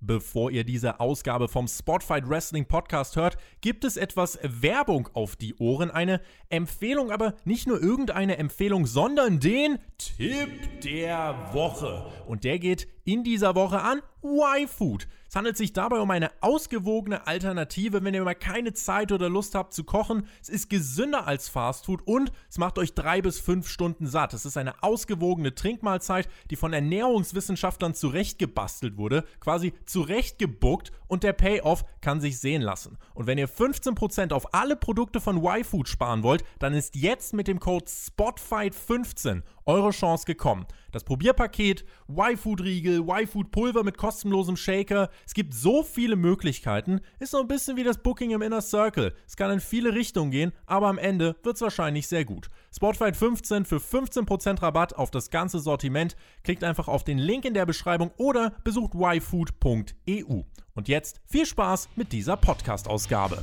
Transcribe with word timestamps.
Bevor 0.00 0.52
ihr 0.52 0.62
diese 0.62 1.00
Ausgabe 1.00 1.48
vom 1.48 1.66
Spotfight 1.66 2.28
Wrestling 2.28 2.66
Podcast 2.66 3.16
hört, 3.16 3.36
gibt 3.60 3.84
es 3.84 3.96
etwas 3.96 4.38
Werbung 4.42 5.08
auf 5.12 5.34
die 5.34 5.56
Ohren. 5.56 5.90
Eine 5.90 6.20
Empfehlung, 6.50 7.10
aber 7.10 7.34
nicht 7.44 7.66
nur 7.66 7.82
irgendeine 7.82 8.38
Empfehlung, 8.38 8.86
sondern 8.86 9.40
den 9.40 9.78
Tipp 9.98 10.80
der 10.82 11.50
Woche. 11.52 12.06
Und 12.26 12.44
der 12.44 12.60
geht 12.60 12.86
in 13.04 13.24
dieser 13.24 13.56
Woche 13.56 13.80
an 13.80 14.00
Y-Food. 14.22 15.08
Es 15.28 15.36
handelt 15.36 15.58
sich 15.58 15.74
dabei 15.74 16.00
um 16.00 16.10
eine 16.10 16.30
ausgewogene 16.40 17.26
Alternative, 17.26 18.02
wenn 18.02 18.14
ihr 18.14 18.24
mal 18.24 18.34
keine 18.34 18.72
Zeit 18.72 19.12
oder 19.12 19.28
Lust 19.28 19.54
habt 19.54 19.74
zu 19.74 19.84
kochen. 19.84 20.26
Es 20.40 20.48
ist 20.48 20.70
gesünder 20.70 21.26
als 21.26 21.50
Fastfood 21.50 22.00
und 22.06 22.32
es 22.48 22.56
macht 22.56 22.78
euch 22.78 22.94
drei 22.94 23.20
bis 23.20 23.38
fünf 23.38 23.68
Stunden 23.68 24.06
satt. 24.06 24.32
Es 24.32 24.46
ist 24.46 24.56
eine 24.56 24.82
ausgewogene 24.82 25.54
Trinkmahlzeit, 25.54 26.30
die 26.48 26.56
von 26.56 26.72
Ernährungswissenschaftlern 26.72 27.92
zurechtgebastelt 27.92 28.96
wurde, 28.96 29.24
quasi 29.38 29.74
zurechtgebuckt 29.84 30.92
und 31.08 31.24
der 31.24 31.32
Payoff 31.32 31.84
kann 32.00 32.20
sich 32.20 32.38
sehen 32.38 32.62
lassen. 32.62 32.98
Und 33.14 33.26
wenn 33.26 33.38
ihr 33.38 33.48
15% 33.48 34.32
auf 34.32 34.54
alle 34.54 34.76
Produkte 34.76 35.20
von 35.20 35.44
Y-Food 35.44 35.88
sparen 35.88 36.22
wollt, 36.22 36.44
dann 36.58 36.74
ist 36.74 36.94
jetzt 36.94 37.34
mit 37.34 37.48
dem 37.48 37.58
Code 37.58 37.86
SPOTFIGHT15 37.86 39.42
eure 39.68 39.90
Chance 39.90 40.24
gekommen. 40.24 40.66
Das 40.92 41.04
Probierpaket, 41.04 41.84
Y-Food-Riegel, 42.08 43.00
Y-Food-Pulver 43.00 43.84
mit 43.84 43.98
kostenlosem 43.98 44.56
Shaker. 44.56 45.10
Es 45.26 45.34
gibt 45.34 45.52
so 45.52 45.82
viele 45.82 46.16
Möglichkeiten. 46.16 47.00
Ist 47.18 47.32
so 47.32 47.40
ein 47.40 47.48
bisschen 47.48 47.76
wie 47.76 47.84
das 47.84 47.98
Booking 47.98 48.30
im 48.30 48.40
Inner 48.40 48.62
Circle. 48.62 49.14
Es 49.26 49.36
kann 49.36 49.50
in 49.50 49.60
viele 49.60 49.94
Richtungen 49.94 50.30
gehen, 50.30 50.52
aber 50.64 50.88
am 50.88 50.96
Ende 50.96 51.36
wird 51.42 51.56
es 51.56 51.62
wahrscheinlich 51.62 52.08
sehr 52.08 52.24
gut. 52.24 52.48
Spotfight 52.74 53.16
15 53.16 53.66
für 53.66 53.76
15% 53.76 54.62
Rabatt 54.62 54.96
auf 54.96 55.10
das 55.10 55.30
ganze 55.30 55.58
Sortiment. 55.58 56.16
Klickt 56.42 56.64
einfach 56.64 56.88
auf 56.88 57.04
den 57.04 57.18
Link 57.18 57.44
in 57.44 57.54
der 57.54 57.66
Beschreibung 57.66 58.10
oder 58.16 58.54
besucht 58.64 58.94
yfood.eu. 58.94 60.42
Und 60.78 60.86
jetzt 60.86 61.20
viel 61.26 61.44
Spaß 61.44 61.88
mit 61.96 62.12
dieser 62.12 62.36
Podcast-Ausgabe. 62.36 63.42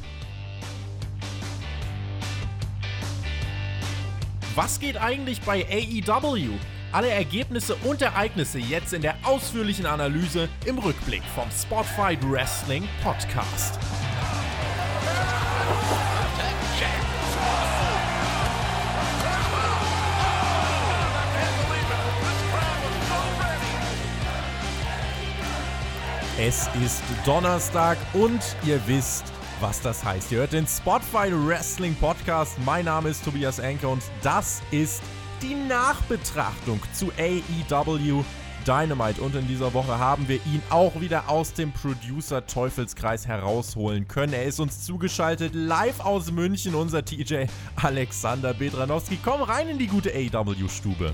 Was 4.56 4.80
geht 4.80 4.96
eigentlich 4.96 5.42
bei 5.42 5.66
AEW? 5.66 6.52
Alle 6.94 7.10
Ergebnisse 7.10 7.76
und 7.84 8.02
Ereignisse 8.02 8.58
jetzt 8.60 8.94
in 8.94 9.02
der 9.02 9.16
ausführlichen 9.24 9.86
Analyse 9.86 10.48
im 10.66 10.78
Rückblick 10.78 11.24
vom 11.36 11.52
Spotfight 11.52 12.20
Wrestling 12.24 12.88
Podcast. 13.04 13.78
Es 26.38 26.68
ist 26.84 27.02
Donnerstag 27.26 27.98
und 28.12 28.42
ihr 28.66 28.86
wisst, 28.88 29.24
was 29.62 29.80
das 29.80 30.04
heißt. 30.04 30.34
Ihr 30.34 30.40
hört 30.40 30.52
den 30.52 30.68
Spotify 30.68 31.32
Wrestling 31.32 31.96
Podcast. 31.96 32.58
Mein 32.66 32.84
Name 32.84 33.08
ist 33.08 33.24
Tobias 33.24 33.58
Enke 33.60 33.88
und 33.88 34.04
das 34.22 34.62
ist 34.70 35.02
die 35.42 35.56
Nachbetrachtung 35.56 36.82
zu 36.92 37.10
AEW 37.18 38.26
Dynamite. 38.68 39.22
Und 39.22 39.34
in 39.36 39.48
dieser 39.48 39.74
Woche 39.74 39.98
haben 39.98 40.28
wir 40.28 40.36
ihn 40.46 40.62
auch 40.70 41.00
wieder 41.00 41.30
aus 41.30 41.54
dem 41.54 41.72
Producer-Teufelskreis 41.72 43.26
herausholen 43.26 44.06
können. 44.06 44.34
Er 44.34 44.44
ist 44.44 44.60
uns 44.60 44.84
zugeschaltet 44.84 45.56
live 45.56 46.02
aus 46.02 46.34
München, 46.34 46.76
unser 46.76 47.06
TJ 47.06 47.46
Alexander 47.78 48.54
Bedranowski. 48.54 49.20
Komm 49.24 49.42
rein 49.42 49.70
in 49.70 49.78
die 49.78 49.88
gute 49.88 50.12
AEW-Stube. 50.14 51.14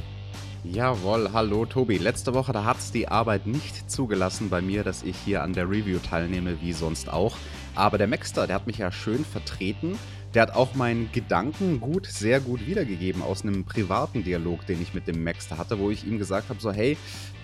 Jawohl, 0.64 1.32
hallo 1.34 1.66
Tobi. 1.66 1.98
Letzte 1.98 2.36
Woche, 2.36 2.54
da 2.54 2.66
hat 2.66 2.78
es 2.78 2.92
die 2.92 3.08
Arbeit 3.08 3.48
nicht 3.48 3.90
zugelassen 3.90 4.52
bei 4.52 4.62
mir, 4.62 4.84
dass 4.84 5.02
ich 5.02 5.16
hier 5.26 5.42
an 5.42 5.54
der 5.54 5.68
Review 5.68 5.98
teilnehme, 5.98 6.62
wie 6.62 6.72
sonst 6.72 7.12
auch. 7.12 7.36
Aber 7.74 7.98
der 7.98 8.06
Maxter, 8.06 8.46
der 8.46 8.58
hat 8.58 8.68
mich 8.68 8.78
ja 8.78 8.92
schön 8.92 9.26
vertreten. 9.26 9.98
Der 10.36 10.44
hat 10.44 10.56
auch 10.56 10.76
meinen 10.76 11.12
Gedanken 11.12 11.82
gut, 11.82 12.06
sehr 12.06 12.40
gut 12.40 12.68
wiedergegeben 12.68 13.24
aus 13.24 13.42
einem 13.42 13.66
privaten 13.66 14.24
Dialog, 14.24 14.64
den 14.68 14.80
ich 14.84 14.94
mit 14.94 15.08
dem 15.08 15.24
Maxter 15.24 15.58
hatte, 15.58 15.80
wo 15.80 15.90
ich 15.90 16.06
ihm 16.06 16.20
gesagt 16.20 16.50
habe, 16.50 16.62
so 16.62 16.72
hey, 16.72 16.96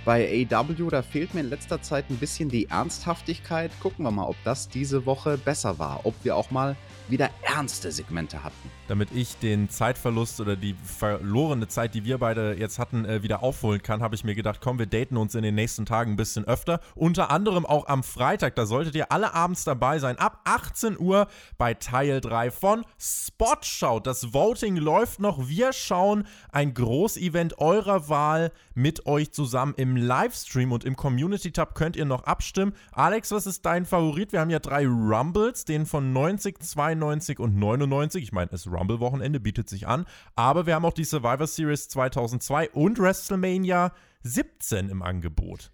bei 0.07 0.47
AW, 0.50 0.90
da 0.90 1.01
fehlt 1.01 1.34
mir 1.34 1.41
in 1.41 1.50
letzter 1.50 1.81
Zeit 1.81 2.09
ein 2.09 2.16
bisschen 2.16 2.47
die 2.47 2.69
Ernsthaftigkeit. 2.69 3.72
Gucken 3.81 4.06
wir 4.06 4.12
mal, 4.12 4.23
ob 4.23 4.38
das 4.45 4.69
diese 4.69 5.06
Woche 5.06 5.38
besser 5.38 5.79
war. 5.79 6.06
Ob 6.06 6.16
wir 6.23 6.38
auch 6.38 6.50
mal 6.50 6.78
wieder 7.09 7.29
ernste 7.41 7.91
Segmente 7.91 8.44
hatten. 8.44 8.72
Damit 8.88 9.09
ich 9.13 9.38
den 9.38 9.69
Zeitverlust 9.69 10.40
oder 10.40 10.56
die 10.56 10.75
verlorene 10.84 11.67
Zeit, 11.67 11.94
die 11.94 12.06
wir 12.06 12.17
beide 12.19 12.56
jetzt 12.57 12.79
hatten, 12.79 13.06
äh, 13.06 13.22
wieder 13.22 13.44
aufholen 13.44 13.81
kann, 13.81 14.01
habe 14.01 14.16
ich 14.16 14.23
mir 14.23 14.35
gedacht, 14.35 14.59
komm, 14.62 14.79
wir 14.79 14.85
daten 14.85 15.17
uns 15.17 15.35
in 15.35 15.44
den 15.44 15.56
nächsten 15.56 15.85
Tagen 15.85 16.12
ein 16.13 16.16
bisschen 16.16 16.46
öfter. 16.46 16.79
Unter 16.96 17.29
anderem 17.29 17.66
auch 17.66 17.88
am 17.88 18.03
Freitag, 18.03 18.56
da 18.56 18.66
solltet 18.66 18.96
ihr 18.96 19.12
alle 19.12 19.34
abends 19.34 19.66
dabei 19.66 20.00
sein, 20.00 20.17
ab 20.17 20.40
18 20.46 20.97
Uhr 20.97 21.28
bei 21.57 21.73
Teil 21.73 22.22
3 22.22 22.51
von 22.51 22.85
Spot 22.97 23.57
Shout. 23.62 24.01
Das 24.06 24.34
Voting 24.34 24.78
läuft 24.78 25.19
noch. 25.19 25.47
Wir 25.47 25.73
schauen 25.73 26.25
ein 26.51 26.73
Großevent 26.73 27.59
eurer 27.59 28.07
Wahl 28.07 28.51
mit 28.73 29.06
euch 29.06 29.31
zusammen 29.31 29.73
im 29.78 29.97
Livestream 29.97 30.72
und 30.72 30.84
im 30.84 30.96
Community 30.96 31.52
Tab 31.52 31.75
könnt 31.75 31.96
ihr 31.96 32.06
noch 32.06 32.24
abstimmen. 32.24 32.74
Alex, 32.91 33.31
was 33.31 33.46
ist 33.47 33.66
dein 33.66 33.85
Favorit? 33.85 34.31
Wir 34.31 34.40
haben 34.40 34.50
ja 34.50 34.59
drei 34.59 34.85
Rumbles, 34.85 35.66
den 35.66 35.85
von 35.85 36.13
90, 36.13 36.59
92 36.59 37.08
92 37.18 37.40
und 37.40 37.56
99. 37.56 38.24
Ich 38.24 38.31
meine, 38.31 38.47
das 38.47 38.68
Rumble-Wochenende 38.68 39.40
bietet 39.40 39.69
sich 39.69 39.88
an. 39.88 40.06
Aber 40.35 40.66
wir 40.66 40.75
haben 40.75 40.85
auch 40.85 40.94
die 40.94 41.03
Survivor 41.03 41.47
Series 41.47 41.90
2002 41.90 42.69
und 42.72 43.00
WrestleMania 43.00 43.94
17 44.24 44.90
im 44.90 45.02
Angebot. 45.02 45.72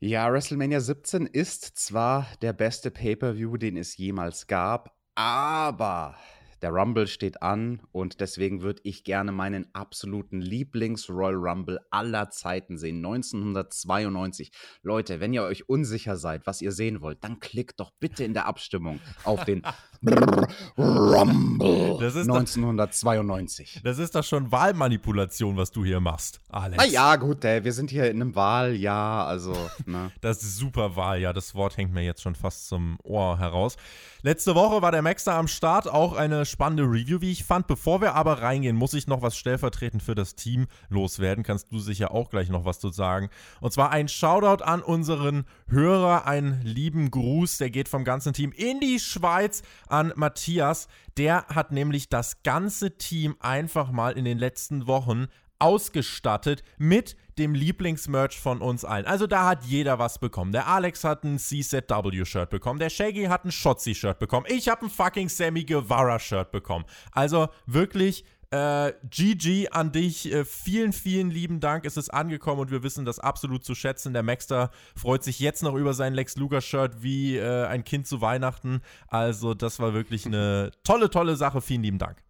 Ja, 0.00 0.32
WrestleMania 0.32 0.80
17 0.80 1.26
ist 1.26 1.78
zwar 1.78 2.26
der 2.40 2.52
beste 2.52 2.90
Pay-per-View, 2.90 3.58
den 3.58 3.76
es 3.76 3.96
jemals 3.96 4.46
gab, 4.46 4.96
aber 5.14 6.16
der 6.62 6.70
Rumble 6.70 7.06
steht 7.06 7.42
an 7.42 7.80
und 7.92 8.20
deswegen 8.20 8.62
würde 8.62 8.80
ich 8.84 9.04
gerne 9.04 9.32
meinen 9.32 9.66
absoluten 9.74 10.40
Lieblings-Royal 10.40 11.34
Rumble 11.34 11.80
aller 11.90 12.30
Zeiten 12.30 12.76
sehen. 12.76 12.96
1992. 12.96 14.52
Leute, 14.82 15.20
wenn 15.20 15.32
ihr 15.32 15.42
euch 15.42 15.68
unsicher 15.68 16.16
seid, 16.16 16.46
was 16.46 16.62
ihr 16.62 16.72
sehen 16.72 17.00
wollt, 17.00 17.24
dann 17.24 17.40
klickt 17.40 17.80
doch 17.80 17.92
bitte 17.98 18.24
in 18.24 18.34
der 18.34 18.46
Abstimmung 18.46 19.00
auf 19.24 19.44
den 19.44 19.62
Rumble 20.78 21.98
das 21.98 22.14
ist 22.14 22.28
1992. 22.28 23.74
Doch, 23.74 23.82
das 23.82 23.98
ist 23.98 24.14
doch 24.14 24.24
schon 24.24 24.50
Wahlmanipulation, 24.50 25.56
was 25.56 25.70
du 25.70 25.84
hier 25.84 26.00
machst, 26.00 26.40
Alex. 26.48 26.82
Na 26.82 26.88
ja, 26.88 27.16
gut, 27.16 27.44
ey, 27.44 27.62
wir 27.64 27.72
sind 27.72 27.90
hier 27.90 28.10
in 28.10 28.20
einem 28.20 28.34
Wahljahr, 28.34 29.26
also. 29.26 29.54
Ne. 29.86 30.10
das 30.20 30.42
ist 30.42 30.56
super 30.56 30.96
Wahljahr. 30.96 31.32
Das 31.32 31.54
Wort 31.54 31.76
hängt 31.76 31.92
mir 31.92 32.04
jetzt 32.04 32.22
schon 32.22 32.34
fast 32.34 32.68
zum 32.68 32.98
Ohr 33.02 33.38
heraus. 33.38 33.76
Letzte 34.22 34.54
Woche 34.54 34.82
war 34.82 34.92
der 34.92 35.02
Maxter 35.02 35.34
am 35.34 35.48
Start, 35.48 35.88
auch 35.88 36.14
eine 36.14 36.44
spannende 36.50 36.84
Review, 36.84 37.20
wie 37.20 37.32
ich 37.32 37.44
fand. 37.44 37.66
Bevor 37.66 38.00
wir 38.00 38.14
aber 38.14 38.42
reingehen, 38.42 38.76
muss 38.76 38.94
ich 38.94 39.06
noch 39.06 39.22
was 39.22 39.36
stellvertretend 39.36 40.02
für 40.02 40.14
das 40.14 40.34
Team 40.34 40.66
loswerden. 40.88 41.44
Kannst 41.44 41.72
du 41.72 41.78
sicher 41.78 42.12
auch 42.12 42.30
gleich 42.30 42.48
noch 42.48 42.64
was 42.64 42.80
zu 42.80 42.90
sagen. 42.90 43.30
Und 43.60 43.72
zwar 43.72 43.90
ein 43.90 44.08
Shoutout 44.08 44.64
an 44.64 44.82
unseren 44.82 45.44
Hörer, 45.68 46.26
einen 46.26 46.60
lieben 46.62 47.10
Gruß, 47.10 47.58
der 47.58 47.70
geht 47.70 47.88
vom 47.88 48.04
ganzen 48.04 48.32
Team 48.32 48.52
in 48.52 48.80
die 48.80 48.98
Schweiz 48.98 49.62
an 49.88 50.12
Matthias. 50.16 50.88
Der 51.16 51.46
hat 51.46 51.72
nämlich 51.72 52.08
das 52.08 52.42
ganze 52.42 52.96
Team 52.98 53.36
einfach 53.40 53.90
mal 53.90 54.12
in 54.12 54.24
den 54.24 54.38
letzten 54.38 54.86
Wochen 54.86 55.26
ausgestattet 55.60 56.62
mit 56.78 57.16
dem 57.38 57.54
Lieblingsmerch 57.54 58.38
von 58.38 58.60
uns 58.60 58.84
allen. 58.84 59.06
Also 59.06 59.26
da 59.26 59.46
hat 59.46 59.64
jeder 59.64 59.98
was 59.98 60.18
bekommen. 60.18 60.52
Der 60.52 60.66
Alex 60.66 61.04
hat 61.04 61.24
ein 61.24 61.38
CZW-Shirt 61.38 62.50
bekommen, 62.50 62.78
der 62.78 62.90
Shaggy 62.90 63.24
hat 63.24 63.44
ein 63.44 63.52
Shotzi-Shirt 63.52 64.18
bekommen, 64.18 64.46
ich 64.48 64.68
habe 64.68 64.86
ein 64.86 64.90
fucking 64.90 65.28
Sammy 65.28 65.64
Guevara-Shirt 65.64 66.50
bekommen. 66.50 66.84
Also 67.12 67.48
wirklich 67.66 68.24
äh, 68.50 68.92
GG 69.08 69.68
an 69.70 69.92
dich. 69.92 70.32
Äh, 70.32 70.44
vielen, 70.44 70.92
vielen 70.92 71.30
lieben 71.30 71.60
Dank. 71.60 71.84
Es 71.84 71.96
ist 71.96 72.10
angekommen 72.10 72.60
und 72.60 72.70
wir 72.70 72.82
wissen 72.82 73.04
das 73.04 73.18
absolut 73.18 73.64
zu 73.64 73.74
schätzen. 73.74 74.12
Der 74.12 74.22
Maxter 74.22 74.70
freut 74.96 75.22
sich 75.22 75.38
jetzt 75.38 75.62
noch 75.62 75.74
über 75.74 75.94
sein 75.94 76.14
Lex 76.14 76.36
Luger-Shirt 76.36 77.02
wie 77.02 77.36
äh, 77.36 77.66
ein 77.66 77.84
Kind 77.84 78.06
zu 78.06 78.20
Weihnachten. 78.20 78.80
Also, 79.08 79.54
das 79.54 79.78
war 79.78 79.94
wirklich 79.94 80.26
eine 80.26 80.72
tolle, 80.84 81.10
tolle 81.10 81.36
Sache. 81.36 81.60
Vielen 81.60 81.82
lieben 81.82 81.98
Dank. 81.98 82.22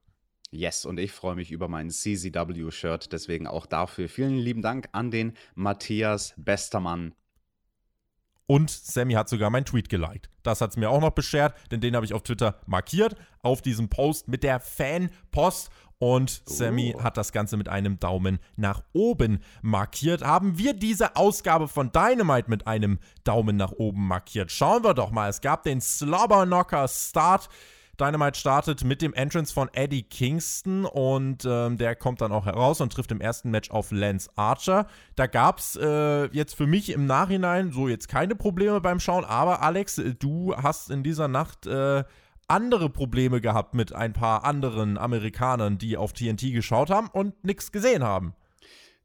Yes, 0.53 0.85
und 0.85 0.99
ich 0.99 1.13
freue 1.13 1.37
mich 1.37 1.53
über 1.53 1.69
mein 1.69 1.91
CZW-Shirt. 1.91 3.13
Deswegen 3.13 3.47
auch 3.47 3.67
dafür 3.67 4.09
vielen 4.09 4.37
lieben 4.37 4.63
Dank 4.63 4.89
an 4.93 5.11
den 5.11 5.35
Matthias 5.55 6.35
Bestermann. 6.37 7.15
Und 8.47 8.69
Sammy 8.69 9.13
hat 9.13 9.29
sogar 9.29 9.49
meinen 9.51 9.65
Tweet 9.65 9.89
geliked. 9.89 10.29
Das 10.43 10.61
hat 10.61 10.71
es 10.71 10.77
mir 10.77 10.91
auch 10.91 11.01
noch 11.01 11.13
beschert, 11.13 11.55
denn 11.71 11.81
den 11.81 11.95
habe 11.95 12.05
ich 12.05 12.13
auf 12.13 12.25
Twitter 12.25 12.61
markiert, 12.67 13.15
auf 13.45 13.63
diesem 13.63 13.89
Post 13.89 14.27
mit 14.27 14.43
der 14.43 14.59
Fanpost. 14.59 15.71
Und 15.99 16.43
Sammy 16.47 16.95
oh. 16.97 17.03
hat 17.05 17.17
das 17.17 17.31
Ganze 17.31 17.57
mit 17.57 17.69
einem 17.69 18.01
Daumen 18.01 18.41
nach 18.57 18.83
oben 18.93 19.45
markiert. 19.63 20.25
Haben 20.25 20.59
wir 20.59 20.73
diese 20.73 21.15
Ausgabe 21.15 21.69
von 21.69 21.93
Dynamite 21.93 22.51
mit 22.51 22.67
einem 22.67 22.99
Daumen 23.23 23.57
nach 23.57 23.71
oben 23.71 24.09
markiert? 24.09 24.51
Schauen 24.51 24.83
wir 24.83 24.95
doch 24.95 25.13
mal. 25.13 25.29
Es 25.29 25.43
gab 25.43 25.63
den 25.63 25.81
Slobber 25.81 26.45
Knocker 26.45 26.89
Start 26.89 27.49
Dynamite 28.01 28.39
startet 28.39 28.83
mit 28.83 29.03
dem 29.03 29.13
Entrance 29.13 29.53
von 29.53 29.69
Eddie 29.75 30.03
Kingston 30.03 30.87
und 30.87 31.45
ähm, 31.45 31.77
der 31.77 31.95
kommt 31.95 32.21
dann 32.23 32.33
auch 32.33 32.47
heraus 32.47 32.81
und 32.81 32.93
trifft 32.93 33.13
im 33.13 33.21
ersten 33.21 33.51
Match 33.51 33.71
auf 33.71 33.91
Lance 33.91 34.31
Archer. 34.37 34.87
Da 35.17 35.27
gab 35.27 35.59
es 35.59 35.77
äh, 35.77 36.25
jetzt 36.35 36.55
für 36.55 36.67
mich 36.67 36.91
im 36.91 37.05
Nachhinein 37.05 37.73
so 37.73 37.89
jetzt 37.89 38.09
keine 38.09 38.35
Probleme 38.35 38.81
beim 38.81 39.01
Schauen, 39.01 39.25
aber 39.25 39.63
Alex, 39.63 40.01
du 40.19 40.57
hast 40.57 40.91
in 40.91 41.03
dieser 41.03 41.29
Nacht 41.29 41.67
äh, 41.67 42.05
andere 42.49 42.89
Probleme 42.89 43.41
gehabt 43.41 43.75
mit 43.75 43.93
ein 43.93 44.13
paar 44.13 44.45
anderen 44.45 44.97
Amerikanern, 44.97 45.77
die 45.77 45.97
auf 45.97 46.13
TNT 46.13 46.53
geschaut 46.53 46.91
haben 46.91 47.09
und 47.09 47.45
nichts 47.45 47.71
gesehen 47.71 48.03
haben. 48.03 48.35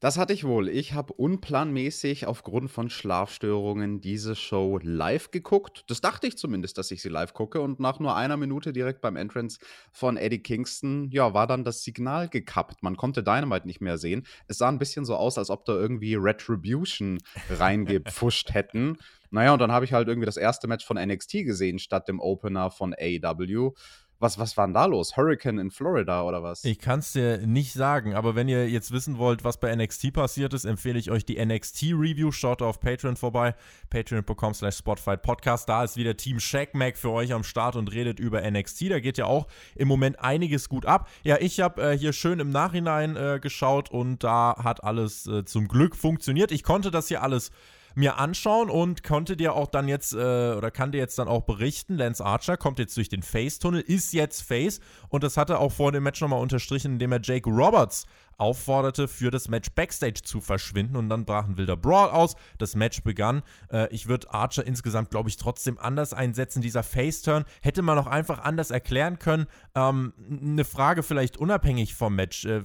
Das 0.01 0.17
hatte 0.17 0.33
ich 0.33 0.43
wohl. 0.43 0.67
Ich 0.67 0.93
habe 0.93 1.13
unplanmäßig 1.13 2.27
aufgrund 2.27 2.69
von 2.69 2.89
Schlafstörungen 2.89 4.01
diese 4.01 4.35
Show 4.35 4.77
live 4.83 5.31
geguckt. 5.31 5.85
Das 5.87 6.01
dachte 6.01 6.27
ich 6.27 6.37
zumindest, 6.37 6.77
dass 6.77 6.91
ich 6.91 7.01
sie 7.01 7.09
live 7.09 7.33
gucke. 7.33 7.61
Und 7.61 7.79
nach 7.79 7.99
nur 7.99 8.15
einer 8.15 8.35
Minute 8.35 8.73
direkt 8.73 8.99
beim 8.99 9.15
Entrance 9.15 9.57
von 9.93 10.17
Eddie 10.17 10.43
Kingston, 10.43 11.09
ja, 11.11 11.33
war 11.33 11.47
dann 11.47 11.63
das 11.63 11.83
Signal 11.83 12.27
gekappt. 12.27 12.83
Man 12.83 12.97
konnte 12.97 13.23
Dynamite 13.23 13.65
nicht 13.65 13.79
mehr 13.79 13.97
sehen. 13.97 14.27
Es 14.47 14.57
sah 14.57 14.67
ein 14.67 14.79
bisschen 14.79 15.05
so 15.05 15.15
aus, 15.15 15.37
als 15.37 15.49
ob 15.49 15.63
da 15.63 15.73
irgendwie 15.73 16.15
Retribution 16.15 17.19
reingepfuscht 17.49 18.53
hätten. 18.53 18.97
Naja, 19.31 19.53
und 19.53 19.59
dann 19.59 19.71
habe 19.71 19.85
ich 19.85 19.93
halt 19.93 20.07
irgendwie 20.07 20.25
das 20.25 20.37
erste 20.37 20.67
Match 20.67 20.85
von 20.85 20.97
NXT 20.97 21.45
gesehen, 21.45 21.79
statt 21.79 22.07
dem 22.07 22.19
Opener 22.19 22.69
von 22.69 22.93
AW. 22.93 23.71
Was, 24.19 24.39
was 24.39 24.55
war 24.55 24.65
denn 24.65 24.73
da 24.73 24.85
los? 24.85 25.17
Hurricane 25.17 25.59
in 25.59 25.71
Florida 25.71 26.23
oder 26.23 26.41
was? 26.41 26.63
Ich 26.63 26.79
kann 26.79 26.99
es 26.99 27.11
dir 27.11 27.39
nicht 27.45 27.73
sagen, 27.73 28.15
aber 28.15 28.33
wenn 28.33 28.47
ihr 28.47 28.69
jetzt 28.69 28.91
wissen 28.91 29.17
wollt, 29.17 29.43
was 29.43 29.59
bei 29.59 29.75
NXT 29.75 30.13
passiert 30.13 30.53
ist, 30.53 30.63
empfehle 30.63 30.97
ich 30.97 31.11
euch 31.11 31.25
die 31.25 31.43
NXT-Review. 31.43 32.31
Schaut 32.31 32.61
auf 32.61 32.79
Patreon 32.79 33.17
vorbei. 33.17 33.55
Patreon.com 33.89 34.53
slash 34.53 34.77
Spotify 34.77 35.17
Podcast. 35.17 35.67
Da 35.67 35.83
ist 35.83 35.97
wieder 35.97 36.15
Team 36.15 36.39
Shackmack 36.39 36.97
für 36.97 37.11
euch 37.11 37.33
am 37.33 37.43
Start 37.43 37.75
und 37.75 37.91
redet 37.91 38.21
über 38.21 38.49
NXT. 38.49 38.91
Da 38.91 38.99
geht 39.01 39.17
ja 39.17 39.25
auch 39.25 39.47
im 39.75 39.89
Moment 39.89 40.19
einiges 40.21 40.69
gut 40.69 40.85
ab. 40.85 41.09
Ja, 41.23 41.37
ich 41.39 41.59
habe 41.59 41.81
äh, 41.81 41.97
hier 41.97 42.13
schön 42.13 42.39
im 42.39 42.51
Nachhinein 42.51 43.17
äh, 43.17 43.39
geschaut 43.41 43.91
und 43.91 44.23
da 44.23 44.55
hat 44.63 44.83
alles 44.83 45.27
äh, 45.27 45.43
zum 45.43 45.67
Glück 45.67 45.95
funktioniert. 45.95 46.51
Ich 46.51 46.63
konnte 46.63 46.89
das 46.89 47.09
hier 47.09 47.21
alles 47.21 47.51
mir 47.95 48.17
anschauen 48.17 48.69
und 48.69 49.03
konnte 49.03 49.35
dir 49.37 49.53
auch 49.53 49.67
dann 49.67 49.87
jetzt, 49.87 50.13
äh, 50.13 50.17
oder 50.17 50.69
kann 50.71 50.91
dir 50.91 50.99
jetzt 50.99 51.17
dann 51.17 51.27
auch 51.27 51.43
berichten, 51.43 51.95
Lance 51.95 52.23
Archer 52.23 52.57
kommt 52.57 52.79
jetzt 52.79 52.95
durch 52.97 53.09
den 53.09 53.23
Face-Tunnel, 53.23 53.81
ist 53.81 54.13
jetzt 54.13 54.41
Face 54.41 54.79
und 55.09 55.23
das 55.23 55.37
hat 55.37 55.49
er 55.49 55.59
auch 55.59 55.71
vor 55.71 55.91
dem 55.91 56.03
Match 56.03 56.21
nochmal 56.21 56.41
unterstrichen, 56.41 56.93
indem 56.93 57.11
er 57.11 57.19
Jake 57.21 57.49
Roberts 57.49 58.05
aufforderte, 58.37 59.07
für 59.07 59.31
das 59.31 59.47
Match 59.47 59.71
Backstage 59.71 60.21
zu 60.23 60.41
verschwinden 60.41 60.95
und 60.95 61.09
dann 61.09 61.25
brach 61.25 61.45
ein 61.45 61.57
wilder 61.57 61.77
Brawl 61.77 62.09
aus. 62.09 62.35
Das 62.57 62.75
Match 62.75 63.03
begann. 63.03 63.43
Äh, 63.71 63.87
ich 63.93 64.07
würde 64.07 64.33
Archer 64.33 64.65
insgesamt, 64.65 65.09
glaube 65.09 65.29
ich, 65.29 65.37
trotzdem 65.37 65.77
anders 65.77 66.13
einsetzen. 66.13 66.61
Dieser 66.61 66.83
Face-Turn 66.83 67.45
hätte 67.61 67.81
man 67.81 67.97
auch 67.97 68.07
einfach 68.07 68.39
anders 68.39 68.71
erklären 68.71 69.19
können. 69.19 69.47
Ähm, 69.73 70.13
eine 70.29 70.65
Frage 70.65 71.03
vielleicht 71.03 71.37
unabhängig 71.37 71.95
vom 71.95 72.15
Match. 72.15 72.45
Äh, 72.45 72.63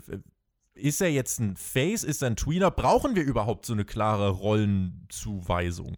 ist 0.81 1.01
er 1.01 1.11
jetzt 1.11 1.39
ein 1.39 1.57
Face, 1.57 2.05
ist 2.05 2.23
er 2.23 2.31
ein 2.31 2.37
Tweener? 2.37 2.71
Brauchen 2.71 3.15
wir 3.15 3.23
überhaupt 3.23 3.67
so 3.67 3.73
eine 3.73 3.85
klare 3.85 4.31
Rollenzuweisung? 4.31 5.97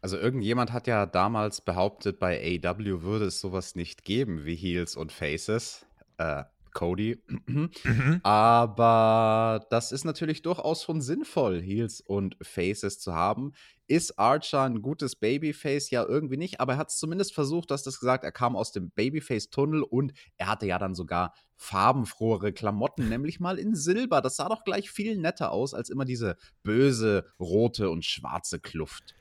Also 0.00 0.16
irgendjemand 0.16 0.72
hat 0.72 0.86
ja 0.86 1.06
damals 1.06 1.60
behauptet, 1.60 2.18
bei 2.18 2.60
AW 2.64 3.02
würde 3.02 3.26
es 3.26 3.40
sowas 3.40 3.74
nicht 3.74 4.04
geben 4.04 4.44
wie 4.44 4.54
Heels 4.54 4.96
und 4.96 5.10
Faces. 5.10 5.86
Äh, 6.18 6.44
Cody. 6.78 7.20
Mhm. 7.46 8.20
Aber 8.22 9.66
das 9.68 9.90
ist 9.90 10.04
natürlich 10.04 10.42
durchaus 10.42 10.84
schon 10.84 11.00
sinnvoll, 11.00 11.60
Heels 11.60 12.00
und 12.00 12.36
Faces 12.40 13.00
zu 13.00 13.14
haben. 13.14 13.52
Ist 13.88 14.16
Archer 14.16 14.62
ein 14.62 14.80
gutes 14.80 15.16
Babyface? 15.16 15.90
Ja, 15.90 16.04
irgendwie 16.04 16.36
nicht, 16.36 16.60
aber 16.60 16.74
er 16.74 16.78
hat 16.78 16.90
es 16.90 16.98
zumindest 16.98 17.34
versucht, 17.34 17.72
dass 17.72 17.82
das 17.82 17.98
gesagt, 17.98 18.22
er 18.22 18.30
kam 18.30 18.54
aus 18.54 18.70
dem 18.70 18.90
Babyface-Tunnel 18.90 19.82
und 19.82 20.12
er 20.36 20.46
hatte 20.46 20.66
ja 20.66 20.78
dann 20.78 20.94
sogar 20.94 21.34
farbenfrohere 21.56 22.52
Klamotten, 22.52 23.08
nämlich 23.08 23.40
mal 23.40 23.58
in 23.58 23.74
Silber. 23.74 24.20
Das 24.20 24.36
sah 24.36 24.48
doch 24.48 24.62
gleich 24.62 24.88
viel 24.88 25.18
netter 25.18 25.50
aus 25.50 25.74
als 25.74 25.90
immer 25.90 26.04
diese 26.04 26.36
böse 26.62 27.26
rote 27.40 27.90
und 27.90 28.04
schwarze 28.04 28.60
Kluft. 28.60 29.16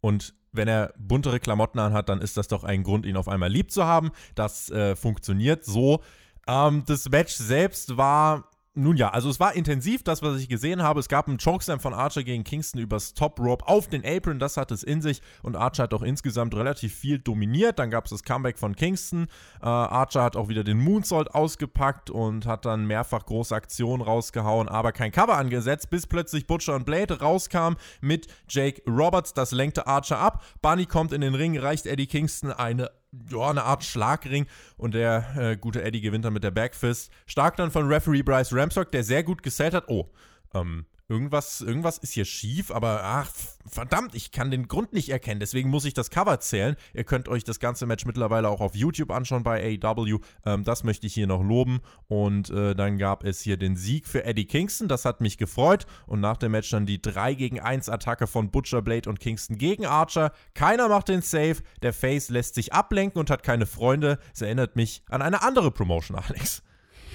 Und 0.00 0.34
wenn 0.52 0.68
er 0.68 0.94
buntere 0.96 1.40
Klamotten 1.40 1.80
anhat, 1.80 2.08
dann 2.08 2.20
ist 2.20 2.36
das 2.36 2.46
doch 2.46 2.62
ein 2.62 2.84
Grund, 2.84 3.04
ihn 3.04 3.16
auf 3.16 3.26
einmal 3.26 3.50
lieb 3.50 3.72
zu 3.72 3.84
haben. 3.84 4.12
Das 4.36 4.70
äh, 4.70 4.94
funktioniert 4.94 5.64
so. 5.64 6.02
Ähm, 6.50 6.82
das 6.86 7.08
Match 7.08 7.34
selbst 7.34 7.96
war 7.96 8.50
nun 8.74 8.96
ja, 8.96 9.10
also 9.10 9.28
es 9.28 9.40
war 9.40 9.54
intensiv, 9.54 10.04
das, 10.04 10.22
was 10.22 10.40
ich 10.40 10.48
gesehen 10.48 10.82
habe. 10.82 11.00
Es 11.00 11.08
gab 11.08 11.26
einen 11.26 11.38
Chokeslam 11.38 11.80
von 11.80 11.92
Archer 11.92 12.22
gegen 12.22 12.44
Kingston 12.44 12.80
übers 12.80 13.14
Top 13.14 13.40
Rope 13.40 13.66
auf 13.66 13.88
den 13.88 14.04
Apron, 14.06 14.38
das 14.38 14.56
hat 14.56 14.70
es 14.70 14.84
in 14.84 15.02
sich 15.02 15.22
und 15.42 15.56
Archer 15.56 15.84
hat 15.84 15.94
auch 15.94 16.02
insgesamt 16.02 16.54
relativ 16.54 16.94
viel 16.94 17.18
dominiert. 17.18 17.80
Dann 17.80 17.90
gab 17.90 18.04
es 18.04 18.10
das 18.10 18.22
Comeback 18.22 18.58
von 18.58 18.76
Kingston. 18.76 19.26
Äh, 19.60 19.66
Archer 19.66 20.22
hat 20.22 20.36
auch 20.36 20.48
wieder 20.48 20.62
den 20.62 20.78
Moonsault 20.78 21.34
ausgepackt 21.34 22.10
und 22.10 22.46
hat 22.46 22.64
dann 22.64 22.86
mehrfach 22.86 23.26
große 23.26 23.54
Aktionen 23.54 24.02
rausgehauen, 24.02 24.68
aber 24.68 24.92
kein 24.92 25.10
Cover 25.10 25.36
angesetzt, 25.36 25.90
bis 25.90 26.06
plötzlich 26.06 26.46
Butcher 26.46 26.76
und 26.76 26.86
Blade 26.86 27.20
rauskam 27.20 27.74
mit 28.00 28.28
Jake 28.48 28.82
Roberts. 28.88 29.34
Das 29.34 29.50
lenkte 29.50 29.88
Archer 29.88 30.18
ab. 30.18 30.44
Bunny 30.62 30.86
kommt 30.86 31.12
in 31.12 31.22
den 31.22 31.34
Ring, 31.34 31.58
reicht 31.58 31.86
Eddie 31.86 32.06
Kingston 32.06 32.52
eine 32.52 32.90
ja, 33.30 33.50
eine 33.50 33.64
Art 33.64 33.84
Schlagring 33.84 34.46
und 34.76 34.94
der 34.94 35.36
äh, 35.36 35.56
gute 35.56 35.82
Eddie 35.82 36.00
gewinnt 36.00 36.24
dann 36.24 36.32
mit 36.32 36.44
der 36.44 36.50
Backfist. 36.50 37.10
Stark 37.26 37.56
dann 37.56 37.70
von 37.70 37.88
Referee 37.88 38.22
Bryce 38.22 38.52
Ramstock, 38.52 38.92
der 38.92 39.04
sehr 39.04 39.22
gut 39.22 39.42
gesellt 39.42 39.74
hat. 39.74 39.88
Oh, 39.88 40.10
ähm, 40.54 40.86
irgendwas, 41.10 41.60
irgendwas 41.60 41.98
ist 41.98 42.12
hier 42.12 42.24
schief, 42.24 42.70
aber 42.70 43.00
ach, 43.02 43.30
verdammt, 43.66 44.14
ich 44.14 44.30
kann 44.30 44.50
den 44.50 44.68
Grund 44.68 44.92
nicht 44.92 45.08
erkennen. 45.08 45.40
Deswegen 45.40 45.68
muss 45.68 45.84
ich 45.84 45.92
das 45.92 46.08
Cover 46.08 46.38
zählen. 46.38 46.76
Ihr 46.94 47.04
könnt 47.04 47.28
euch 47.28 47.42
das 47.42 47.58
ganze 47.58 47.84
Match 47.84 48.06
mittlerweile 48.06 48.48
auch 48.48 48.60
auf 48.60 48.76
YouTube 48.76 49.10
anschauen 49.10 49.42
bei 49.42 49.78
AEW. 49.82 50.20
Ähm, 50.46 50.62
das 50.64 50.84
möchte 50.84 51.06
ich 51.08 51.14
hier 51.14 51.26
noch 51.26 51.42
loben. 51.42 51.80
Und 52.06 52.50
äh, 52.50 52.74
dann 52.74 52.96
gab 52.96 53.24
es 53.24 53.40
hier 53.40 53.56
den 53.56 53.76
Sieg 53.76 54.06
für 54.06 54.24
Eddie 54.24 54.46
Kingston. 54.46 54.86
Das 54.86 55.04
hat 55.04 55.20
mich 55.20 55.36
gefreut. 55.36 55.86
Und 56.06 56.20
nach 56.20 56.36
dem 56.36 56.52
Match 56.52 56.70
dann 56.70 56.86
die 56.86 57.02
3 57.02 57.34
gegen 57.34 57.60
1 57.60 57.88
Attacke 57.88 58.28
von 58.28 58.50
Butcher 58.50 58.80
Blade 58.80 59.10
und 59.10 59.18
Kingston 59.18 59.58
gegen 59.58 59.86
Archer. 59.86 60.32
Keiner 60.54 60.88
macht 60.88 61.08
den 61.08 61.22
Save. 61.22 61.56
Der 61.82 61.92
Face 61.92 62.28
lässt 62.28 62.54
sich 62.54 62.72
ablenken 62.72 63.18
und 63.18 63.30
hat 63.30 63.42
keine 63.42 63.66
Freunde. 63.66 64.18
Es 64.32 64.42
erinnert 64.42 64.76
mich 64.76 65.02
an 65.08 65.22
eine 65.22 65.42
andere 65.42 65.72
Promotion, 65.72 66.16
Alex. 66.16 66.62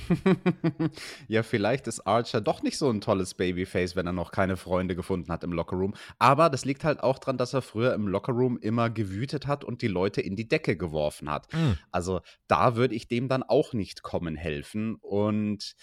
ja, 1.27 1.43
vielleicht 1.43 1.87
ist 1.87 2.05
Archer 2.05 2.41
doch 2.41 2.63
nicht 2.63 2.77
so 2.77 2.89
ein 2.89 3.01
tolles 3.01 3.33
Babyface, 3.33 3.95
wenn 3.95 4.05
er 4.05 4.13
noch 4.13 4.31
keine 4.31 4.57
Freunde 4.57 4.95
gefunden 4.95 5.31
hat 5.31 5.43
im 5.43 5.53
Lockerroom. 5.53 5.93
Aber 6.19 6.49
das 6.49 6.65
liegt 6.65 6.83
halt 6.83 7.01
auch 7.01 7.19
daran, 7.19 7.37
dass 7.37 7.53
er 7.53 7.61
früher 7.61 7.93
im 7.93 8.07
Lockerroom 8.07 8.57
immer 8.57 8.89
gewütet 8.89 9.47
hat 9.47 9.63
und 9.63 9.81
die 9.81 9.87
Leute 9.87 10.21
in 10.21 10.35
die 10.35 10.47
Decke 10.47 10.77
geworfen 10.77 11.29
hat. 11.29 11.51
Mhm. 11.53 11.77
Also 11.91 12.21
da 12.47 12.75
würde 12.75 12.95
ich 12.95 13.07
dem 13.07 13.27
dann 13.27 13.43
auch 13.43 13.73
nicht 13.73 14.03
kommen 14.03 14.35
helfen. 14.35 14.95
Und 14.95 15.75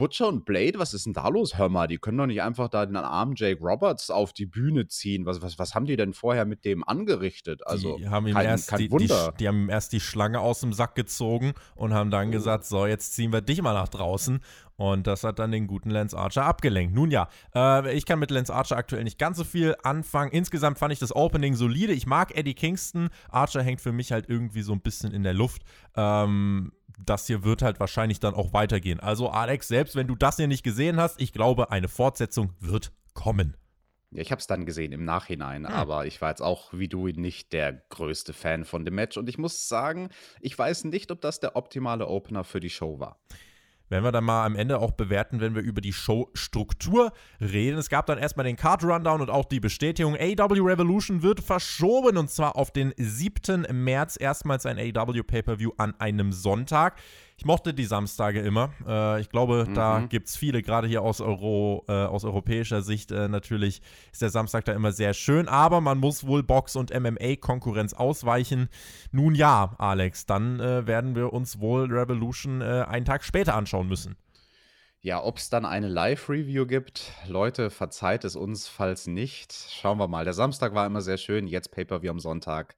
Butcher 0.00 0.28
und 0.28 0.46
Blade, 0.46 0.78
was 0.78 0.94
ist 0.94 1.04
denn 1.04 1.12
da 1.12 1.28
los? 1.28 1.58
Hör 1.58 1.68
mal, 1.68 1.86
die 1.86 1.98
können 1.98 2.16
doch 2.16 2.24
nicht 2.24 2.40
einfach 2.40 2.68
da 2.68 2.86
den 2.86 2.96
armen 2.96 3.34
Jake 3.36 3.60
Roberts 3.60 4.10
auf 4.10 4.32
die 4.32 4.46
Bühne 4.46 4.86
ziehen. 4.88 5.26
Was, 5.26 5.42
was, 5.42 5.58
was 5.58 5.74
haben 5.74 5.84
die 5.84 5.96
denn 5.96 6.14
vorher 6.14 6.46
mit 6.46 6.64
dem 6.64 6.82
angerichtet? 6.82 7.66
Also, 7.66 7.98
die 7.98 8.08
haben 8.08 8.26
ihm 8.26 8.32
kein, 8.32 8.46
erst 8.46 8.68
kein 8.68 8.78
die, 8.78 8.90
Wunder. 8.90 9.32
Die, 9.32 9.36
die, 9.36 9.48
haben 9.48 9.64
ihm 9.64 9.68
erst 9.68 9.92
die 9.92 10.00
Schlange 10.00 10.40
aus 10.40 10.60
dem 10.60 10.72
Sack 10.72 10.94
gezogen 10.94 11.52
und 11.74 11.92
haben 11.92 12.10
dann 12.10 12.28
oh. 12.28 12.30
gesagt: 12.30 12.64
So, 12.64 12.86
jetzt 12.86 13.12
ziehen 13.12 13.30
wir 13.30 13.42
dich 13.42 13.60
mal 13.60 13.74
nach 13.74 13.88
draußen. 13.88 14.40
Und 14.76 15.06
das 15.06 15.24
hat 15.24 15.38
dann 15.38 15.52
den 15.52 15.66
guten 15.66 15.90
Lance 15.90 16.16
Archer 16.16 16.46
abgelenkt. 16.46 16.94
Nun 16.94 17.10
ja, 17.10 17.28
äh, 17.54 17.94
ich 17.94 18.06
kann 18.06 18.18
mit 18.18 18.30
Lance 18.30 18.54
Archer 18.54 18.78
aktuell 18.78 19.04
nicht 19.04 19.18
ganz 19.18 19.36
so 19.36 19.44
viel 19.44 19.76
anfangen. 19.82 20.32
Insgesamt 20.32 20.78
fand 20.78 20.94
ich 20.94 20.98
das 20.98 21.14
Opening 21.14 21.54
solide. 21.54 21.92
Ich 21.92 22.06
mag 22.06 22.34
Eddie 22.34 22.54
Kingston. 22.54 23.10
Archer 23.28 23.62
hängt 23.62 23.82
für 23.82 23.92
mich 23.92 24.10
halt 24.10 24.30
irgendwie 24.30 24.62
so 24.62 24.72
ein 24.72 24.80
bisschen 24.80 25.12
in 25.12 25.22
der 25.22 25.34
Luft. 25.34 25.64
Ähm, 25.96 26.72
das 27.04 27.26
hier 27.26 27.44
wird 27.44 27.62
halt 27.62 27.80
wahrscheinlich 27.80 28.20
dann 28.20 28.34
auch 28.34 28.52
weitergehen. 28.52 29.00
Also 29.00 29.28
Alex, 29.28 29.68
selbst 29.68 29.96
wenn 29.96 30.06
du 30.06 30.14
das 30.14 30.36
hier 30.36 30.48
nicht 30.48 30.62
gesehen 30.62 30.98
hast, 30.98 31.20
ich 31.20 31.32
glaube, 31.32 31.70
eine 31.70 31.88
Fortsetzung 31.88 32.52
wird 32.60 32.92
kommen. 33.14 33.56
Ja, 34.12 34.22
ich 34.22 34.32
habe 34.32 34.40
es 34.40 34.46
dann 34.46 34.66
gesehen 34.66 34.92
im 34.92 35.04
Nachhinein, 35.04 35.66
hm. 35.66 35.72
aber 35.72 36.06
ich 36.06 36.20
war 36.20 36.30
jetzt 36.30 36.42
auch 36.42 36.72
wie 36.72 36.88
du 36.88 37.06
nicht 37.08 37.52
der 37.52 37.72
größte 37.90 38.32
Fan 38.32 38.64
von 38.64 38.84
dem 38.84 38.94
Match 38.94 39.16
und 39.16 39.28
ich 39.28 39.38
muss 39.38 39.68
sagen, 39.68 40.10
ich 40.40 40.58
weiß 40.58 40.84
nicht, 40.84 41.12
ob 41.12 41.20
das 41.20 41.38
der 41.38 41.54
optimale 41.54 42.08
Opener 42.08 42.42
für 42.42 42.60
die 42.60 42.70
Show 42.70 42.98
war. 42.98 43.20
Werden 43.90 44.04
wir 44.04 44.12
dann 44.12 44.24
mal 44.24 44.46
am 44.46 44.54
Ende 44.54 44.78
auch 44.78 44.92
bewerten, 44.92 45.40
wenn 45.40 45.56
wir 45.56 45.62
über 45.62 45.80
die 45.80 45.92
Showstruktur 45.92 47.12
reden. 47.40 47.76
Es 47.76 47.90
gab 47.90 48.06
dann 48.06 48.18
erstmal 48.18 48.44
den 48.44 48.54
Card 48.54 48.84
Rundown 48.84 49.20
und 49.20 49.30
auch 49.30 49.44
die 49.44 49.58
Bestätigung, 49.58 50.14
AW 50.14 50.60
Revolution 50.60 51.22
wird 51.22 51.40
verschoben 51.40 52.16
und 52.16 52.30
zwar 52.30 52.54
auf 52.54 52.70
den 52.70 52.94
7. 52.96 53.66
März 53.72 54.16
erstmals 54.18 54.64
ein 54.64 54.78
AW 54.78 55.22
Pay-Per-View 55.24 55.72
an 55.76 55.94
einem 55.98 56.32
Sonntag. 56.32 57.00
Ich 57.40 57.46
mochte 57.46 57.72
die 57.72 57.86
Samstage 57.86 58.40
immer. 58.40 58.68
Äh, 58.86 59.22
ich 59.22 59.30
glaube, 59.30 59.64
mhm. 59.66 59.72
da 59.72 60.00
gibt 60.00 60.28
es 60.28 60.36
viele, 60.36 60.60
gerade 60.60 60.86
hier 60.86 61.00
aus, 61.00 61.22
Euro, 61.22 61.86
äh, 61.88 61.92
aus 61.92 62.26
europäischer 62.26 62.82
Sicht 62.82 63.12
äh, 63.12 63.28
natürlich 63.28 63.80
ist 64.12 64.20
der 64.20 64.28
Samstag 64.28 64.66
da 64.66 64.72
immer 64.74 64.92
sehr 64.92 65.14
schön, 65.14 65.48
aber 65.48 65.80
man 65.80 65.96
muss 65.96 66.26
wohl 66.26 66.42
Box- 66.42 66.76
und 66.76 66.92
MMA-Konkurrenz 66.92 67.94
ausweichen. 67.94 68.68
Nun 69.10 69.34
ja, 69.34 69.74
Alex, 69.78 70.26
dann 70.26 70.60
äh, 70.60 70.86
werden 70.86 71.14
wir 71.14 71.32
uns 71.32 71.60
wohl 71.60 71.90
Revolution 71.90 72.60
äh, 72.60 72.84
einen 72.86 73.06
Tag 73.06 73.24
später 73.24 73.54
anschauen 73.54 73.88
müssen. 73.88 74.16
Ja, 75.00 75.24
ob 75.24 75.38
es 75.38 75.48
dann 75.48 75.64
eine 75.64 75.88
Live-Review 75.88 76.66
gibt, 76.66 77.10
Leute, 77.26 77.70
verzeiht 77.70 78.24
es 78.24 78.36
uns, 78.36 78.68
falls 78.68 79.06
nicht. 79.06 79.54
Schauen 79.54 79.96
wir 79.96 80.08
mal. 80.08 80.24
Der 80.24 80.34
Samstag 80.34 80.74
war 80.74 80.84
immer 80.84 81.00
sehr 81.00 81.16
schön, 81.16 81.46
jetzt 81.46 81.70
Pay-Per-View 81.70 82.10
am 82.10 82.20
Sonntag. 82.20 82.76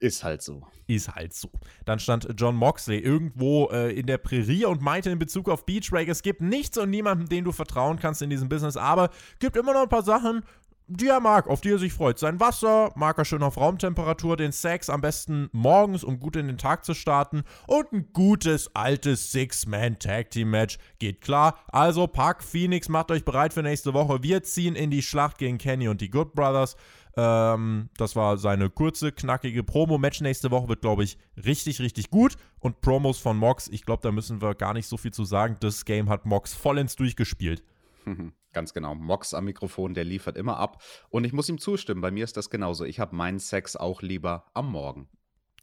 Ist 0.00 0.24
halt 0.24 0.42
so. 0.42 0.66
Ist 0.86 1.14
halt 1.14 1.32
so. 1.32 1.50
Dann 1.84 1.98
stand 1.98 2.28
John 2.36 2.56
Moxley 2.56 2.98
irgendwo 2.98 3.68
äh, 3.70 3.98
in 3.98 4.06
der 4.06 4.18
Prärie 4.18 4.66
und 4.66 4.82
meinte 4.82 5.10
in 5.10 5.18
Bezug 5.18 5.48
auf 5.48 5.64
Beachbreak, 5.64 6.08
es 6.08 6.22
gibt 6.22 6.40
nichts 6.42 6.76
und 6.76 6.90
niemanden, 6.90 7.26
den 7.26 7.44
du 7.44 7.52
vertrauen 7.52 7.98
kannst 7.98 8.20
in 8.20 8.30
diesem 8.30 8.48
Business, 8.48 8.76
aber 8.76 9.10
gibt 9.38 9.56
immer 9.56 9.72
noch 9.72 9.82
ein 9.82 9.88
paar 9.88 10.02
Sachen, 10.02 10.42
die 10.86 11.08
er 11.08 11.20
mag, 11.20 11.48
auf 11.48 11.60
die 11.60 11.70
er 11.70 11.78
sich 11.78 11.92
freut. 11.92 12.18
Sein 12.18 12.40
Wasser, 12.40 12.92
mag 12.94 13.16
er 13.16 13.24
schön 13.24 13.42
auf 13.42 13.56
Raumtemperatur, 13.56 14.36
den 14.36 14.52
Sex 14.52 14.90
am 14.90 15.00
besten 15.00 15.48
morgens, 15.52 16.04
um 16.04 16.20
gut 16.20 16.36
in 16.36 16.46
den 16.46 16.58
Tag 16.58 16.84
zu 16.84 16.92
starten 16.92 17.42
und 17.66 17.90
ein 17.92 18.12
gutes 18.12 18.74
altes 18.76 19.32
Six-Man-Tag-Team-Match 19.32 20.78
geht 20.98 21.22
klar. 21.22 21.58
Also 21.68 22.06
Park 22.06 22.44
Phoenix, 22.44 22.88
macht 22.88 23.10
euch 23.10 23.24
bereit 23.24 23.54
für 23.54 23.62
nächste 23.62 23.94
Woche. 23.94 24.22
Wir 24.22 24.42
ziehen 24.42 24.76
in 24.76 24.90
die 24.90 25.02
Schlacht 25.02 25.38
gegen 25.38 25.56
Kenny 25.56 25.88
und 25.88 26.00
die 26.00 26.10
Good 26.10 26.34
Brothers. 26.34 26.76
Ähm, 27.16 27.90
das 27.96 28.16
war 28.16 28.38
seine 28.38 28.70
kurze, 28.70 29.12
knackige 29.12 29.62
Promo-Match 29.62 30.20
nächste 30.20 30.50
Woche, 30.50 30.68
wird, 30.68 30.80
glaube 30.80 31.04
ich, 31.04 31.18
richtig, 31.36 31.80
richtig 31.80 32.10
gut. 32.10 32.36
Und 32.58 32.80
Promos 32.80 33.18
von 33.18 33.36
Mox, 33.36 33.68
ich 33.68 33.84
glaube, 33.84 34.02
da 34.02 34.10
müssen 34.10 34.42
wir 34.42 34.54
gar 34.54 34.74
nicht 34.74 34.86
so 34.86 34.96
viel 34.96 35.12
zu 35.12 35.24
sagen. 35.24 35.56
Das 35.60 35.84
Game 35.84 36.08
hat 36.08 36.26
Mox 36.26 36.54
vollends 36.54 36.96
durchgespielt. 36.96 37.62
Ganz 38.52 38.72
genau. 38.72 38.94
Mox 38.94 39.34
am 39.34 39.44
Mikrofon, 39.46 39.94
der 39.94 40.04
liefert 40.04 40.36
immer 40.36 40.58
ab. 40.58 40.82
Und 41.10 41.24
ich 41.24 41.32
muss 41.32 41.48
ihm 41.48 41.58
zustimmen, 41.58 42.00
bei 42.00 42.10
mir 42.10 42.24
ist 42.24 42.36
das 42.36 42.50
genauso. 42.50 42.84
Ich 42.84 43.00
habe 43.00 43.14
meinen 43.16 43.40
Sex 43.40 43.76
auch 43.76 44.00
lieber 44.00 44.46
am 44.54 44.70
Morgen. 44.70 45.08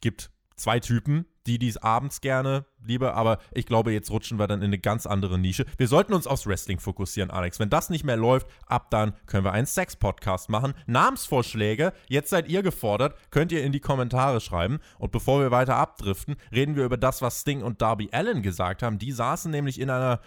Gibt 0.01 0.31
zwei 0.61 0.79
Typen, 0.79 1.25
die 1.47 1.57
dies 1.57 1.77
abends 1.77 2.21
gerne 2.21 2.65
lieber, 2.85 3.15
aber 3.15 3.39
ich 3.51 3.65
glaube, 3.65 3.91
jetzt 3.91 4.11
rutschen 4.11 4.37
wir 4.39 4.47
dann 4.47 4.59
in 4.61 4.67
eine 4.67 4.79
ganz 4.79 5.05
andere 5.05 5.39
Nische. 5.39 5.65
Wir 5.77 5.87
sollten 5.87 6.13
uns 6.13 6.27
aufs 6.27 6.45
Wrestling 6.45 6.79
fokussieren, 6.79 7.31
Alex. 7.31 7.59
Wenn 7.59 7.69
das 7.69 7.89
nicht 7.89 8.03
mehr 8.03 8.17
läuft, 8.17 8.47
ab 8.67 8.91
dann 8.91 9.13
können 9.25 9.43
wir 9.43 9.51
einen 9.51 9.65
Sex-Podcast 9.65 10.49
machen. 10.49 10.73
Namensvorschläge, 10.85 11.93
jetzt 12.07 12.29
seid 12.29 12.47
ihr 12.47 12.63
gefordert, 12.63 13.17
könnt 13.31 13.51
ihr 13.51 13.63
in 13.63 13.71
die 13.71 13.79
Kommentare 13.79 14.39
schreiben. 14.39 14.79
Und 14.99 15.11
bevor 15.11 15.41
wir 15.41 15.51
weiter 15.51 15.75
abdriften, 15.77 16.35
reden 16.51 16.75
wir 16.75 16.85
über 16.85 16.97
das, 16.97 17.21
was 17.21 17.41
Sting 17.41 17.63
und 17.63 17.81
Darby 17.81 18.09
Allen 18.11 18.41
gesagt 18.43 18.83
haben. 18.83 18.99
Die 18.99 19.11
saßen 19.11 19.51
nämlich 19.51 19.79
in 19.79 19.89
einer 19.89 20.21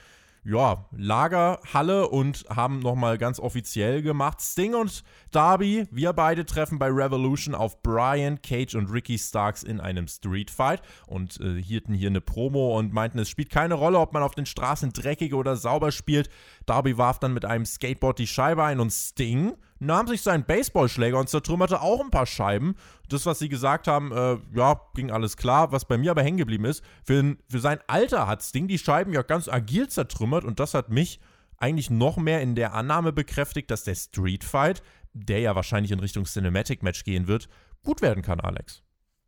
ja, 0.45 0.85
Lagerhalle 0.97 2.09
und 2.09 2.45
haben 2.49 2.81
nochmal 2.81 3.17
ganz 3.17 3.41
offiziell 3.41 4.03
gemacht. 4.03 4.43
Sting 4.43 4.75
und 4.75 5.03
Darby, 5.31 5.87
wir 5.91 6.13
beide 6.13 6.45
treffen 6.45 6.79
bei 6.79 6.89
Revolution 6.89 7.55
auf 7.55 7.83
Brian 7.83 8.43
Cage 8.43 8.75
und 8.75 8.93
Ricky 8.93 9.19
Starks 9.19 9.63
in 9.63 9.81
einem 9.81 10.07
Street 10.07 10.51
Fight 10.51 10.83
und 11.07 11.41
äh, 11.41 11.61
hielten 11.63 11.95
hier 11.95 12.11
eine 12.11 12.21
Promo 12.21 12.79
und 12.79 12.93
meinten, 12.93 13.19
es 13.19 13.31
spielt 13.31 13.49
keine 13.49 13.75
Rolle, 13.75 13.99
ob 13.99 14.13
man 14.13 14.23
auf 14.23 14.35
den 14.35 14.47
Straßen 14.47 14.93
dreckig 14.93 15.33
oder 15.33 15.57
sauber 15.57 15.93
spielt. 15.93 16.29
Darby 16.67 16.99
warf 16.99 17.19
dann 17.19 17.33
mit 17.33 17.47
einem 17.47 17.65
Skateboard 17.65 18.19
die 18.19 18.27
Scheibe 18.27 18.65
ein 18.65 18.81
und 18.81 18.91
Sting 18.91 19.55
nahm 19.79 20.07
sich 20.07 20.23
seinen 20.23 20.45
Baseballschläger 20.45 21.19
und 21.19 21.29
zertrümmerte 21.29 21.81
auch 21.81 22.01
ein 22.01 22.11
paar 22.11 22.27
Scheiben. 22.27 22.77
Das, 23.09 23.27
was 23.27 23.39
sie 23.39 23.49
gesagt 23.49 23.89
haben, 23.89 24.13
äh, 24.13 24.39
ja, 24.55 24.81
ging 24.95 25.11
alles 25.11 25.37
klar. 25.37 25.73
Was 25.73 25.85
bei 25.85 25.99
mir 25.99 26.11
aber 26.13 26.23
hängen 26.23 26.39
geblieben 26.39 26.65
ist, 26.65 26.85
für, 27.05 27.37
für 27.49 27.61
sein 27.61 27.81
Alter 27.87 28.27
hat 28.27 28.43
Sting 28.43 28.69
die 28.69 28.79
Scheiben 28.79 29.13
ja 29.13 29.23
ganz 29.23 29.49
agil 29.49 29.89
zertrümmert 29.89 30.45
und 30.45 30.61
das 30.61 30.75
hat 30.75 30.91
mich 30.91 31.21
eigentlich 31.59 31.91
noch 31.91 32.17
mehr 32.17 32.41
in 32.41 32.55
der 32.55 32.75
Annahme 32.75 33.13
bekräftigt, 33.13 33.71
dass 33.71 33.85
der 33.85 33.95
Street 33.95 34.45
Fight, 34.45 34.83
der 35.13 35.41
ja 35.41 35.55
wahrscheinlich 35.55 35.93
in 35.93 36.01
Richtung 36.01 36.25
Cinematic 36.25 36.83
Match 36.83 37.05
gehen 37.05 37.27
wird, 37.27 37.49
gut 37.83 38.03
werden 38.03 38.23
kann, 38.23 38.41
Alex. 38.41 38.84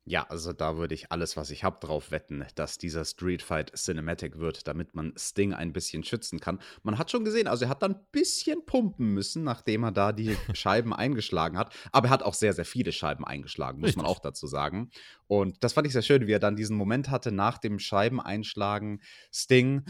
Ja, 0.09 0.23
also 0.29 0.53
da 0.53 0.77
würde 0.77 0.95
ich 0.95 1.11
alles, 1.11 1.37
was 1.37 1.51
ich 1.51 1.65
habe, 1.65 1.85
drauf 1.85 2.13
wetten, 2.13 2.45
dass 2.55 2.79
dieser 2.79 3.05
Street 3.05 3.43
Fight 3.43 3.73
Cinematic 3.77 4.39
wird, 4.39 4.69
damit 4.69 4.95
man 4.95 5.13
Sting 5.19 5.53
ein 5.53 5.73
bisschen 5.73 6.05
schützen 6.05 6.39
kann. 6.39 6.61
Man 6.85 6.97
hat 6.97 7.11
schon 7.11 7.25
gesehen, 7.25 7.49
also 7.49 7.65
er 7.65 7.71
hat 7.71 7.83
dann 7.83 7.97
ein 7.97 8.07
bisschen 8.13 8.65
pumpen 8.65 9.15
müssen, 9.15 9.43
nachdem 9.43 9.83
er 9.83 9.91
da 9.91 10.13
die 10.13 10.37
Scheiben 10.55 10.93
eingeschlagen 10.93 11.59
hat. 11.59 11.75
Aber 11.91 12.07
er 12.07 12.11
hat 12.11 12.23
auch 12.23 12.35
sehr, 12.35 12.53
sehr 12.53 12.65
viele 12.65 12.93
Scheiben 12.93 13.25
eingeschlagen, 13.25 13.81
muss 13.81 13.89
Richtig. 13.89 14.03
man 14.05 14.07
auch 14.07 14.21
dazu 14.21 14.47
sagen. 14.47 14.91
Und 15.27 15.65
das 15.65 15.73
fand 15.73 15.89
ich 15.89 15.93
sehr 15.93 16.03
schön, 16.03 16.29
wie 16.29 16.33
er 16.33 16.39
dann 16.39 16.55
diesen 16.55 16.77
Moment 16.77 17.11
hatte 17.11 17.33
nach 17.33 17.59
dem 17.59 17.81
Scheibeneinschlagen. 17.81 19.03
Sting 19.33 19.83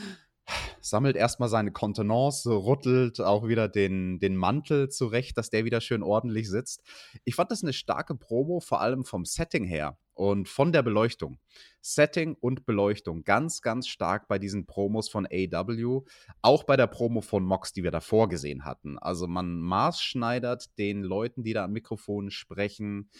sammelt 0.80 1.16
erstmal 1.16 1.48
seine 1.48 1.72
Kontenance, 1.72 2.50
rüttelt 2.50 3.20
auch 3.20 3.48
wieder 3.48 3.68
den, 3.68 4.18
den 4.18 4.36
Mantel 4.36 4.88
zurecht, 4.88 5.36
dass 5.36 5.50
der 5.50 5.64
wieder 5.64 5.80
schön 5.80 6.02
ordentlich 6.02 6.48
sitzt. 6.48 6.82
Ich 7.24 7.34
fand 7.34 7.50
das 7.50 7.62
eine 7.62 7.72
starke 7.72 8.14
Promo, 8.14 8.60
vor 8.60 8.80
allem 8.80 9.04
vom 9.04 9.24
Setting 9.24 9.64
her 9.64 9.98
und 10.14 10.48
von 10.48 10.72
der 10.72 10.82
Beleuchtung. 10.82 11.38
Setting 11.82 12.36
und 12.40 12.64
Beleuchtung 12.66 13.24
ganz, 13.24 13.60
ganz 13.60 13.88
stark 13.88 14.28
bei 14.28 14.38
diesen 14.38 14.66
Promos 14.66 15.08
von 15.08 15.26
AW, 15.26 16.02
auch 16.42 16.64
bei 16.64 16.76
der 16.76 16.86
Promo 16.86 17.20
von 17.20 17.44
Mox, 17.44 17.72
die 17.72 17.82
wir 17.82 17.90
davor 17.90 18.28
gesehen 18.28 18.64
hatten. 18.64 18.98
Also 18.98 19.26
man 19.26 19.60
maßschneidert 19.60 20.78
den 20.78 21.02
Leuten, 21.02 21.42
die 21.42 21.52
da 21.52 21.64
am 21.64 21.72
Mikrofon 21.72 22.30
sprechen, 22.30 23.10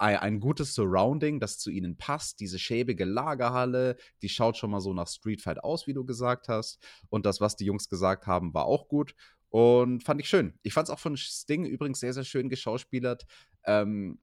ein 0.00 0.40
gutes 0.40 0.74
Surrounding, 0.74 1.40
das 1.40 1.58
zu 1.58 1.70
ihnen 1.70 1.96
passt. 1.96 2.40
Diese 2.40 2.58
schäbige 2.58 3.04
Lagerhalle, 3.04 3.96
die 4.22 4.28
schaut 4.28 4.56
schon 4.56 4.70
mal 4.70 4.80
so 4.80 4.94
nach 4.94 5.08
Street 5.08 5.42
Fight 5.42 5.62
aus, 5.62 5.86
wie 5.86 5.92
du 5.92 6.04
gesagt 6.04 6.48
hast. 6.48 6.82
Und 7.10 7.26
das, 7.26 7.40
was 7.40 7.56
die 7.56 7.66
Jungs 7.66 7.88
gesagt 7.88 8.26
haben, 8.26 8.54
war 8.54 8.64
auch 8.64 8.88
gut. 8.88 9.14
Und 9.50 10.02
fand 10.02 10.20
ich 10.20 10.28
schön. 10.28 10.54
Ich 10.62 10.72
fand 10.72 10.88
es 10.88 10.94
auch 10.94 10.98
von 10.98 11.16
Sting 11.16 11.66
übrigens 11.66 12.00
sehr, 12.00 12.14
sehr 12.14 12.24
schön 12.24 12.48
geschauspielert. 12.48 13.26
Ähm, 13.64 14.18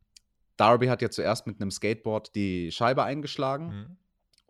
Darby 0.56 0.88
hat 0.88 1.02
ja 1.02 1.12
zuerst 1.12 1.46
mit 1.46 1.62
einem 1.62 1.70
Skateboard 1.70 2.34
die 2.34 2.72
Scheibe 2.72 3.04
eingeschlagen. 3.04 3.68
Mhm. 3.68 3.98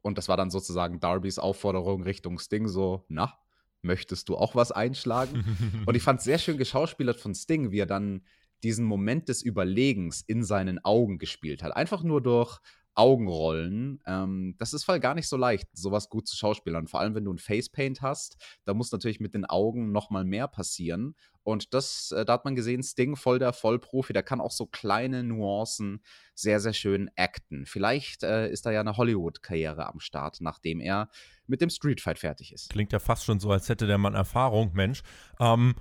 Und 0.01 0.17
das 0.17 0.29
war 0.29 0.37
dann 0.37 0.49
sozusagen 0.49 1.01
Darbys 1.01 1.39
Aufforderung 1.39 2.03
Richtung 2.03 2.39
Sting, 2.39 2.69
so, 2.69 3.05
na, 3.09 3.37
möchtest 3.81 4.29
du 4.29 4.37
auch 4.37 4.55
was 4.55 4.71
einschlagen? 4.71 5.83
und 5.85 5.95
ich 5.95 6.03
fand 6.03 6.19
es 6.19 6.25
sehr 6.25 6.37
schön 6.37 6.57
geschauspielert 6.57 7.19
von 7.19 7.35
Sting, 7.35 7.71
wie 7.71 7.79
er 7.79 7.85
dann 7.85 8.23
diesen 8.63 8.85
Moment 8.85 9.29
des 9.29 9.41
Überlegens 9.41 10.21
in 10.21 10.43
seinen 10.43 10.83
Augen 10.83 11.17
gespielt 11.17 11.63
hat. 11.63 11.75
Einfach 11.75 12.03
nur 12.03 12.21
durch 12.21 12.59
Augenrollen. 12.97 14.01
Ähm, 14.07 14.55
das 14.57 14.73
ist 14.73 14.83
voll 14.83 14.99
gar 14.99 15.13
nicht 15.13 15.27
so 15.27 15.37
leicht, 15.37 15.67
sowas 15.73 16.09
gut 16.09 16.27
zu 16.27 16.35
schauspielern. 16.35 16.87
Vor 16.87 16.99
allem, 16.99 17.13
wenn 17.13 17.25
du 17.25 17.31
ein 17.31 17.37
Facepaint 17.37 18.01
hast, 18.01 18.37
da 18.65 18.73
muss 18.73 18.91
natürlich 18.91 19.19
mit 19.19 19.35
den 19.35 19.45
Augen 19.45 19.91
noch 19.91 20.09
mal 20.09 20.25
mehr 20.25 20.47
passieren. 20.47 21.15
Und 21.43 21.75
das, 21.75 22.11
äh, 22.11 22.25
da 22.25 22.33
hat 22.33 22.45
man 22.45 22.55
gesehen, 22.55 22.81
Sting 22.81 23.15
voll 23.15 23.37
der 23.37 23.53
Vollprofi, 23.53 24.13
der 24.13 24.23
kann 24.23 24.41
auch 24.41 24.51
so 24.51 24.65
kleine 24.65 25.23
Nuancen 25.23 26.01
sehr, 26.33 26.59
sehr 26.59 26.73
schön 26.73 27.11
acten. 27.15 27.67
Vielleicht 27.67 28.23
äh, 28.23 28.49
ist 28.49 28.65
da 28.65 28.71
ja 28.71 28.79
eine 28.79 28.97
Hollywood-Karriere 28.97 29.85
am 29.85 29.99
Start, 29.99 30.41
nachdem 30.41 30.79
er 30.79 31.11
mit 31.45 31.61
dem 31.61 31.69
Streetfight 31.69 32.17
fertig 32.17 32.51
ist. 32.51 32.71
Klingt 32.71 32.91
ja 32.91 32.99
fast 32.99 33.25
schon 33.25 33.39
so, 33.39 33.51
als 33.51 33.69
hätte 33.69 33.85
der 33.85 33.99
Mann 33.99 34.15
Erfahrung, 34.15 34.71
Mensch. 34.73 35.03
Ähm, 35.39 35.75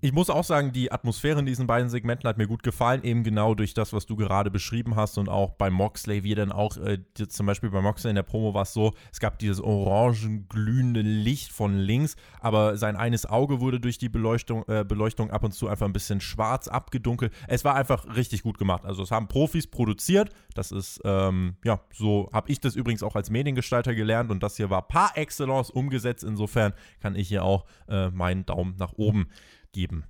ich 0.00 0.12
muss 0.12 0.30
auch 0.30 0.44
sagen, 0.44 0.72
die 0.72 0.92
Atmosphäre 0.92 1.40
in 1.40 1.46
diesen 1.46 1.66
beiden 1.66 1.88
Segmenten 1.88 2.28
hat 2.28 2.38
mir 2.38 2.46
gut 2.46 2.62
gefallen, 2.62 3.02
eben 3.02 3.24
genau 3.24 3.54
durch 3.54 3.74
das, 3.74 3.92
was 3.92 4.06
du 4.06 4.16
gerade 4.16 4.50
beschrieben 4.50 4.96
hast 4.96 5.18
und 5.18 5.28
auch 5.28 5.52
bei 5.52 5.70
Moxley, 5.70 6.22
wie 6.22 6.34
dann 6.34 6.52
auch, 6.52 6.76
äh, 6.76 6.98
zum 7.28 7.46
Beispiel 7.46 7.70
bei 7.70 7.80
Moxley 7.80 8.10
in 8.10 8.16
der 8.16 8.22
Promo 8.22 8.54
war 8.54 8.62
es 8.62 8.72
so, 8.72 8.92
es 9.12 9.20
gab 9.20 9.38
dieses 9.38 9.60
orangenglühende 9.60 11.00
Licht 11.00 11.52
von 11.52 11.78
links, 11.78 12.16
aber 12.40 12.76
sein 12.76 12.96
eines 12.96 13.26
Auge 13.26 13.60
wurde 13.60 13.80
durch 13.80 13.98
die 13.98 14.08
Beleuchtung, 14.08 14.64
äh, 14.68 14.84
Beleuchtung 14.84 15.30
ab 15.30 15.44
und 15.44 15.52
zu 15.52 15.68
einfach 15.68 15.86
ein 15.86 15.92
bisschen 15.92 16.20
schwarz 16.20 16.68
abgedunkelt. 16.68 17.32
Es 17.48 17.64
war 17.64 17.74
einfach 17.74 18.16
richtig 18.16 18.42
gut 18.42 18.58
gemacht. 18.58 18.84
Also 18.84 19.02
es 19.02 19.10
haben 19.10 19.28
Profis 19.28 19.66
produziert, 19.66 20.30
das 20.54 20.72
ist, 20.72 21.00
ähm, 21.04 21.56
ja, 21.64 21.80
so 21.92 22.28
habe 22.32 22.50
ich 22.50 22.60
das 22.60 22.76
übrigens 22.76 23.02
auch 23.02 23.16
als 23.16 23.30
Mediengestalter 23.30 23.94
gelernt 23.94 24.30
und 24.30 24.42
das 24.42 24.56
hier 24.56 24.70
war 24.70 24.86
par 24.88 25.16
excellence 25.16 25.70
umgesetzt. 25.70 26.24
Insofern 26.24 26.72
kann 27.00 27.14
ich 27.14 27.28
hier 27.28 27.44
auch 27.44 27.64
äh, 27.88 28.10
meinen 28.10 28.44
Daumen 28.46 28.76
nach 28.78 28.92
oben 28.94 29.28
geben. 29.76 30.04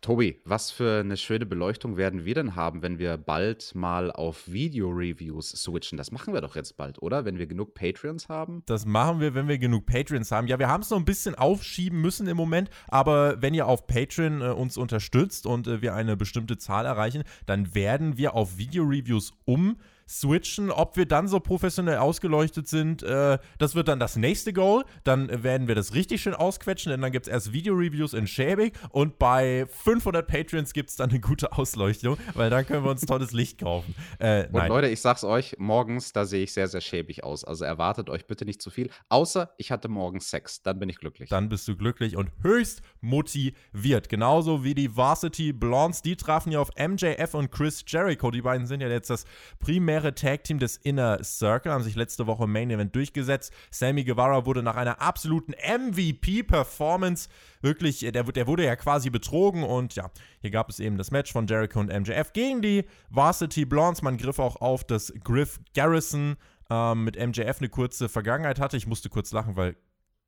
Tobi, 0.00 0.40
was 0.44 0.70
für 0.70 1.00
eine 1.00 1.16
schöne 1.16 1.44
Beleuchtung 1.44 1.96
werden 1.96 2.24
wir 2.24 2.34
denn 2.34 2.54
haben, 2.54 2.82
wenn 2.82 3.00
wir 3.00 3.16
bald 3.16 3.74
mal 3.74 4.12
auf 4.12 4.46
Video-Reviews 4.46 5.50
switchen? 5.50 5.98
Das 5.98 6.12
machen 6.12 6.32
wir 6.32 6.40
doch 6.40 6.54
jetzt 6.54 6.76
bald, 6.76 7.02
oder? 7.02 7.24
Wenn 7.24 7.38
wir 7.38 7.48
genug 7.48 7.74
Patreons 7.74 8.28
haben? 8.28 8.62
Das 8.66 8.86
machen 8.86 9.18
wir, 9.18 9.34
wenn 9.34 9.48
wir 9.48 9.58
genug 9.58 9.86
Patreons 9.86 10.30
haben. 10.30 10.46
Ja, 10.46 10.60
wir 10.60 10.68
haben 10.68 10.82
es 10.82 10.90
noch 10.90 10.98
ein 10.98 11.04
bisschen 11.04 11.34
aufschieben 11.34 12.00
müssen 12.00 12.28
im 12.28 12.36
Moment, 12.36 12.70
aber 12.86 13.42
wenn 13.42 13.54
ihr 13.54 13.66
auf 13.66 13.88
Patreon 13.88 14.40
äh, 14.40 14.50
uns 14.50 14.76
unterstützt 14.76 15.46
und 15.46 15.66
äh, 15.66 15.82
wir 15.82 15.94
eine 15.94 16.16
bestimmte 16.16 16.58
Zahl 16.58 16.86
erreichen, 16.86 17.24
dann 17.46 17.74
werden 17.74 18.16
wir 18.16 18.34
auf 18.34 18.56
Video-Reviews 18.56 19.32
um 19.46 19.78
switchen. 20.08 20.70
Ob 20.70 20.96
wir 20.96 21.06
dann 21.06 21.28
so 21.28 21.40
professionell 21.40 21.98
ausgeleuchtet 21.98 22.66
sind, 22.66 23.02
äh, 23.02 23.38
das 23.58 23.74
wird 23.74 23.88
dann 23.88 24.00
das 24.00 24.16
nächste 24.16 24.52
Goal. 24.52 24.84
Dann 25.04 25.42
werden 25.42 25.68
wir 25.68 25.74
das 25.74 25.94
richtig 25.94 26.22
schön 26.22 26.34
ausquetschen, 26.34 26.90
denn 26.90 27.00
dann 27.00 27.12
gibt 27.12 27.26
es 27.26 27.32
erst 27.32 27.52
Video-Reviews 27.52 28.14
in 28.14 28.26
schäbig 28.26 28.74
und 28.90 29.18
bei 29.18 29.66
500 29.84 30.26
Patreons 30.26 30.72
gibt 30.72 30.90
es 30.90 30.96
dann 30.96 31.10
eine 31.10 31.20
gute 31.20 31.52
Ausleuchtung, 31.52 32.16
weil 32.34 32.50
dann 32.50 32.66
können 32.66 32.84
wir 32.84 32.90
uns 32.90 33.02
tolles 33.02 33.32
Licht 33.32 33.58
kaufen. 33.58 33.94
Äh, 34.18 34.46
und 34.46 34.54
nein. 34.54 34.68
Leute, 34.68 34.88
ich 34.88 35.00
sag's 35.00 35.24
euch, 35.24 35.56
morgens, 35.58 36.12
da 36.12 36.24
sehe 36.24 36.44
ich 36.44 36.52
sehr, 36.52 36.68
sehr 36.68 36.80
schäbig 36.80 37.24
aus. 37.24 37.44
Also 37.44 37.64
erwartet 37.64 38.08
euch 38.08 38.26
bitte 38.26 38.44
nicht 38.44 38.62
zu 38.62 38.70
viel, 38.70 38.90
außer 39.08 39.52
ich 39.58 39.70
hatte 39.70 39.88
morgens 39.88 40.30
Sex. 40.30 40.62
Dann 40.62 40.78
bin 40.78 40.88
ich 40.88 40.98
glücklich. 40.98 41.28
Dann 41.28 41.48
bist 41.48 41.68
du 41.68 41.76
glücklich 41.76 42.16
und 42.16 42.30
höchst 42.42 42.82
motiviert. 43.00 44.08
Genauso 44.08 44.64
wie 44.64 44.74
die 44.74 44.96
Varsity 44.96 45.52
Blondes, 45.52 46.02
die 46.02 46.16
trafen 46.16 46.52
ja 46.52 46.60
auf 46.60 46.70
MJF 46.78 47.34
und 47.34 47.50
Chris 47.50 47.84
Jericho. 47.86 48.30
Die 48.30 48.42
beiden 48.42 48.66
sind 48.66 48.80
ja 48.80 48.88
jetzt 48.88 49.10
das 49.10 49.24
primär 49.58 49.97
legendäre 49.98 50.14
Tag 50.14 50.44
Team 50.44 50.58
des 50.58 50.76
Inner 50.76 51.22
Circle 51.24 51.72
haben 51.72 51.82
sich 51.82 51.96
letzte 51.96 52.26
Woche 52.26 52.44
im 52.44 52.52
Main 52.52 52.70
Event 52.70 52.94
durchgesetzt. 52.94 53.52
Sammy 53.70 54.04
Guevara 54.04 54.46
wurde 54.46 54.62
nach 54.62 54.76
einer 54.76 55.00
absoluten 55.00 55.52
MVP-Performance 55.52 57.28
wirklich, 57.60 58.00
der, 58.00 58.22
der 58.24 58.46
wurde 58.46 58.64
ja 58.64 58.76
quasi 58.76 59.10
betrogen 59.10 59.64
und 59.64 59.94
ja, 59.94 60.10
hier 60.40 60.50
gab 60.50 60.70
es 60.70 60.80
eben 60.80 60.98
das 60.98 61.10
Match 61.10 61.32
von 61.32 61.46
Jericho 61.46 61.80
und 61.80 61.88
MJF 61.92 62.32
gegen 62.32 62.62
die 62.62 62.84
Varsity 63.10 63.64
Blondes. 63.64 64.02
Man 64.02 64.16
griff 64.18 64.38
auch 64.38 64.56
auf, 64.56 64.84
dass 64.84 65.12
Griff 65.24 65.58
Garrison 65.74 66.36
ähm, 66.70 67.04
mit 67.04 67.16
MJF 67.16 67.58
eine 67.58 67.68
kurze 67.68 68.08
Vergangenheit 68.08 68.60
hatte. 68.60 68.76
Ich 68.76 68.86
musste 68.86 69.08
kurz 69.08 69.32
lachen, 69.32 69.56
weil 69.56 69.76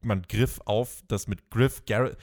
man 0.02 0.22
griff 0.22 0.60
auf, 0.64 1.02
dass 1.08 1.26
mit 1.28 1.50
Griff 1.50 1.84
Garrison 1.86 2.16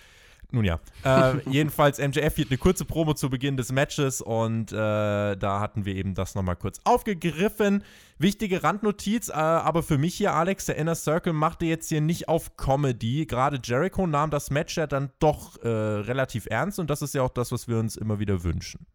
nun 0.51 0.63
ja, 0.63 0.79
äh, 1.03 1.37
jedenfalls 1.49 1.99
MJF 1.99 2.35
hielt 2.35 2.49
eine 2.49 2.57
kurze 2.57 2.85
Promo 2.85 3.13
zu 3.13 3.29
Beginn 3.29 3.57
des 3.57 3.71
Matches 3.71 4.21
und 4.21 4.71
äh, 4.71 4.75
da 4.75 5.59
hatten 5.59 5.85
wir 5.85 5.95
eben 5.95 6.13
das 6.13 6.35
nochmal 6.35 6.55
kurz 6.55 6.79
aufgegriffen. 6.83 7.83
Wichtige 8.17 8.63
Randnotiz, 8.63 9.29
äh, 9.29 9.33
aber 9.33 9.83
für 9.83 9.97
mich 9.97 10.15
hier, 10.15 10.33
Alex, 10.33 10.65
der 10.65 10.77
Inner 10.77 10.95
Circle 10.95 11.33
machte 11.33 11.65
jetzt 11.65 11.89
hier 11.89 12.01
nicht 12.01 12.29
auf 12.29 12.55
Comedy. 12.55 13.25
Gerade 13.25 13.59
Jericho 13.63 14.07
nahm 14.07 14.29
das 14.29 14.49
Match 14.49 14.77
ja 14.77 14.87
dann 14.87 15.11
doch 15.19 15.61
äh, 15.63 15.67
relativ 15.67 16.47
ernst 16.49 16.79
und 16.79 16.89
das 16.89 17.01
ist 17.01 17.13
ja 17.13 17.21
auch 17.23 17.29
das, 17.29 17.51
was 17.51 17.67
wir 17.67 17.77
uns 17.77 17.97
immer 17.97 18.19
wieder 18.19 18.43
wünschen. 18.43 18.87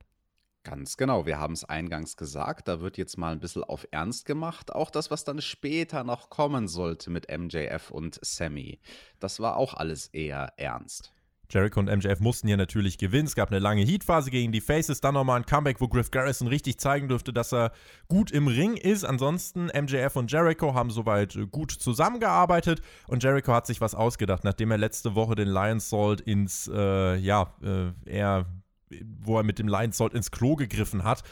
Ganz 0.65 0.97
genau, 0.97 1.27
wir 1.27 1.41
haben 1.41 1.55
es 1.55 1.65
eingangs 1.65 2.17
gesagt, 2.17 2.69
da 2.69 2.81
wird 2.81 2.97
jetzt 2.97 3.19
mal 3.19 3.33
ein 3.33 3.41
bisschen 3.41 3.65
auf 3.65 3.85
Ernst 3.91 4.27
gemacht. 4.27 4.73
Auch 4.73 4.91
das, 4.91 5.11
was 5.11 5.25
dann 5.25 5.41
später 5.41 6.05
noch 6.05 6.31
kommen 6.31 6.69
sollte 6.69 7.11
mit 7.11 7.27
MJF 7.29 7.91
und 7.91 8.21
Sammy, 8.23 8.79
das 9.19 9.41
war 9.41 9.57
auch 9.57 9.75
alles 9.75 10.07
eher 10.07 10.53
ernst. 10.57 11.13
Jericho 11.53 11.81
und 11.81 11.87
MJF 11.87 12.21
mussten 12.21 12.47
hier 12.47 12.57
natürlich 12.57 12.97
gewinnen. 12.97 13.27
Es 13.27 13.35
gab 13.35 13.51
eine 13.51 13.59
lange 13.59 13.83
Heatphase 13.83 14.31
gegen 14.31 14.53
die 14.53 14.61
Faces, 14.61 15.01
dann 15.01 15.15
nochmal 15.15 15.39
ein 15.39 15.47
Comeback, 15.47 15.81
wo 15.81 15.89
Griff 15.89 16.11
Garrison 16.11 16.49
richtig 16.49 16.79
zeigen 16.79 17.09
durfte, 17.09 17.33
dass 17.33 17.53
er 17.53 17.73
gut 18.09 18.31
im 18.31 18.49
Ring 18.49 18.77
ist. 18.77 19.05
Ansonsten 19.05 19.67
MJF 19.67 20.17
und 20.17 20.33
Jericho 20.33 20.75
haben 20.75 20.91
soweit 20.91 21.39
gut 21.51 21.73
zusammengearbeitet 21.73 22.81
und 23.07 23.23
Jericho 23.23 23.53
hat 23.53 23.67
sich 23.67 23.81
was 23.81 23.95
ausgedacht, 23.95 24.45
nachdem 24.45 24.71
er 24.71 24.79
letzte 24.79 25.15
Woche 25.15 25.35
den 25.35 25.49
Lion 25.49 25.81
Salt 25.81 26.21
ins, 26.23 26.71
äh, 26.73 27.17
ja, 27.17 27.53
äh, 27.63 27.93
er, 28.07 28.47
wo 29.21 29.37
er 29.37 29.43
mit 29.43 29.59
dem 29.59 29.69
Lion 29.69 29.93
Salt 29.93 30.15
ins 30.15 30.31
Klo 30.31 30.57
gegriffen 30.57 31.05
hat 31.05 31.23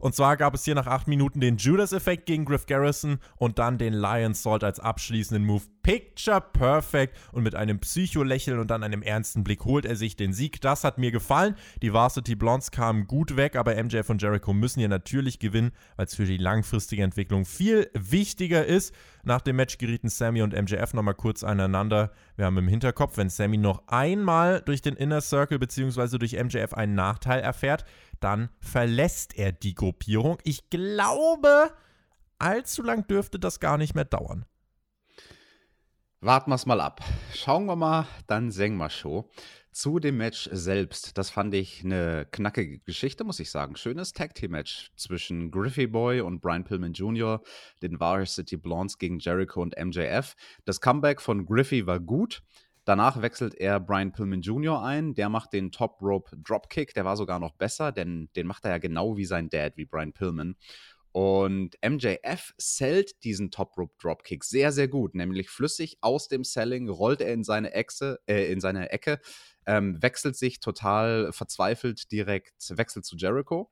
und 0.00 0.14
zwar 0.14 0.36
gab 0.36 0.54
es 0.54 0.64
hier 0.64 0.74
nach 0.74 0.86
8 0.86 1.06
Minuten 1.06 1.40
den 1.40 1.56
Judas-Effekt 1.56 2.26
gegen 2.26 2.44
Griff 2.44 2.66
Garrison 2.66 3.18
und 3.36 3.58
dann 3.58 3.78
den 3.78 3.94
Lion 3.94 4.34
Salt 4.34 4.64
als 4.64 4.80
abschließenden 4.80 5.44
Move. 5.44 5.62
Picture 5.82 6.40
perfect 6.40 7.16
und 7.32 7.42
mit 7.42 7.54
einem 7.54 7.78
Psycho-Lächeln 7.78 8.58
und 8.58 8.70
dann 8.70 8.82
einem 8.82 9.02
ernsten 9.02 9.44
Blick 9.44 9.64
holt 9.64 9.86
er 9.86 9.96
sich 9.96 10.14
den 10.14 10.32
Sieg. 10.32 10.60
Das 10.60 10.84
hat 10.84 10.98
mir 10.98 11.10
gefallen. 11.10 11.54
Die 11.80 11.92
Varsity 11.92 12.34
Blondes 12.34 12.70
kamen 12.70 13.06
gut 13.06 13.36
weg, 13.36 13.56
aber 13.56 13.82
MJF 13.82 14.10
und 14.10 14.20
Jericho 14.20 14.52
müssen 14.52 14.80
hier 14.80 14.88
natürlich 14.88 15.38
gewinnen, 15.38 15.72
weil 15.96 16.06
es 16.06 16.14
für 16.14 16.26
die 16.26 16.36
langfristige 16.36 17.02
Entwicklung 17.02 17.46
viel 17.46 17.90
wichtiger 17.94 18.66
ist. 18.66 18.94
Nach 19.22 19.40
dem 19.40 19.56
Match 19.56 19.78
gerieten 19.78 20.08
Sammy 20.08 20.42
und 20.42 20.54
MJF 20.54 20.94
nochmal 20.94 21.14
kurz 21.14 21.44
aneinander. 21.44 22.12
Wir 22.36 22.46
haben 22.46 22.58
im 22.58 22.68
Hinterkopf, 22.68 23.16
wenn 23.16 23.28
Sammy 23.28 23.56
noch 23.56 23.86
einmal 23.88 24.62
durch 24.62 24.82
den 24.82 24.96
Inner 24.96 25.20
Circle 25.20 25.58
bzw. 25.58 26.18
durch 26.18 26.32
MJF 26.32 26.74
einen 26.74 26.94
Nachteil 26.94 27.40
erfährt, 27.40 27.84
dann 28.20 28.50
verlässt 28.60 29.36
er 29.36 29.52
die 29.52 29.74
Gruppierung. 29.74 30.38
Ich 30.44 30.70
glaube, 30.70 31.72
allzu 32.38 32.82
lang 32.82 33.06
dürfte 33.06 33.38
das 33.38 33.60
gar 33.60 33.78
nicht 33.78 33.94
mehr 33.94 34.04
dauern. 34.04 34.44
Warten 36.22 36.50
wir 36.50 36.54
es 36.54 36.66
mal 36.66 36.82
ab. 36.82 37.00
Schauen 37.34 37.64
wir 37.64 37.76
mal, 37.76 38.06
dann 38.26 38.50
singen 38.50 38.76
wir 38.76 38.90
schon. 38.90 39.24
Zu 39.72 40.00
dem 40.00 40.18
Match 40.18 40.50
selbst, 40.52 41.16
das 41.16 41.30
fand 41.30 41.54
ich 41.54 41.82
eine 41.82 42.26
knackige 42.30 42.80
Geschichte, 42.80 43.24
muss 43.24 43.40
ich 43.40 43.50
sagen. 43.50 43.76
Schönes 43.76 44.12
Tag 44.12 44.34
Team 44.34 44.50
Match 44.50 44.90
zwischen 44.96 45.50
Griffey 45.50 45.86
Boy 45.86 46.20
und 46.20 46.40
Brian 46.40 46.64
Pillman 46.64 46.92
Jr., 46.92 47.40
den 47.80 48.00
Varsity 48.00 48.58
Blondes 48.58 48.98
gegen 48.98 49.18
Jericho 49.18 49.62
und 49.62 49.74
MJF. 49.78 50.34
Das 50.66 50.82
Comeback 50.82 51.22
von 51.22 51.46
Griffey 51.46 51.86
war 51.86 52.00
gut. 52.00 52.42
Danach 52.84 53.20
wechselt 53.22 53.54
er 53.54 53.78
Brian 53.78 54.12
Pillman 54.12 54.40
Jr. 54.40 54.82
ein. 54.82 55.14
Der 55.14 55.28
macht 55.28 55.52
den 55.52 55.70
Top 55.70 56.00
Rope 56.00 56.36
Dropkick. 56.36 56.94
Der 56.94 57.04
war 57.04 57.16
sogar 57.16 57.38
noch 57.38 57.54
besser, 57.54 57.92
denn 57.92 58.30
den 58.36 58.46
macht 58.46 58.64
er 58.64 58.72
ja 58.72 58.78
genau 58.78 59.16
wie 59.16 59.26
sein 59.26 59.48
Dad, 59.50 59.76
wie 59.76 59.84
Brian 59.84 60.12
Pillman. 60.12 60.56
Und 61.12 61.76
MJF 61.84 62.54
sellt 62.56 63.24
diesen 63.24 63.50
Top 63.50 63.76
Rope 63.76 63.94
Dropkick 64.00 64.44
sehr, 64.44 64.70
sehr 64.70 64.86
gut, 64.86 65.14
nämlich 65.14 65.50
flüssig 65.50 65.98
aus 66.02 66.28
dem 66.28 66.44
Selling 66.44 66.88
rollt 66.88 67.20
er 67.20 67.32
in 67.32 67.42
seine, 67.42 67.72
Echse, 67.72 68.20
äh, 68.26 68.50
in 68.52 68.60
seine 68.60 68.92
Ecke, 68.92 69.18
ähm, 69.66 70.00
wechselt 70.00 70.36
sich 70.36 70.60
total 70.60 71.32
verzweifelt 71.32 72.12
direkt, 72.12 72.54
wechselt 72.70 73.04
zu 73.04 73.16
Jericho 73.16 73.70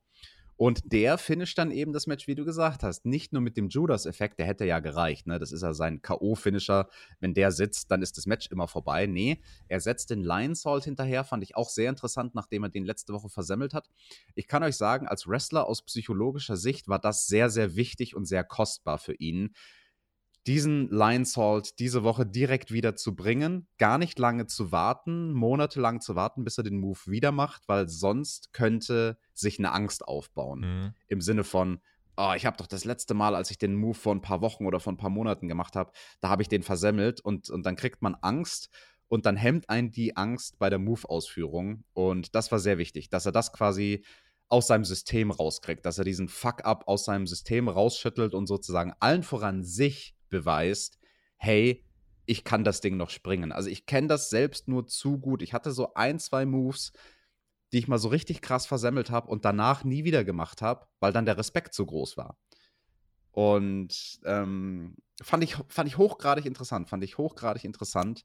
und 0.58 0.92
der 0.92 1.18
finisht 1.18 1.56
dann 1.56 1.70
eben 1.70 1.92
das 1.92 2.08
Match, 2.08 2.26
wie 2.26 2.34
du 2.34 2.44
gesagt 2.44 2.82
hast. 2.82 3.06
Nicht 3.06 3.32
nur 3.32 3.40
mit 3.40 3.56
dem 3.56 3.68
Judas-Effekt, 3.68 4.40
der 4.40 4.46
hätte 4.46 4.64
ja 4.64 4.80
gereicht. 4.80 5.28
Ne? 5.28 5.38
Das 5.38 5.52
ist 5.52 5.62
ja 5.62 5.72
sein 5.72 6.02
K.O.-Finisher. 6.02 6.88
Wenn 7.20 7.32
der 7.32 7.52
sitzt, 7.52 7.92
dann 7.92 8.02
ist 8.02 8.18
das 8.18 8.26
Match 8.26 8.48
immer 8.50 8.66
vorbei. 8.66 9.06
Nee, 9.06 9.40
er 9.68 9.78
setzt 9.78 10.10
den 10.10 10.20
Lion 10.20 10.56
Salt 10.56 10.82
hinterher. 10.82 11.22
Fand 11.22 11.44
ich 11.44 11.54
auch 11.54 11.68
sehr 11.68 11.88
interessant, 11.88 12.34
nachdem 12.34 12.64
er 12.64 12.70
den 12.70 12.84
letzte 12.84 13.12
Woche 13.12 13.28
versemmelt 13.28 13.72
hat. 13.72 13.88
Ich 14.34 14.48
kann 14.48 14.64
euch 14.64 14.76
sagen, 14.76 15.06
als 15.06 15.28
Wrestler 15.28 15.64
aus 15.64 15.82
psychologischer 15.82 16.56
Sicht 16.56 16.88
war 16.88 16.98
das 16.98 17.28
sehr, 17.28 17.50
sehr 17.50 17.76
wichtig 17.76 18.16
und 18.16 18.24
sehr 18.24 18.42
kostbar 18.42 18.98
für 18.98 19.14
ihn 19.14 19.54
diesen 20.48 20.88
Lion 20.88 21.26
Salt 21.26 21.78
diese 21.78 22.02
Woche 22.02 22.24
direkt 22.24 22.72
wieder 22.72 22.96
zu 22.96 23.14
bringen, 23.14 23.68
gar 23.76 23.98
nicht 23.98 24.18
lange 24.18 24.46
zu 24.46 24.72
warten, 24.72 25.32
monatelang 25.32 26.00
zu 26.00 26.16
warten, 26.16 26.42
bis 26.42 26.56
er 26.56 26.64
den 26.64 26.78
Move 26.78 26.98
wieder 27.04 27.32
macht, 27.32 27.68
weil 27.68 27.88
sonst 27.88 28.54
könnte 28.54 29.18
sich 29.34 29.58
eine 29.58 29.72
Angst 29.72 30.08
aufbauen. 30.08 30.60
Mhm. 30.60 30.94
Im 31.06 31.20
Sinne 31.20 31.44
von, 31.44 31.80
oh, 32.16 32.32
ich 32.34 32.46
habe 32.46 32.56
doch 32.56 32.66
das 32.66 32.86
letzte 32.86 33.12
Mal, 33.12 33.34
als 33.34 33.50
ich 33.50 33.58
den 33.58 33.74
Move 33.74 33.94
vor 33.94 34.14
ein 34.14 34.22
paar 34.22 34.40
Wochen 34.40 34.64
oder 34.64 34.80
vor 34.80 34.92
ein 34.92 34.96
paar 34.96 35.10
Monaten 35.10 35.48
gemacht 35.48 35.76
habe, 35.76 35.92
da 36.20 36.30
habe 36.30 36.40
ich 36.40 36.48
den 36.48 36.62
versemmelt 36.62 37.20
und, 37.20 37.50
und 37.50 37.66
dann 37.66 37.76
kriegt 37.76 38.00
man 38.00 38.14
Angst 38.14 38.70
und 39.08 39.26
dann 39.26 39.36
hemmt 39.36 39.68
einen 39.68 39.90
die 39.90 40.16
Angst 40.16 40.58
bei 40.58 40.70
der 40.70 40.78
Move-Ausführung. 40.78 41.84
Und 41.92 42.34
das 42.34 42.50
war 42.50 42.58
sehr 42.58 42.78
wichtig, 42.78 43.10
dass 43.10 43.26
er 43.26 43.32
das 43.32 43.52
quasi 43.52 44.02
aus 44.48 44.66
seinem 44.66 44.84
System 44.84 45.30
rauskriegt, 45.30 45.84
dass 45.84 45.98
er 45.98 46.04
diesen 46.04 46.28
Fuck-up 46.28 46.88
aus 46.88 47.04
seinem 47.04 47.26
System 47.26 47.68
rausschüttelt 47.68 48.32
und 48.32 48.46
sozusagen 48.46 48.94
allen 48.98 49.22
voran 49.22 49.62
sich 49.62 50.14
beweist, 50.28 50.98
hey, 51.36 51.84
ich 52.26 52.44
kann 52.44 52.64
das 52.64 52.80
Ding 52.80 52.96
noch 52.96 53.10
springen. 53.10 53.52
Also 53.52 53.70
ich 53.70 53.86
kenne 53.86 54.08
das 54.08 54.28
selbst 54.28 54.68
nur 54.68 54.86
zu 54.86 55.18
gut. 55.18 55.40
Ich 55.42 55.54
hatte 55.54 55.72
so 55.72 55.94
ein, 55.94 56.18
zwei 56.18 56.44
Moves, 56.44 56.92
die 57.72 57.78
ich 57.78 57.88
mal 57.88 57.98
so 57.98 58.08
richtig 58.08 58.42
krass 58.42 58.66
versemmelt 58.66 59.10
habe 59.10 59.28
und 59.28 59.44
danach 59.44 59.84
nie 59.84 60.04
wieder 60.04 60.24
gemacht 60.24 60.62
habe, 60.62 60.86
weil 61.00 61.12
dann 61.12 61.26
der 61.26 61.38
Respekt 61.38 61.74
zu 61.74 61.86
groß 61.86 62.16
war. 62.16 62.36
Und 63.30 64.20
ähm, 64.24 64.96
fand, 65.22 65.44
ich, 65.44 65.56
fand 65.68 65.88
ich 65.88 65.96
hochgradig 65.96 66.44
interessant, 66.44 66.88
fand 66.88 67.04
ich 67.04 67.18
hochgradig 67.18 67.64
interessant. 67.64 68.24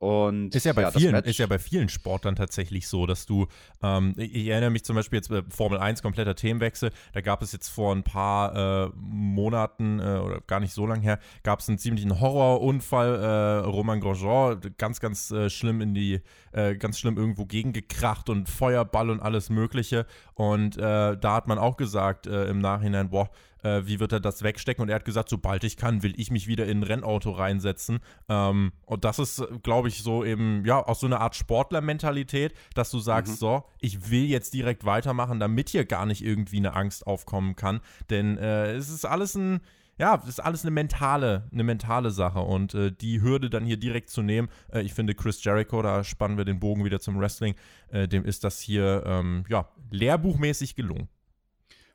Und 0.00 0.54
ist 0.54 0.64
ja 0.64 0.72
bei 0.72 0.80
ja, 0.80 0.90
vielen, 0.90 1.14
ist 1.14 1.38
ja 1.38 1.46
bei 1.46 1.58
vielen 1.58 1.90
Sportlern 1.90 2.34
tatsächlich 2.34 2.88
so, 2.88 3.04
dass 3.04 3.26
du, 3.26 3.48
ähm, 3.82 4.14
ich 4.16 4.46
erinnere 4.46 4.70
mich 4.70 4.82
zum 4.82 4.96
Beispiel 4.96 5.18
jetzt 5.18 5.28
bei 5.28 5.42
Formel 5.50 5.78
1 5.78 6.00
kompletter 6.00 6.34
Themenwechsel, 6.34 6.90
da 7.12 7.20
gab 7.20 7.42
es 7.42 7.52
jetzt 7.52 7.68
vor 7.68 7.94
ein 7.94 8.02
paar 8.02 8.86
äh, 8.86 8.90
Monaten 8.96 10.00
äh, 10.00 10.20
oder 10.24 10.40
gar 10.46 10.58
nicht 10.58 10.72
so 10.72 10.86
lange 10.86 11.02
her, 11.02 11.18
gab 11.42 11.60
es 11.60 11.68
einen 11.68 11.76
ziemlichen 11.76 12.18
Horrorunfall, 12.18 13.14
äh, 13.14 13.66
Roman 13.66 14.00
Grosjean, 14.00 14.58
ganz, 14.78 15.00
ganz 15.00 15.32
äh, 15.32 15.50
schlimm 15.50 15.82
in 15.82 15.92
die, 15.92 16.22
äh, 16.52 16.76
ganz 16.76 16.98
schlimm 16.98 17.18
irgendwo 17.18 17.44
gegengekracht 17.44 18.30
und 18.30 18.48
Feuerball 18.48 19.10
und 19.10 19.20
alles 19.20 19.50
mögliche. 19.50 20.06
Und 20.32 20.78
äh, 20.78 21.18
da 21.18 21.34
hat 21.34 21.46
man 21.46 21.58
auch 21.58 21.76
gesagt 21.76 22.26
im 22.26 22.60
Nachhinein, 22.60 23.10
boah, 23.10 23.28
äh, 23.62 23.82
wie 23.86 24.00
wird 24.00 24.12
er 24.12 24.20
das 24.20 24.42
wegstecken? 24.42 24.82
Und 24.82 24.88
er 24.88 24.96
hat 24.96 25.04
gesagt, 25.04 25.28
sobald 25.28 25.64
ich 25.64 25.76
kann, 25.76 26.02
will 26.02 26.14
ich 26.16 26.30
mich 26.30 26.46
wieder 26.46 26.66
in 26.66 26.80
ein 26.80 26.82
Rennauto 26.82 27.30
reinsetzen. 27.30 28.00
Ähm, 28.28 28.72
und 28.86 29.04
das 29.04 29.18
ist, 29.18 29.42
glaube 29.62 29.88
ich, 29.88 30.02
so 30.02 30.24
eben, 30.24 30.64
ja, 30.64 30.86
auch 30.86 30.96
so 30.96 31.06
eine 31.06 31.20
Art 31.20 31.36
Sportlermentalität, 31.36 32.54
dass 32.74 32.90
du 32.90 32.98
sagst, 32.98 33.34
mhm. 33.34 33.36
so, 33.36 33.64
ich 33.80 34.10
will 34.10 34.24
jetzt 34.24 34.54
direkt 34.54 34.84
weitermachen, 34.84 35.40
damit 35.40 35.68
hier 35.68 35.84
gar 35.84 36.06
nicht 36.06 36.24
irgendwie 36.24 36.58
eine 36.58 36.74
Angst 36.74 37.06
aufkommen 37.06 37.56
kann. 37.56 37.80
Denn 38.08 38.38
äh, 38.38 38.72
es 38.72 38.88
ist 38.88 39.04
alles 39.04 39.34
ein, 39.34 39.60
ja, 39.98 40.16
das 40.16 40.28
ist 40.28 40.40
alles 40.40 40.62
eine 40.62 40.70
mentale, 40.70 41.48
eine 41.52 41.62
mentale 41.62 42.10
Sache 42.10 42.40
und 42.40 42.74
äh, 42.74 42.90
die 42.90 43.20
Hürde 43.20 43.50
dann 43.50 43.66
hier 43.66 43.76
direkt 43.76 44.08
zu 44.08 44.22
nehmen, 44.22 44.48
äh, 44.72 44.80
ich 44.80 44.94
finde 44.94 45.14
Chris 45.14 45.44
Jericho, 45.44 45.82
da 45.82 46.02
spannen 46.04 46.38
wir 46.38 46.46
den 46.46 46.58
Bogen 46.58 46.84
wieder 46.84 47.00
zum 47.00 47.20
Wrestling, 47.20 47.54
äh, 47.90 48.08
dem 48.08 48.24
ist 48.24 48.42
das 48.42 48.60
hier, 48.60 49.02
ähm, 49.04 49.44
ja, 49.48 49.68
lehrbuchmäßig 49.90 50.74
gelungen. 50.74 51.08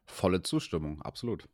Volle 0.05 0.43
Zustimmung, 0.43 1.01
absolut 1.01 1.49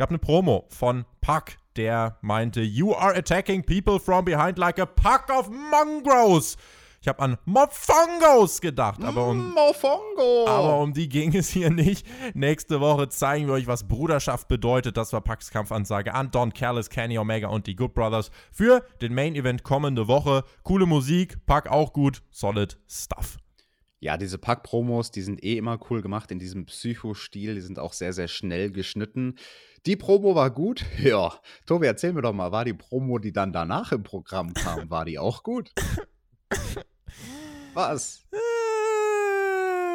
gab 0.00 0.08
eine 0.08 0.18
Promo 0.18 0.64
von 0.70 1.04
Puck, 1.20 1.58
der 1.76 2.16
meinte, 2.22 2.62
You 2.62 2.94
are 2.94 3.14
attacking 3.14 3.62
people 3.62 4.00
from 4.00 4.24
behind 4.24 4.56
like 4.56 4.78
a 4.78 4.86
pack 4.86 5.28
of 5.28 5.50
mongrels. 5.50 6.56
Ich 7.02 7.08
habe 7.08 7.20
an 7.20 7.36
Mofongos 7.44 8.62
gedacht, 8.62 9.04
aber 9.04 9.26
um, 9.26 9.52
Mofongo. 9.52 10.46
aber 10.48 10.80
um 10.80 10.94
die 10.94 11.06
ging 11.06 11.36
es 11.36 11.50
hier 11.50 11.68
nicht. 11.68 12.06
Nächste 12.32 12.80
Woche 12.80 13.10
zeigen 13.10 13.46
wir 13.46 13.52
euch, 13.52 13.66
was 13.66 13.86
Bruderschaft 13.86 14.48
bedeutet. 14.48 14.96
Das 14.96 15.12
war 15.12 15.20
Pucks 15.20 15.50
Kampfansage 15.50 16.14
an 16.14 16.30
Don 16.30 16.54
Callis, 16.54 16.88
Kenny 16.88 17.18
Omega 17.18 17.48
und 17.48 17.66
die 17.66 17.76
Good 17.76 17.92
Brothers 17.92 18.30
für 18.50 18.82
den 19.02 19.12
Main 19.12 19.34
Event 19.34 19.64
kommende 19.64 20.08
Woche. 20.08 20.44
Coole 20.62 20.86
Musik, 20.86 21.44
Puck 21.44 21.66
auch 21.66 21.92
gut, 21.92 22.22
solid 22.30 22.78
Stuff. 22.88 23.36
Ja, 24.02 24.16
diese 24.16 24.38
Pack-Promos, 24.38 25.10
die 25.10 25.20
sind 25.20 25.44
eh 25.44 25.58
immer 25.58 25.78
cool 25.90 26.00
gemacht 26.00 26.32
in 26.32 26.38
diesem 26.38 26.64
Psycho-Stil. 26.64 27.54
Die 27.54 27.60
sind 27.60 27.78
auch 27.78 27.92
sehr, 27.92 28.14
sehr 28.14 28.28
schnell 28.28 28.72
geschnitten. 28.72 29.34
Die 29.86 29.96
Promo 29.96 30.34
war 30.34 30.50
gut. 30.50 30.84
Ja, 30.98 31.32
Tobi, 31.66 31.86
erzähl 31.86 32.12
mir 32.12 32.22
doch 32.22 32.32
mal, 32.32 32.52
war 32.52 32.64
die 32.64 32.74
Promo, 32.74 33.18
die 33.18 33.32
dann 33.32 33.52
danach 33.52 33.92
im 33.92 34.02
Programm 34.02 34.52
kam, 34.52 34.90
war 34.90 35.04
die 35.04 35.18
auch 35.18 35.42
gut? 35.42 35.72
Was? 37.74 38.26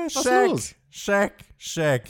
Was 0.06 0.24
Shaq, 0.24 0.48
los? 0.48 0.76
Shaq, 0.90 1.34
Shaq. 1.58 2.04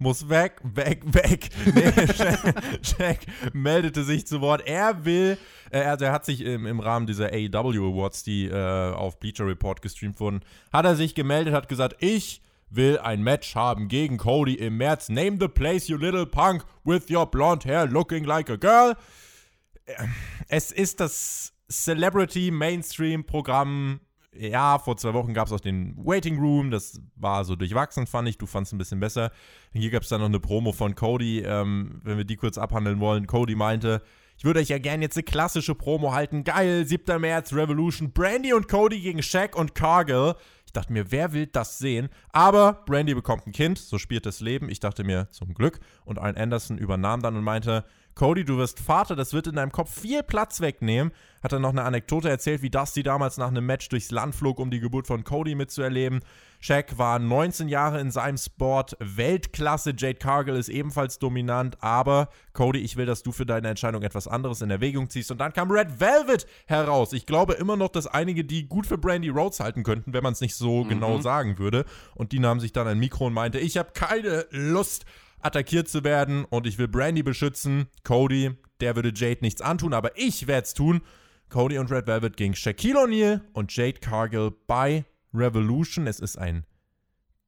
Muss 0.00 0.28
weg, 0.28 0.60
weg, 0.62 1.02
weg. 1.06 1.48
Nee, 1.74 2.06
Shaq, 2.14 2.54
Shaq 2.82 3.18
meldete 3.52 4.04
sich 4.04 4.26
zu 4.26 4.40
Wort. 4.40 4.62
Er 4.66 5.04
will, 5.04 5.38
äh, 5.70 5.80
also 5.80 6.04
er 6.04 6.12
hat 6.12 6.24
sich 6.24 6.42
im, 6.42 6.66
im 6.66 6.80
Rahmen 6.80 7.06
dieser 7.06 7.32
AEW 7.32 7.92
Awards, 7.92 8.22
die 8.22 8.46
äh, 8.46 8.92
auf 8.92 9.18
Bleacher 9.18 9.46
Report 9.46 9.82
gestreamt 9.82 10.20
wurden, 10.20 10.42
hat 10.72 10.84
er 10.84 10.94
sich 10.94 11.14
gemeldet, 11.14 11.54
hat 11.54 11.68
gesagt, 11.68 11.96
ich 12.00 12.42
will 12.70 12.98
ein 12.98 13.22
Match 13.22 13.54
haben 13.54 13.88
gegen 13.88 14.18
Cody 14.18 14.54
im 14.54 14.76
März. 14.76 15.08
Name 15.08 15.38
the 15.40 15.48
place, 15.48 15.88
you 15.88 15.96
little 15.96 16.26
punk, 16.26 16.64
with 16.84 17.10
your 17.10 17.26
blonde 17.26 17.68
hair 17.68 17.86
looking 17.86 18.24
like 18.24 18.50
a 18.50 18.56
girl. 18.56 18.94
Es 20.48 20.70
ist 20.70 21.00
das 21.00 21.52
Celebrity 21.70 22.50
Mainstream 22.50 23.24
Programm. 23.24 24.00
Ja, 24.32 24.78
vor 24.78 24.96
zwei 24.96 25.14
Wochen 25.14 25.34
gab 25.34 25.46
es 25.46 25.52
auch 25.52 25.60
den 25.60 25.96
Waiting 25.96 26.38
Room. 26.38 26.70
Das 26.70 27.00
war 27.16 27.44
so 27.44 27.56
durchwachsen, 27.56 28.06
fand 28.06 28.28
ich. 28.28 28.38
Du 28.38 28.46
fandest 28.46 28.74
ein 28.74 28.78
bisschen 28.78 29.00
besser. 29.00 29.32
Hier 29.72 29.90
gab 29.90 30.02
es 30.02 30.10
dann 30.10 30.20
noch 30.20 30.28
eine 30.28 30.40
Promo 30.40 30.72
von 30.72 30.94
Cody. 30.94 31.40
Ähm, 31.40 32.00
wenn 32.04 32.18
wir 32.18 32.24
die 32.24 32.36
kurz 32.36 32.58
abhandeln 32.58 33.00
wollen. 33.00 33.26
Cody 33.26 33.54
meinte, 33.54 34.02
ich 34.36 34.44
würde 34.44 34.60
euch 34.60 34.68
ja 34.68 34.78
gerne 34.78 35.02
jetzt 35.02 35.16
eine 35.16 35.24
klassische 35.24 35.74
Promo 35.74 36.12
halten. 36.12 36.44
Geil, 36.44 36.86
7. 36.86 37.20
März, 37.20 37.52
Revolution. 37.52 38.12
Brandy 38.12 38.52
und 38.52 38.68
Cody 38.68 39.00
gegen 39.00 39.22
Shaq 39.22 39.56
und 39.56 39.74
Cargill. 39.74 40.34
Dachte 40.78 40.92
mir, 40.92 41.10
wer 41.10 41.32
will 41.32 41.48
das 41.48 41.78
sehen? 41.78 42.08
Aber 42.30 42.84
Brandy 42.86 43.12
bekommt 43.12 43.48
ein 43.48 43.52
Kind, 43.52 43.78
so 43.78 43.98
spielt 43.98 44.26
das 44.26 44.38
Leben. 44.38 44.68
Ich 44.68 44.78
dachte 44.78 45.02
mir, 45.02 45.26
zum 45.32 45.52
Glück. 45.52 45.80
Und 46.04 46.18
Ian 46.18 46.36
Anderson 46.36 46.78
übernahm 46.78 47.20
dann 47.20 47.34
und 47.34 47.42
meinte, 47.42 47.84
Cody, 48.14 48.44
du 48.44 48.58
wirst 48.58 48.78
Vater, 48.78 49.16
das 49.16 49.32
wird 49.32 49.48
in 49.48 49.56
deinem 49.56 49.72
Kopf 49.72 50.00
viel 50.00 50.22
Platz 50.22 50.60
wegnehmen. 50.60 51.10
Hat 51.42 51.52
dann 51.52 51.62
noch 51.62 51.70
eine 51.70 51.84
Anekdote 51.84 52.28
erzählt, 52.28 52.62
wie 52.62 52.70
Dusty 52.70 53.02
damals 53.02 53.36
nach 53.36 53.48
einem 53.48 53.66
Match 53.66 53.88
durchs 53.88 54.10
Land 54.10 54.34
flog, 54.34 54.58
um 54.58 54.70
die 54.70 54.80
Geburt 54.80 55.06
von 55.06 55.24
Cody 55.24 55.54
mitzuerleben. 55.54 56.20
Shaq 56.60 56.98
war 56.98 57.18
19 57.20 57.68
Jahre 57.68 58.00
in 58.00 58.10
seinem 58.10 58.36
Sport, 58.36 58.96
Weltklasse. 58.98 59.94
Jade 59.96 60.18
Cargill 60.18 60.56
ist 60.56 60.68
ebenfalls 60.68 61.18
dominant, 61.18 61.76
aber 61.82 62.28
Cody, 62.52 62.80
ich 62.80 62.96
will, 62.96 63.06
dass 63.06 63.22
du 63.22 63.30
für 63.30 63.46
deine 63.46 63.68
Entscheidung 63.68 64.02
etwas 64.02 64.26
anderes 64.26 64.60
in 64.60 64.70
Erwägung 64.70 65.08
ziehst. 65.08 65.30
Und 65.30 65.38
dann 65.38 65.52
kam 65.52 65.70
Red 65.70 66.00
Velvet 66.00 66.46
heraus. 66.66 67.12
Ich 67.12 67.26
glaube 67.26 67.54
immer 67.54 67.76
noch, 67.76 67.90
dass 67.90 68.08
einige 68.08 68.44
die 68.44 68.66
gut 68.66 68.86
für 68.86 68.98
Brandy 68.98 69.28
Rhodes 69.28 69.60
halten 69.60 69.84
könnten, 69.84 70.12
wenn 70.12 70.24
man 70.24 70.32
es 70.32 70.40
nicht 70.40 70.56
so 70.56 70.82
mhm. 70.82 70.88
genau 70.88 71.20
sagen 71.20 71.58
würde. 71.58 71.84
Und 72.16 72.32
die 72.32 72.40
nahmen 72.40 72.60
sich 72.60 72.72
dann 72.72 72.88
ein 72.88 72.98
Mikro 72.98 73.26
und 73.26 73.34
meinte, 73.34 73.60
ich 73.60 73.76
habe 73.76 73.92
keine 73.92 74.46
Lust 74.50 75.04
attackiert 75.40 75.88
zu 75.88 76.02
werden 76.02 76.44
und 76.44 76.66
ich 76.66 76.78
will 76.78 76.88
Brandy 76.88 77.22
beschützen. 77.22 77.86
Cody, 78.02 78.50
der 78.80 78.96
würde 78.96 79.12
Jade 79.14 79.38
nichts 79.42 79.62
antun, 79.62 79.94
aber 79.94 80.18
ich 80.18 80.46
werde 80.46 80.64
es 80.64 80.74
tun. 80.74 81.02
Cody 81.48 81.78
und 81.78 81.90
Red 81.90 82.06
Velvet 82.06 82.36
gegen 82.36 82.54
Shaquille 82.54 82.98
O'Neal 82.98 83.40
und 83.52 83.74
Jade 83.74 84.00
Cargill 84.00 84.52
bei 84.66 85.04
Revolution. 85.34 86.06
Es 86.06 86.20
ist 86.20 86.36
ein 86.36 86.64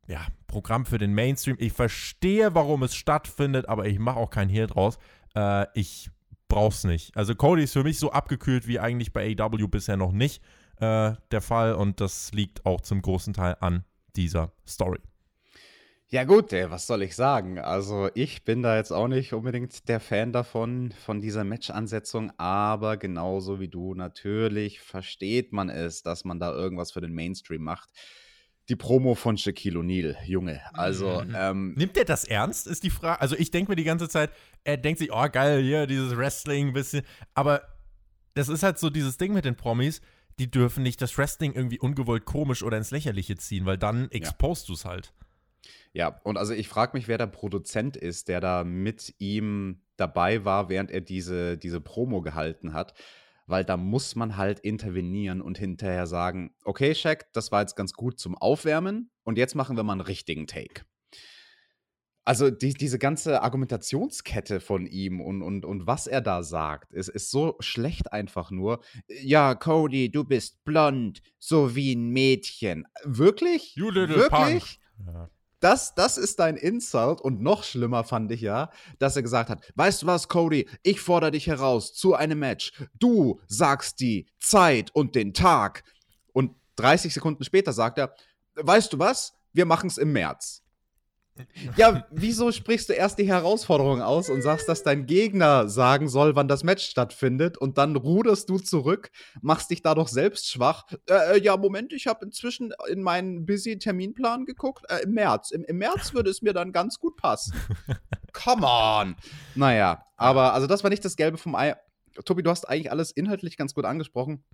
ja, 0.07 0.27
Programm 0.47 0.87
für 0.87 0.99
den 0.99 1.15
Mainstream. 1.15 1.57
Ich 1.59 1.73
verstehe, 1.73 2.55
warum 2.55 2.83
es 2.83 2.95
stattfindet, 2.95 3.69
aber 3.69 3.87
ich 3.87 3.99
mache 3.99 4.19
auch 4.19 4.31
kein 4.31 4.49
Hehl 4.49 4.67
draus. 4.67 4.99
Äh, 5.35 5.67
ich 5.75 6.11
brauch's 6.49 6.85
nicht. 6.85 7.17
Also 7.17 7.35
Cody 7.35 7.63
ist 7.63 7.73
für 7.73 7.85
mich 7.85 7.99
so 7.99 8.11
abgekühlt 8.11 8.67
wie 8.67 8.81
eigentlich 8.81 9.13
bei 9.13 9.37
AW 9.39 9.69
bisher 9.69 9.97
noch 9.97 10.13
nicht 10.13 10.43
äh, 10.81 11.13
der 11.31 11.41
Fall 11.41 11.75
und 11.75 12.01
das 12.01 12.33
liegt 12.33 12.67
auch 12.67 12.81
zum 12.81 13.03
großen 13.03 13.35
Teil 13.35 13.57
an 13.61 13.85
dieser 14.17 14.53
Story. 14.67 14.99
Ja 16.13 16.25
gut, 16.25 16.53
ey, 16.53 16.69
was 16.69 16.89
soll 16.89 17.03
ich 17.03 17.15
sagen? 17.15 17.61
Also 17.61 18.09
ich 18.15 18.45
bin 18.45 18.63
da 18.63 18.77
jetzt 18.77 18.91
auch 18.91 19.07
nicht 19.07 19.33
unbedingt 19.33 19.89
der 19.89 20.01
Fan 20.01 20.33
davon, 20.33 20.91
von 20.91 21.21
dieser 21.21 21.45
Match-Ansetzung, 21.45 22.33
aber 22.37 22.97
genauso 22.97 23.61
wie 23.61 23.69
du, 23.69 23.95
natürlich 23.95 24.81
versteht 24.81 25.53
man 25.53 25.69
es, 25.69 26.03
dass 26.03 26.25
man 26.25 26.41
da 26.41 26.53
irgendwas 26.53 26.91
für 26.91 27.01
den 27.01 27.15
Mainstream 27.15 27.63
macht. 27.63 27.91
Die 28.69 28.75
Promo 28.75 29.15
von 29.15 29.39
Shaquille 29.39 29.79
O'Neal, 29.79 30.17
Junge. 30.27 30.61
Also, 30.73 31.23
mhm. 31.23 31.37
ähm, 31.37 31.75
Nimmt 31.77 31.97
er 31.97 32.05
das 32.05 32.25
ernst, 32.25 32.67
ist 32.67 32.83
die 32.83 32.91
Frage. 32.91 33.21
Also 33.21 33.37
ich 33.37 33.53
denke 33.53 33.71
mir 33.71 33.77
die 33.77 33.85
ganze 33.85 34.09
Zeit, 34.09 34.33
er 34.65 34.79
denkt 34.79 34.99
sich, 34.99 35.13
oh 35.13 35.29
geil, 35.31 35.63
hier, 35.63 35.87
dieses 35.87 36.17
Wrestling 36.17 36.69
ein 36.69 36.73
bisschen. 36.73 37.05
Aber 37.35 37.63
das 38.35 38.49
ist 38.49 38.65
halt 38.65 38.81
so 38.81 38.91
dieses 38.91 39.17
Ding 39.17 39.33
mit 39.33 39.45
den 39.45 39.55
Promis, 39.55 40.01
die 40.41 40.51
dürfen 40.51 40.83
nicht 40.83 41.01
das 41.01 41.17
Wrestling 41.17 41.53
irgendwie 41.53 41.79
ungewollt 41.79 42.25
komisch 42.25 42.65
oder 42.65 42.79
ins 42.79 42.91
Lächerliche 42.91 43.37
ziehen, 43.37 43.65
weil 43.65 43.79
dann 43.79 44.11
expost 44.11 44.65
ja. 44.65 44.67
du 44.67 44.73
es 44.73 44.85
halt. 44.85 45.13
Ja, 45.93 46.21
und 46.23 46.37
also 46.37 46.53
ich 46.53 46.69
frage 46.69 46.97
mich, 46.97 47.09
wer 47.09 47.19
der 47.19 47.27
Produzent 47.27 47.97
ist, 47.97 48.29
der 48.29 48.41
da 48.41 48.63
mit 48.65 49.15
ihm 49.19 49.83
dabei 49.97 50.45
war, 50.45 50.69
während 50.69 50.91
er 50.91 51.01
diese, 51.01 51.59
diese 51.59 51.81
Promo 51.81 52.23
gehalten 52.23 52.73
hat. 52.73 52.95
Weil 53.47 53.65
da 53.65 53.77
muss 53.77 54.15
man 54.15 54.37
halt 54.37 54.61
intervenieren 54.61 55.41
und 55.41 55.59
hinterher 55.59 56.07
sagen, 56.07 56.55
okay, 56.65 56.95
Shaq, 56.95 57.33
das 57.33 57.51
war 57.51 57.63
jetzt 57.63 57.75
ganz 57.75 57.93
gut 57.93 58.21
zum 58.21 58.39
Aufwärmen 58.39 59.11
und 59.25 59.39
jetzt 59.39 59.57
machen 59.57 59.77
wir 59.77 59.83
mal 59.83 59.95
einen 59.95 60.03
richtigen 60.03 60.47
Take. 60.47 60.85
Also 62.25 62.49
die, 62.51 62.75
diese 62.75 63.01
ganze 63.01 63.43
Argumentationskette 63.43 64.61
von 64.61 64.87
ihm 64.87 65.21
und, 65.21 65.43
und, 65.43 65.65
und 65.65 65.89
was 65.89 66.07
er 66.07 66.21
da 66.21 66.45
sagt, 66.45 66.93
ist, 66.93 67.09
ist 67.09 67.33
so 67.33 67.57
schlecht 67.59 68.13
einfach 68.13 68.53
nur. 68.53 68.85
Ja, 69.09 69.57
Cody, 69.57 70.13
du 70.13 70.23
bist 70.23 70.63
blond, 70.65 71.21
so 71.41 71.75
wie 71.75 71.97
ein 71.97 72.11
Mädchen. 72.11 72.87
Wirklich? 73.03 73.75
You 73.75 73.91
little 73.91 74.15
Wirklich? 74.15 74.31
Punk. 74.31 75.13
Ja 75.13 75.31
das, 75.61 75.95
das 75.95 76.19
ist 76.19 76.41
dein 76.41 76.57
Insult 76.57 77.21
und 77.21 77.41
noch 77.41 77.65
schlimmer 77.65 78.05
fand 78.05 78.33
ich 78.33 78.41
ja, 78.41 78.71
dass 78.99 79.17
er 79.17 79.23
gesagt 79.23 79.51
hat, 79.51 79.61
weißt 79.77 80.03
du 80.03 80.07
was, 80.07 80.29
Cody, 80.29 80.69
ich 80.83 81.01
fordere 81.01 81.31
dich 81.31 81.47
heraus 81.47 81.95
zu 81.95 82.15
einem 82.15 82.39
Match. 82.39 82.73
Du 82.99 83.41
sagst 83.47 84.01
die 84.01 84.27
Zeit 84.39 84.91
und 84.95 85.15
den 85.15 85.35
Tag. 85.35 85.85
Und 86.33 86.55
30 86.77 87.13
Sekunden 87.13 87.45
später 87.45 87.73
sagt 87.73 87.99
er, 87.99 88.15
weißt 88.55 88.93
du 88.93 88.99
was, 88.99 89.35
wir 89.53 89.67
machen 89.67 89.89
es 89.89 89.99
im 89.99 90.13
März. 90.13 90.63
Ja, 91.77 92.07
wieso 92.11 92.53
sprichst 92.53 92.89
du 92.89 92.93
erst 92.93 93.19
die 93.19 93.29
Herausforderung 93.29 94.03
aus 94.03 94.29
und 94.29 94.43
sagst, 94.43 94.69
dass 94.69 94.83
dein 94.83 95.07
Gegner 95.07 95.69
sagen 95.69 96.09
soll, 96.09 96.37
wann 96.37 96.49
das 96.49 96.65
Match 96.65 96.85
stattfindet 96.85 97.59
und 97.59 97.79
dann 97.79 97.97
ruderst 97.97 98.49
du 98.49 98.59
zurück, 98.59 99.11
machst 99.41 99.71
dich 99.71 99.83
dadurch 99.83 100.09
selbst 100.09 100.51
schwach. 100.51 100.85
Äh, 101.09 101.37
äh 101.37 101.41
ja, 101.43 101.57
Moment, 101.57 101.93
ich 101.93 102.07
habe 102.07 102.25
inzwischen 102.25 102.73
in 102.89 103.03
meinen 103.03 103.47
busy 103.47 103.79
Terminplan 103.79 104.45
geguckt. 104.45 104.85
Äh, 104.89 105.05
Im 105.05 105.13
März. 105.13 105.51
Im, 105.51 105.65
Im 105.65 105.79
März 105.79 106.15
würde 106.15 106.31
es 106.31 106.43
mir 106.43 106.53
dann 106.53 106.73
ganz 106.73 106.99
gut 106.99 107.17
passen. 107.17 107.55
Come 108.33 108.67
on. 108.67 109.17
Naja, 109.55 110.05
aber 110.17 110.55
also 110.55 110.67
das 110.67 110.83
war 110.83 110.91
nicht 110.91 111.05
das 111.05 111.17
Gelbe 111.17 111.39
vom 111.39 111.55
Ei. 111.55 111.75
Tobi, 112.25 112.43
du 112.43 112.51
hast 112.51 112.69
eigentlich 112.69 112.91
alles 112.91 113.11
inhaltlich 113.13 113.57
ganz 113.57 113.75
gut 113.75 113.85
angesprochen 113.85 114.45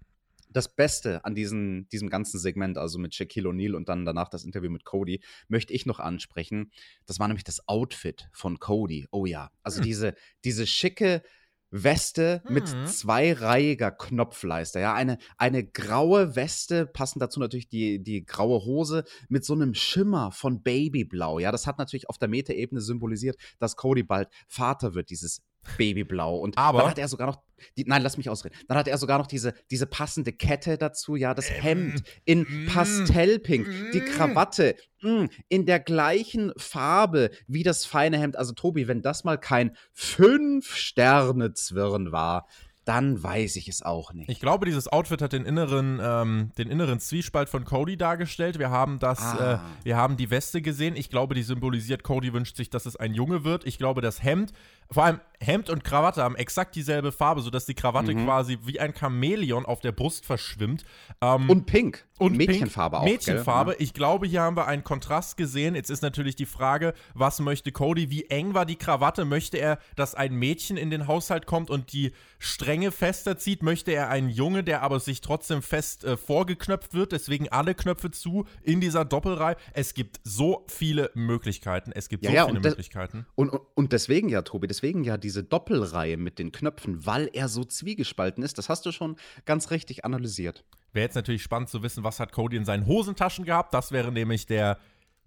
das 0.48 0.74
Beste 0.74 1.24
an 1.24 1.34
diesen, 1.34 1.88
diesem 1.88 2.10
ganzen 2.10 2.38
Segment, 2.38 2.78
also 2.78 2.98
mit 2.98 3.14
Shaquille 3.14 3.48
O'Neal 3.48 3.74
und 3.74 3.88
dann 3.88 4.04
danach 4.04 4.28
das 4.28 4.44
Interview 4.44 4.70
mit 4.70 4.84
Cody, 4.84 5.20
möchte 5.48 5.72
ich 5.72 5.86
noch 5.86 6.00
ansprechen. 6.00 6.70
Das 7.06 7.18
war 7.18 7.28
nämlich 7.28 7.44
das 7.44 7.66
Outfit 7.68 8.28
von 8.32 8.58
Cody. 8.58 9.06
Oh 9.10 9.26
ja, 9.26 9.50
also 9.62 9.78
hm. 9.78 9.84
diese, 9.84 10.14
diese 10.44 10.66
schicke 10.66 11.22
Weste 11.70 12.42
mhm. 12.46 12.54
mit 12.54 12.68
zweireihiger 12.68 13.90
Knopfleiste. 13.90 14.80
Ja, 14.80 14.94
eine, 14.94 15.18
eine 15.36 15.64
graue 15.64 16.36
Weste, 16.36 16.86
passend 16.86 17.22
dazu 17.22 17.40
natürlich 17.40 17.68
die, 17.68 18.02
die 18.02 18.24
graue 18.24 18.64
Hose 18.64 19.04
mit 19.28 19.44
so 19.44 19.54
einem 19.54 19.74
Schimmer 19.74 20.30
von 20.30 20.62
Babyblau. 20.62 21.38
Ja, 21.38 21.52
das 21.52 21.66
hat 21.66 21.78
natürlich 21.78 22.08
auf 22.08 22.18
der 22.18 22.28
Metaebene 22.28 22.80
symbolisiert, 22.80 23.36
dass 23.58 23.76
Cody 23.76 24.04
bald 24.04 24.28
Vater 24.46 24.94
wird, 24.94 25.10
dieses 25.10 25.42
Babyblau. 25.76 26.36
Und 26.36 26.56
Aber 26.58 26.80
dann 26.80 26.90
hat 26.90 26.98
er 26.98 27.06
sogar 27.08 27.28
noch, 27.28 27.40
die, 27.76 27.84
nein, 27.86 28.02
lass 28.02 28.16
mich 28.16 28.28
ausreden. 28.28 28.56
Dann 28.68 28.78
hat 28.78 28.88
er 28.88 28.98
sogar 28.98 29.18
noch 29.18 29.26
diese, 29.26 29.54
diese 29.70 29.86
passende 29.86 30.32
Kette 30.32 30.78
dazu, 30.78 31.16
ja, 31.16 31.34
das 31.34 31.50
ähm, 31.50 31.56
Hemd 31.60 32.02
in 32.24 32.40
mm, 32.40 32.66
Pastellpink, 32.66 33.66
mm, 33.66 33.90
die 33.92 34.00
Krawatte 34.00 34.76
mm, 35.02 35.26
in 35.48 35.66
der 35.66 35.80
gleichen 35.80 36.52
Farbe 36.56 37.30
wie 37.46 37.62
das 37.62 37.84
feine 37.84 38.18
Hemd. 38.18 38.36
Also 38.36 38.52
Tobi, 38.52 38.88
wenn 38.88 39.02
das 39.02 39.24
mal 39.24 39.38
kein 39.38 39.76
Fünf-Sterne-Zwirn 39.92 42.12
war, 42.12 42.46
dann 42.86 43.20
weiß 43.20 43.56
ich 43.56 43.68
es 43.68 43.82
auch 43.82 44.12
nicht. 44.12 44.30
Ich 44.30 44.38
glaube, 44.38 44.64
dieses 44.64 44.86
Outfit 44.86 45.20
hat 45.20 45.32
den 45.32 45.44
inneren, 45.44 46.00
ähm, 46.00 46.52
den 46.56 46.70
inneren 46.70 47.00
Zwiespalt 47.00 47.48
von 47.48 47.64
Cody 47.64 47.96
dargestellt. 47.96 48.60
Wir 48.60 48.70
haben 48.70 49.00
das, 49.00 49.20
ah. 49.20 49.54
äh, 49.54 49.84
wir 49.84 49.96
haben 49.96 50.16
die 50.16 50.30
Weste 50.30 50.62
gesehen. 50.62 50.94
Ich 50.94 51.10
glaube, 51.10 51.34
die 51.34 51.42
symbolisiert, 51.42 52.04
Cody 52.04 52.32
wünscht 52.32 52.56
sich, 52.56 52.70
dass 52.70 52.86
es 52.86 52.94
ein 52.94 53.12
Junge 53.12 53.42
wird. 53.42 53.66
Ich 53.66 53.78
glaube, 53.78 54.02
das 54.02 54.22
Hemd, 54.22 54.52
vor 54.88 55.04
allem 55.04 55.20
Hemd 55.40 55.68
und 55.68 55.82
Krawatte 55.82 56.22
haben 56.22 56.36
exakt 56.36 56.76
dieselbe 56.76 57.10
Farbe, 57.10 57.40
sodass 57.40 57.66
die 57.66 57.74
Krawatte 57.74 58.14
mhm. 58.14 58.24
quasi 58.24 58.58
wie 58.64 58.78
ein 58.78 58.94
Chamäleon 58.94 59.66
auf 59.66 59.80
der 59.80 59.92
Brust 59.92 60.24
verschwimmt. 60.24 60.84
Ähm, 61.20 61.50
und 61.50 61.66
pink. 61.66 62.06
Und 62.18 62.36
Mädchenfarbe 62.36 62.96
pink. 62.96 63.02
auch. 63.02 63.04
Mädchenfarbe. 63.04 63.72
Gell? 63.72 63.82
Ich 63.82 63.94
glaube, 63.94 64.26
hier 64.26 64.42
haben 64.42 64.56
wir 64.56 64.66
einen 64.66 64.84
Kontrast 64.84 65.36
gesehen. 65.36 65.74
Jetzt 65.74 65.90
ist 65.90 66.02
natürlich 66.02 66.36
die 66.36 66.46
Frage, 66.46 66.94
was 67.14 67.40
möchte 67.40 67.72
Cody? 67.72 68.10
Wie 68.10 68.26
eng 68.26 68.54
war 68.54 68.64
die 68.64 68.76
Krawatte? 68.76 69.24
Möchte 69.24 69.58
er, 69.58 69.78
dass 69.96 70.14
ein 70.14 70.34
Mädchen 70.34 70.76
in 70.76 70.90
den 70.90 71.08
Haushalt 71.08 71.46
kommt 71.46 71.68
und 71.68 71.92
die 71.92 72.12
streng 72.38 72.75
Länge 72.76 72.92
fester 72.92 73.38
zieht, 73.38 73.62
möchte 73.62 73.90
er 73.92 74.10
einen 74.10 74.28
Junge, 74.28 74.62
der 74.62 74.82
aber 74.82 75.00
sich 75.00 75.22
trotzdem 75.22 75.62
fest 75.62 76.04
äh, 76.04 76.18
vorgeknöpft 76.18 76.92
wird, 76.92 77.12
deswegen 77.12 77.48
alle 77.48 77.74
Knöpfe 77.74 78.10
zu 78.10 78.44
in 78.62 78.82
dieser 78.82 79.06
Doppelreihe. 79.06 79.56
Es 79.72 79.94
gibt 79.94 80.20
so 80.24 80.66
viele 80.68 81.10
Möglichkeiten. 81.14 81.90
Es 81.94 82.10
gibt 82.10 82.22
Ja, 82.24 82.30
so 82.30 82.36
ja, 82.36 82.44
viele 82.44 82.56
und 82.58 82.64
Möglichkeiten. 82.64 83.24
Und, 83.34 83.48
und, 83.48 83.62
und 83.74 83.92
deswegen 83.94 84.28
ja, 84.28 84.42
Tobi, 84.42 84.66
deswegen 84.66 85.04
ja 85.04 85.16
diese 85.16 85.42
Doppelreihe 85.42 86.18
mit 86.18 86.38
den 86.38 86.52
Knöpfen, 86.52 87.06
weil 87.06 87.30
er 87.32 87.48
so 87.48 87.64
zwiegespalten 87.64 88.44
ist, 88.44 88.58
das 88.58 88.68
hast 88.68 88.84
du 88.84 88.92
schon 88.92 89.16
ganz 89.46 89.70
richtig 89.70 90.04
analysiert. 90.04 90.62
Wäre 90.92 91.04
jetzt 91.06 91.14
natürlich 91.14 91.42
spannend 91.42 91.70
zu 91.70 91.82
wissen, 91.82 92.04
was 92.04 92.20
hat 92.20 92.32
Cody 92.32 92.58
in 92.58 92.66
seinen 92.66 92.86
Hosentaschen 92.86 93.46
gehabt. 93.46 93.72
Das 93.72 93.90
wäre 93.90 94.12
nämlich 94.12 94.44
der 94.44 94.76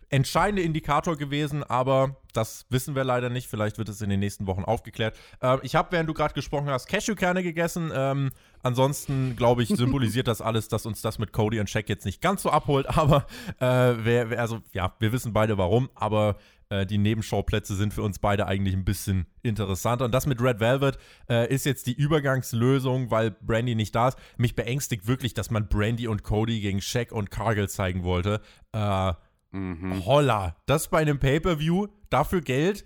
entscheidende 0.09 0.61
Indikator 0.61 1.17
gewesen, 1.17 1.63
aber 1.63 2.17
das 2.33 2.65
wissen 2.69 2.95
wir 2.95 3.03
leider 3.03 3.29
nicht. 3.29 3.47
Vielleicht 3.47 3.77
wird 3.77 3.89
es 3.89 4.01
in 4.01 4.09
den 4.09 4.19
nächsten 4.19 4.47
Wochen 4.47 4.63
aufgeklärt. 4.63 5.17
Ähm, 5.41 5.59
ich 5.63 5.75
habe, 5.75 5.91
während 5.91 6.09
du 6.09 6.13
gerade 6.13 6.33
gesprochen 6.33 6.69
hast, 6.69 6.87
Cashewkerne 6.87 7.43
gegessen. 7.43 7.91
Ähm, 7.93 8.31
ansonsten, 8.63 9.35
glaube 9.35 9.63
ich, 9.63 9.69
symbolisiert 9.69 10.27
das 10.27 10.41
alles, 10.41 10.67
dass 10.67 10.85
uns 10.85 11.01
das 11.01 11.19
mit 11.19 11.31
Cody 11.31 11.59
und 11.59 11.69
Shaq 11.69 11.89
jetzt 11.89 12.05
nicht 12.05 12.21
ganz 12.21 12.43
so 12.43 12.49
abholt. 12.49 12.87
Aber 12.97 13.25
äh, 13.59 13.95
wer, 14.03 14.29
wer, 14.29 14.39
also 14.39 14.61
ja, 14.73 14.93
wir 14.99 15.11
wissen 15.11 15.33
beide 15.33 15.57
warum, 15.57 15.89
aber 15.95 16.37
äh, 16.69 16.85
die 16.85 16.97
Nebenschauplätze 16.97 17.75
sind 17.75 17.93
für 17.93 18.03
uns 18.03 18.19
beide 18.19 18.47
eigentlich 18.47 18.75
ein 18.75 18.85
bisschen 18.85 19.25
interessanter. 19.41 20.05
Und 20.05 20.13
das 20.13 20.25
mit 20.25 20.41
Red 20.41 20.59
Velvet 20.59 20.97
äh, 21.29 21.51
ist 21.53 21.65
jetzt 21.65 21.87
die 21.87 21.93
Übergangslösung, 21.93 23.11
weil 23.11 23.31
Brandy 23.31 23.75
nicht 23.75 23.95
da 23.95 24.09
ist. 24.09 24.17
Mich 24.37 24.55
beängstigt 24.55 25.07
wirklich, 25.07 25.33
dass 25.33 25.49
man 25.49 25.67
Brandy 25.67 26.07
und 26.07 26.23
Cody 26.23 26.61
gegen 26.61 26.81
Shaq 26.81 27.11
und 27.11 27.31
Cargill 27.31 27.69
zeigen 27.69 28.03
wollte. 28.03 28.41
Äh, 28.71 29.13
Holla, 29.51 30.55
das 30.65 30.89
bei 30.89 30.99
einem 30.99 31.19
Pay-Per-View, 31.19 31.87
dafür 32.09 32.41
Geld, 32.41 32.85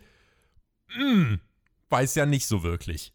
mm, 0.96 1.36
weiß 1.90 2.16
ja 2.16 2.26
nicht 2.26 2.46
so 2.46 2.64
wirklich. 2.64 3.14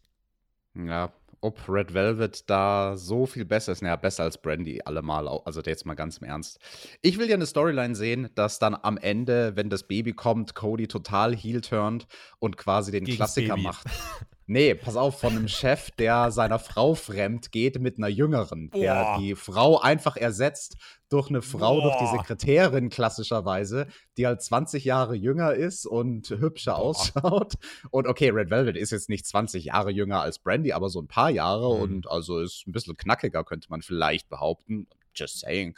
Ja, 0.75 1.11
ob 1.41 1.57
Red 1.69 1.93
Velvet 1.93 2.49
da 2.49 2.95
so 2.97 3.25
viel 3.25 3.45
besser 3.45 3.71
ist. 3.71 3.81
Naja, 3.81 3.95
besser 3.95 4.23
als 4.23 4.41
Brandy 4.41 4.81
allemal. 4.83 5.27
Also 5.45 5.61
jetzt 5.61 5.85
mal 5.85 5.95
ganz 5.95 6.17
im 6.17 6.27
Ernst. 6.27 6.59
Ich 7.01 7.17
will 7.17 7.29
ja 7.29 7.35
eine 7.35 7.45
Storyline 7.45 7.95
sehen, 7.95 8.29
dass 8.35 8.59
dann 8.59 8.75
am 8.75 8.97
Ende, 8.97 9.55
wenn 9.55 9.69
das 9.69 9.83
Baby 9.83 10.13
kommt, 10.13 10.53
Cody 10.55 10.87
total 10.87 11.35
heel 11.35 11.61
turnt 11.61 12.07
und 12.39 12.57
quasi 12.57 12.91
den 12.91 13.05
Gegen's 13.05 13.17
Klassiker 13.17 13.55
Baby. 13.55 13.67
macht. 13.67 13.87
Nee, 14.51 14.73
pass 14.73 14.95
auf, 14.95 15.19
von 15.19 15.37
einem 15.37 15.47
Chef, 15.47 15.91
der 15.91 16.31
seiner 16.31 16.57
Frau 16.57 16.95
fremd 16.95 17.51
geht 17.51 17.79
mit 17.79 17.99
einer 17.99 18.07
Jüngeren, 18.07 18.71
der 18.71 18.95
Boah. 19.03 19.17
die 19.19 19.35
Frau 19.35 19.79
einfach 19.79 20.17
ersetzt 20.17 20.75
durch 21.07 21.29
eine 21.29 21.43
Frau, 21.43 21.81
durch 21.81 21.95
die 21.97 22.05
Boah. 22.05 22.17
Sekretärin 22.17 22.89
klassischerweise, 22.89 23.85
die 24.17 24.25
halt 24.25 24.41
20 24.41 24.85
Jahre 24.85 25.13
jünger 25.15 25.53
ist 25.53 25.85
und 25.85 26.31
hübscher 26.31 26.77
ausschaut. 26.79 27.53
Und 27.91 28.07
okay, 28.07 28.29
Red 28.31 28.49
Velvet 28.49 28.75
ist 28.75 28.89
jetzt 28.91 29.07
nicht 29.09 29.27
20 29.27 29.65
Jahre 29.65 29.91
jünger 29.91 30.21
als 30.21 30.39
Brandy, 30.39 30.73
aber 30.73 30.89
so 30.89 30.99
ein 30.99 31.07
paar 31.07 31.29
Jahre 31.29 31.75
Mhm. 31.75 31.81
und 31.83 32.09
also 32.09 32.39
ist 32.39 32.65
ein 32.67 32.71
bisschen 32.71 32.97
knackiger, 32.97 33.43
könnte 33.43 33.67
man 33.69 33.83
vielleicht 33.83 34.29
behaupten. 34.29 34.87
Just 35.19 35.39
saying. 35.39 35.75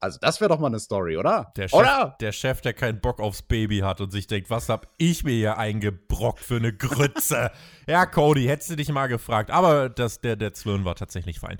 Also, 0.00 0.18
das 0.20 0.40
wäre 0.40 0.48
doch 0.50 0.58
mal 0.58 0.68
eine 0.68 0.80
Story, 0.80 1.16
oder? 1.16 1.52
Der 1.56 1.68
Chef, 1.68 1.78
oder? 1.78 2.16
der 2.20 2.32
Chef, 2.32 2.60
der 2.60 2.74
keinen 2.74 3.00
Bock 3.00 3.20
aufs 3.20 3.42
Baby 3.42 3.78
hat 3.78 4.00
und 4.00 4.10
sich 4.10 4.26
denkt, 4.26 4.50
was 4.50 4.68
hab 4.68 4.88
ich 4.98 5.24
mir 5.24 5.32
hier 5.32 5.58
eingebrockt 5.58 6.40
für 6.40 6.56
eine 6.56 6.72
Grütze? 6.72 7.50
ja, 7.86 8.06
Cody, 8.06 8.44
hättest 8.44 8.70
du 8.70 8.76
dich 8.76 8.90
mal 8.90 9.06
gefragt. 9.06 9.50
Aber 9.50 9.88
das, 9.88 10.20
der, 10.20 10.36
der 10.36 10.52
Zwirn 10.52 10.84
war 10.84 10.94
tatsächlich 10.94 11.40
fein. 11.40 11.58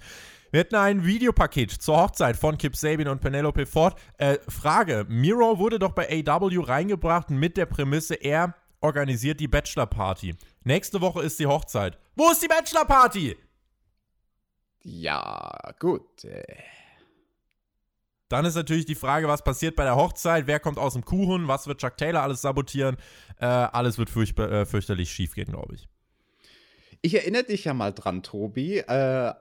Wir 0.50 0.60
hätten 0.60 0.76
ein 0.76 1.06
Videopaket 1.06 1.70
zur 1.70 1.96
Hochzeit 1.96 2.36
von 2.36 2.58
Kip 2.58 2.76
Sabin 2.76 3.08
und 3.08 3.22
Penelope 3.22 3.64
Ford. 3.64 3.98
Äh, 4.18 4.36
Frage: 4.48 5.06
Miro 5.08 5.58
wurde 5.58 5.78
doch 5.78 5.92
bei 5.92 6.22
AW 6.26 6.62
reingebracht 6.62 7.30
mit 7.30 7.56
der 7.56 7.64
Prämisse, 7.64 8.14
er 8.14 8.54
organisiert 8.82 9.40
die 9.40 9.48
Bachelor-Party. 9.48 10.36
Nächste 10.64 11.00
Woche 11.00 11.22
ist 11.22 11.38
die 11.38 11.46
Hochzeit. 11.46 11.98
Wo 12.16 12.30
ist 12.30 12.42
die 12.42 12.48
Bachelor-Party? 12.48 13.36
Ja, 14.82 15.72
gut. 15.78 16.24
Dann 18.32 18.46
ist 18.46 18.54
natürlich 18.54 18.86
die 18.86 18.94
Frage, 18.94 19.28
was 19.28 19.44
passiert 19.44 19.76
bei 19.76 19.84
der 19.84 19.94
Hochzeit? 19.94 20.46
Wer 20.46 20.58
kommt 20.58 20.78
aus 20.78 20.94
dem 20.94 21.04
Kuchen? 21.04 21.48
Was 21.48 21.66
wird 21.66 21.82
Chuck 21.82 21.98
Taylor 21.98 22.22
alles 22.22 22.40
sabotieren? 22.40 22.96
Äh, 23.38 23.44
alles 23.44 23.98
wird 23.98 24.08
fürcht 24.08 24.38
äh, 24.38 24.64
fürchterlich 24.64 25.12
schief 25.12 25.34
gehen, 25.34 25.50
glaube 25.50 25.74
ich. 25.74 25.86
Ich 27.02 27.14
erinnere 27.14 27.44
dich 27.44 27.64
ja 27.64 27.74
mal 27.74 27.92
dran, 27.92 28.22
Tobi, 28.22 28.78
äh, 28.78 29.34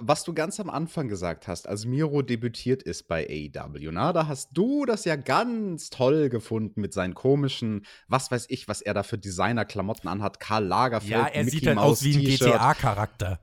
was 0.00 0.22
du 0.22 0.34
ganz 0.34 0.60
am 0.60 0.70
Anfang 0.70 1.08
gesagt 1.08 1.48
hast, 1.48 1.66
als 1.66 1.84
Miro 1.84 2.22
debütiert 2.22 2.84
ist 2.84 3.08
bei 3.08 3.26
AEW. 3.28 3.90
Na, 3.90 4.12
da 4.12 4.28
hast 4.28 4.50
du 4.52 4.84
das 4.84 5.04
ja 5.04 5.16
ganz 5.16 5.90
toll 5.90 6.28
gefunden 6.28 6.80
mit 6.80 6.92
seinen 6.92 7.14
komischen, 7.14 7.84
was 8.06 8.30
weiß 8.30 8.46
ich, 8.50 8.68
was 8.68 8.82
er 8.82 8.94
da 8.94 9.02
für 9.02 9.18
Designer-Klamotten 9.18 10.06
anhat. 10.06 10.38
Karl 10.38 10.64
Lagerfeld, 10.64 11.10
Ja, 11.10 11.26
er 11.26 11.42
Mickey 11.42 11.58
sieht 11.58 11.66
halt 11.66 11.76
Mouse 11.76 11.98
aus 11.98 12.04
wie 12.04 12.18
ein. 12.18 12.24
GTA-Charakter. 12.24 13.40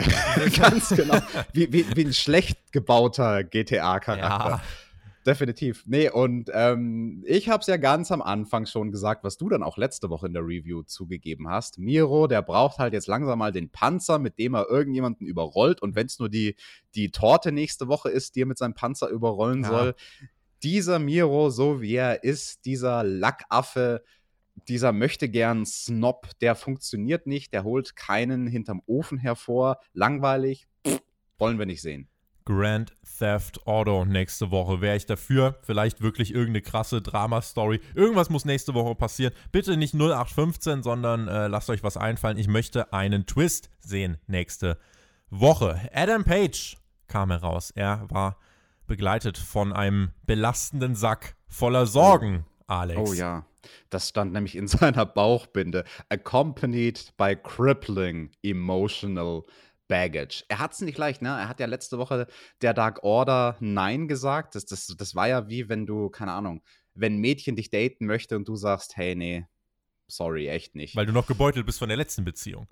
ganz 0.56 0.88
genau. 0.90 1.18
Wie, 1.52 1.72
wie, 1.72 1.84
wie 1.96 2.04
ein 2.04 2.12
schlecht 2.12 2.72
gebauter 2.72 3.44
GTA-Charakter. 3.44 4.50
Ja. 4.50 4.62
Definitiv. 5.26 5.84
Nee, 5.86 6.08
und 6.08 6.50
ähm, 6.54 7.22
ich 7.26 7.50
habe 7.50 7.60
es 7.60 7.66
ja 7.66 7.76
ganz 7.76 8.10
am 8.10 8.22
Anfang 8.22 8.64
schon 8.64 8.90
gesagt, 8.90 9.22
was 9.22 9.36
du 9.36 9.50
dann 9.50 9.62
auch 9.62 9.76
letzte 9.76 10.08
Woche 10.08 10.26
in 10.26 10.32
der 10.32 10.42
Review 10.42 10.82
zugegeben 10.82 11.46
hast. 11.48 11.78
Miro, 11.78 12.26
der 12.26 12.40
braucht 12.40 12.78
halt 12.78 12.94
jetzt 12.94 13.06
langsam 13.06 13.38
mal 13.38 13.52
den 13.52 13.70
Panzer, 13.70 14.18
mit 14.18 14.38
dem 14.38 14.54
er 14.54 14.70
irgendjemanden 14.70 15.26
überrollt. 15.26 15.82
Und 15.82 15.94
wenn 15.94 16.06
es 16.06 16.18
nur 16.18 16.30
die, 16.30 16.56
die 16.94 17.10
Torte 17.10 17.52
nächste 17.52 17.86
Woche 17.86 18.08
ist, 18.08 18.34
die 18.34 18.42
er 18.42 18.46
mit 18.46 18.56
seinem 18.56 18.74
Panzer 18.74 19.08
überrollen 19.08 19.62
Ja. 19.62 19.68
soll. 19.68 19.94
Dieser 20.62 20.98
Miro, 20.98 21.50
so 21.50 21.82
wie 21.82 21.94
er 21.94 22.24
ist, 22.24 22.64
dieser 22.64 23.04
Lackaffe, 23.04 24.02
dieser 24.68 24.92
möchte 24.92 25.28
gern 25.28 25.66
Snob, 25.66 26.30
der 26.40 26.54
funktioniert 26.54 27.26
nicht, 27.26 27.52
der 27.52 27.64
holt 27.64 27.96
keinen 27.96 28.46
hinterm 28.46 28.82
Ofen 28.86 29.18
hervor. 29.18 29.78
Langweilig, 29.92 30.68
pff, 30.86 31.00
wollen 31.38 31.58
wir 31.58 31.66
nicht 31.66 31.82
sehen. 31.82 32.08
Grand 32.44 32.92
Theft 33.18 33.66
Auto 33.66 34.04
nächste 34.04 34.50
Woche. 34.50 34.80
Wäre 34.80 34.96
ich 34.96 35.06
dafür? 35.06 35.58
Vielleicht 35.62 36.00
wirklich 36.00 36.34
irgendeine 36.34 36.62
krasse 36.62 37.00
Drama-Story. 37.00 37.80
Irgendwas 37.94 38.30
muss 38.30 38.44
nächste 38.44 38.74
Woche 38.74 38.94
passieren. 38.94 39.32
Bitte 39.52 39.76
nicht 39.76 39.94
0815, 39.94 40.82
sondern 40.82 41.28
äh, 41.28 41.46
lasst 41.46 41.70
euch 41.70 41.84
was 41.84 41.96
einfallen. 41.96 42.38
Ich 42.38 42.48
möchte 42.48 42.92
einen 42.92 43.26
Twist 43.26 43.70
sehen 43.78 44.18
nächste 44.26 44.78
Woche. 45.30 45.88
Adam 45.94 46.24
Page 46.24 46.76
kam 47.06 47.30
heraus. 47.30 47.70
Er 47.70 48.06
war 48.08 48.36
begleitet 48.86 49.38
von 49.38 49.72
einem 49.72 50.10
belastenden 50.26 50.96
Sack 50.96 51.36
voller 51.46 51.86
Sorgen, 51.86 52.46
Alex. 52.66 53.00
Oh 53.00 53.12
ja, 53.12 53.44
das 53.90 54.08
stand 54.08 54.32
nämlich 54.32 54.56
in 54.56 54.68
seiner 54.68 55.06
Bauchbinde. 55.06 55.84
Accompanied 56.08 57.12
by 57.16 57.36
crippling 57.36 58.30
emotional 58.42 59.44
baggage. 59.88 60.44
Er 60.48 60.60
hat 60.60 60.72
es 60.72 60.80
nicht 60.80 60.96
leicht, 60.98 61.20
ne? 61.20 61.28
Er 61.28 61.48
hat 61.48 61.60
ja 61.60 61.66
letzte 61.66 61.98
Woche 61.98 62.28
der 62.62 62.74
Dark 62.74 63.02
Order 63.02 63.56
Nein 63.60 64.08
gesagt. 64.08 64.54
Das, 64.54 64.64
das, 64.64 64.86
das 64.86 65.14
war 65.14 65.28
ja 65.28 65.48
wie 65.48 65.68
wenn 65.68 65.84
du, 65.84 66.08
keine 66.08 66.32
Ahnung, 66.32 66.62
wenn 66.94 67.14
ein 67.16 67.20
Mädchen 67.20 67.56
dich 67.56 67.70
daten 67.70 68.06
möchte 68.06 68.36
und 68.36 68.48
du 68.48 68.56
sagst, 68.56 68.96
hey, 68.96 69.14
nee, 69.14 69.46
sorry, 70.06 70.48
echt 70.48 70.74
nicht. 70.74 70.96
Weil 70.96 71.06
du 71.06 71.12
noch 71.12 71.26
gebeutelt 71.26 71.66
bist 71.66 71.78
von 71.78 71.88
der 71.88 71.96
letzten 71.96 72.24
Beziehung. 72.24 72.68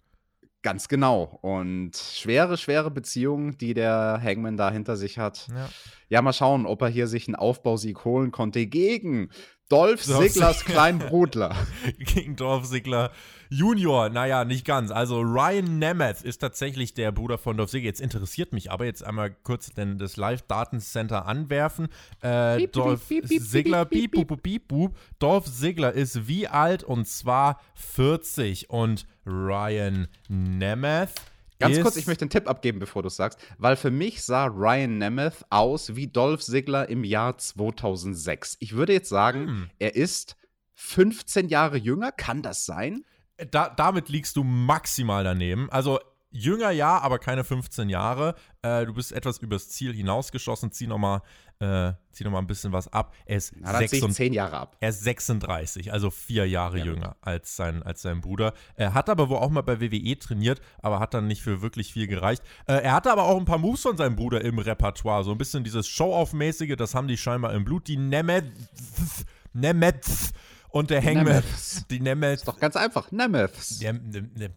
Ganz 0.62 0.88
genau. 0.88 1.38
Und 1.40 1.96
schwere, 1.96 2.56
schwere 2.56 2.90
Beziehung, 2.90 3.56
die 3.58 3.74
der 3.74 4.20
Hangman 4.22 4.56
da 4.56 4.70
hinter 4.70 4.96
sich 4.96 5.18
hat. 5.18 5.46
Ja. 5.48 5.68
Ja, 6.08 6.22
mal 6.22 6.32
schauen, 6.32 6.66
ob 6.66 6.82
er 6.82 6.88
hier 6.88 7.06
sich 7.06 7.28
einen 7.28 7.36
Aufbausieg 7.36 8.04
holen 8.04 8.32
konnte 8.32 8.66
gegen 8.66 9.30
Dolph 9.68 10.06
Dolph 10.06 10.32
Ziglers 10.32 10.58
Ziggler. 10.58 10.74
kleinen 10.74 10.98
Brudler. 10.98 11.54
gegen 11.98 12.36
Dolph 12.36 12.68
Ziggler 12.68 13.12
Junior. 13.50 14.08
Naja, 14.08 14.44
nicht 14.44 14.64
ganz. 14.64 14.90
Also 14.90 15.20
Ryan 15.20 15.78
Nemeth 15.78 16.22
ist 16.22 16.38
tatsächlich 16.38 16.94
der 16.94 17.12
Bruder 17.12 17.38
von 17.38 17.56
Dolph 17.56 17.70
Ziggler. 17.70 17.86
Jetzt 17.86 18.00
interessiert 18.00 18.52
mich 18.52 18.70
aber 18.70 18.86
jetzt 18.86 19.04
einmal 19.04 19.30
kurz 19.42 19.70
denn 19.72 19.98
das 19.98 20.16
Live-Datencenter 20.16 21.26
anwerfen. 21.26 21.88
Äh, 22.22 22.66
Dolph 22.68 23.06
Ziggler, 23.06 23.84
bup. 23.84 24.94
Dolph 25.18 25.44
Ziggler 25.46 25.92
ist 25.92 26.28
wie 26.28 26.48
alt? 26.48 26.82
Und 26.82 27.06
zwar 27.06 27.60
40. 27.74 28.70
Und 28.70 29.06
Ryan 29.26 30.08
Nemeth 30.28 31.10
Ganz 31.58 31.80
kurz, 31.80 31.96
ich 31.96 32.06
möchte 32.06 32.22
einen 32.22 32.30
Tipp 32.30 32.48
abgeben, 32.48 32.78
bevor 32.78 33.02
du 33.02 33.08
es 33.08 33.16
sagst, 33.16 33.38
weil 33.58 33.76
für 33.76 33.90
mich 33.90 34.22
sah 34.22 34.46
Ryan 34.46 34.98
Nemeth 34.98 35.44
aus 35.50 35.96
wie 35.96 36.06
Dolph 36.06 36.40
Ziggler 36.42 36.88
im 36.88 37.04
Jahr 37.04 37.36
2006. 37.38 38.56
Ich 38.60 38.74
würde 38.74 38.92
jetzt 38.92 39.08
sagen, 39.08 39.46
Hm. 39.46 39.70
er 39.78 39.96
ist 39.96 40.36
15 40.74 41.48
Jahre 41.48 41.76
jünger. 41.76 42.12
Kann 42.12 42.42
das 42.42 42.64
sein? 42.64 43.04
da, 43.50 43.68
damit 43.68 44.08
liegst 44.08 44.36
du 44.36 44.42
maximal 44.42 45.22
daneben. 45.24 45.70
Also 45.70 46.00
jünger 46.30 46.70
ja, 46.70 46.98
aber 46.98 47.18
keine 47.18 47.44
15 47.44 47.88
Jahre. 47.88 48.34
Äh, 48.62 48.86
du 48.86 48.94
bist 48.94 49.12
etwas 49.12 49.38
übers 49.38 49.68
Ziel 49.68 49.94
hinausgeschossen. 49.94 50.72
Zieh 50.72 50.86
nochmal 50.86 51.22
äh, 51.60 51.92
zieh 52.12 52.22
noch 52.24 52.30
mal 52.30 52.38
ein 52.38 52.46
bisschen 52.46 52.72
was 52.72 52.92
ab. 52.92 53.14
Er 53.26 53.36
ist, 53.38 53.52
Na, 53.56 53.72
dann 53.72 53.78
ziehe 53.78 53.84
ich 53.84 53.90
36, 53.90 54.16
10 54.16 54.32
Jahre 54.32 54.58
ab. 54.58 54.76
er 54.78 54.90
ist 54.90 55.00
36, 55.02 55.92
also 55.92 56.10
vier 56.10 56.48
Jahre 56.48 56.78
Ja, 56.78 56.84
gut. 56.84 56.94
jünger 56.94 57.16
als 57.20 57.56
sein, 57.56 57.82
als 57.82 58.02
sein 58.02 58.20
Bruder. 58.20 58.54
Er 58.76 58.94
hat 58.94 59.08
aber 59.08 59.28
wohl 59.28 59.38
auch 59.38 59.50
mal 59.50 59.62
bei 59.62 59.80
WWE 59.80 60.18
trainiert, 60.20 60.60
aber 60.82 61.00
hat 61.00 61.14
dann 61.14 61.26
nicht 61.26 61.42
für 61.42 61.60
wirklich 61.60 61.92
viel 61.92 62.06
gereicht. 62.06 62.42
Äh, 62.66 62.74
er 62.82 62.92
hatte 62.92 63.10
aber 63.10 63.24
auch 63.24 63.36
ein 63.38 63.44
paar 63.44 63.58
Moves 63.58 63.82
von 63.82 63.96
seinem 63.96 64.14
Bruder 64.14 64.40
im 64.44 64.58
Repertoire. 64.60 65.24
So 65.24 65.32
ein 65.32 65.38
bisschen 65.38 65.64
dieses 65.64 65.88
Show-Off-mäßige, 65.88 66.76
das 66.76 66.94
haben 66.94 67.08
die 67.08 67.16
scheinbar 67.16 67.52
im 67.54 67.64
Blut. 67.64 67.88
Die 67.88 67.96
Nemeth. 67.96 68.44
Nemeth. 69.52 70.06
Und 70.78 70.90
der. 70.90 71.02
Nemeths. 71.02 71.84
Die 71.90 71.98
Nemeth. 71.98 72.38
Ist 72.38 72.48
doch 72.48 72.58
ganz 72.58 72.76
einfach. 72.76 73.10
Nemeths. 73.10 73.80
Der, 73.80 73.94
der, 73.94 74.22
der, 74.22 74.50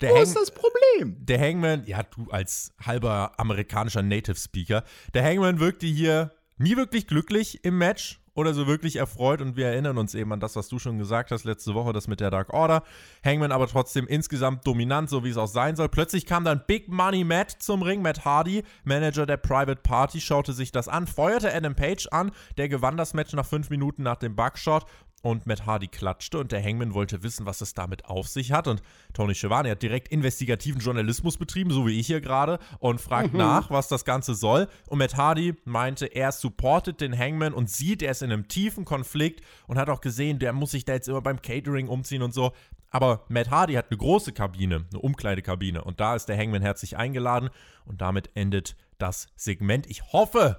der, 0.00 0.10
Wo 0.10 0.16
Hang, 0.16 0.22
ist 0.22 0.34
das 0.34 0.50
Problem? 0.50 1.16
der 1.24 1.40
Hangman, 1.40 1.84
ja, 1.86 2.02
du 2.02 2.28
als 2.30 2.72
halber 2.84 3.32
amerikanischer 3.36 4.02
Native 4.02 4.36
Speaker, 4.36 4.84
der 5.14 5.24
Hangman 5.24 5.60
wirkte 5.60 5.86
hier 5.86 6.32
nie 6.56 6.76
wirklich 6.76 7.06
glücklich 7.06 7.64
im 7.64 7.78
Match 7.78 8.20
oder 8.38 8.54
so 8.54 8.68
wirklich 8.68 8.96
erfreut 8.96 9.40
und 9.40 9.56
wir 9.56 9.66
erinnern 9.66 9.98
uns 9.98 10.14
eben 10.14 10.32
an 10.32 10.38
das, 10.38 10.54
was 10.54 10.68
du 10.68 10.78
schon 10.78 10.96
gesagt 10.96 11.32
hast 11.32 11.42
letzte 11.42 11.74
Woche, 11.74 11.92
das 11.92 12.06
mit 12.06 12.20
der 12.20 12.30
Dark 12.30 12.54
Order. 12.54 12.84
Hangman 13.24 13.50
aber 13.50 13.66
trotzdem 13.66 14.06
insgesamt 14.06 14.64
dominant, 14.64 15.10
so 15.10 15.24
wie 15.24 15.30
es 15.30 15.36
auch 15.36 15.48
sein 15.48 15.74
soll. 15.74 15.88
Plötzlich 15.88 16.24
kam 16.24 16.44
dann 16.44 16.62
Big 16.68 16.88
Money 16.88 17.24
Matt 17.24 17.50
zum 17.50 17.82
Ring, 17.82 18.00
Matt 18.00 18.24
Hardy, 18.24 18.62
Manager 18.84 19.26
der 19.26 19.38
Private 19.38 19.80
Party, 19.82 20.20
schaute 20.20 20.52
sich 20.52 20.70
das 20.70 20.86
an, 20.86 21.08
feuerte 21.08 21.52
Adam 21.52 21.74
Page 21.74 22.06
an, 22.12 22.30
der 22.56 22.68
gewann 22.68 22.96
das 22.96 23.12
Match 23.12 23.32
nach 23.32 23.44
fünf 23.44 23.70
Minuten 23.70 24.04
nach 24.04 24.16
dem 24.16 24.36
Bugshot 24.36 24.84
und 25.22 25.46
Matt 25.46 25.66
Hardy 25.66 25.88
klatschte 25.88 26.38
und 26.38 26.52
der 26.52 26.62
Hangman 26.62 26.94
wollte 26.94 27.22
wissen, 27.22 27.46
was 27.46 27.60
es 27.60 27.74
damit 27.74 28.04
auf 28.04 28.28
sich 28.28 28.52
hat. 28.52 28.68
Und 28.68 28.82
Tony 29.12 29.34
Schiavone 29.34 29.70
hat 29.70 29.82
direkt 29.82 30.08
investigativen 30.08 30.80
Journalismus 30.80 31.36
betrieben, 31.36 31.70
so 31.70 31.86
wie 31.86 31.98
ich 31.98 32.06
hier 32.06 32.20
gerade, 32.20 32.58
und 32.78 33.00
fragt 33.00 33.34
nach, 33.34 33.70
was 33.70 33.88
das 33.88 34.04
Ganze 34.04 34.34
soll. 34.34 34.68
Und 34.86 34.98
Matt 34.98 35.16
Hardy 35.16 35.54
meinte, 35.64 36.06
er 36.06 36.32
supportet 36.32 37.00
den 37.00 37.16
Hangman 37.16 37.52
und 37.52 37.70
sieht, 37.70 38.02
er 38.02 38.12
ist 38.12 38.22
in 38.22 38.32
einem 38.32 38.48
tiefen 38.48 38.84
Konflikt 38.84 39.44
und 39.66 39.78
hat 39.78 39.90
auch 39.90 40.00
gesehen, 40.00 40.38
der 40.38 40.52
muss 40.52 40.70
sich 40.70 40.84
da 40.84 40.94
jetzt 40.94 41.08
immer 41.08 41.22
beim 41.22 41.42
Catering 41.42 41.88
umziehen 41.88 42.22
und 42.22 42.32
so. 42.32 42.52
Aber 42.90 43.24
Matt 43.28 43.50
Hardy 43.50 43.74
hat 43.74 43.90
eine 43.90 43.98
große 43.98 44.32
Kabine, 44.32 44.86
eine 44.90 45.00
Umkleidekabine. 45.00 45.84
Und 45.84 46.00
da 46.00 46.14
ist 46.14 46.26
der 46.26 46.38
Hangman 46.38 46.62
herzlich 46.62 46.96
eingeladen. 46.96 47.50
Und 47.84 48.00
damit 48.00 48.30
endet 48.34 48.76
das 48.98 49.26
Segment. 49.36 49.86
Ich 49.88 50.12
hoffe, 50.12 50.58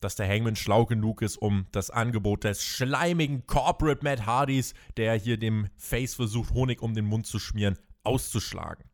dass 0.00 0.16
der 0.16 0.28
Hangman 0.28 0.56
schlau 0.56 0.86
genug 0.86 1.22
ist, 1.22 1.36
um 1.36 1.66
das 1.72 1.90
Angebot 1.90 2.44
des 2.44 2.62
schleimigen 2.62 3.46
Corporate 3.46 4.04
Matt 4.04 4.26
Hardys, 4.26 4.74
der 4.96 5.14
hier 5.14 5.36
dem 5.36 5.68
Face 5.76 6.14
versucht, 6.14 6.52
Honig 6.52 6.82
um 6.82 6.94
den 6.94 7.06
Mund 7.06 7.26
zu 7.26 7.38
schmieren, 7.38 7.78
auszuschlagen. 8.02 8.84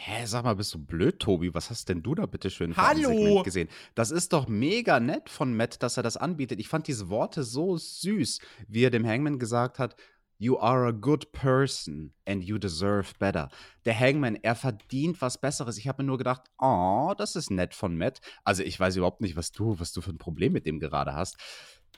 Hä, 0.00 0.26
sag 0.26 0.44
mal, 0.44 0.54
bist 0.54 0.72
du 0.74 0.78
blöd, 0.78 1.18
Tobi? 1.18 1.52
Was 1.54 1.70
hast 1.70 1.88
denn 1.88 2.04
du 2.04 2.14
da 2.14 2.26
bitte 2.26 2.50
schön 2.50 2.72
für 2.72 2.80
Hallo? 2.80 3.42
gesehen? 3.42 3.68
Das 3.96 4.12
ist 4.12 4.32
doch 4.32 4.46
mega 4.46 5.00
nett 5.00 5.28
von 5.28 5.56
Matt, 5.56 5.82
dass 5.82 5.96
er 5.96 6.04
das 6.04 6.16
anbietet. 6.16 6.60
Ich 6.60 6.68
fand 6.68 6.86
diese 6.86 7.08
Worte 7.08 7.42
so 7.42 7.76
süß, 7.76 8.38
wie 8.68 8.84
er 8.84 8.90
dem 8.90 9.04
Hangman 9.04 9.40
gesagt 9.40 9.80
hat, 9.80 9.96
You 10.40 10.56
are 10.60 10.86
a 10.86 10.92
good 10.92 11.32
person 11.32 12.12
and 12.24 12.44
you 12.44 12.58
deserve 12.58 13.12
better. 13.18 13.48
Der 13.84 13.98
Hangman, 13.98 14.36
er 14.36 14.54
verdient 14.54 15.20
was 15.20 15.36
Besseres. 15.36 15.78
Ich 15.78 15.88
habe 15.88 16.02
mir 16.02 16.06
nur 16.06 16.18
gedacht, 16.18 16.42
oh, 16.58 17.12
das 17.18 17.34
ist 17.34 17.50
nett 17.50 17.74
von 17.74 17.96
Matt. 17.96 18.20
Also 18.44 18.62
ich 18.62 18.78
weiß 18.78 18.94
überhaupt 18.94 19.20
nicht, 19.20 19.34
was 19.34 19.50
du, 19.50 19.80
was 19.80 19.92
du 19.92 20.00
für 20.00 20.12
ein 20.12 20.18
Problem 20.18 20.52
mit 20.52 20.64
dem 20.64 20.78
gerade 20.78 21.14
hast. 21.14 21.38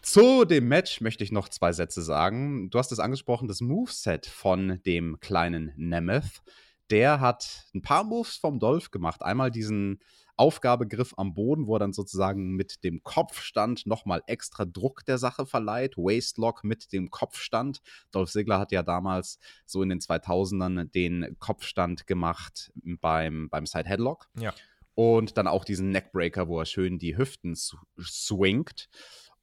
Zu 0.01 0.47
dem 0.47 0.69
Match 0.69 1.03
möchte 1.03 1.23
ich 1.23 1.33
noch 1.33 1.51
zwei 1.51 1.73
Sätze 1.73 2.01
sagen. 2.01 2.71
Du 2.71 2.79
hast 2.79 2.93
es 2.93 2.99
angesprochen, 2.99 3.47
das 3.47 3.61
Moveset 3.61 4.25
von 4.25 4.81
dem 4.87 5.21
kleinen 5.21 5.75
Nemeth. 5.77 6.41
Der 6.89 7.21
hat 7.21 7.67
ein 7.75 7.83
paar 7.83 8.05
Moves 8.05 8.37
vom 8.37 8.59
Dolph 8.59 8.91
gemacht. 8.91 9.23
Einmal 9.23 9.51
diesen 9.51 10.01
Aufgabegriff 10.41 11.13
am 11.19 11.35
Boden, 11.35 11.67
wo 11.67 11.77
er 11.77 11.81
dann 11.81 11.93
sozusagen 11.93 12.57
mit 12.57 12.83
dem 12.83 13.03
Kopfstand 13.03 13.85
nochmal 13.85 14.23
extra 14.27 14.65
Druck 14.65 15.05
der 15.05 15.19
Sache 15.19 15.45
verleiht. 15.45 15.99
Waistlock 15.99 16.65
mit 16.65 16.95
dem 16.95 17.11
Kopfstand. 17.11 17.83
Dolph 18.11 18.31
Ziggler 18.31 18.59
hat 18.59 18.73
ja 18.73 18.83
damals 18.83 19.39
so 19.67 19.83
in 19.83 19.91
den 19.91 20.01
2000ern 20.01 20.91
den 20.91 21.37
Kopfstand 21.39 22.07
gemacht 22.07 22.73
beim, 22.75 23.51
beim 23.51 23.67
Side 23.67 23.87
Headlock. 23.87 24.29
Ja. 24.35 24.55
Und 24.95 25.37
dann 25.37 25.47
auch 25.47 25.67
diesen 25.67 25.91
Neckbreaker, 25.91 26.49
wo 26.49 26.59
er 26.59 26.65
schön 26.65 26.99
die 26.99 27.19
Hüften 27.19 27.53
sw- 27.53 27.77
swingt. 28.01 28.89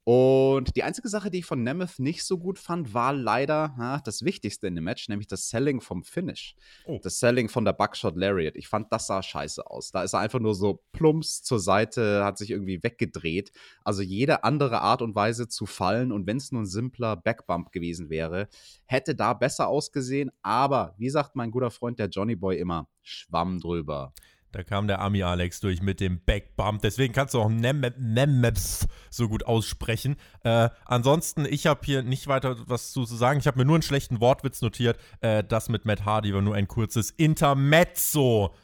Und 0.08 0.74
die 0.78 0.84
einzige 0.84 1.10
Sache, 1.10 1.30
die 1.30 1.39
ich 1.39 1.46
von 1.46 1.63
Nemeth 1.63 2.00
nicht 2.00 2.24
so 2.24 2.38
gut 2.38 2.60
fand, 2.60 2.93
war 2.93 3.12
leider 3.12 3.76
ja, 3.78 4.00
das 4.00 4.24
Wichtigste 4.24 4.65
in 4.65 4.76
dem 4.76 4.86
Match, 4.86 5.10
nämlich 5.10 5.28
das 5.28 5.50
Selling 5.50 5.82
vom 5.82 6.06
Finish. 6.06 6.56
Oh. 6.86 6.98
Das 7.04 7.20
Selling 7.20 7.50
von 7.50 7.65
der 7.65 7.74
Buckshot 7.74 8.15
Lariat. 8.15 8.56
Ich 8.56 8.70
fand, 8.70 8.89
das 8.93 9.08
sah 9.08 9.22
scheiße 9.22 9.70
aus. 9.70 9.91
Da 9.91 10.04
ist 10.04 10.13
er 10.13 10.22
einfach 10.22 10.39
nur 10.39 10.56
so 10.56 10.82
plumps 10.93 11.43
zur 11.43 11.60
Seite, 11.60 12.24
hat 12.24 12.38
sich 12.38 12.52
irgendwie 12.52 12.82
weggedreht. 12.82 13.52
Also 13.84 14.02
jede 14.02 14.46
andere 14.46 14.80
Art 14.80 15.02
und 15.02 15.13
Weise 15.13 15.50
zu 15.50 15.65
fallen 15.65 16.13
und 16.13 16.26
wenn 16.26 16.38
es 16.38 16.54
nur 16.54 16.62
ein 16.62 16.67
simpler 16.67 17.17
Backbump 17.17 17.74
gewesen 17.74 18.10
wäre, 18.10 18.48
hätte 18.86 19.13
da 19.13 19.34
besser 19.34 19.67
ausgesehen. 19.67 20.32
Aber 20.41 20.96
wie 20.98 21.10
sagt 21.10 21.36
mein 21.36 21.52
guter 21.52 21.70
Freund 21.70 22.00
der 22.00 22.08
Johnny 22.08 22.38
Boy 22.38 22.58
immer, 22.58 22.88
schwamm 23.02 23.60
drüber. 23.60 24.13
Da 24.58 24.63
kam 24.63 24.88
der 24.88 25.02
Ami 25.02 25.22
Alex 25.22 25.60
durch 25.60 25.84
mit 25.84 26.00
dem 26.00 26.20
Backbump. 26.26 26.82
Deswegen 26.82 27.13
kannst 27.13 27.36
du 27.36 27.39
auch 27.41 27.48
Nem- 27.48 27.93
Nemeps 28.00 28.88
so 29.12 29.30
gut 29.30 29.46
aussprechen. 29.46 30.15
Äh, 30.43 30.70
ansonsten, 30.84 31.46
ich 31.46 31.67
habe 31.67 31.82
hier 31.84 32.02
nicht 32.02 32.26
weiter 32.26 32.56
was 32.67 32.91
zu 32.91 33.06
sagen. 33.06 33.39
Ich 33.39 33.46
habe 33.46 33.60
mir 33.60 33.65
nur 33.65 33.76
einen 33.76 33.84
schlechten 33.84 34.20
Wortwitz 34.20 34.63
notiert. 34.63 34.98
Äh, 35.22 35.43
das 35.43 35.70
mit 35.70 35.86
Matt 35.86 36.06
Hardy 36.06 36.34
war 36.34 36.41
nur 36.41 36.56
ein 36.56 36.67
kurzes 36.67 37.12
Intermezzo. 37.12 38.56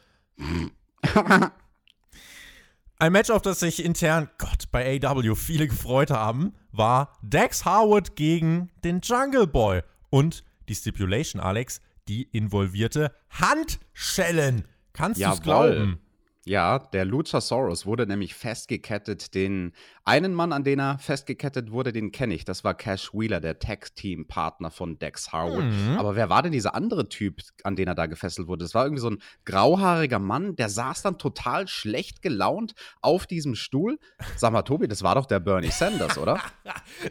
Ein 2.98 3.12
Match, 3.12 3.30
auf 3.30 3.42
das 3.42 3.60
sich 3.60 3.84
intern, 3.84 4.28
Gott, 4.38 4.72
bei 4.72 5.00
AW 5.00 5.36
viele 5.36 5.68
gefreut 5.68 6.10
haben, 6.10 6.54
war 6.72 7.12
Dax 7.22 7.64
Harwood 7.64 8.16
gegen 8.16 8.72
den 8.82 9.00
Jungle 9.00 9.46
Boy. 9.46 9.82
Und 10.10 10.42
die 10.68 10.74
Stipulation, 10.74 11.40
Alex, 11.40 11.80
die 12.08 12.24
involvierte 12.24 13.14
Handschellen. 13.30 14.64
Kannst 14.94 15.20
du 15.20 15.26
es 15.28 15.42
glauben? 15.42 15.98
Ja, 16.46 16.78
der 16.78 17.06
Luchasaurus 17.06 17.86
wurde 17.86 18.06
nämlich 18.06 18.34
festgekettet. 18.34 19.34
Den 19.34 19.72
einen 20.04 20.34
Mann, 20.34 20.52
an 20.52 20.62
den 20.62 20.78
er 20.78 20.98
festgekettet 20.98 21.70
wurde, 21.70 21.92
den 21.92 22.12
kenne 22.12 22.34
ich. 22.34 22.44
Das 22.44 22.64
war 22.64 22.74
Cash 22.74 23.14
Wheeler, 23.14 23.40
der 23.40 23.58
Tag-Team-Partner 23.58 24.70
von 24.70 24.98
Dex 24.98 25.32
Harwood. 25.32 25.64
Mhm. 25.64 25.96
Aber 25.98 26.16
wer 26.16 26.28
war 26.28 26.42
denn 26.42 26.52
dieser 26.52 26.74
andere 26.74 27.08
Typ, 27.08 27.40
an 27.62 27.76
den 27.76 27.88
er 27.88 27.94
da 27.94 28.04
gefesselt 28.04 28.46
wurde? 28.46 28.64
Das 28.64 28.74
war 28.74 28.84
irgendwie 28.84 29.00
so 29.00 29.08
ein 29.08 29.22
grauhaariger 29.46 30.18
Mann, 30.18 30.54
der 30.56 30.68
saß 30.68 31.00
dann 31.00 31.16
total 31.16 31.66
schlecht 31.66 32.20
gelaunt 32.20 32.74
auf 33.00 33.26
diesem 33.26 33.54
Stuhl. 33.54 33.98
Sag 34.36 34.52
mal, 34.52 34.62
Tobi, 34.62 34.86
das 34.86 35.02
war 35.02 35.14
doch 35.14 35.26
der 35.26 35.40
Bernie 35.40 35.70
Sanders, 35.70 36.18
oder? 36.18 36.40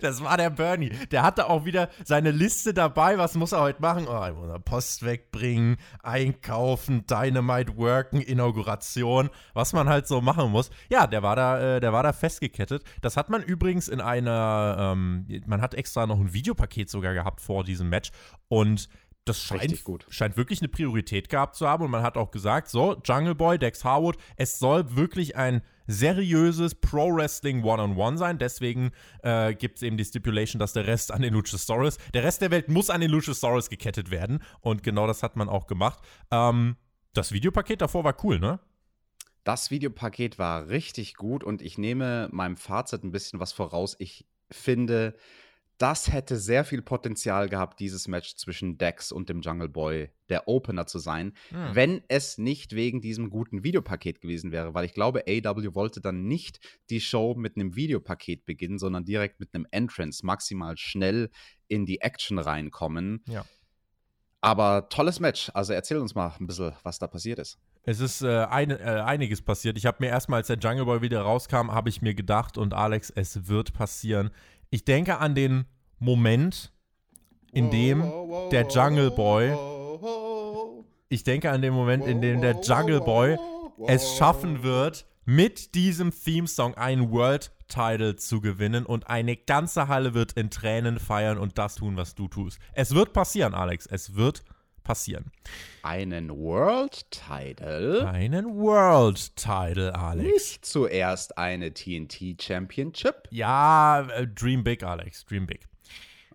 Das 0.02 0.24
war 0.24 0.38
der 0.38 0.50
Bernie. 0.50 0.92
Der 1.12 1.24
hatte 1.24 1.50
auch 1.50 1.66
wieder 1.66 1.90
seine 2.04 2.32
Liste 2.32 2.74
dabei. 2.74 3.18
Was 3.18 3.36
muss 3.36 3.52
er 3.52 3.62
heute 3.62 3.82
machen? 3.82 4.08
Oh, 4.08 4.60
Post 4.60 5.04
wegbringen, 5.04 5.78
einkaufen, 6.02 7.06
Dynamite 7.06 7.78
worken, 7.78 8.22
Inauguration, 8.22 9.23
was 9.54 9.74
man 9.74 9.90
halt 9.90 10.08
so 10.08 10.22
machen 10.22 10.52
muss. 10.52 10.70
Ja, 10.90 11.08
der 11.08 11.24
war 11.24 11.36
da, 11.36 11.78
äh, 11.78 11.80
der 11.80 11.94
war 11.94 12.04
da 12.04 12.14
festgekettet. 12.14 12.84
Das 13.02 13.18
hat 13.18 13.30
man 13.30 13.44
übrigens 13.44 13.88
in 13.88 14.02
einer, 14.02 14.94
ähm, 14.94 15.28
man 15.46 15.62
hat 15.62 15.74
extra 15.74 16.06
noch 16.08 16.20
ein 16.20 16.34
Videopaket 16.34 16.90
sogar 16.90 17.14
gehabt 17.14 17.42
vor 17.42 17.64
diesem 17.64 17.90
Match 17.90 18.12
und 18.48 18.90
das 19.26 19.42
scheint, 19.42 19.82
scheint 20.10 20.36
wirklich 20.36 20.62
eine 20.62 20.68
Priorität 20.68 21.30
gehabt 21.30 21.56
zu 21.56 21.68
haben 21.68 21.86
und 21.86 21.92
man 21.92 22.04
hat 22.04 22.18
auch 22.18 22.32
gesagt, 22.32 22.68
so, 22.68 22.98
Jungle 23.06 23.36
Boy, 23.36 23.58
Dex 23.58 23.86
Harwood, 23.86 24.18
es 24.36 24.60
soll 24.60 24.98
wirklich 24.98 25.38
ein 25.38 25.62
seriöses 25.88 26.76
Pro-Wrestling 26.76 27.64
One-on-One 27.64 28.18
sein. 28.18 28.38
Deswegen 28.38 28.92
äh, 29.22 29.54
gibt 29.54 29.78
es 29.78 29.84
eben 29.84 29.98
die 29.98 30.06
Stipulation, 30.06 30.60
dass 30.60 30.74
der 30.74 30.88
Rest 30.88 31.12
an 31.12 31.22
den 31.22 31.34
Luchasaurus, 31.34 31.98
der 32.14 32.24
Rest 32.24 32.42
der 32.42 32.52
Welt 32.52 32.70
muss 32.70 32.90
an 32.90 33.02
den 33.02 33.12
Luchasaurus 33.12 33.70
gekettet 33.70 34.12
werden. 34.12 34.44
Und 34.62 34.84
genau 34.84 35.08
das 35.08 35.24
hat 35.24 35.36
man 35.36 35.50
auch 35.50 35.68
gemacht. 35.68 36.00
Ähm, 36.32 36.76
das 37.14 37.32
Videopaket 37.32 37.82
davor 37.82 38.04
war 38.04 38.16
cool, 38.24 38.40
ne? 38.40 38.60
Das 39.44 39.72
Videopaket 39.72 40.40
war 40.40 40.70
richtig 40.70 41.16
gut 41.16 41.44
und 41.44 41.62
ich 41.62 41.78
nehme 41.78 42.30
meinem 42.32 42.58
Fazit 42.58 43.04
ein 43.04 43.12
bisschen 43.12 43.40
was 43.40 43.52
voraus. 43.52 43.96
Ich 44.00 44.26
finde, 44.50 45.16
das 45.78 46.12
hätte 46.12 46.38
sehr 46.38 46.64
viel 46.64 46.82
Potenzial 46.82 47.50
gehabt, 47.50 47.80
dieses 47.80 48.08
Match 48.08 48.36
zwischen 48.36 48.78
Dex 48.78 49.12
und 49.12 49.28
dem 49.28 49.42
Jungle 49.42 49.68
Boy 49.68 50.12
der 50.30 50.48
Opener 50.48 50.86
zu 50.86 51.00
sein, 51.00 51.34
Hm. 51.50 51.76
wenn 51.76 52.04
es 52.08 52.38
nicht 52.38 52.74
wegen 52.74 53.02
diesem 53.02 53.30
guten 53.30 53.64
Videopaket 53.64 54.22
gewesen 54.22 54.52
wäre, 54.52 54.74
weil 54.74 54.86
ich 54.86 54.94
glaube, 54.94 55.24
AW 55.28 55.76
wollte 55.76 56.00
dann 56.00 56.26
nicht 56.28 56.60
die 56.90 57.02
Show 57.02 57.36
mit 57.36 57.58
einem 57.58 57.76
Videopaket 57.76 58.46
beginnen, 58.46 58.78
sondern 58.78 59.04
direkt 59.04 59.40
mit 59.40 59.54
einem 59.54 59.68
Entrance, 59.72 60.26
maximal 60.26 60.78
schnell 60.78 61.30
in 61.68 61.86
die 61.86 62.00
Action 62.02 62.40
reinkommen. 62.40 63.24
Ja. 63.28 63.46
Aber 64.42 64.90
tolles 64.90 65.20
Match. 65.20 65.52
Also 65.54 65.74
erzähl 65.74 65.98
uns 65.98 66.16
mal 66.16 66.34
ein 66.40 66.48
bisschen, 66.48 66.74
was 66.84 67.00
da 67.00 67.08
passiert 67.08 67.40
ist. 67.40 67.58
Es 67.86 68.00
ist 68.00 68.22
äh, 68.22 68.46
eine, 68.46 68.80
äh, 68.80 69.02
einiges 69.02 69.42
passiert. 69.42 69.78
Ich 69.78 69.86
habe 69.86 69.98
mir 70.00 70.08
erstmal, 70.08 70.38
als 70.38 70.48
der 70.48 70.58
Jungle 70.58 70.86
Boy 70.86 71.02
wieder 71.02 71.22
rauskam, 71.22 71.72
habe 71.72 71.90
ich 71.90 72.02
mir 72.02 72.14
gedacht, 72.14 72.58
und 72.58 72.74
Alex, 72.74 73.10
es 73.10 73.48
wird 73.48 73.74
passieren. 73.74 74.32
Ich 74.70 74.86
denke 74.86 75.18
an 75.18 75.36
den 75.36 75.66
Moment, 76.00 76.72
in 77.52 77.70
dem 77.72 78.02
der 78.52 78.68
Jungle 78.68 79.12
Boy, 79.12 79.54
ich 81.10 81.24
denke 81.24 81.52
an 81.52 81.62
den 81.62 81.74
Moment, 81.74 82.06
in 82.08 82.22
dem 82.22 82.42
der 82.42 82.60
Jungle 82.62 83.02
Boy 83.02 83.38
es 83.88 84.16
schaffen 84.16 84.64
wird, 84.64 85.06
mit 85.26 85.76
diesem 85.76 86.12
Theme-Song 86.12 86.76
einen 86.76 87.12
World 87.12 87.52
Title 87.68 88.16
zu 88.16 88.42
gewinnen 88.42 88.86
und 88.86 89.08
eine 89.08 89.36
ganze 89.36 89.88
Halle 89.88 90.14
wird 90.14 90.34
in 90.34 90.50
Tränen 90.50 91.00
feiern 91.00 91.38
und 91.38 91.58
das 91.58 91.76
tun, 91.76 91.98
was 91.98 92.16
du 92.16 92.28
tust. 92.28 92.60
Es 92.74 92.94
wird 92.94 93.14
passieren, 93.14 93.54
Alex. 93.54 93.86
Es 93.86 94.16
wird 94.16 94.44
passieren. 94.84 95.32
Einen 95.82 96.30
World 96.30 97.10
Title. 97.12 98.08
Einen 98.08 98.56
World 98.56 99.36
Title, 99.36 99.94
Alex. 99.96 100.32
Nicht 100.32 100.66
zuerst 100.66 101.38
eine 101.38 101.74
TNT 101.74 102.42
Championship. 102.42 103.28
Ja, 103.32 104.08
äh, 104.10 104.28
Dream 104.28 104.64
Big, 104.64 104.84
Alex. 104.84 105.26
Dream 105.26 105.46
Big. 105.48 105.68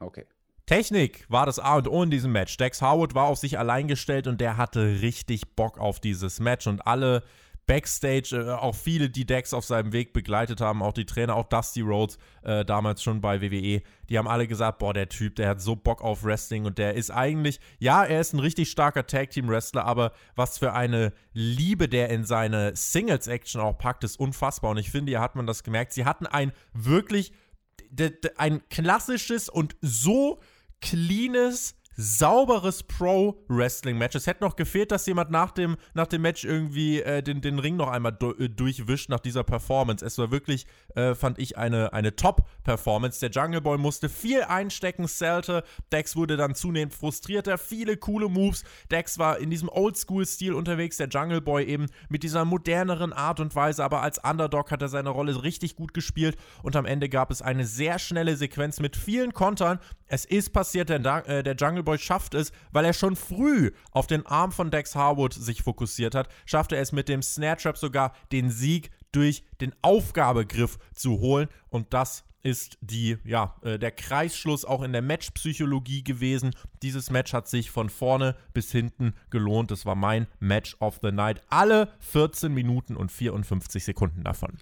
Okay. 0.01 0.25
Technik 0.67 1.25
war 1.31 1.47
das 1.47 1.59
A 1.59 1.77
und 1.77 1.89
O 1.89 2.03
in 2.03 2.11
diesem 2.11 2.31
Match. 2.31 2.57
Dex 2.59 2.83
Harwood 2.83 3.15
war 3.15 3.25
auf 3.25 3.39
sich 3.39 3.59
allein 3.59 3.89
gestellt 3.89 4.27
und 4.27 4.39
der 4.41 4.59
hatte 4.59 5.01
richtig 5.01 5.57
Bock 5.57 5.79
auf 5.79 5.99
dieses 5.99 6.41
Match 6.41 6.67
und 6.67 6.87
alle 6.87 7.23
Backstage, 7.69 8.35
äh, 8.35 8.51
auch 8.51 8.75
viele, 8.75 9.11
die 9.11 9.27
Dex 9.27 9.55
auf 9.55 9.65
seinem 9.65 9.93
Weg 9.93 10.13
begleitet 10.13 10.61
haben, 10.61 10.83
auch 10.83 10.95
die 10.95 11.05
Trainer, 11.05 11.37
auch 11.37 11.45
Dusty 11.45 11.83
Rhodes, 11.83 12.19
äh, 12.43 12.65
damals 12.65 13.03
schon 13.03 13.21
bei 13.21 13.41
WWE, 13.41 13.83
die 14.09 14.19
haben 14.19 14.27
alle 14.27 14.49
gesagt, 14.49 14.79
boah, 14.79 14.95
der 14.95 15.09
Typ, 15.09 15.37
der 15.37 15.51
hat 15.51 15.61
so 15.61 15.77
Bock 15.77 16.03
auf 16.03 16.25
Wrestling 16.25 16.65
und 16.65 16.79
der 16.79 16.95
ist 16.95 17.11
eigentlich, 17.11 17.61
ja, 17.79 18.05
er 18.05 18.21
ist 18.21 18.33
ein 18.33 18.41
richtig 18.41 18.71
starker 18.71 19.07
Tag-Team-Wrestler, 19.07 19.85
aber 19.85 20.13
was 20.35 20.59
für 20.59 20.73
eine 20.73 21.13
Liebe 21.35 21.89
der 21.89 22.09
in 22.09 22.25
seine 22.25 22.75
Singles-Action 22.75 23.61
auch 23.61 23.77
packt, 23.77 24.03
ist 24.03 24.19
unfassbar. 24.19 24.71
Und 24.71 24.79
ich 24.79 24.91
finde, 24.91 25.11
hier 25.11 25.21
hat 25.21 25.37
man 25.37 25.47
das 25.47 25.63
gemerkt. 25.63 25.93
Sie 25.93 26.07
hatten 26.07 26.27
ein 26.27 26.53
wirklich, 26.73 27.33
ein 28.39 28.67
klassisches 28.71 29.51
und 29.51 29.77
so 29.83 30.41
cleanes 30.81 31.78
sauberes 32.01 32.85
Pro-Wrestling-Match. 32.85 34.15
Es 34.15 34.29
hätte 34.29 34.45
noch 34.45 34.55
gefehlt, 34.55 34.93
dass 34.93 35.05
jemand 35.07 35.33
nach 35.33 35.51
dem, 35.51 35.77
nach 35.95 36.07
dem 36.07 36.23
Match 36.23 36.45
irgendwie 36.45 37.03
äh, 37.03 37.25
den, 37.25 37.41
den 37.41 37.59
Ring 37.59 37.75
noch 37.75 37.89
einmal 37.89 38.13
du 38.13 38.33
äh, 38.35 38.49
durchwischt 38.49 39.09
nach 39.09 39.19
dieser 39.19 39.43
Performance. 39.43 40.07
Es 40.07 40.17
war 40.17 40.31
wirklich, 40.31 40.65
äh, 40.95 41.17
fand 41.17 41.41
ich, 41.41 41.59
eine, 41.59 41.93
eine 41.93 42.15
Top-Performance. 42.15 43.19
Der 43.19 43.31
Jungle 43.31 43.61
Boy 43.61 43.79
musste 43.79 44.09
viel 44.09 44.43
einstecken, 44.43 45.09
Celte. 45.09 45.65
Dex 45.91 46.15
wurde 46.15 46.37
dann 46.37 46.55
zunehmend 46.55 46.95
frustrierter. 46.95 47.59
Viele 47.59 47.97
coole 47.97 48.29
Moves. 48.29 48.63
Dex 48.93 49.19
war 49.19 49.39
in 49.39 49.51
diesem 49.51 49.69
Oldschool-Stil 49.69 50.55
unterwegs. 50.55 50.99
Der 50.99 51.09
Jungle 51.09 51.41
Boy 51.41 51.65
eben 51.65 51.87
mit 52.09 52.23
dieser 52.23 52.45
moderneren 52.45 53.13
Art 53.13 53.41
und 53.41 53.57
Weise. 53.57 53.83
Aber 53.83 54.03
als 54.03 54.23
Underdog 54.23 54.71
hat 54.71 54.83
er 54.83 54.89
seine 54.89 55.09
Rolle 55.09 55.43
richtig 55.43 55.75
gut 55.75 55.95
gespielt. 55.95 56.37
Und 56.63 56.77
am 56.77 56.87
Ende 56.87 57.09
gab 57.09 57.33
es 57.33 57.43
eine 57.43 57.67
sehr 57.67 57.99
schnelle 57.99 58.37
Sequenz 58.37 58.79
mit 58.79 58.97
vielen 58.97 59.35
Kontern. 59.35 59.81
Es 60.07 60.25
ist 60.25 60.51
passiert, 60.53 60.91
der, 60.91 61.29
äh, 61.29 61.43
der 61.43 61.57
Jungle 61.57 61.88
Boy 61.89 61.99
schafft 61.99 62.35
es, 62.35 62.53
weil 62.71 62.85
er 62.85 62.93
schon 62.93 63.17
früh 63.17 63.71
auf 63.93 64.07
den 64.07 64.27
Arm 64.27 64.53
von 64.53 64.71
Dex 64.71 64.95
Harwood 64.95 65.33
sich 65.33 65.63
fokussiert 65.63 66.15
hat, 66.15 66.29
schafft 66.45 66.73
er 66.73 66.83
es 66.83 66.93
mit 66.93 67.09
dem 67.09 67.23
Snare 67.23 67.57
Trap 67.57 67.79
sogar 67.79 68.13
den 68.31 68.51
Sieg 68.51 68.91
durch 69.11 69.43
den 69.63 69.75
Aufgabegriff 69.81 70.79
zu 70.93 71.21
holen 71.21 71.49
und 71.71 71.95
das 71.95 72.25
ist 72.43 72.77
die, 72.83 73.17
ja, 73.25 73.57
äh, 73.63 73.79
der 73.79 73.91
Kreisschluss 73.91 74.67
auch 74.67 74.83
in 74.83 74.93
der 74.93 75.01
Matchpsychologie 75.01 76.05
gewesen. 76.05 76.55
Dieses 76.83 77.09
Match 77.09 77.33
hat 77.33 77.49
sich 77.49 77.71
von 77.71 77.89
vorne 77.89 78.37
bis 78.53 78.71
hinten 78.71 79.15
gelohnt. 79.31 79.71
Das 79.71 79.87
war 79.87 79.95
mein 79.95 80.27
Match 80.41 80.77
of 80.81 81.01
the 81.03 81.11
Night. 81.11 81.41
Alle 81.49 81.91
14 82.01 82.53
Minuten 82.53 82.97
und 82.97 83.11
54 83.11 83.83
Sekunden 83.83 84.25
davon. 84.25 84.59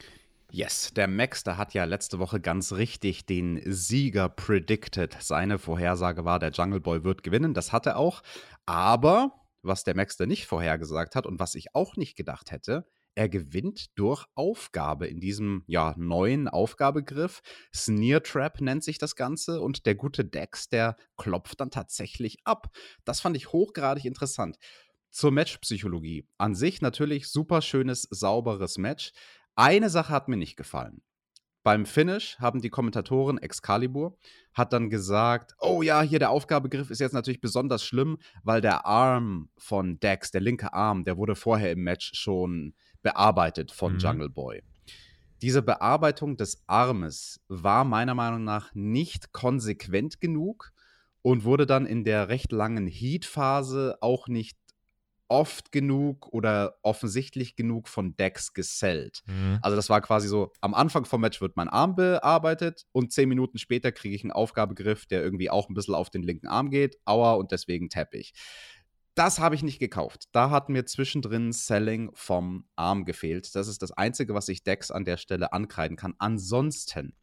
Yes, 0.52 0.92
der 0.94 1.08
Maxter 1.08 1.56
hat 1.56 1.74
ja 1.74 1.84
letzte 1.84 2.18
Woche 2.18 2.40
ganz 2.40 2.72
richtig 2.72 3.26
den 3.26 3.60
Sieger 3.64 4.28
predicted. 4.28 5.16
Seine 5.20 5.58
Vorhersage 5.58 6.24
war, 6.24 6.38
der 6.38 6.50
Jungle 6.50 6.80
Boy 6.80 7.04
wird 7.04 7.22
gewinnen. 7.22 7.52
Das 7.52 7.72
hat 7.72 7.86
er 7.86 7.96
auch. 7.96 8.22
Aber 8.64 9.32
was 9.62 9.84
der 9.84 9.96
Maxter 9.96 10.26
nicht 10.26 10.46
vorhergesagt 10.46 11.16
hat 11.16 11.26
und 11.26 11.40
was 11.40 11.56
ich 11.56 11.74
auch 11.74 11.96
nicht 11.96 12.16
gedacht 12.16 12.52
hätte, 12.52 12.86
er 13.16 13.28
gewinnt 13.28 13.98
durch 13.98 14.26
Aufgabe 14.34 15.06
in 15.06 15.20
diesem 15.20 15.64
ja, 15.66 15.94
neuen 15.96 16.48
Aufgabegriff. 16.48 17.40
Sneer 17.74 18.22
Trap 18.22 18.60
nennt 18.60 18.84
sich 18.84 18.98
das 18.98 19.16
Ganze 19.16 19.62
und 19.62 19.86
der 19.86 19.94
gute 19.94 20.24
Dex, 20.24 20.68
der 20.68 20.96
klopft 21.16 21.60
dann 21.60 21.70
tatsächlich 21.70 22.38
ab. 22.44 22.68
Das 23.04 23.20
fand 23.20 23.36
ich 23.36 23.52
hochgradig 23.52 24.04
interessant. 24.04 24.58
Zur 25.10 25.30
Matchpsychologie. 25.30 26.28
An 26.36 26.54
sich 26.54 26.82
natürlich 26.82 27.28
super 27.28 27.62
schönes, 27.62 28.02
sauberes 28.02 28.76
Match. 28.76 29.12
Eine 29.56 29.88
Sache 29.88 30.12
hat 30.12 30.28
mir 30.28 30.36
nicht 30.36 30.56
gefallen. 30.56 31.00
Beim 31.62 31.84
Finish 31.84 32.38
haben 32.38 32.60
die 32.60 32.68
Kommentatoren 32.68 33.38
Excalibur 33.38 34.16
hat 34.52 34.72
dann 34.72 34.88
gesagt, 34.88 35.56
oh 35.58 35.82
ja, 35.82 36.00
hier 36.02 36.20
der 36.20 36.30
Aufgabegriff 36.30 36.90
ist 36.90 37.00
jetzt 37.00 37.12
natürlich 37.14 37.40
besonders 37.40 37.82
schlimm, 37.82 38.18
weil 38.44 38.60
der 38.60 38.86
Arm 38.86 39.48
von 39.58 39.98
Dex, 39.98 40.30
der 40.30 40.42
linke 40.42 40.72
Arm, 40.72 41.04
der 41.04 41.16
wurde 41.16 41.34
vorher 41.34 41.72
im 41.72 41.82
Match 41.82 42.12
schon 42.14 42.74
bearbeitet 43.02 43.72
von 43.72 43.94
mhm. 43.94 43.98
Jungle 43.98 44.30
Boy. 44.30 44.62
Diese 45.42 45.60
Bearbeitung 45.62 46.36
des 46.36 46.62
Armes 46.66 47.40
war 47.48 47.84
meiner 47.84 48.14
Meinung 48.14 48.44
nach 48.44 48.74
nicht 48.74 49.32
konsequent 49.32 50.20
genug 50.20 50.72
und 51.22 51.44
wurde 51.44 51.66
dann 51.66 51.84
in 51.86 52.04
der 52.04 52.28
recht 52.28 52.52
langen 52.52 52.86
Heat-Phase 52.86 53.98
auch 54.02 54.28
nicht 54.28 54.56
oft 55.28 55.72
genug 55.72 56.28
oder 56.32 56.76
offensichtlich 56.82 57.56
genug 57.56 57.88
von 57.88 58.16
Dex 58.16 58.52
gesellt. 58.52 59.22
Mhm. 59.26 59.58
Also 59.62 59.76
das 59.76 59.90
war 59.90 60.00
quasi 60.00 60.28
so, 60.28 60.52
am 60.60 60.74
Anfang 60.74 61.04
vom 61.04 61.20
Match 61.20 61.40
wird 61.40 61.56
mein 61.56 61.68
Arm 61.68 61.96
bearbeitet 61.96 62.86
und 62.92 63.12
zehn 63.12 63.28
Minuten 63.28 63.58
später 63.58 63.92
kriege 63.92 64.14
ich 64.14 64.22
einen 64.22 64.32
Aufgabegriff, 64.32 65.06
der 65.06 65.22
irgendwie 65.22 65.50
auch 65.50 65.68
ein 65.68 65.74
bisschen 65.74 65.94
auf 65.94 66.10
den 66.10 66.22
linken 66.22 66.46
Arm 66.46 66.70
geht. 66.70 66.98
Aua, 67.04 67.34
und 67.34 67.52
deswegen 67.52 67.88
tappe 67.88 68.18
ich. 68.18 68.34
Das 69.14 69.38
habe 69.38 69.54
ich 69.54 69.62
nicht 69.62 69.78
gekauft. 69.78 70.24
Da 70.32 70.50
hat 70.50 70.68
mir 70.68 70.84
zwischendrin 70.84 71.52
Selling 71.52 72.10
vom 72.14 72.66
Arm 72.76 73.04
gefehlt. 73.04 73.54
Das 73.54 73.66
ist 73.66 73.80
das 73.82 73.90
Einzige, 73.92 74.34
was 74.34 74.48
ich 74.48 74.62
Dex 74.62 74.90
an 74.90 75.04
der 75.04 75.16
Stelle 75.16 75.52
ankreiden 75.52 75.96
kann. 75.96 76.14
Ansonsten 76.18 77.14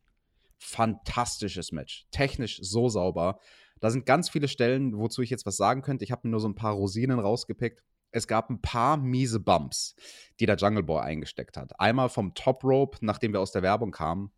fantastisches 0.57 1.71
Match. 1.71 2.07
Technisch 2.11 2.59
so 2.61 2.89
sauber. 2.89 3.39
Da 3.79 3.91
sind 3.91 4.05
ganz 4.05 4.29
viele 4.29 4.47
Stellen, 4.47 4.97
wozu 4.97 5.21
ich 5.21 5.29
jetzt 5.29 5.45
was 5.45 5.57
sagen 5.57 5.81
könnte. 5.81 6.03
Ich 6.03 6.11
habe 6.11 6.21
mir 6.23 6.31
nur 6.31 6.39
so 6.39 6.47
ein 6.47 6.55
paar 6.55 6.73
Rosinen 6.73 7.19
rausgepickt 7.19 7.83
es 8.13 8.27
gab 8.27 8.49
ein 8.49 8.61
paar 8.61 8.97
miese 8.97 9.39
Bumps, 9.39 9.95
die 10.39 10.45
der 10.45 10.55
Jungle 10.55 10.83
Boy 10.83 11.01
eingesteckt 11.01 11.57
hat. 11.57 11.79
Einmal 11.79 12.09
vom 12.09 12.33
Top 12.33 12.63
Rope, 12.63 12.99
nachdem 13.01 13.33
wir 13.33 13.41
aus 13.41 13.51
der 13.51 13.63
Werbung 13.63 13.91
kamen, 13.91 14.31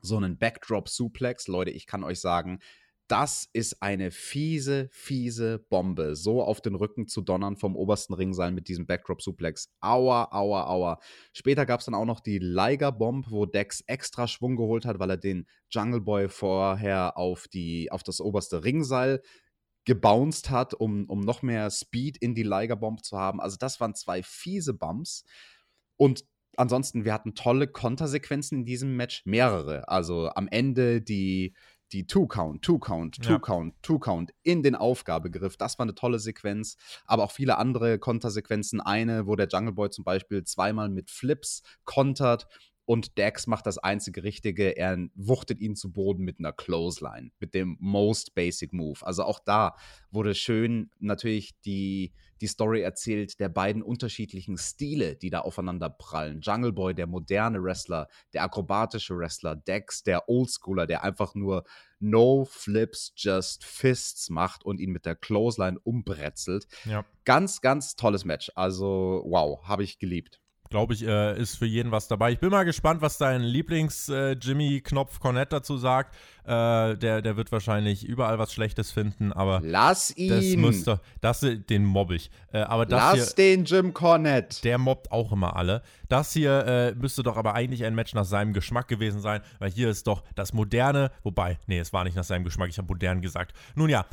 so 0.00 0.16
einen 0.16 0.38
Backdrop 0.38 0.88
Suplex. 0.88 1.46
Leute, 1.46 1.70
ich 1.70 1.86
kann 1.86 2.02
euch 2.02 2.20
sagen, 2.20 2.60
das 3.10 3.48
ist 3.52 3.82
eine 3.82 4.12
fiese, 4.12 4.88
fiese 4.92 5.58
Bombe. 5.58 6.14
So 6.14 6.42
auf 6.42 6.60
den 6.60 6.76
Rücken 6.76 7.08
zu 7.08 7.20
donnern 7.22 7.56
vom 7.56 7.74
obersten 7.74 8.14
Ringseil 8.14 8.52
mit 8.52 8.68
diesem 8.68 8.86
Backdrop 8.86 9.20
Suplex. 9.20 9.68
Aua, 9.80 10.28
aua, 10.30 10.66
aua. 10.66 11.00
Später 11.32 11.66
gab 11.66 11.80
es 11.80 11.86
dann 11.86 11.94
auch 11.94 12.04
noch 12.04 12.20
die 12.20 12.38
Liger 12.38 12.92
Bomb, 12.92 13.30
wo 13.30 13.46
Dex 13.46 13.82
extra 13.88 14.28
Schwung 14.28 14.56
geholt 14.56 14.86
hat, 14.86 15.00
weil 15.00 15.10
er 15.10 15.16
den 15.16 15.46
Jungle 15.70 16.00
Boy 16.00 16.28
vorher 16.28 17.18
auf, 17.18 17.48
die, 17.48 17.90
auf 17.90 18.04
das 18.04 18.20
oberste 18.20 18.62
Ringseil 18.62 19.20
gebounced 19.84 20.50
hat, 20.50 20.74
um, 20.74 21.06
um 21.06 21.20
noch 21.20 21.42
mehr 21.42 21.70
Speed 21.70 22.16
in 22.18 22.34
die 22.34 22.42
Liger 22.42 22.76
Bomb 22.76 23.04
zu 23.04 23.18
haben. 23.18 23.40
Also 23.40 23.56
das 23.58 23.80
waren 23.80 23.94
zwei 23.94 24.22
fiese 24.22 24.74
Bumps. 24.74 25.24
Und 25.96 26.24
ansonsten, 26.56 27.04
wir 27.04 27.12
hatten 27.12 27.34
tolle 27.34 27.66
Kontersequenzen 27.66 28.58
in 28.58 28.64
diesem 28.64 28.96
Match, 28.96 29.22
mehrere. 29.24 29.88
Also 29.88 30.30
am 30.30 30.48
Ende 30.48 31.00
die, 31.00 31.54
die 31.92 32.06
Two-Count, 32.06 32.62
Two-Count, 32.62 33.22
Two-Count, 33.22 33.74
ja. 33.74 33.78
Two-Count 33.82 34.32
in 34.42 34.62
den 34.62 34.74
Aufgabegriff. 34.74 35.56
Das 35.56 35.78
war 35.78 35.84
eine 35.84 35.94
tolle 35.94 36.18
Sequenz. 36.18 36.76
Aber 37.06 37.24
auch 37.24 37.32
viele 37.32 37.58
andere 37.58 37.98
Kontersequenzen. 37.98 38.80
Eine, 38.80 39.26
wo 39.26 39.34
der 39.34 39.48
Jungle 39.48 39.72
Boy 39.72 39.90
zum 39.90 40.04
Beispiel 40.04 40.44
zweimal 40.44 40.88
mit 40.88 41.10
Flips 41.10 41.62
kontert 41.84 42.46
und 42.90 43.18
Dex 43.18 43.46
macht 43.46 43.66
das 43.66 43.78
einzige 43.78 44.24
Richtige. 44.24 44.76
Er 44.76 44.98
wuchtet 45.14 45.60
ihn 45.60 45.76
zu 45.76 45.92
Boden 45.92 46.24
mit 46.24 46.40
einer 46.40 46.52
Clothesline, 46.52 47.30
mit 47.38 47.54
dem 47.54 47.76
Most 47.78 48.34
Basic 48.34 48.72
Move. 48.72 48.98
Also 49.06 49.22
auch 49.22 49.38
da 49.38 49.76
wurde 50.10 50.34
schön 50.34 50.90
natürlich 50.98 51.52
die, 51.60 52.12
die 52.40 52.48
Story 52.48 52.80
erzählt 52.80 53.38
der 53.38 53.48
beiden 53.48 53.84
unterschiedlichen 53.84 54.58
Stile, 54.58 55.14
die 55.14 55.30
da 55.30 55.38
aufeinander 55.38 55.88
prallen. 55.88 56.40
Jungle 56.40 56.72
Boy, 56.72 56.92
der 56.92 57.06
moderne 57.06 57.62
Wrestler, 57.62 58.08
der 58.32 58.42
akrobatische 58.42 59.16
Wrestler, 59.16 59.54
Dex, 59.54 60.02
der 60.02 60.28
Oldschooler, 60.28 60.88
der 60.88 61.04
einfach 61.04 61.36
nur 61.36 61.62
No 62.00 62.44
Flips, 62.44 63.12
just 63.14 63.62
Fists 63.62 64.30
macht 64.30 64.64
und 64.64 64.80
ihn 64.80 64.90
mit 64.90 65.06
der 65.06 65.14
Clothesline 65.14 65.78
umbrezelt. 65.78 66.66
Ja. 66.86 67.04
Ganz, 67.24 67.60
ganz 67.60 67.94
tolles 67.94 68.24
Match. 68.24 68.50
Also, 68.56 69.22
wow, 69.28 69.62
habe 69.62 69.84
ich 69.84 70.00
geliebt 70.00 70.40
glaube 70.70 70.94
ich, 70.94 71.04
äh, 71.04 71.38
ist 71.38 71.56
für 71.56 71.66
jeden 71.66 71.90
was 71.90 72.06
dabei. 72.06 72.30
Ich 72.30 72.38
bin 72.38 72.50
mal 72.50 72.64
gespannt, 72.64 73.02
was 73.02 73.18
dein 73.18 73.42
Lieblings-Jimmy-Knopf 73.42 75.16
äh, 75.16 75.18
Cornett 75.18 75.52
dazu 75.52 75.76
sagt. 75.76 76.14
Äh, 76.44 76.96
der, 76.96 77.22
der 77.22 77.36
wird 77.36 77.50
wahrscheinlich 77.52 78.04
überall 78.04 78.38
was 78.38 78.52
Schlechtes 78.52 78.92
finden, 78.92 79.32
aber. 79.32 79.60
Lass 79.64 80.16
ihn! 80.16 80.30
Das 80.30 80.44
müsste, 80.56 81.00
das, 81.20 81.40
den 81.40 81.84
mobb 81.84 82.12
ich. 82.12 82.30
Äh, 82.52 82.60
aber 82.60 82.86
das 82.86 83.16
Lass 83.16 83.34
hier, 83.34 83.34
den 83.36 83.64
Jim 83.64 83.92
Cornett! 83.92 84.62
Der 84.64 84.78
mobbt 84.78 85.10
auch 85.10 85.32
immer 85.32 85.56
alle. 85.56 85.82
Das 86.08 86.32
hier 86.32 86.64
äh, 86.66 86.94
müsste 86.94 87.24
doch 87.24 87.36
aber 87.36 87.54
eigentlich 87.54 87.84
ein 87.84 87.94
Match 87.94 88.14
nach 88.14 88.24
seinem 88.24 88.52
Geschmack 88.52 88.86
gewesen 88.86 89.20
sein, 89.20 89.42
weil 89.58 89.70
hier 89.70 89.90
ist 89.90 90.06
doch 90.06 90.22
das 90.36 90.52
Moderne, 90.52 91.10
wobei, 91.24 91.58
nee, 91.66 91.80
es 91.80 91.92
war 91.92 92.04
nicht 92.04 92.16
nach 92.16 92.24
seinem 92.24 92.44
Geschmack, 92.44 92.68
ich 92.68 92.78
habe 92.78 92.88
modern 92.88 93.20
gesagt. 93.20 93.54
Nun 93.74 93.90
ja, 93.90 94.06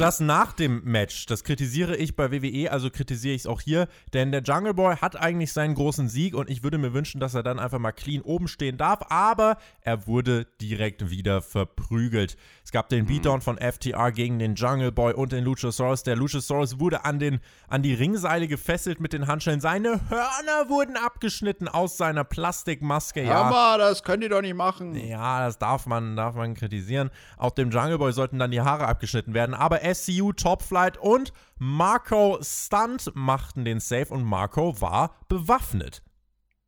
das 0.00 0.20
nach 0.20 0.52
dem 0.52 0.82
Match, 0.84 1.26
das 1.26 1.44
kritisiere 1.44 1.96
ich 1.96 2.16
bei 2.16 2.30
WWE, 2.32 2.70
also 2.70 2.90
kritisiere 2.90 3.34
ich 3.34 3.42
es 3.42 3.46
auch 3.46 3.60
hier, 3.60 3.88
denn 4.12 4.32
der 4.32 4.42
Jungle 4.42 4.74
Boy 4.74 4.96
hat 4.96 5.16
eigentlich 5.16 5.52
seinen 5.52 5.74
großen 5.74 6.08
Sieg 6.08 6.34
und 6.34 6.50
ich 6.50 6.62
würde 6.62 6.78
mir 6.78 6.94
wünschen, 6.94 7.20
dass 7.20 7.34
er 7.34 7.42
dann 7.42 7.58
einfach 7.58 7.78
mal 7.78 7.92
clean 7.92 8.22
oben 8.22 8.48
stehen 8.48 8.76
darf, 8.78 9.00
aber 9.10 9.58
er 9.82 10.06
wurde 10.06 10.46
direkt 10.60 11.10
wieder 11.10 11.42
verprügelt. 11.42 12.36
Es 12.64 12.72
gab 12.72 12.88
den 12.88 13.06
Beatdown 13.06 13.40
von 13.40 13.58
FTR 13.58 14.12
gegen 14.12 14.38
den 14.38 14.54
Jungle 14.54 14.92
Boy 14.92 15.12
und 15.12 15.32
den 15.32 15.44
Luchasaurus. 15.44 16.02
Der 16.02 16.16
Luchasaurus 16.16 16.78
wurde 16.78 17.04
an, 17.04 17.18
den, 17.18 17.40
an 17.68 17.82
die 17.82 17.94
Ringseile 17.94 18.48
gefesselt 18.48 19.00
mit 19.00 19.12
den 19.12 19.26
Handschellen. 19.26 19.60
Seine 19.60 20.00
Hörner 20.08 20.68
wurden 20.68 20.96
abgeschnitten 20.96 21.68
aus 21.68 21.96
seiner 21.96 22.24
Plastikmaske. 22.24 23.24
Ja, 23.24 23.44
Hammer, 23.44 23.78
das 23.78 24.02
könnt 24.02 24.22
ihr 24.22 24.28
doch 24.28 24.42
nicht 24.42 24.54
machen. 24.54 24.94
Ja, 24.94 25.46
das 25.46 25.58
darf 25.58 25.86
man, 25.86 26.16
darf 26.16 26.34
man 26.34 26.54
kritisieren. 26.54 27.10
Auch 27.36 27.50
dem 27.50 27.70
Jungle 27.70 27.98
Boy 27.98 28.12
sollten 28.12 28.38
dann 28.38 28.50
die 28.50 28.60
Haare 28.60 28.86
abgeschnitten 28.86 29.34
werden. 29.34 29.54
Aber 29.54 29.69
SCU, 29.78 30.32
Top 30.32 30.62
Flight 30.62 30.98
und 30.98 31.32
Marco 31.58 32.38
Stunt 32.42 33.10
machten 33.14 33.64
den 33.64 33.80
Safe 33.80 34.12
und 34.12 34.24
Marco 34.24 34.80
war 34.80 35.16
bewaffnet. 35.28 36.02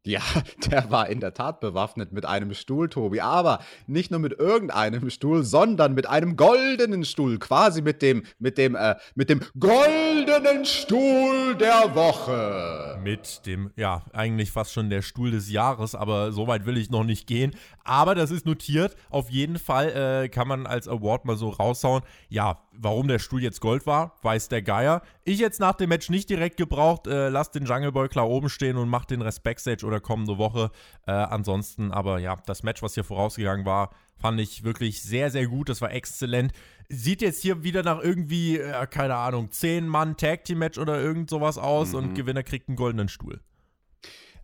Ja, 0.04 0.20
der 0.70 0.90
war 0.90 1.08
in 1.08 1.20
der 1.20 1.32
Tat 1.32 1.60
bewaffnet 1.60 2.12
mit 2.12 2.26
einem 2.26 2.54
Stuhl, 2.54 2.88
Tobi. 2.88 3.20
Aber 3.20 3.60
nicht 3.86 4.10
nur 4.10 4.20
mit 4.20 4.38
irgendeinem 4.38 5.10
Stuhl, 5.10 5.44
sondern 5.44 5.94
mit 5.94 6.08
einem 6.08 6.36
goldenen 6.36 7.04
Stuhl. 7.04 7.38
Quasi 7.38 7.82
mit 7.82 8.02
dem, 8.02 8.24
mit 8.38 8.58
dem, 8.58 8.74
äh, 8.74 8.96
mit 9.14 9.30
dem 9.30 9.40
goldenen 9.58 10.64
Stuhl 10.64 11.54
der 11.54 11.94
Woche. 11.94 12.91
Mit 13.02 13.46
dem, 13.46 13.72
ja, 13.76 14.02
eigentlich 14.12 14.50
fast 14.52 14.72
schon 14.72 14.88
der 14.88 15.02
Stuhl 15.02 15.30
des 15.30 15.50
Jahres, 15.50 15.94
aber 15.94 16.32
so 16.32 16.46
weit 16.46 16.66
will 16.66 16.76
ich 16.76 16.90
noch 16.90 17.04
nicht 17.04 17.26
gehen. 17.26 17.54
Aber 17.84 18.14
das 18.14 18.30
ist 18.30 18.46
notiert. 18.46 18.96
Auf 19.10 19.30
jeden 19.30 19.58
Fall 19.58 20.24
äh, 20.24 20.28
kann 20.28 20.46
man 20.46 20.66
als 20.66 20.86
Award 20.86 21.24
mal 21.24 21.36
so 21.36 21.48
raushauen. 21.48 22.02
Ja, 22.28 22.60
warum 22.72 23.08
der 23.08 23.18
Stuhl 23.18 23.42
jetzt 23.42 23.60
Gold 23.60 23.86
war, 23.86 24.14
weiß 24.22 24.48
der 24.48 24.62
Geier. 24.62 25.02
Ich 25.24 25.38
jetzt 25.38 25.60
nach 25.60 25.74
dem 25.74 25.88
Match 25.88 26.10
nicht 26.10 26.30
direkt 26.30 26.56
gebraucht. 26.56 27.06
Äh, 27.06 27.28
lass 27.28 27.50
den 27.50 27.64
Jungle 27.64 27.92
Boy 27.92 28.08
klar 28.08 28.28
oben 28.28 28.48
stehen 28.48 28.76
und 28.76 28.88
mach 28.88 29.04
den 29.04 29.22
Rest 29.22 29.42
Backstage 29.42 29.84
oder 29.84 30.00
kommende 30.00 30.38
Woche. 30.38 30.70
Äh, 31.06 31.12
ansonsten, 31.12 31.90
aber 31.90 32.18
ja, 32.18 32.36
das 32.46 32.62
Match, 32.62 32.82
was 32.82 32.94
hier 32.94 33.04
vorausgegangen 33.04 33.66
war, 33.66 33.90
fand 34.22 34.40
ich 34.40 34.62
wirklich 34.62 35.02
sehr, 35.02 35.30
sehr 35.30 35.48
gut. 35.48 35.68
Das 35.68 35.80
war 35.80 35.92
exzellent. 35.92 36.52
Sieht 36.88 37.20
jetzt 37.22 37.42
hier 37.42 37.64
wieder 37.64 37.82
nach 37.82 38.00
irgendwie, 38.00 38.58
äh, 38.58 38.86
keine 38.86 39.16
Ahnung, 39.16 39.50
10 39.50 39.88
Mann 39.88 40.16
Tag 40.16 40.44
Team 40.44 40.60
Match 40.60 40.78
oder 40.78 41.00
irgend 41.00 41.28
sowas 41.28 41.58
aus 41.58 41.90
mhm. 41.90 41.98
und 41.98 42.14
Gewinner 42.14 42.44
kriegt 42.44 42.68
einen 42.68 42.76
goldenen 42.76 43.08
Stuhl. 43.08 43.40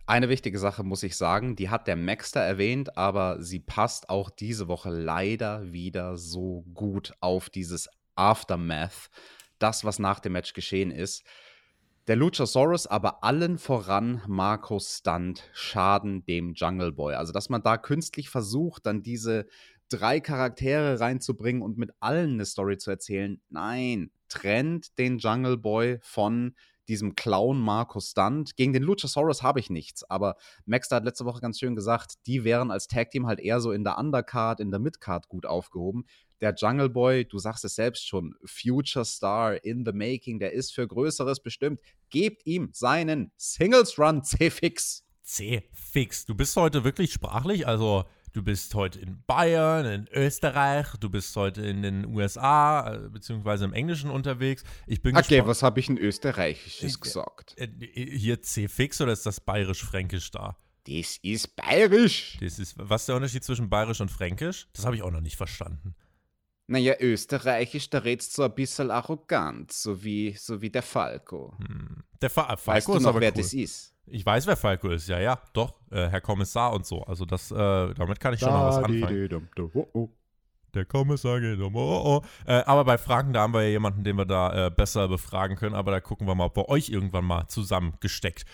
Eine 0.05 0.27
wichtige 0.27 0.59
Sache 0.59 0.83
muss 0.83 1.03
ich 1.03 1.15
sagen, 1.15 1.55
die 1.55 1.69
hat 1.69 1.87
der 1.87 1.95
Maxter 1.95 2.41
erwähnt, 2.41 2.97
aber 2.97 3.41
sie 3.41 3.59
passt 3.59 4.09
auch 4.09 4.29
diese 4.29 4.67
Woche 4.67 4.89
leider 4.89 5.71
wieder 5.71 6.17
so 6.17 6.65
gut 6.73 7.13
auf 7.21 7.49
dieses 7.49 7.87
Aftermath, 8.15 9.09
das, 9.59 9.85
was 9.85 9.99
nach 9.99 10.19
dem 10.19 10.33
Match 10.33 10.53
geschehen 10.53 10.91
ist. 10.91 11.23
Der 12.09 12.15
Luchasaurus, 12.15 12.87
aber 12.87 13.23
allen 13.23 13.59
voran 13.59 14.23
Marco 14.25 14.79
Stunt 14.79 15.43
schaden 15.53 16.25
dem 16.25 16.55
Jungle 16.55 16.91
Boy. 16.91 17.13
Also, 17.13 17.31
dass 17.31 17.49
man 17.49 17.61
da 17.61 17.77
künstlich 17.77 18.31
versucht, 18.31 18.87
dann 18.87 19.03
diese 19.03 19.45
drei 19.89 20.19
Charaktere 20.19 20.99
reinzubringen 20.99 21.61
und 21.61 21.77
mit 21.77 21.91
allen 21.99 22.33
eine 22.33 22.45
Story 22.45 22.79
zu 22.79 22.89
erzählen. 22.89 23.39
Nein, 23.49 24.09
trennt 24.27 24.97
den 24.97 25.19
Jungle 25.19 25.57
Boy 25.57 25.99
von 26.01 26.55
diesem 26.87 27.13
Clown 27.13 27.59
Marco 27.59 27.99
Stunt. 27.99 28.55
Gegen 28.55 28.73
den 28.73 28.81
Luchasaurus 28.81 29.43
habe 29.43 29.59
ich 29.59 29.69
nichts, 29.69 30.03
aber 30.09 30.35
Maxter 30.65 30.95
hat 30.95 31.03
letzte 31.03 31.25
Woche 31.25 31.41
ganz 31.41 31.59
schön 31.59 31.75
gesagt, 31.75 32.13
die 32.25 32.43
wären 32.43 32.71
als 32.71 32.87
Tag 32.87 33.11
Team 33.11 33.27
halt 33.27 33.39
eher 33.39 33.61
so 33.61 33.71
in 33.71 33.83
der 33.83 33.99
Undercard, 33.99 34.61
in 34.61 34.71
der 34.71 34.79
Midcard 34.79 35.27
gut 35.27 35.45
aufgehoben 35.45 36.05
der 36.41 36.53
Jungle 36.55 36.89
Boy, 36.89 37.25
du 37.25 37.37
sagst 37.37 37.65
es 37.65 37.75
selbst 37.75 38.07
schon, 38.07 38.35
Future 38.45 39.05
Star 39.05 39.63
in 39.63 39.85
the 39.85 39.91
Making, 39.91 40.39
der 40.39 40.53
ist 40.53 40.73
für 40.73 40.87
Größeres 40.87 41.41
bestimmt. 41.41 41.81
Gebt 42.09 42.45
ihm 42.45 42.69
seinen 42.73 43.31
Singles 43.37 43.97
Run 43.99 44.23
C-Fix. 44.23 45.03
C-Fix. 45.23 46.25
Du 46.25 46.35
bist 46.35 46.55
heute 46.55 46.83
wirklich 46.83 47.13
sprachlich, 47.13 47.67
also 47.67 48.05
du 48.33 48.41
bist 48.41 48.73
heute 48.73 48.99
in 48.99 49.23
Bayern, 49.27 49.85
in 49.85 50.07
Österreich, 50.11 50.87
du 50.99 51.09
bist 51.09 51.35
heute 51.35 51.61
in 51.61 51.83
den 51.83 52.05
USA, 52.05 52.95
äh, 52.95 53.09
beziehungsweise 53.09 53.65
im 53.65 53.73
Englischen 53.73 54.09
unterwegs. 54.09 54.63
Ich 54.87 55.01
bin 55.01 55.15
Okay, 55.15 55.45
was 55.45 55.61
habe 55.61 55.79
ich 55.79 55.89
in 55.89 55.97
Österreichisches 55.97 56.95
äh, 56.95 56.99
gesagt? 56.99 57.55
Äh, 57.57 57.67
hier 58.17 58.41
C-Fix 58.41 59.01
oder 59.01 59.11
ist 59.11 59.25
das 59.25 59.39
bayerisch-fränkisch 59.39 60.31
da? 60.31 60.57
Das 60.87 61.17
ist 61.21 61.55
bayerisch. 61.55 62.37
Das 62.39 62.57
ist, 62.57 62.75
was 62.77 63.03
ist 63.03 63.09
der 63.09 63.15
Unterschied 63.15 63.43
zwischen 63.43 63.69
bayerisch 63.69 64.01
und 64.01 64.09
fränkisch? 64.09 64.67
Das 64.73 64.85
habe 64.85 64.95
ich 64.95 65.03
auch 65.03 65.11
noch 65.11 65.21
nicht 65.21 65.35
verstanden. 65.35 65.93
Naja, 66.69 66.93
österreichisch, 66.99 67.89
da 67.89 67.97
redst 67.97 68.37
du 68.37 68.43
so 68.43 68.43
ein 68.43 68.53
bisschen 68.53 68.91
arrogant, 68.91 69.71
so 69.71 70.03
wie, 70.03 70.33
so 70.33 70.61
wie 70.61 70.69
der 70.69 70.83
Falco. 70.83 71.55
Hm. 71.57 72.03
Der 72.21 72.29
Fa 72.29 72.43
Falco 72.57 72.67
weißt 72.67 72.87
du 72.87 72.93
ist 72.93 73.01
noch, 73.01 73.09
aber 73.09 73.21
wer 73.21 73.31
cool. 73.31 73.41
das 73.41 73.53
ist? 73.53 73.95
Ich 74.05 74.23
weiß, 74.23 74.45
wer 74.45 74.55
Falco 74.55 74.89
ist, 74.89 75.07
ja, 75.07 75.19
ja, 75.19 75.41
doch, 75.53 75.73
äh, 75.89 76.07
Herr 76.09 76.21
Kommissar 76.21 76.73
und 76.73 76.85
so. 76.85 77.01
Also 77.01 77.25
das, 77.25 77.49
äh, 77.49 77.55
damit 77.55 78.19
kann 78.19 78.35
ich 78.35 78.39
schon 78.39 78.49
da, 78.49 78.57
mal 78.57 78.67
was 78.67 78.83
anfangen. 78.83 79.47
Oh, 79.73 79.87
oh. 79.93 80.09
Der 80.75 80.85
Kommissar 80.85 81.39
geht 81.39 81.59
um, 81.59 81.75
oh, 81.75 82.21
oh. 82.21 82.21
Äh, 82.45 82.61
aber 82.65 82.85
bei 82.85 82.99
Fragen, 82.99 83.33
da 83.33 83.41
haben 83.41 83.53
wir 83.53 83.63
ja 83.63 83.69
jemanden, 83.69 84.03
den 84.03 84.17
wir 84.17 84.25
da 84.25 84.67
äh, 84.67 84.69
besser 84.69 85.07
befragen 85.07 85.57
können. 85.57 85.73
Aber 85.73 85.89
da 85.89 85.99
gucken 85.99 86.27
wir 86.27 86.35
mal, 86.35 86.45
ob 86.45 86.57
wir 86.57 86.69
euch 86.69 86.89
irgendwann 86.89 87.25
mal 87.25 87.47
zusammengesteckt 87.47 88.45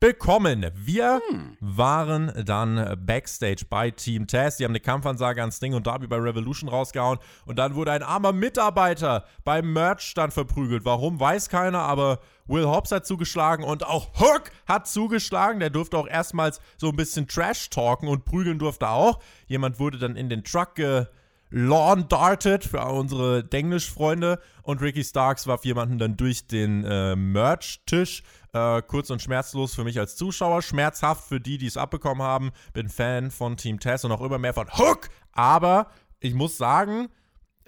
bekommen. 0.00 0.66
Wir 0.74 1.20
hm. 1.30 1.56
waren 1.60 2.32
dann 2.44 2.98
backstage 3.04 3.64
bei 3.68 3.90
Team 3.90 4.26
Test. 4.26 4.58
Die 4.58 4.64
haben 4.64 4.72
eine 4.72 4.80
Kampfansage 4.80 5.42
an 5.42 5.52
Sting 5.52 5.74
und 5.74 5.86
Darby 5.86 6.06
bei 6.06 6.16
Revolution 6.16 6.68
rausgehauen. 6.68 7.18
Und 7.46 7.58
dann 7.58 7.74
wurde 7.74 7.92
ein 7.92 8.02
armer 8.02 8.32
Mitarbeiter 8.32 9.24
beim 9.44 9.72
Merch-Stand 9.72 10.32
verprügelt. 10.32 10.84
Warum, 10.84 11.18
weiß 11.20 11.48
keiner, 11.48 11.80
aber 11.80 12.20
Will 12.46 12.66
Hobbs 12.66 12.92
hat 12.92 13.06
zugeschlagen 13.06 13.64
und 13.64 13.86
auch 13.86 14.20
Hook 14.20 14.50
hat 14.66 14.86
zugeschlagen. 14.86 15.60
Der 15.60 15.70
durfte 15.70 15.96
auch 15.96 16.06
erstmals 16.06 16.60
so 16.76 16.90
ein 16.90 16.96
bisschen 16.96 17.26
Trash 17.26 17.70
talken 17.70 18.08
und 18.08 18.24
prügeln 18.24 18.58
durfte 18.58 18.88
auch. 18.88 19.20
Jemand 19.46 19.78
wurde 19.78 19.98
dann 19.98 20.16
in 20.16 20.28
den 20.28 20.44
Truck 20.44 20.74
ge 20.74 21.06
lawn 21.50 22.08
darted 22.08 22.64
für 22.64 22.84
unsere 22.84 23.44
Denglisch-Freunde 23.44 24.40
und 24.62 24.80
Ricky 24.80 25.04
Starks 25.04 25.46
warf 25.46 25.64
jemanden 25.64 25.98
dann 25.98 26.16
durch 26.16 26.48
den 26.48 26.84
äh, 26.84 27.14
Merch-Tisch. 27.14 28.24
Äh, 28.54 28.82
kurz 28.82 29.10
und 29.10 29.20
schmerzlos 29.20 29.74
für 29.74 29.82
mich 29.82 29.98
als 29.98 30.14
Zuschauer, 30.14 30.62
schmerzhaft 30.62 31.24
für 31.24 31.40
die, 31.40 31.58
die 31.58 31.66
es 31.66 31.76
abbekommen 31.76 32.22
haben. 32.22 32.52
Bin 32.72 32.88
Fan 32.88 33.32
von 33.32 33.56
Team 33.56 33.80
Tess 33.80 34.04
und 34.04 34.12
auch 34.12 34.20
immer 34.20 34.38
mehr 34.38 34.54
von 34.54 34.68
Hook. 34.78 35.08
Aber 35.32 35.88
ich 36.20 36.34
muss 36.34 36.56
sagen, 36.56 37.08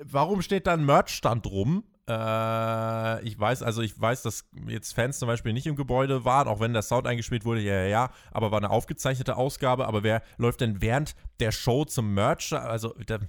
warum 0.00 0.42
steht 0.42 0.68
da 0.68 0.74
ein 0.74 0.86
Merch-Stand 0.86 1.44
rum? 1.48 1.82
Äh, 2.08 3.24
ich 3.24 3.36
weiß, 3.36 3.64
also 3.64 3.82
ich 3.82 4.00
weiß, 4.00 4.22
dass 4.22 4.44
jetzt 4.68 4.92
Fans 4.92 5.18
zum 5.18 5.26
Beispiel 5.26 5.52
nicht 5.52 5.66
im 5.66 5.74
Gebäude 5.74 6.24
waren, 6.24 6.46
auch 6.46 6.60
wenn 6.60 6.72
der 6.72 6.82
Sound 6.82 7.08
eingespielt 7.08 7.44
wurde, 7.44 7.62
ja, 7.62 7.74
ja, 7.74 7.86
ja, 7.86 8.10
aber 8.30 8.52
war 8.52 8.58
eine 8.58 8.70
aufgezeichnete 8.70 9.36
Ausgabe. 9.36 9.88
Aber 9.88 10.04
wer 10.04 10.22
läuft 10.36 10.60
denn 10.60 10.80
während 10.80 11.16
der 11.40 11.50
Show 11.50 11.84
zum 11.84 12.14
Merch? 12.14 12.52
Also, 12.52 12.90
der, 13.08 13.22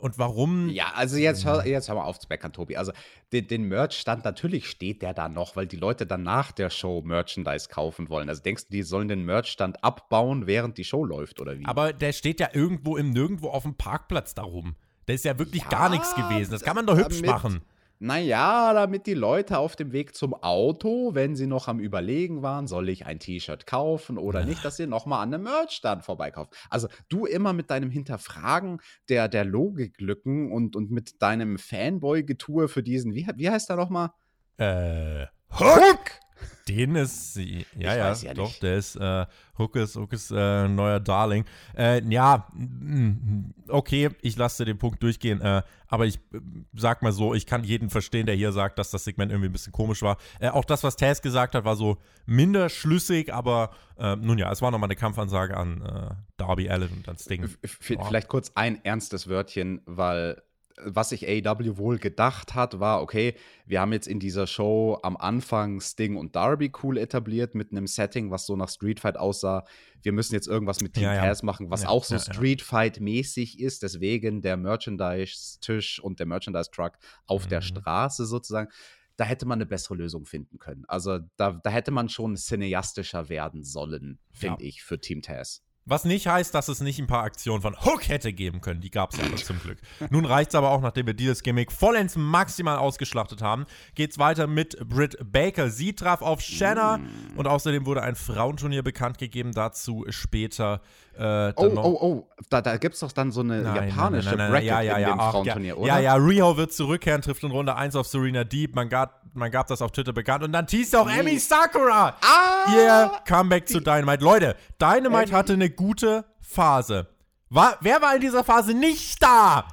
und 0.00 0.18
warum? 0.18 0.68
Ja, 0.68 0.92
also 0.94 1.16
jetzt 1.16 1.44
hör, 1.44 1.66
jetzt 1.66 1.88
hör 1.88 1.96
mal 1.96 2.04
auf 2.04 2.18
zu 2.18 2.26
meckern, 2.28 2.52
Tobi. 2.52 2.76
Also 2.76 2.92
den, 3.32 3.46
den 3.46 3.64
Merch-Stand, 3.64 4.24
natürlich 4.24 4.68
steht 4.68 5.02
der 5.02 5.14
da 5.14 5.28
noch, 5.28 5.56
weil 5.56 5.66
die 5.66 5.76
Leute 5.76 6.06
dann 6.06 6.22
nach 6.22 6.52
der 6.52 6.70
Show 6.70 7.02
Merchandise 7.02 7.68
kaufen 7.68 8.08
wollen. 8.08 8.28
Also 8.28 8.42
denkst 8.42 8.66
du, 8.66 8.72
die 8.72 8.82
sollen 8.82 9.08
den 9.08 9.24
Merch-Stand 9.24 9.84
abbauen, 9.84 10.46
während 10.46 10.78
die 10.78 10.84
Show 10.84 11.04
läuft, 11.04 11.40
oder 11.40 11.58
wie? 11.58 11.64
Aber 11.64 11.92
der 11.92 12.12
steht 12.12 12.40
ja 12.40 12.48
irgendwo 12.52 12.96
im 12.96 13.10
Nirgendwo 13.10 13.48
auf 13.48 13.62
dem 13.62 13.74
Parkplatz 13.74 14.34
darum. 14.34 14.74
Da 15.06 15.14
ist 15.14 15.24
ja 15.24 15.38
wirklich 15.38 15.62
ja, 15.62 15.68
gar 15.68 15.90
nichts 15.90 16.14
gewesen. 16.14 16.52
Das 16.52 16.62
kann 16.62 16.76
man 16.76 16.86
doch 16.86 16.96
hübsch 16.96 17.22
machen. 17.22 17.62
Naja, 18.02 18.72
damit 18.72 19.06
die 19.06 19.12
Leute 19.12 19.58
auf 19.58 19.76
dem 19.76 19.92
Weg 19.92 20.14
zum 20.14 20.32
Auto, 20.32 21.14
wenn 21.14 21.36
sie 21.36 21.46
noch 21.46 21.68
am 21.68 21.78
Überlegen 21.78 22.42
waren, 22.42 22.66
soll 22.66 22.88
ich 22.88 23.04
ein 23.04 23.18
T-Shirt 23.18 23.66
kaufen 23.66 24.16
oder 24.16 24.46
nicht, 24.46 24.64
dass 24.64 24.78
sie 24.78 24.86
nochmal 24.86 25.22
an 25.22 25.34
einem 25.34 25.44
Merch-Stand 25.44 26.02
vorbeikaufen. 26.02 26.50
Also 26.70 26.88
du 27.10 27.26
immer 27.26 27.52
mit 27.52 27.70
deinem 27.70 27.90
Hinterfragen 27.90 28.80
der, 29.10 29.28
der 29.28 29.44
Logiklücken 29.44 30.50
und, 30.50 30.76
und 30.76 30.90
mit 30.90 31.20
deinem 31.20 31.58
Fanboy-Getue 31.58 32.68
für 32.68 32.82
diesen, 32.82 33.14
wie, 33.14 33.28
wie 33.36 33.50
heißt 33.50 33.68
der 33.68 33.76
nochmal? 33.76 34.12
Äh, 34.56 35.26
Hook! 35.58 36.20
Den 36.68 36.94
ist, 36.94 37.36
ja, 37.36 37.94
ja, 37.94 38.12
ja, 38.12 38.34
doch, 38.34 38.52
der 38.60 38.76
ist, 38.76 38.96
äh, 38.96 39.26
Hook 39.58 39.76
ist, 39.76 39.96
Hook 39.96 40.12
ist 40.12 40.30
äh, 40.30 40.68
neuer 40.68 41.00
Darling. 41.00 41.44
Äh, 41.76 42.02
ja, 42.08 42.46
mm, 42.54 43.54
okay, 43.68 44.10
ich 44.22 44.36
lasse 44.36 44.64
den 44.64 44.78
Punkt 44.78 45.02
durchgehen, 45.02 45.40
äh, 45.40 45.62
aber 45.88 46.06
ich 46.06 46.16
äh, 46.32 46.40
sag 46.74 47.02
mal 47.02 47.12
so, 47.12 47.34
ich 47.34 47.46
kann 47.46 47.64
jeden 47.64 47.90
verstehen, 47.90 48.26
der 48.26 48.34
hier 48.34 48.52
sagt, 48.52 48.78
dass 48.78 48.90
das 48.90 49.04
Segment 49.04 49.32
irgendwie 49.32 49.48
ein 49.48 49.52
bisschen 49.52 49.72
komisch 49.72 50.02
war. 50.02 50.16
Äh, 50.38 50.50
auch 50.50 50.64
das, 50.64 50.84
was 50.84 50.96
Taz 50.96 51.22
gesagt 51.22 51.54
hat, 51.54 51.64
war 51.64 51.76
so 51.76 51.98
minder 52.26 52.68
schlüssig, 52.68 53.32
aber 53.32 53.70
nun 54.02 54.38
ja, 54.38 54.50
es 54.50 54.62
war 54.62 54.70
nochmal 54.70 54.86
eine 54.86 54.96
Kampfansage 54.96 55.54
an 55.54 56.16
Darby 56.38 56.70
Allen 56.70 56.88
und 56.88 57.06
an 57.06 57.18
Sting. 57.18 57.54
Vielleicht 57.62 58.28
kurz 58.28 58.52
ein 58.54 58.82
ernstes 58.82 59.28
Wörtchen, 59.28 59.82
weil 59.84 60.42
was 60.84 61.10
sich 61.10 61.28
AEW 61.28 61.76
wohl 61.76 61.98
gedacht 61.98 62.54
hat, 62.54 62.80
war, 62.80 63.02
okay, 63.02 63.34
wir 63.66 63.80
haben 63.80 63.92
jetzt 63.92 64.06
in 64.06 64.20
dieser 64.20 64.46
Show 64.46 64.98
am 65.02 65.16
Anfang 65.16 65.80
Sting 65.80 66.16
und 66.16 66.36
Darby 66.36 66.72
cool 66.82 66.98
etabliert 66.98 67.54
mit 67.54 67.72
einem 67.72 67.86
Setting, 67.86 68.30
was 68.30 68.46
so 68.46 68.56
nach 68.56 68.68
Street 68.68 69.00
Fight 69.00 69.16
aussah. 69.16 69.64
Wir 70.02 70.12
müssen 70.12 70.34
jetzt 70.34 70.48
irgendwas 70.48 70.80
mit 70.80 70.94
Team 70.94 71.04
ja, 71.04 71.24
ja. 71.24 71.34
machen, 71.42 71.70
was 71.70 71.82
ja, 71.82 71.88
auch 71.88 72.04
so 72.04 72.18
Street 72.18 72.62
Fight-mäßig 72.62 73.60
ist. 73.60 73.82
Deswegen 73.82 74.42
der 74.42 74.56
Merchandise-Tisch 74.56 76.00
und 76.00 76.18
der 76.18 76.26
Merchandise-Truck 76.26 76.92
auf 77.26 77.44
mhm. 77.46 77.50
der 77.50 77.60
Straße 77.60 78.26
sozusagen. 78.26 78.70
Da 79.16 79.24
hätte 79.24 79.46
man 79.46 79.58
eine 79.58 79.66
bessere 79.66 79.96
Lösung 79.96 80.24
finden 80.24 80.58
können. 80.58 80.84
Also 80.88 81.18
da, 81.36 81.52
da 81.52 81.70
hätte 81.70 81.90
man 81.90 82.08
schon 82.08 82.36
cineastischer 82.36 83.28
werden 83.28 83.62
sollen, 83.62 84.18
finde 84.32 84.64
ich, 84.64 84.82
für 84.82 84.98
Team 84.98 85.20
Taz. 85.20 85.62
Was 85.86 86.04
nicht 86.04 86.26
heißt, 86.26 86.54
dass 86.54 86.68
es 86.68 86.80
nicht 86.80 86.98
ein 86.98 87.06
paar 87.06 87.24
Aktionen 87.24 87.62
von 87.62 87.74
Hook 87.84 88.08
hätte 88.08 88.32
geben 88.32 88.60
können. 88.60 88.80
Die 88.80 88.90
gab 88.90 89.12
es 89.12 89.20
aber 89.20 89.36
zum 89.36 89.58
Glück. 89.60 89.78
Nun 90.10 90.24
reicht 90.24 90.50
es 90.50 90.54
aber 90.54 90.70
auch, 90.70 90.80
nachdem 90.80 91.06
wir 91.06 91.14
dieses 91.14 91.42
Gimmick 91.42 91.72
vollends 91.72 92.16
maximal 92.16 92.76
ausgeschlachtet 92.76 93.42
haben, 93.42 93.66
geht 93.94 94.12
es 94.12 94.18
weiter 94.18 94.46
mit 94.46 94.78
Britt 94.88 95.16
Baker. 95.24 95.70
Sie 95.70 95.94
traf 95.94 96.22
auf 96.22 96.40
Shanna 96.42 97.00
und 97.36 97.46
außerdem 97.46 97.86
wurde 97.86 98.02
ein 98.02 98.14
Frauenturnier 98.14 98.82
bekannt 98.82 99.18
gegeben. 99.18 99.52
Dazu 99.52 100.04
später. 100.10 100.80
Äh, 101.18 101.52
oh, 101.56 101.70
oh, 101.76 101.98
oh, 102.00 102.28
da, 102.48 102.62
da 102.62 102.76
gibt 102.76 102.94
es 102.94 103.00
doch 103.00 103.12
dann 103.12 103.30
so 103.30 103.40
eine 103.40 103.62
nein, 103.62 103.88
japanische 103.88 104.30
nein, 104.30 104.38
nein, 104.38 104.50
Bracket 104.52 104.68
ja, 104.68 104.80
ja, 104.80 104.98
ja, 104.98 105.08
in 105.08 105.14
dem 105.14 105.20
Ach, 105.20 105.30
Frauenturnier, 105.32 105.68
ja, 105.68 105.74
oder? 105.74 105.86
Ja, 105.86 105.98
ja, 105.98 106.14
Riho 106.14 106.56
wird 106.56 106.72
zurückkehren, 106.72 107.20
trifft 107.20 107.42
in 107.42 107.50
Runde 107.50 107.76
1 107.76 107.96
auf 107.96 108.06
Serena 108.06 108.44
Deep. 108.44 108.74
Man 108.74 108.88
gab, 108.88 109.24
man 109.34 109.50
gab 109.50 109.66
das 109.66 109.82
auf 109.82 109.92
Twitter 109.92 110.12
bekannt 110.12 110.44
und 110.44 110.52
dann 110.52 110.66
teast 110.66 110.94
auch. 110.96 111.10
Emi 111.10 111.38
Sakura. 111.38 112.16
Ah! 112.22 112.72
Ihr 112.74 113.12
Comeback 113.26 113.68
zu 113.68 113.80
Dynamite. 113.80 114.24
Leute, 114.24 114.56
Dynamite 114.80 115.24
Emi. 115.24 115.32
hatte 115.32 115.52
eine 115.52 115.68
gute 115.68 116.24
Phase. 116.40 117.08
War, 117.48 117.76
wer 117.80 118.00
war 118.00 118.14
in 118.14 118.20
dieser 118.20 118.44
Phase 118.44 118.72
nicht 118.72 119.22
da? 119.22 119.66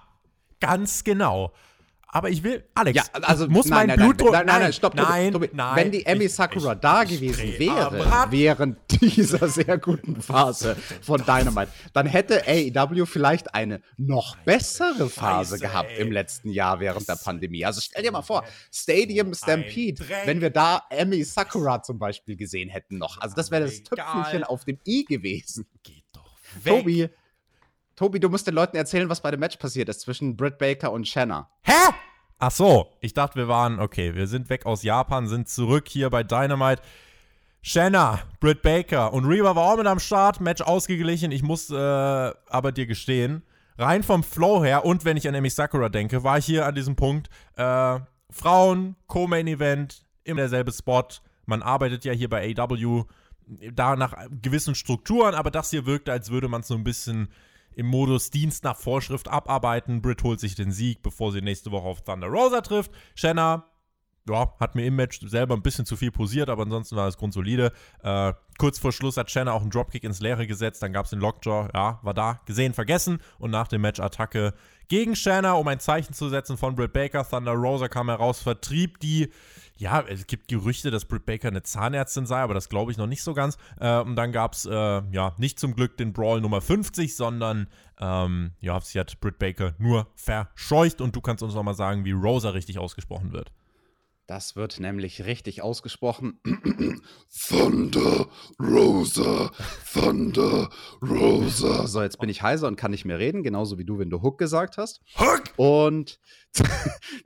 Ganz 0.60 1.04
genau. 1.04 1.54
Aber 2.10 2.30
ich 2.30 2.42
will, 2.42 2.64
Alex, 2.74 2.96
ja, 2.96 3.04
also, 3.22 3.48
muss 3.48 3.66
nein, 3.66 3.88
mein 3.88 4.00
Blutdruck. 4.00 4.32
Nein, 4.32 4.46
nein, 4.46 4.62
nein, 4.62 4.74
stopp, 4.74 4.96
nein, 4.96 5.34
Tobi, 5.34 5.50
nein, 5.52 5.76
Wenn 5.76 5.92
die 5.92 6.06
Emmy 6.06 6.30
Sakura 6.30 6.74
ich, 6.74 6.80
da 6.80 7.04
gewesen 7.04 7.60
wäre, 7.60 8.32
während 8.32 8.78
dieser 9.02 9.50
sehr 9.50 9.78
guten 9.78 10.22
Phase 10.22 10.78
von 11.02 11.20
Dynamite, 11.26 11.70
dann 11.92 12.08
hätte 12.08 12.44
AEW 12.48 13.06
vielleicht 13.06 13.54
eine 13.54 13.82
noch 13.98 14.38
bessere 14.38 15.10
Phase 15.10 15.60
gehabt 15.60 15.92
im 15.98 16.12
letzten 16.12 16.50
Jahr 16.50 16.80
während 16.80 17.10
der 17.10 17.18
Pandemie. 17.18 17.66
Also 17.66 17.82
stell 17.82 18.04
dir 18.04 18.12
mal 18.12 18.22
vor, 18.22 18.46
Stadium 18.72 19.34
Stampede, 19.34 20.04
wenn 20.26 20.40
wir 20.40 20.50
da 20.50 20.84
Emmy 20.90 21.24
Sakura 21.24 21.84
zum 21.84 22.00
Beispiel 22.00 22.38
gesehen 22.38 22.70
hätten 22.70 22.98
noch. 22.98 23.20
Also 23.20 23.36
das 23.36 23.52
wäre 23.52 23.66
das 23.66 23.84
Tüpfelchen 23.84 24.46
auf 24.46 24.64
dem 24.64 24.80
I 24.88 25.04
gewesen. 25.04 25.68
Geht 25.84 26.08
Weg. 26.64 26.74
Tobi, 26.74 27.10
Tobi, 27.98 28.20
du 28.20 28.30
musst 28.30 28.46
den 28.46 28.54
Leuten 28.54 28.78
erzählen, 28.78 29.10
was 29.10 29.22
bei 29.22 29.32
dem 29.32 29.40
Match 29.40 29.58
passiert 29.58 29.90
ist 29.90 30.02
zwischen 30.02 30.38
Britt 30.38 30.60
Baker 30.60 30.92
und 30.92 31.08
Shanna. 31.08 31.50
Hä? 31.64 31.74
Ach 32.38 32.52
so, 32.52 32.94
ich 33.02 33.16
dachte, 33.16 33.38
wir 33.38 33.48
waren, 33.48 33.80
okay, 33.80 34.14
wir 34.14 34.28
sind 34.28 34.52
weg 34.52 34.68
aus 34.68 34.84
Japan, 34.84 35.28
sind 35.28 35.50
zurück 35.50 35.88
hier 35.88 36.12
bei 36.12 36.22
Dynamite. 36.22 36.84
Shanna, 37.64 38.20
Britt 38.40 38.62
Baker 38.62 39.12
und 39.14 39.26
Reba 39.26 39.56
war 39.56 39.74
auch 39.74 39.78
mit 39.78 39.88
am 39.88 40.00
Start, 40.00 40.40
Match 40.42 40.62
ausgeglichen. 40.62 41.32
Ich 41.32 41.42
muss 41.42 41.72
äh, 41.72 41.76
aber 41.76 42.72
dir 42.72 42.86
gestehen, 42.86 43.42
rein 43.80 44.04
vom 44.04 44.24
Flow 44.24 44.64
her 44.64 44.86
und 44.86 45.04
wenn 45.04 45.18
ich 45.18 45.28
an 45.28 45.34
Emi 45.34 45.50
Sakura 45.50 45.90
denke, 45.90 46.24
war 46.24 46.38
ich 46.38 46.46
hier 46.46 46.68
an 46.68 46.76
diesem 46.76 46.96
Punkt, 46.96 47.30
äh, 47.56 48.00
Frauen, 48.30 48.96
Co-Main 49.08 49.48
Event, 49.48 50.06
immer 50.24 50.42
derselbe 50.42 50.72
Spot. 50.72 51.08
Man 51.48 51.64
arbeitet 51.64 52.06
ja 52.06 52.14
hier 52.14 52.30
bei 52.30 52.54
AW 52.56 53.06
da 53.74 53.96
nach 53.96 54.14
gewissen 54.40 54.76
Strukturen, 54.76 55.34
aber 55.34 55.50
das 55.50 55.72
hier 55.72 55.88
wirkte, 55.88 56.12
als 56.12 56.30
würde 56.30 56.48
man 56.48 56.62
es 56.62 56.68
so 56.68 56.76
ein 56.76 56.84
bisschen 56.84 57.30
im 57.78 57.86
Modus 57.86 58.32
Dienst 58.32 58.64
nach 58.64 58.76
Vorschrift 58.76 59.28
abarbeiten. 59.28 60.02
Britt 60.02 60.24
holt 60.24 60.40
sich 60.40 60.56
den 60.56 60.72
Sieg, 60.72 61.04
bevor 61.04 61.32
sie 61.32 61.42
nächste 61.42 61.72
Woche 61.72 61.88
auf 61.88 62.02
Thunder 62.02 62.28
Rosa 62.28 62.62
trifft. 62.62 62.92
Shanna, 63.14 63.66
ja, 64.28 64.52
hat 64.60 64.74
mir 64.74 64.84
im 64.86 64.96
Match 64.96 65.20
selber 65.22 65.54
ein 65.54 65.62
bisschen 65.62 65.86
zu 65.86 65.96
viel 65.96 66.12
posiert, 66.12 66.50
aber 66.50 66.64
ansonsten 66.64 66.96
war 66.96 67.08
es 67.08 67.18
grundsolide. 67.18 67.72
Äh, 68.02 68.34
kurz 68.58 68.80
vor 68.80 68.92
Schluss 68.92 69.16
hat 69.16 69.30
Shanna 69.30 69.52
auch 69.52 69.62
einen 69.62 69.70
Dropkick 69.70 70.04
ins 70.04 70.20
Leere 70.20 70.48
gesetzt, 70.48 70.82
dann 70.82 70.92
gab 70.92 71.06
es 71.06 71.12
den 71.12 71.20
Lockjaw, 71.20 71.70
ja, 71.72 72.00
war 72.02 72.16
da, 72.16 72.42
gesehen, 72.48 72.74
vergessen. 72.74 73.20
Und 73.38 73.52
nach 73.52 73.68
dem 73.68 73.82
Match 73.82 74.00
Attacke 74.00 74.56
gegen 74.88 75.16
Shanna, 75.16 75.54
um 75.54 75.68
ein 75.68 75.80
Zeichen 75.80 76.14
zu 76.14 76.30
setzen 76.30 76.58
von 76.58 76.76
Britt 76.76 76.94
Baker. 76.94 77.30
Thunder 77.30 77.54
Rosa 77.54 77.90
kam 77.90 78.10
heraus, 78.10 78.42
vertrieb 78.42 79.00
die 79.02 79.32
ja, 79.78 80.02
es 80.02 80.28
gibt 80.28 80.48
Gerüchte, 80.48 80.92
dass 80.92 81.06
Britt 81.06 81.26
Baker 81.26 81.48
eine 81.48 81.64
Zahnärztin 81.64 82.26
sei, 82.26 82.40
aber 82.40 82.54
das 82.54 82.70
glaube 82.70 82.92
ich 82.92 82.98
noch 82.98 83.08
nicht 83.08 83.24
so 83.24 83.34
ganz. 83.34 83.58
Äh, 83.80 84.00
und 84.00 84.16
dann 84.16 84.32
gab 84.32 84.54
es, 84.54 84.66
äh, 84.66 84.72
ja, 84.72 85.36
nicht 85.38 85.60
zum 85.60 85.76
Glück 85.76 85.98
den 85.98 86.14
Brawl 86.14 86.42
Nummer 86.42 86.62
50, 86.62 87.16
sondern, 87.16 87.68
ähm, 88.00 88.52
ja, 88.60 88.80
sie 88.82 89.00
hat 89.00 89.20
Britt 89.20 89.40
Baker 89.40 89.74
nur 89.78 90.08
verscheucht. 90.16 91.02
Und 91.02 91.16
du 91.16 91.22
kannst 91.22 91.44
uns 91.44 91.54
nochmal 91.54 91.76
sagen, 91.76 92.06
wie 92.06 92.12
Rosa 92.12 92.50
richtig 92.50 92.80
ausgesprochen 92.80 93.32
wird. 93.32 93.52
Das 94.28 94.58
wird 94.58 94.82
nämlich 94.82 95.24
richtig 95.24 95.62
ausgesprochen. 95.62 96.42
Thunder 97.48 98.28
Rosa, 98.60 99.52
Thunder 99.94 100.70
Rosa. 101.02 101.88
So, 101.88 102.02
jetzt 102.02 102.20
bin 102.20 102.28
ich 102.28 102.42
heiser 102.42 102.68
und 102.68 102.76
kann 102.76 102.92
nicht 102.92 103.06
mehr 103.06 103.20
reden, 103.20 103.42
genauso 103.42 103.78
wie 103.78 103.86
du, 103.86 104.00
wenn 104.00 104.10
du 104.10 104.22
Hook 104.22 104.38
gesagt 104.38 104.78
hast. 104.78 105.00
Hook! 105.18 105.44
Und 105.56 106.20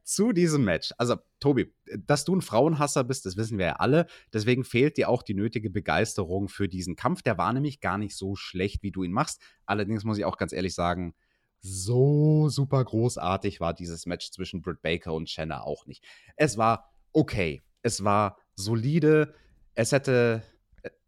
zu 0.04 0.32
diesem 0.32 0.64
Match. 0.64 0.92
Also, 1.00 1.16
Tobi, 1.40 1.74
dass 1.98 2.24
du 2.24 2.36
ein 2.36 2.42
Frauenhasser 2.42 3.04
bist, 3.04 3.26
das 3.26 3.36
wissen 3.36 3.58
wir 3.58 3.66
ja 3.66 3.76
alle. 3.78 4.06
Deswegen 4.32 4.64
fehlt 4.64 4.98
dir 4.98 5.10
auch 5.10 5.24
die 5.24 5.34
nötige 5.34 5.72
Begeisterung 5.72 6.50
für 6.50 6.70
diesen 6.70 6.96
Kampf. 6.96 7.24
Der 7.24 7.40
war 7.40 7.52
nämlich 7.52 7.80
gar 7.80 7.98
nicht 7.98 8.16
so 8.16 8.36
schlecht, 8.36 8.84
wie 8.84 8.92
du 8.92 9.02
ihn 9.02 9.12
machst. 9.12 9.42
Allerdings 9.66 10.04
muss 10.04 10.20
ich 10.20 10.26
auch 10.26 10.38
ganz 10.38 10.54
ehrlich 10.54 10.76
sagen, 10.76 11.16
so 11.62 12.50
super 12.50 12.84
großartig 12.84 13.60
war 13.60 13.74
dieses 13.74 14.06
Match 14.06 14.32
zwischen 14.32 14.62
Britt 14.62 14.82
Baker 14.82 15.14
und 15.14 15.30
Shanna 15.30 15.62
auch 15.62 15.86
nicht. 15.86 16.04
Es 16.36 16.58
war 16.58 16.92
okay. 17.14 17.62
Es 17.84 18.04
war 18.04 18.38
solide. 18.56 19.34
Es 19.76 19.92
hätte, 19.92 20.44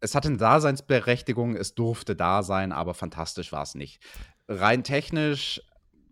es 0.00 0.14
hatte 0.14 0.28
eine 0.28 0.36
Daseinsberechtigung. 0.36 1.56
Es 1.56 1.74
durfte 1.74 2.16
da 2.16 2.42
sein, 2.42 2.72
aber 2.72 2.94
fantastisch 2.94 3.52
war 3.52 3.62
es 3.62 3.74
nicht. 3.74 4.02
Rein 4.48 4.84
technisch 4.84 5.60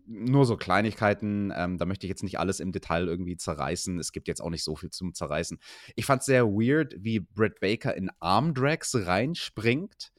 nur 0.05 0.45
so 0.45 0.57
Kleinigkeiten. 0.57 1.53
Ähm, 1.55 1.77
da 1.77 1.85
möchte 1.85 2.05
ich 2.05 2.09
jetzt 2.09 2.23
nicht 2.23 2.39
alles 2.39 2.59
im 2.59 2.71
Detail 2.71 3.07
irgendwie 3.07 3.37
zerreißen. 3.37 3.99
Es 3.99 4.11
gibt 4.11 4.27
jetzt 4.27 4.41
auch 4.41 4.49
nicht 4.49 4.63
so 4.63 4.75
viel 4.75 4.89
zum 4.89 5.13
Zerreißen. 5.13 5.59
Ich 5.95 6.05
fand 6.05 6.21
es 6.21 6.25
sehr 6.25 6.45
weird, 6.45 6.95
wie 6.97 7.19
Britt 7.19 7.59
Baker 7.59 7.95
in 7.95 8.11
Armdrags 8.19 8.95
reinspringt. 8.95 10.11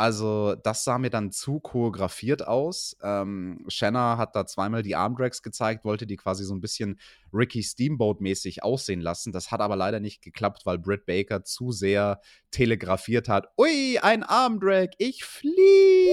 Also, 0.00 0.54
das 0.54 0.82
sah 0.82 0.96
mir 0.96 1.10
dann 1.10 1.30
zu 1.30 1.60
choreografiert 1.60 2.48
aus. 2.48 2.96
Ähm, 3.02 3.66
Shanna 3.68 4.16
hat 4.16 4.34
da 4.34 4.46
zweimal 4.46 4.82
die 4.82 4.96
Armdrags 4.96 5.42
gezeigt, 5.42 5.84
wollte 5.84 6.06
die 6.06 6.16
quasi 6.16 6.42
so 6.42 6.54
ein 6.54 6.62
bisschen 6.62 6.98
Ricky 7.34 7.62
Steamboat-mäßig 7.62 8.62
aussehen 8.62 9.02
lassen. 9.02 9.30
Das 9.30 9.50
hat 9.50 9.60
aber 9.60 9.76
leider 9.76 10.00
nicht 10.00 10.22
geklappt, 10.22 10.62
weil 10.64 10.78
Britt 10.78 11.04
Baker 11.04 11.44
zu 11.44 11.70
sehr 11.70 12.22
telegrafiert 12.50 13.28
hat. 13.28 13.48
Ui, 13.58 13.98
ein 13.98 14.22
Armdrag, 14.22 14.92
ich 14.96 15.22
fliege 15.22 15.58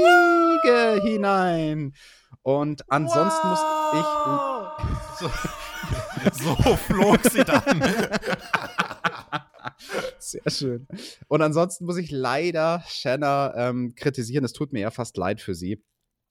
wow. 0.04 1.02
hinein. 1.02 1.94
Und 2.42 2.84
ansonsten 2.92 3.48
wow. 3.48 4.78
muss 4.82 5.22
ich. 5.22 5.30
So, 6.34 6.54
so 6.66 6.76
flog 6.76 7.20
sie 7.24 7.46
dann. 7.46 7.82
Sehr 10.20 10.50
schön. 10.50 10.88
Und 11.28 11.42
ansonsten 11.42 11.86
muss 11.86 11.98
ich 11.98 12.12
leider 12.12 12.84
Shanna 12.88 13.54
ähm, 13.56 13.94
kritisieren. 13.96 14.44
Es 14.44 14.54
tut 14.54 14.74
mir 14.74 14.82
ja 14.82 14.92
fast 14.92 15.18
leid 15.18 15.42
für 15.42 15.56
sie. 15.56 15.84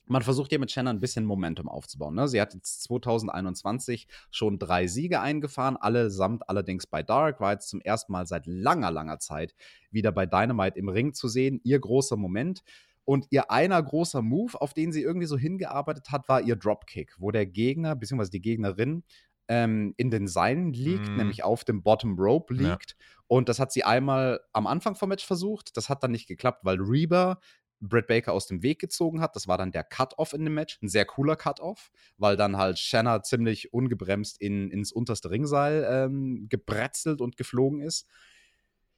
Man 0.09 0.23
versucht 0.23 0.53
ja 0.53 0.59
mit 0.59 0.71
Shanna 0.71 0.91
ein 0.91 1.01
bisschen 1.01 1.25
Momentum 1.25 1.69
aufzubauen. 1.69 2.15
Ne? 2.15 2.29
Sie 2.29 2.41
hat 2.41 2.55
jetzt 2.55 2.85
2021 2.85 4.07
schon 4.31 4.59
drei 4.59 4.87
Siege 4.87 5.21
eingefahren, 5.21 5.77
allesamt 5.77 6.49
allerdings 6.49 6.87
bei 6.87 7.03
Dark, 7.03 7.41
war 7.41 7.53
jetzt 7.53 7.69
zum 7.69 7.81
ersten 7.81 8.13
Mal 8.13 8.27
seit 8.27 8.47
langer, 8.47 8.93
langer 8.93 9.19
Zeit 9.19 9.55
wieder 9.91 10.13
bei 10.13 10.27
Dynamite 10.27 10.79
im 10.79 10.89
Ring 10.89 11.13
zu 11.13 11.27
sehen. 11.27 11.61
Ihr 11.65 11.81
großer 11.81 12.17
Moment. 12.17 12.63
Und 13.05 13.27
ihr 13.31 13.53
einer 13.53 13.81
großer 13.81 14.21
Move, 14.21 14.61
auf 14.61 14.75
den 14.75 14.91
sie 14.91 15.03
irgendwie 15.03 15.29
so 15.29 15.39
hingearbeitet 15.39 16.11
hat, 16.11 16.29
war 16.29 16.41
ihr 16.41 16.57
Dropkick, 16.57 17.15
wo 17.19 17.31
der 17.31 17.47
Gegner 17.47 17.95
bzw. 17.95 18.31
die 18.31 18.43
Gegnerin 18.43 19.05
ähm, 19.49 19.95
in 19.97 20.11
den 20.11 20.29
Seilen 20.29 20.73
liegt, 20.73 21.09
mm. 21.09 21.17
nämlich 21.17 21.45
auf 21.45 21.65
dem 21.65 21.83
Bottom 21.83 22.19
Rope 22.19 22.55
liegt. 22.55 22.97
Ja. 22.99 23.07
Und 23.29 23.49
das 23.49 23.59
hat 23.59 23.73
sie 23.73 23.85
einmal 23.85 24.41
am 24.53 24.67
Anfang 24.67 24.95
vom 24.95 25.09
Match 25.09 25.25
versucht. 25.25 25.77
Das 25.77 25.89
hat 25.89 26.03
dann 26.03 26.13
nicht 26.13 26.27
geklappt, 26.27 26.65
weil 26.65 26.79
Reba 26.81 27.41
Britt 27.81 28.07
Baker 28.07 28.33
aus 28.33 28.47
dem 28.47 28.63
Weg 28.63 28.79
gezogen 28.79 29.21
hat. 29.21 29.37
Das 29.37 29.49
war 29.49 29.59
dann 29.59 29.73
der 29.73 29.85
Cut-Off 29.85 30.33
in 30.33 30.45
dem 30.45 30.55
Match. 30.55 30.79
Ein 30.83 30.89
sehr 30.89 31.05
cooler 31.05 31.37
Cut-Off, 31.37 31.91
weil 32.17 32.37
dann 32.37 32.57
halt 32.57 32.79
Shanna 32.79 33.23
ziemlich 33.23 33.73
ungebremst 33.73 34.41
in, 34.41 34.71
ins 34.71 34.93
unterste 34.93 35.31
Ringseil 35.31 35.87
ähm, 35.89 36.47
gebrezelt 36.49 37.21
und 37.21 37.37
geflogen 37.37 37.81
ist. 37.81 38.07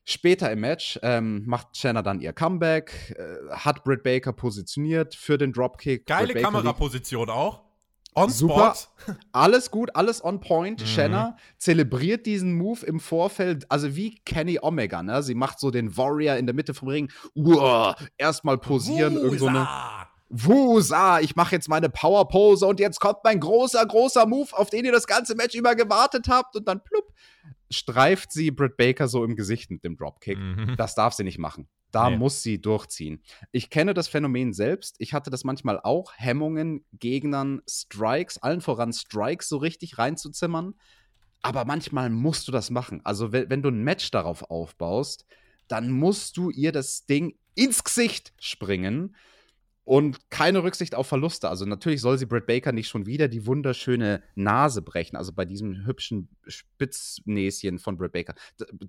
Später 0.04 0.50
im 0.50 0.60
Match 0.60 0.98
ähm, 1.02 1.44
macht 1.46 1.76
Shanna 1.76 2.02
dann 2.02 2.20
ihr 2.20 2.32
Comeback, 2.32 3.14
äh, 3.18 3.50
hat 3.50 3.84
Britt 3.84 4.02
Baker 4.02 4.32
positioniert 4.32 5.14
für 5.14 5.36
den 5.36 5.52
Dropkick. 5.52 6.06
Geile 6.06 6.34
Kameraposition 6.34 7.28
auch. 7.28 7.67
On 8.18 8.30
Super. 8.30 8.74
Spot. 8.74 9.14
Alles 9.32 9.70
gut, 9.70 9.94
alles 9.94 10.22
on 10.22 10.40
point. 10.40 10.80
Mhm. 10.80 10.86
Shanna 10.86 11.36
zelebriert 11.56 12.26
diesen 12.26 12.54
Move 12.54 12.84
im 12.84 13.00
Vorfeld, 13.00 13.64
also 13.70 13.96
wie 13.96 14.16
Kenny 14.24 14.58
Omega, 14.60 15.02
ne? 15.02 15.22
Sie 15.22 15.34
macht 15.34 15.60
so 15.60 15.70
den 15.70 15.96
Warrior 15.96 16.36
in 16.36 16.44
der 16.44 16.54
Mitte 16.54 16.74
vom 16.74 16.88
Ring. 16.88 17.10
Uah, 17.34 17.96
erstmal 18.18 18.58
posieren, 18.58 19.14
irgend 19.14 19.38
so 19.38 19.46
eine 19.46 19.66
Wusa, 20.30 21.20
ich 21.20 21.36
mache 21.36 21.54
jetzt 21.54 21.68
meine 21.68 21.88
Powerpose 21.88 22.66
und 22.66 22.80
jetzt 22.80 23.00
kommt 23.00 23.18
mein 23.24 23.40
großer, 23.40 23.84
großer 23.86 24.26
Move, 24.26 24.48
auf 24.52 24.68
den 24.68 24.84
ihr 24.84 24.92
das 24.92 25.06
ganze 25.06 25.34
Match 25.34 25.54
über 25.54 25.74
gewartet 25.74 26.26
habt 26.28 26.54
und 26.54 26.68
dann 26.68 26.84
plupp, 26.84 27.06
streift 27.70 28.32
sie 28.32 28.50
Britt 28.50 28.76
Baker 28.76 29.08
so 29.08 29.24
im 29.24 29.36
Gesicht 29.36 29.70
mit 29.70 29.84
dem 29.84 29.96
Dropkick. 29.96 30.38
Mhm. 30.38 30.74
Das 30.76 30.94
darf 30.94 31.14
sie 31.14 31.24
nicht 31.24 31.38
machen. 31.38 31.68
Da 31.90 32.10
nee. 32.10 32.16
muss 32.16 32.42
sie 32.42 32.60
durchziehen. 32.60 33.22
Ich 33.50 33.70
kenne 33.70 33.94
das 33.94 34.08
Phänomen 34.08 34.52
selbst. 34.52 34.96
Ich 34.98 35.14
hatte 35.14 35.30
das 35.30 35.44
manchmal 35.44 35.80
auch, 35.80 36.12
Hemmungen, 36.16 36.84
Gegnern, 36.92 37.62
Strikes, 37.68 38.38
allen 38.38 38.60
voran 38.60 38.92
Strikes 38.92 39.48
so 39.48 39.56
richtig 39.56 39.98
reinzuzimmern. 39.98 40.74
Aber 41.40 41.64
manchmal 41.64 42.10
musst 42.10 42.48
du 42.48 42.52
das 42.52 42.70
machen. 42.70 43.00
Also, 43.04 43.32
wenn, 43.32 43.48
wenn 43.48 43.62
du 43.62 43.70
ein 43.70 43.84
Match 43.84 44.10
darauf 44.10 44.50
aufbaust, 44.50 45.24
dann 45.68 45.90
musst 45.90 46.36
du 46.36 46.50
ihr 46.50 46.72
das 46.72 47.06
Ding 47.06 47.38
ins 47.54 47.84
Gesicht 47.84 48.32
springen 48.38 49.14
und 49.88 50.28
keine 50.28 50.62
Rücksicht 50.64 50.94
auf 50.94 51.06
Verluste. 51.06 51.48
Also 51.48 51.64
natürlich 51.64 52.02
soll 52.02 52.18
sie 52.18 52.26
Britt 52.26 52.44
Baker 52.44 52.72
nicht 52.72 52.88
schon 52.88 53.06
wieder 53.06 53.26
die 53.26 53.46
wunderschöne 53.46 54.22
Nase 54.34 54.82
brechen. 54.82 55.16
Also 55.16 55.32
bei 55.32 55.46
diesem 55.46 55.86
hübschen 55.86 56.28
Spitznäschen 56.46 57.78
von 57.78 57.96
Britt 57.96 58.12
Baker, 58.12 58.34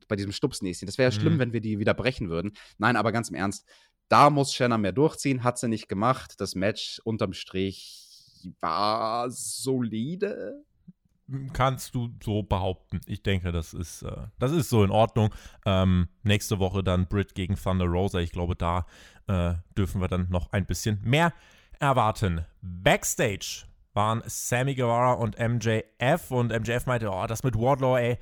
bei 0.10 0.18
diesem 0.18 0.34
Stupsnäschen. 0.34 0.88
Das 0.88 0.97
wäre 0.97 1.10
ja 1.10 1.18
schlimm, 1.18 1.36
mhm. 1.36 1.39
wenn 1.39 1.54
wir 1.54 1.62
die 1.62 1.80
wieder 1.80 1.93
brechen 1.93 2.30
würden. 2.30 2.52
Nein, 2.80 2.97
aber 2.97 3.14
ganz 3.14 3.30
im 3.30 3.36
Ernst, 3.36 3.66
da 4.10 4.30
muss 4.30 4.54
Shanna 4.54 4.78
mehr 4.78 4.91
durchziehen. 4.91 5.45
Hat 5.45 5.58
sie 5.58 5.70
nicht 5.70 5.88
gemacht. 5.88 6.34
Das 6.39 6.54
Match 6.54 7.00
unterm 7.06 7.32
Strich 7.32 8.43
war 8.60 9.32
solide 9.32 10.66
kannst 11.53 11.95
du 11.95 12.09
so 12.23 12.43
behaupten. 12.43 13.01
Ich 13.05 13.23
denke, 13.23 13.51
das 13.51 13.73
ist, 13.73 14.03
äh, 14.03 14.27
das 14.39 14.51
ist 14.51 14.69
so 14.69 14.84
in 14.84 14.91
Ordnung. 14.91 15.34
Ähm, 15.65 16.07
nächste 16.23 16.59
Woche 16.59 16.84
dann 16.84 17.07
Brit 17.07 17.36
gegen 17.36 17.55
Thunder 17.55 17.86
Rosa. 17.86 18.19
Ich 18.19 18.32
glaube, 18.32 18.55
da 18.55 18.86
äh, 19.27 19.53
dürfen 19.77 20.01
wir 20.01 20.07
dann 20.07 20.27
noch 20.30 20.51
ein 20.51 20.65
bisschen 20.65 20.99
mehr 21.03 21.34
erwarten. 21.80 22.45
Backstage 22.61 23.65
waren 23.93 24.21
Sammy 24.25 24.75
Guevara 24.75 25.13
und 25.13 25.38
MJF 25.39 26.32
und 26.32 26.51
MJF 26.51 26.86
meinte, 26.86 27.09
oh, 27.09 27.25
das 27.27 27.43
mit 27.43 27.55
Wardlaw, 27.55 27.99
ey, 27.99 28.17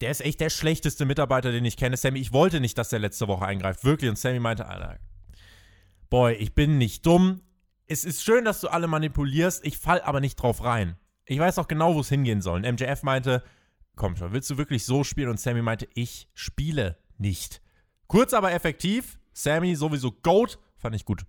der 0.00 0.10
ist 0.10 0.20
echt 0.20 0.40
der 0.40 0.50
schlechteste 0.50 1.04
Mitarbeiter, 1.04 1.50
den 1.50 1.64
ich 1.64 1.76
kenne. 1.76 1.96
Sammy, 1.96 2.20
ich 2.20 2.32
wollte 2.32 2.60
nicht, 2.60 2.76
dass 2.78 2.90
der 2.90 2.98
letzte 2.98 3.26
Woche 3.28 3.46
eingreift. 3.46 3.84
Wirklich. 3.84 4.10
Und 4.10 4.18
Sammy 4.18 4.38
meinte, 4.38 4.66
Alter, 4.66 4.98
boy, 6.10 6.34
ich 6.34 6.54
bin 6.54 6.78
nicht 6.78 7.06
dumm. 7.06 7.40
Es 7.86 8.04
ist 8.04 8.22
schön, 8.22 8.44
dass 8.44 8.60
du 8.60 8.68
alle 8.68 8.86
manipulierst. 8.86 9.64
Ich 9.64 9.78
fall 9.78 10.02
aber 10.02 10.20
nicht 10.20 10.36
drauf 10.36 10.62
rein. 10.62 10.96
Ich 11.30 11.38
weiß 11.38 11.58
auch 11.58 11.68
genau, 11.68 11.94
wo 11.94 12.00
es 12.00 12.08
hingehen 12.08 12.40
soll. 12.40 12.64
Und 12.64 12.72
MJF 12.80 13.02
meinte, 13.02 13.42
komm 13.96 14.16
schon, 14.16 14.32
willst 14.32 14.48
du 14.48 14.56
wirklich 14.56 14.86
so 14.86 15.04
spielen? 15.04 15.28
Und 15.28 15.38
Sammy 15.38 15.60
meinte, 15.60 15.86
ich 15.92 16.26
spiele 16.32 16.96
nicht. 17.18 17.60
Kurz, 18.06 18.32
aber 18.32 18.52
effektiv. 18.52 19.18
Sammy 19.34 19.74
sowieso 19.74 20.10
Goat. 20.10 20.58
Fand 20.78 20.96
ich 20.96 21.04
gut. 21.04 21.26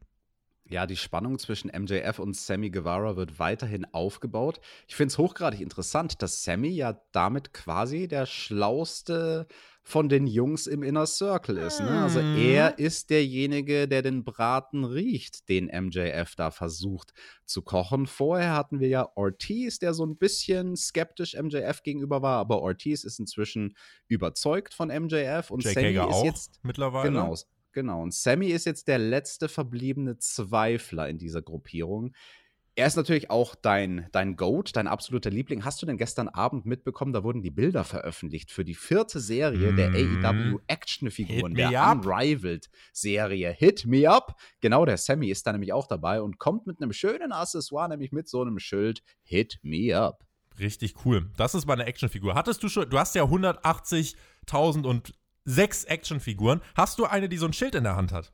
Ja, 0.70 0.86
die 0.86 0.96
Spannung 0.96 1.38
zwischen 1.38 1.70
MJF 1.70 2.20
und 2.20 2.36
Sammy 2.36 2.70
Guevara 2.70 3.18
wird 3.18 3.40
weiterhin 3.40 3.86
aufgebaut. 3.92 4.62
Ich 4.88 4.96
finde 4.96 5.12
es 5.12 5.18
hochgradig 5.18 5.60
interessant, 5.60 6.22
dass 6.22 6.44
Sammy 6.44 6.70
ja 6.70 7.02
damit 7.12 7.54
quasi 7.54 8.08
der 8.08 8.26
schlauste 8.26 9.48
von 9.90 10.08
den 10.08 10.28
Jungs 10.28 10.68
im 10.68 10.84
Inner 10.84 11.08
Circle 11.08 11.58
ist. 11.58 11.80
Ne? 11.80 11.90
Also 11.90 12.22
mhm. 12.22 12.38
er 12.38 12.78
ist 12.78 13.10
derjenige, 13.10 13.88
der 13.88 14.04
den 14.04 14.24
Braten 14.24 14.84
riecht, 14.84 15.50
den 15.50 15.66
MJF 15.66 16.36
da 16.36 16.52
versucht 16.52 17.12
zu 17.46 17.64
kochen. 17.64 18.06
Vorher 18.06 18.54
hatten 18.54 18.80
wir 18.80 18.88
ja 18.88 19.10
Ortiz, 19.16 19.80
der 19.80 19.96
so 19.96 20.06
ein 20.06 20.16
bisschen 20.16 20.76
skeptisch 20.76 21.36
MJF 21.36 21.82
gegenüber 21.82 22.22
war, 22.22 22.38
aber 22.38 22.62
Ortiz 22.62 23.04
ist 23.04 23.20
inzwischen 23.20 23.76
überzeugt 24.08 24.76
von 24.76 24.90
MJF 24.90 25.50
und 25.50 25.64
Jake 25.64 25.74
Sammy 25.74 25.96
Hager 25.96 26.10
ist 26.10 26.16
auch 26.16 26.26
jetzt 26.26 26.60
mittlerweile. 26.64 27.10
Genau, 27.10 27.36
genau. 27.72 28.04
Und 28.04 28.14
Sammy 28.14 28.50
ist 28.50 28.68
jetzt 28.68 28.88
der 28.88 29.00
letzte 29.00 29.50
verbliebene 29.50 30.20
Zweifler 30.20 31.10
in 31.10 31.18
dieser 31.18 31.42
Gruppierung. 31.42 32.14
Er 32.80 32.88
ist 32.88 32.96
natürlich 32.96 33.30
auch 33.30 33.56
dein, 33.56 34.08
dein 34.14 34.38
Goat, 34.38 34.74
dein 34.78 34.88
absoluter 34.88 35.30
Liebling. 35.30 35.66
Hast 35.66 35.82
du 35.82 35.86
denn 35.86 35.98
gestern 35.98 36.30
Abend 36.30 36.66
mitbekommen, 36.66 37.12
da 37.12 37.26
wurden 37.26 37.42
die 37.42 37.52
Bilder 37.52 37.84
veröffentlicht 37.84 38.52
für 38.52 38.64
die 38.64 38.74
vierte 38.74 39.20
Serie 39.20 39.74
mm. 39.74 39.76
der 39.76 39.90
mhm. 39.90 40.24
AEW 40.24 40.60
Actionfiguren, 40.68 41.56
der 41.56 41.78
up. 41.78 42.06
Unrivaled 42.06 42.70
Serie 42.94 43.52
Hit 43.52 43.86
Me 43.86 44.10
Up. 44.10 44.40
Genau, 44.62 44.86
der 44.86 44.96
Sammy 44.96 45.30
ist 45.30 45.46
da 45.46 45.52
nämlich 45.52 45.74
auch 45.74 45.88
dabei 45.88 46.22
und 46.22 46.40
kommt 46.40 46.68
mit 46.68 46.82
einem 46.82 46.94
schönen 46.94 47.34
Accessoire, 47.34 47.90
nämlich 47.90 48.14
mit 48.14 48.30
so 48.30 48.42
einem 48.44 48.60
Schild 48.60 49.04
Hit 49.24 49.60
Me 49.62 49.94
Up. 49.94 50.24
Richtig 50.58 51.04
cool. 51.04 51.30
Das 51.36 51.56
ist 51.56 51.66
meine 51.66 51.84
Actionfigur. 51.84 52.34
Hattest 52.34 52.64
du 52.64 52.70
schon, 52.70 52.90
du 52.90 52.98
hast 52.98 53.14
ja 53.14 53.26
180.000 53.26 54.86
und 54.88 55.14
sechs 55.44 55.84
Actionfiguren. 55.84 56.62
Hast 56.76 56.98
du 56.98 57.04
eine, 57.04 57.28
die 57.28 57.40
so 57.40 57.46
ein 57.46 57.52
Schild 57.52 57.76
in 57.76 57.84
der 57.84 57.98
Hand 57.98 58.14
hat? 58.14 58.32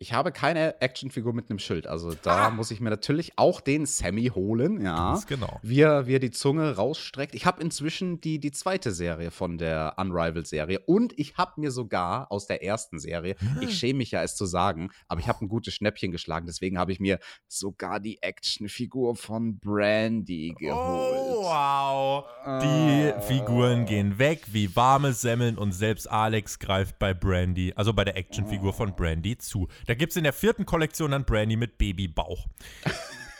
Ich 0.00 0.12
habe 0.12 0.30
keine 0.30 0.80
Actionfigur 0.80 1.32
mit 1.32 1.50
einem 1.50 1.58
Schild. 1.58 1.88
Also 1.88 2.14
da 2.22 2.46
ah. 2.46 2.50
muss 2.50 2.70
ich 2.70 2.80
mir 2.80 2.90
natürlich 2.90 3.32
auch 3.34 3.60
den 3.60 3.84
Sammy 3.84 4.30
holen, 4.32 4.80
ja. 4.80 5.12
Ganz 5.12 5.26
genau. 5.26 5.58
Wie 5.62 5.80
er, 5.80 6.06
wie 6.06 6.14
er 6.14 6.20
die 6.20 6.30
Zunge 6.30 6.76
rausstreckt. 6.76 7.34
Ich 7.34 7.46
habe 7.46 7.60
inzwischen 7.60 8.20
die, 8.20 8.38
die 8.38 8.52
zweite 8.52 8.92
Serie 8.92 9.32
von 9.32 9.58
der 9.58 9.94
Unrivaled-Serie 9.96 10.78
und 10.86 11.18
ich 11.18 11.36
habe 11.36 11.60
mir 11.60 11.72
sogar 11.72 12.30
aus 12.30 12.46
der 12.46 12.62
ersten 12.62 13.00
Serie, 13.00 13.34
hm. 13.38 13.62
ich 13.62 13.76
schäme 13.76 13.98
mich 13.98 14.12
ja 14.12 14.22
es 14.22 14.36
zu 14.36 14.46
sagen, 14.46 14.90
aber 15.08 15.20
ich 15.20 15.26
habe 15.26 15.44
ein 15.44 15.48
gutes 15.48 15.74
Schnäppchen 15.74 16.12
geschlagen. 16.12 16.46
Deswegen 16.46 16.78
habe 16.78 16.92
ich 16.92 17.00
mir 17.00 17.18
sogar 17.48 17.98
die 17.98 18.22
Actionfigur 18.22 19.16
von 19.16 19.58
Brandy 19.58 20.54
geholt. 20.56 20.78
Oh, 20.78 21.42
wow. 21.42 22.24
Ah. 22.44 22.60
Die 22.60 23.12
Figuren 23.26 23.84
gehen 23.84 24.18
weg 24.18 24.44
wie 24.52 24.74
warme 24.76 25.12
Semmeln 25.12 25.58
und 25.58 25.72
selbst 25.72 26.08
Alex 26.08 26.60
greift 26.60 27.00
bei 27.00 27.14
Brandy, 27.14 27.72
also 27.74 27.92
bei 27.92 28.04
der 28.04 28.16
Actionfigur 28.16 28.72
von 28.72 28.94
Brandy 28.94 29.36
zu. 29.38 29.66
Da 29.88 29.94
gibt 29.94 30.12
es 30.12 30.18
in 30.18 30.24
der 30.24 30.34
vierten 30.34 30.66
Kollektion 30.66 31.12
dann 31.12 31.24
Brandy 31.24 31.56
mit 31.56 31.78
Babybauch. 31.78 32.46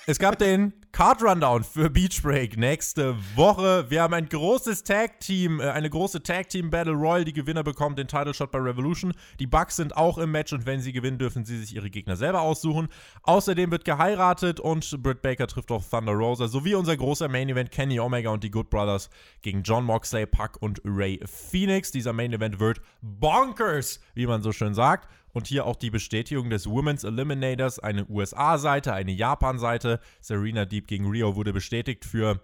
Es 0.06 0.18
gab 0.18 0.38
den 0.38 0.72
Card 0.92 1.22
Rundown 1.22 1.62
für 1.62 1.90
Beach 1.90 2.22
Break 2.22 2.56
nächste 2.56 3.14
Woche. 3.36 3.84
Wir 3.90 4.00
haben 4.00 4.14
ein 4.14 4.30
großes 4.30 4.82
Tag 4.82 5.20
Team, 5.20 5.60
äh, 5.60 5.64
eine 5.64 5.90
große 5.90 6.22
Tag 6.22 6.48
Team 6.48 6.70
Battle 6.70 6.94
Royal. 6.94 7.26
Die 7.26 7.34
Gewinner 7.34 7.62
bekommen 7.62 7.96
den 7.96 8.08
Title 8.08 8.32
Shot 8.32 8.50
bei 8.50 8.60
Revolution. 8.60 9.12
Die 9.38 9.46
Bucks 9.46 9.76
sind 9.76 9.94
auch 9.94 10.16
im 10.16 10.30
Match 10.30 10.54
und 10.54 10.64
wenn 10.64 10.80
sie 10.80 10.94
gewinnen, 10.94 11.18
dürfen 11.18 11.44
sie 11.44 11.58
sich 11.58 11.74
ihre 11.74 11.90
Gegner 11.90 12.16
selber 12.16 12.40
aussuchen. 12.40 12.88
Außerdem 13.24 13.70
wird 13.70 13.84
geheiratet 13.84 14.58
und 14.58 15.02
Britt 15.02 15.20
Baker 15.20 15.48
trifft 15.48 15.70
auf 15.70 15.90
Thunder 15.90 16.12
Rosa 16.12 16.48
sowie 16.48 16.76
unser 16.76 16.96
großer 16.96 17.28
Main 17.28 17.50
Event 17.50 17.70
Kenny 17.70 18.00
Omega 18.00 18.30
und 18.30 18.42
die 18.42 18.50
Good 18.50 18.70
Brothers 18.70 19.10
gegen 19.42 19.62
John 19.64 19.84
Moxley, 19.84 20.24
Puck 20.24 20.56
und 20.62 20.80
Ray 20.82 21.20
Phoenix. 21.26 21.90
Dieser 21.90 22.14
Main 22.14 22.32
Event 22.32 22.58
wird 22.58 22.80
bonkers, 23.02 24.00
wie 24.14 24.26
man 24.26 24.40
so 24.40 24.52
schön 24.52 24.72
sagt. 24.72 25.06
Und 25.38 25.46
hier 25.46 25.66
auch 25.66 25.76
die 25.76 25.90
Bestätigung 25.90 26.50
des 26.50 26.68
Women's 26.68 27.04
Eliminators, 27.04 27.78
eine 27.78 28.04
USA-Seite, 28.08 28.92
eine 28.92 29.12
Japan-Seite. 29.12 30.00
Serena 30.20 30.64
Deep 30.64 30.88
gegen 30.88 31.08
Rio 31.08 31.36
wurde 31.36 31.52
bestätigt 31.52 32.04
für 32.04 32.40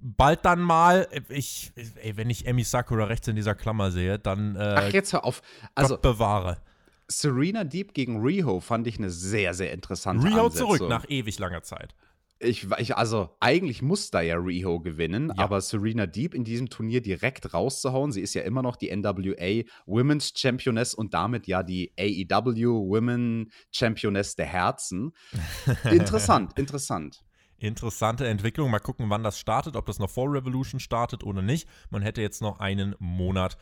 bald 0.00 0.44
dann 0.44 0.60
mal. 0.60 1.06
Ich, 1.28 1.70
ey, 2.02 2.16
wenn 2.16 2.30
ich 2.30 2.46
Emi 2.48 2.64
Sakura 2.64 3.04
rechts 3.04 3.28
in 3.28 3.36
dieser 3.36 3.54
Klammer 3.54 3.92
sehe, 3.92 4.18
dann. 4.18 4.56
Äh, 4.56 4.74
Ach, 4.78 4.92
jetzt 4.92 5.12
hör 5.12 5.24
auf. 5.24 5.42
Also, 5.76 5.94
Gott 5.94 6.02
bewahre. 6.02 6.56
Serena 7.06 7.62
Deep 7.62 7.94
gegen 7.94 8.20
Riho 8.20 8.58
fand 8.58 8.88
ich 8.88 8.98
eine 8.98 9.10
sehr, 9.10 9.54
sehr 9.54 9.72
interessante 9.72 10.26
Riho 10.26 10.46
Ansetzung. 10.46 10.76
zurück 10.76 10.88
nach 10.90 11.08
ewig 11.08 11.38
langer 11.38 11.62
Zeit. 11.62 11.94
Ich, 12.40 12.66
ich, 12.78 12.96
also, 12.96 13.36
eigentlich 13.40 13.80
muss 13.80 14.10
da 14.10 14.20
ja 14.20 14.36
Riho 14.36 14.80
gewinnen, 14.80 15.32
ja. 15.34 15.42
aber 15.42 15.60
Serena 15.60 16.06
Deep 16.06 16.34
in 16.34 16.44
diesem 16.44 16.68
Turnier 16.68 17.00
direkt 17.00 17.54
rauszuhauen, 17.54 18.12
sie 18.12 18.20
ist 18.20 18.34
ja 18.34 18.42
immer 18.42 18.62
noch 18.62 18.76
die 18.76 18.94
NWA 18.94 19.62
Women's 19.86 20.32
Championess 20.36 20.94
und 20.94 21.14
damit 21.14 21.46
ja 21.46 21.62
die 21.62 21.92
AEW 21.98 22.88
Women 22.88 23.50
Championess 23.70 24.36
der 24.36 24.46
Herzen. 24.46 25.12
interessant, 25.90 26.58
interessant. 26.58 27.24
Interessante 27.58 28.26
Entwicklung. 28.26 28.70
Mal 28.70 28.80
gucken, 28.80 29.08
wann 29.08 29.22
das 29.22 29.38
startet, 29.38 29.76
ob 29.76 29.86
das 29.86 29.98
noch 29.98 30.10
vor 30.10 30.30
Revolution 30.32 30.80
startet 30.80 31.24
oder 31.24 31.40
nicht. 31.40 31.68
Man 31.88 32.02
hätte 32.02 32.20
jetzt 32.20 32.42
noch 32.42 32.58
einen 32.58 32.94
Monat 32.98 33.56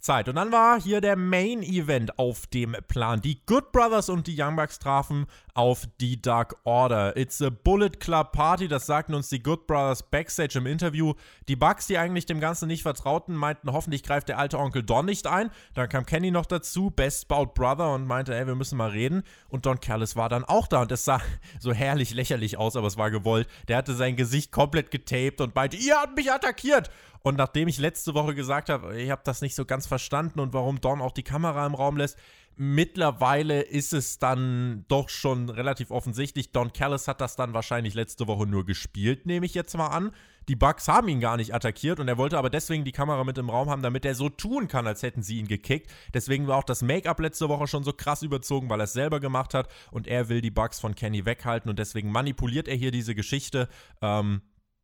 Zeit. 0.00 0.28
Und 0.28 0.36
dann 0.36 0.52
war 0.52 0.80
hier 0.80 1.00
der 1.00 1.16
Main 1.16 1.62
Event 1.62 2.18
auf 2.18 2.46
dem 2.46 2.76
Plan. 2.88 3.20
Die 3.20 3.44
Good 3.46 3.72
Brothers 3.72 4.08
und 4.08 4.26
die 4.26 4.40
Young 4.40 4.56
Bucks 4.56 4.78
trafen 4.78 5.26
auf 5.54 5.86
die 6.00 6.20
Dark 6.20 6.56
Order. 6.64 7.16
It's 7.16 7.42
a 7.42 7.50
Bullet 7.50 7.90
Club 8.00 8.32
Party, 8.32 8.68
das 8.68 8.86
sagten 8.86 9.14
uns 9.14 9.28
die 9.28 9.42
Good 9.42 9.66
Brothers 9.66 10.02
backstage 10.02 10.58
im 10.58 10.66
Interview. 10.66 11.14
Die 11.48 11.56
Bucks, 11.56 11.86
die 11.86 11.98
eigentlich 11.98 12.26
dem 12.26 12.40
Ganzen 12.40 12.68
nicht 12.68 12.82
vertrauten, 12.82 13.34
meinten, 13.34 13.72
hoffentlich 13.72 14.02
greift 14.02 14.28
der 14.28 14.38
alte 14.38 14.58
Onkel 14.58 14.82
Don 14.82 15.06
nicht 15.06 15.26
ein. 15.26 15.50
Dann 15.74 15.88
kam 15.88 16.06
Kenny 16.06 16.30
noch 16.30 16.46
dazu, 16.46 16.90
Best 16.90 17.28
Bout 17.28 17.52
Brother, 17.54 17.92
und 17.92 18.06
meinte, 18.06 18.34
ey, 18.34 18.46
wir 18.46 18.54
müssen 18.54 18.78
mal 18.78 18.90
reden. 18.90 19.22
Und 19.48 19.66
Don 19.66 19.80
Callis 19.80 20.16
war 20.16 20.28
dann 20.28 20.44
auch 20.44 20.66
da 20.66 20.82
und 20.82 20.92
es 20.92 21.04
sah 21.04 21.20
so 21.60 21.72
herrlich 21.72 22.14
lächerlich 22.14 22.56
aus, 22.56 22.76
aber 22.76 22.86
es 22.86 22.96
war 22.96 23.10
gewollt. 23.10 23.48
Der 23.68 23.76
hatte 23.76 23.94
sein 23.94 24.16
Gesicht 24.16 24.52
komplett 24.52 24.90
getaped 24.90 25.40
und 25.40 25.54
meinte, 25.54 25.76
ihr 25.76 25.96
habt 25.96 26.16
mich 26.16 26.32
attackiert. 26.32 26.90
Und 27.22 27.36
nachdem 27.36 27.68
ich 27.68 27.78
letzte 27.78 28.14
Woche 28.14 28.34
gesagt 28.34 28.68
habe, 28.68 28.98
ich 29.00 29.10
habe 29.10 29.22
das 29.24 29.42
nicht 29.42 29.54
so 29.54 29.64
ganz 29.64 29.86
verstanden 29.86 30.40
und 30.40 30.54
warum 30.54 30.80
Don 30.80 31.02
auch 31.02 31.12
die 31.12 31.22
Kamera 31.22 31.66
im 31.66 31.74
Raum 31.74 31.96
lässt. 31.96 32.18
Mittlerweile 32.56 33.62
ist 33.62 33.94
es 33.94 34.18
dann 34.18 34.84
doch 34.88 35.08
schon 35.08 35.48
relativ 35.48 35.90
offensichtlich. 35.90 36.52
Don 36.52 36.72
Callis 36.72 37.08
hat 37.08 37.20
das 37.20 37.36
dann 37.36 37.54
wahrscheinlich 37.54 37.94
letzte 37.94 38.26
Woche 38.26 38.46
nur 38.46 38.66
gespielt, 38.66 39.24
nehme 39.24 39.46
ich 39.46 39.54
jetzt 39.54 39.76
mal 39.76 39.86
an. 39.86 40.12
Die 40.48 40.56
Bugs 40.56 40.88
haben 40.88 41.08
ihn 41.08 41.20
gar 41.20 41.36
nicht 41.36 41.54
attackiert 41.54 42.00
und 42.00 42.08
er 42.08 42.18
wollte 42.18 42.36
aber 42.36 42.50
deswegen 42.50 42.84
die 42.84 42.92
Kamera 42.92 43.22
mit 43.24 43.38
im 43.38 43.50
Raum 43.50 43.70
haben, 43.70 43.82
damit 43.82 44.04
er 44.04 44.14
so 44.14 44.28
tun 44.28 44.68
kann, 44.68 44.86
als 44.86 45.02
hätten 45.02 45.22
sie 45.22 45.38
ihn 45.38 45.46
gekickt. 45.46 45.90
Deswegen 46.12 46.48
war 46.48 46.58
auch 46.58 46.64
das 46.64 46.82
Make-up 46.82 47.20
letzte 47.20 47.48
Woche 47.48 47.66
schon 47.66 47.84
so 47.84 47.92
krass 47.92 48.22
überzogen, 48.22 48.68
weil 48.68 48.80
er 48.80 48.84
es 48.84 48.92
selber 48.92 49.20
gemacht 49.20 49.54
hat 49.54 49.68
und 49.90 50.06
er 50.06 50.28
will 50.28 50.40
die 50.40 50.50
Bugs 50.50 50.80
von 50.80 50.94
Kenny 50.94 51.24
weghalten 51.24 51.70
und 51.70 51.78
deswegen 51.78 52.10
manipuliert 52.10 52.68
er 52.68 52.76
hier 52.76 52.90
diese 52.90 53.14
Geschichte. 53.14 53.68
Ähm, 54.02 54.42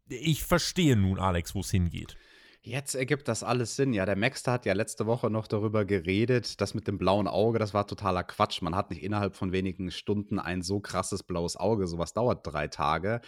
ich 0.09 0.45
verstehe 0.45 0.97
nun, 0.97 1.19
Alex, 1.19 1.55
wo 1.55 1.61
es 1.61 1.71
hingeht. 1.71 2.17
Jetzt 2.67 2.97
ergibt 2.97 3.29
das 3.29 3.45
alles 3.45 3.77
Sinn. 3.77 3.93
Ja, 3.93 4.07
der 4.07 4.17
Maxter 4.17 4.51
hat 4.51 4.67
ja 4.67 4.73
letzte 4.73 5.07
Woche 5.07 5.31
noch 5.31 5.47
darüber 5.47 5.85
geredet, 5.85 6.61
das 6.61 6.75
mit 6.75 6.89
dem 6.89 6.99
blauen 6.99 7.29
Auge, 7.29 7.61
das 7.61 7.75
war 7.75 7.87
totaler 7.87 8.25
Quatsch. 8.25 8.61
Man 8.61 8.75
hat 8.75 8.91
nicht 8.91 9.05
innerhalb 9.05 9.37
von 9.37 9.53
wenigen 9.53 9.93
Stunden 9.93 10.41
ein 10.41 10.63
so 10.63 10.81
krasses 10.81 11.23
blaues 11.23 11.57
Auge. 11.57 11.87
Sowas 11.87 12.13
dauert 12.13 12.45
drei 12.45 12.67
Tage. 12.67 13.21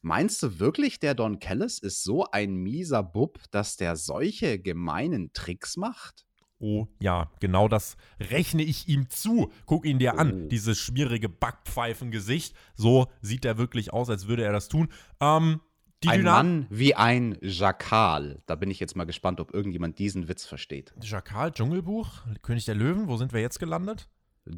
Meinst 0.00 0.42
du 0.42 0.58
wirklich, 0.58 0.98
der 1.00 1.14
Don 1.14 1.38
Kellis 1.38 1.78
ist 1.80 2.02
so 2.02 2.24
ein 2.32 2.54
mieser 2.54 3.02
Bub, 3.02 3.38
dass 3.50 3.76
der 3.76 3.94
solche 3.94 4.58
gemeinen 4.58 5.34
Tricks 5.34 5.76
macht? 5.76 6.24
Oh 6.58 6.88
ja, 6.98 7.30
genau 7.40 7.68
das 7.68 7.98
rechne 8.18 8.62
ich 8.62 8.88
ihm 8.88 9.10
zu. 9.10 9.52
Guck 9.66 9.84
ihn 9.84 9.98
dir 9.98 10.18
an, 10.18 10.44
oh. 10.44 10.48
dieses 10.48 10.78
schmierige 10.78 11.28
Backpfeifengesicht. 11.28 12.56
So 12.74 13.08
sieht 13.20 13.44
er 13.44 13.58
wirklich 13.58 13.92
aus, 13.92 14.08
als 14.08 14.28
würde 14.28 14.44
er 14.44 14.52
das 14.52 14.68
tun. 14.68 14.88
Ähm, 15.20 15.60
die 16.02 16.08
ein 16.08 16.22
Mann 16.22 16.66
wie 16.70 16.94
ein 16.94 17.36
Jakal. 17.40 18.42
Da 18.46 18.54
bin 18.54 18.70
ich 18.70 18.80
jetzt 18.80 18.96
mal 18.96 19.04
gespannt, 19.04 19.40
ob 19.40 19.52
irgendjemand 19.52 19.98
diesen 19.98 20.28
Witz 20.28 20.46
versteht. 20.46 20.94
Jakal, 21.02 21.52
Dschungelbuch, 21.52 22.22
König 22.42 22.64
der 22.64 22.74
Löwen, 22.74 23.08
wo 23.08 23.16
sind 23.16 23.32
wir 23.32 23.40
jetzt 23.40 23.58
gelandet? 23.58 24.08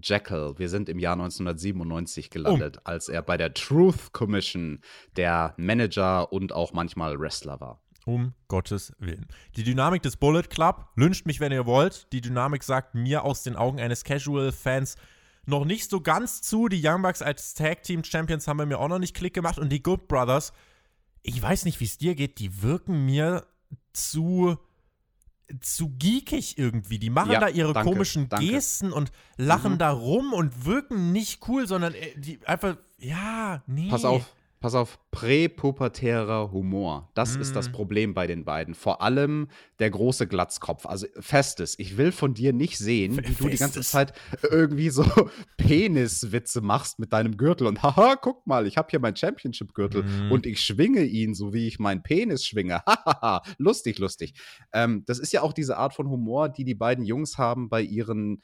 Jackal. 0.03 0.59
Wir 0.59 0.69
sind 0.69 0.89
im 0.89 0.99
Jahr 0.99 1.15
1997 1.15 2.31
gelandet, 2.31 2.79
oh. 2.79 2.83
als 2.85 3.09
er 3.09 3.23
bei 3.23 3.37
der 3.37 3.55
Truth 3.55 4.13
Commission 4.13 4.81
der 5.17 5.55
Manager 5.57 6.33
und 6.33 6.53
auch 6.53 6.73
manchmal 6.73 7.19
Wrestler 7.19 7.61
war. 7.61 7.83
Um 8.07 8.35
Gottes 8.49 8.93
Willen. 8.99 9.27
Die 9.57 9.63
Dynamik 9.63 10.03
des 10.03 10.17
Bullet 10.17 10.45
Club, 10.45 10.87
lünscht 10.97 11.27
mich, 11.27 11.41
wenn 11.41 11.53
ihr 11.53 11.67
wollt. 11.67 12.11
Die 12.13 12.21
Dynamik 12.21 12.63
sagt 12.63 12.95
mir 12.95 13.25
aus 13.25 13.43
den 13.43 13.57
Augen 13.57 13.79
eines 13.79 14.05
Casual-Fans 14.05 14.97
noch 15.47 15.65
nicht 15.65 15.91
so 15.91 16.01
ganz 16.01 16.43
zu. 16.43 16.69
Die 16.69 16.81
Young 16.83 17.03
Bucks 17.03 17.23
als 17.23 17.55
Tag 17.55 17.83
Team 17.83 18.05
Champions 18.05 18.47
haben 18.49 18.59
bei 18.59 18.67
mir 18.67 18.79
auch 18.79 18.89
noch 18.89 18.99
nicht 18.99 19.15
Klick 19.15 19.35
gemacht. 19.35 19.59
Und 19.59 19.71
die 19.71 19.83
Good 19.83 20.09
Brothers 20.09 20.53
ich 21.23 21.41
weiß 21.41 21.65
nicht, 21.65 21.81
wie 21.81 21.85
es 21.85 21.99
dir 21.99 22.15
geht, 22.15 22.39
die 22.39 22.63
wirken 22.63 23.05
mir 23.05 23.47
zu 23.93 24.59
zu 25.61 25.91
geekig 25.99 26.59
irgendwie. 26.59 26.99
Die 26.99 27.11
machen 27.11 27.33
ja, 27.33 27.41
da 27.41 27.49
ihre 27.49 27.73
danke, 27.73 27.91
komischen 27.91 28.29
danke. 28.29 28.47
Gesten 28.47 28.93
und 28.93 29.11
lachen 29.37 29.73
mhm. 29.73 29.79
da 29.79 29.91
rum 29.91 30.33
und 30.33 30.65
wirken 30.65 31.13
nicht 31.13 31.49
cool, 31.49 31.67
sondern 31.67 31.95
äh, 31.95 32.17
die 32.17 32.39
einfach, 32.47 32.77
ja, 32.99 33.63
nee. 33.67 33.89
Pass 33.89 34.05
auf, 34.05 34.33
Pass 34.61 34.75
auf, 34.75 34.99
präpubertärer 35.11 36.53
Humor. 36.53 37.11
Das 37.15 37.39
mm. 37.39 37.41
ist 37.41 37.57
das 37.57 37.71
mm. 37.71 37.73
Problem 37.73 38.13
bei 38.13 38.27
den 38.27 38.45
beiden. 38.45 38.75
Vor 38.75 39.01
allem 39.01 39.49
der 39.79 39.89
große 39.89 40.27
Glatzkopf. 40.27 40.85
Also 40.85 41.07
Festes. 41.19 41.79
Ich 41.79 41.97
will 41.97 42.13
von 42.13 42.35
dir 42.35 42.53
nicht 42.53 42.77
sehen, 42.77 43.17
wie 43.17 43.33
du 43.33 43.49
die 43.49 43.57
ganze 43.57 43.81
Zeit 43.81 44.13
irgendwie 44.43 44.91
so 44.91 45.05
Peniswitze 45.57 46.61
machst 46.61 46.99
mit 46.99 47.15
deinem 47.15 47.39
Gürtel. 47.39 47.69
Und 47.69 47.83
haha, 47.83 48.17
guck 48.17 48.47
mal, 48.47 48.67
ich 48.67 48.77
habe 48.77 48.89
hier 48.91 49.01
meinen 49.01 49.17
Championship-Gürtel 49.17 50.03
mm. 50.03 50.31
und 50.31 50.45
ich 50.45 50.61
schwinge 50.61 51.05
ihn, 51.05 51.33
so 51.33 51.55
wie 51.55 51.67
ich 51.67 51.79
meinen 51.79 52.03
Penis 52.03 52.45
schwinge. 52.45 52.83
Hahaha, 52.87 53.43
lustig, 53.57 53.99
lustig. 53.99 54.35
Ähm, 54.75 55.05
das 55.07 55.19
ist 55.19 55.33
ja 55.33 55.41
auch 55.41 55.55
diese 55.55 55.79
Art 55.79 55.95
von 55.95 56.11
Humor, 56.11 56.51
die 56.51 56.65
die 56.65 56.75
beiden 56.75 57.07
Jungs 57.07 57.39
haben 57.39 57.71
bei 57.71 57.81
ihren 57.81 58.43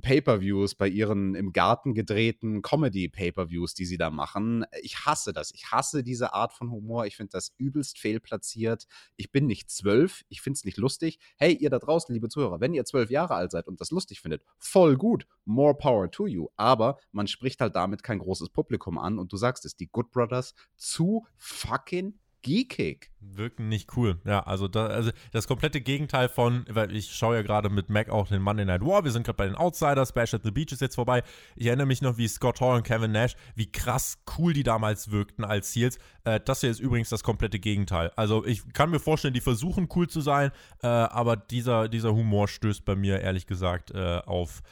Pay-per-Views, 0.00 0.74
bei 0.74 0.88
ihren 0.88 1.34
im 1.34 1.52
Garten 1.52 1.94
gedrehten 1.94 2.62
Comedy-Pay-per-Views, 2.62 3.74
die 3.74 3.84
sie 3.84 3.96
da 3.96 4.10
machen. 4.10 4.64
Ich 4.82 5.06
hasse 5.06 5.32
das. 5.32 5.52
Ich 5.52 5.70
hasse 5.70 6.02
diese 6.02 6.32
Art 6.32 6.52
von 6.52 6.70
Humor. 6.70 7.06
Ich 7.06 7.16
finde 7.16 7.30
das 7.32 7.52
übelst 7.58 7.98
fehlplatziert. 7.98 8.86
Ich 9.16 9.32
bin 9.32 9.46
nicht 9.46 9.70
zwölf. 9.70 10.24
Ich 10.28 10.40
finde 10.40 10.58
es 10.58 10.64
nicht 10.64 10.76
lustig. 10.76 11.18
Hey, 11.36 11.54
ihr 11.54 11.70
da 11.70 11.78
draußen, 11.78 12.12
liebe 12.12 12.28
Zuhörer, 12.28 12.60
wenn 12.60 12.74
ihr 12.74 12.84
zwölf 12.84 13.10
Jahre 13.10 13.34
alt 13.34 13.50
seid 13.50 13.68
und 13.68 13.80
das 13.80 13.90
lustig 13.90 14.20
findet, 14.20 14.42
voll 14.58 14.96
gut. 14.96 15.26
More 15.44 15.74
power 15.74 16.10
to 16.10 16.26
you. 16.26 16.48
Aber 16.56 16.98
man 17.12 17.26
spricht 17.26 17.60
halt 17.60 17.76
damit 17.76 18.02
kein 18.02 18.18
großes 18.18 18.50
Publikum 18.50 18.98
an 18.98 19.18
und 19.18 19.32
du 19.32 19.36
sagst 19.36 19.64
es, 19.64 19.76
die 19.76 19.88
Good 19.88 20.10
Brothers 20.10 20.54
zu 20.76 21.26
fucking 21.36 22.18
geekig. 22.46 23.10
Wirken 23.20 23.68
nicht 23.68 23.96
cool. 23.96 24.20
Ja, 24.24 24.40
also, 24.40 24.68
da, 24.68 24.86
also 24.86 25.10
das 25.32 25.48
komplette 25.48 25.80
Gegenteil 25.80 26.28
von, 26.28 26.64
weil 26.68 26.94
ich 26.94 27.12
schaue 27.12 27.34
ja 27.34 27.42
gerade 27.42 27.68
mit 27.68 27.90
Mac 27.90 28.08
auch 28.08 28.28
den 28.28 28.40
Monday 28.40 28.64
Night 28.64 28.82
War, 28.82 29.04
wir 29.04 29.10
sind 29.10 29.24
gerade 29.24 29.36
bei 29.36 29.46
den 29.46 29.56
Outsiders, 29.56 30.12
Bash 30.12 30.32
at 30.32 30.44
the 30.44 30.52
Beach 30.52 30.70
ist 30.70 30.80
jetzt 30.80 30.94
vorbei. 30.94 31.24
Ich 31.56 31.66
erinnere 31.66 31.88
mich 31.88 32.02
noch, 32.02 32.18
wie 32.18 32.28
Scott 32.28 32.60
Hall 32.60 32.76
und 32.76 32.84
Kevin 32.84 33.10
Nash, 33.10 33.34
wie 33.56 33.70
krass 33.70 34.18
cool 34.38 34.52
die 34.52 34.62
damals 34.62 35.10
wirkten 35.10 35.44
als 35.44 35.72
Seals. 35.72 35.98
Äh, 36.24 36.38
das 36.44 36.60
hier 36.60 36.70
ist 36.70 36.78
übrigens 36.78 37.08
das 37.08 37.24
komplette 37.24 37.58
Gegenteil. 37.58 38.12
Also 38.14 38.46
ich 38.46 38.72
kann 38.72 38.90
mir 38.90 39.00
vorstellen, 39.00 39.34
die 39.34 39.40
versuchen 39.40 39.88
cool 39.96 40.08
zu 40.08 40.20
sein, 40.20 40.52
äh, 40.82 40.86
aber 40.86 41.36
dieser, 41.36 41.88
dieser 41.88 42.14
Humor 42.14 42.46
stößt 42.46 42.84
bei 42.84 42.94
mir 42.94 43.20
ehrlich 43.20 43.48
gesagt 43.48 43.90
äh, 43.90 44.20
auf, 44.24 44.62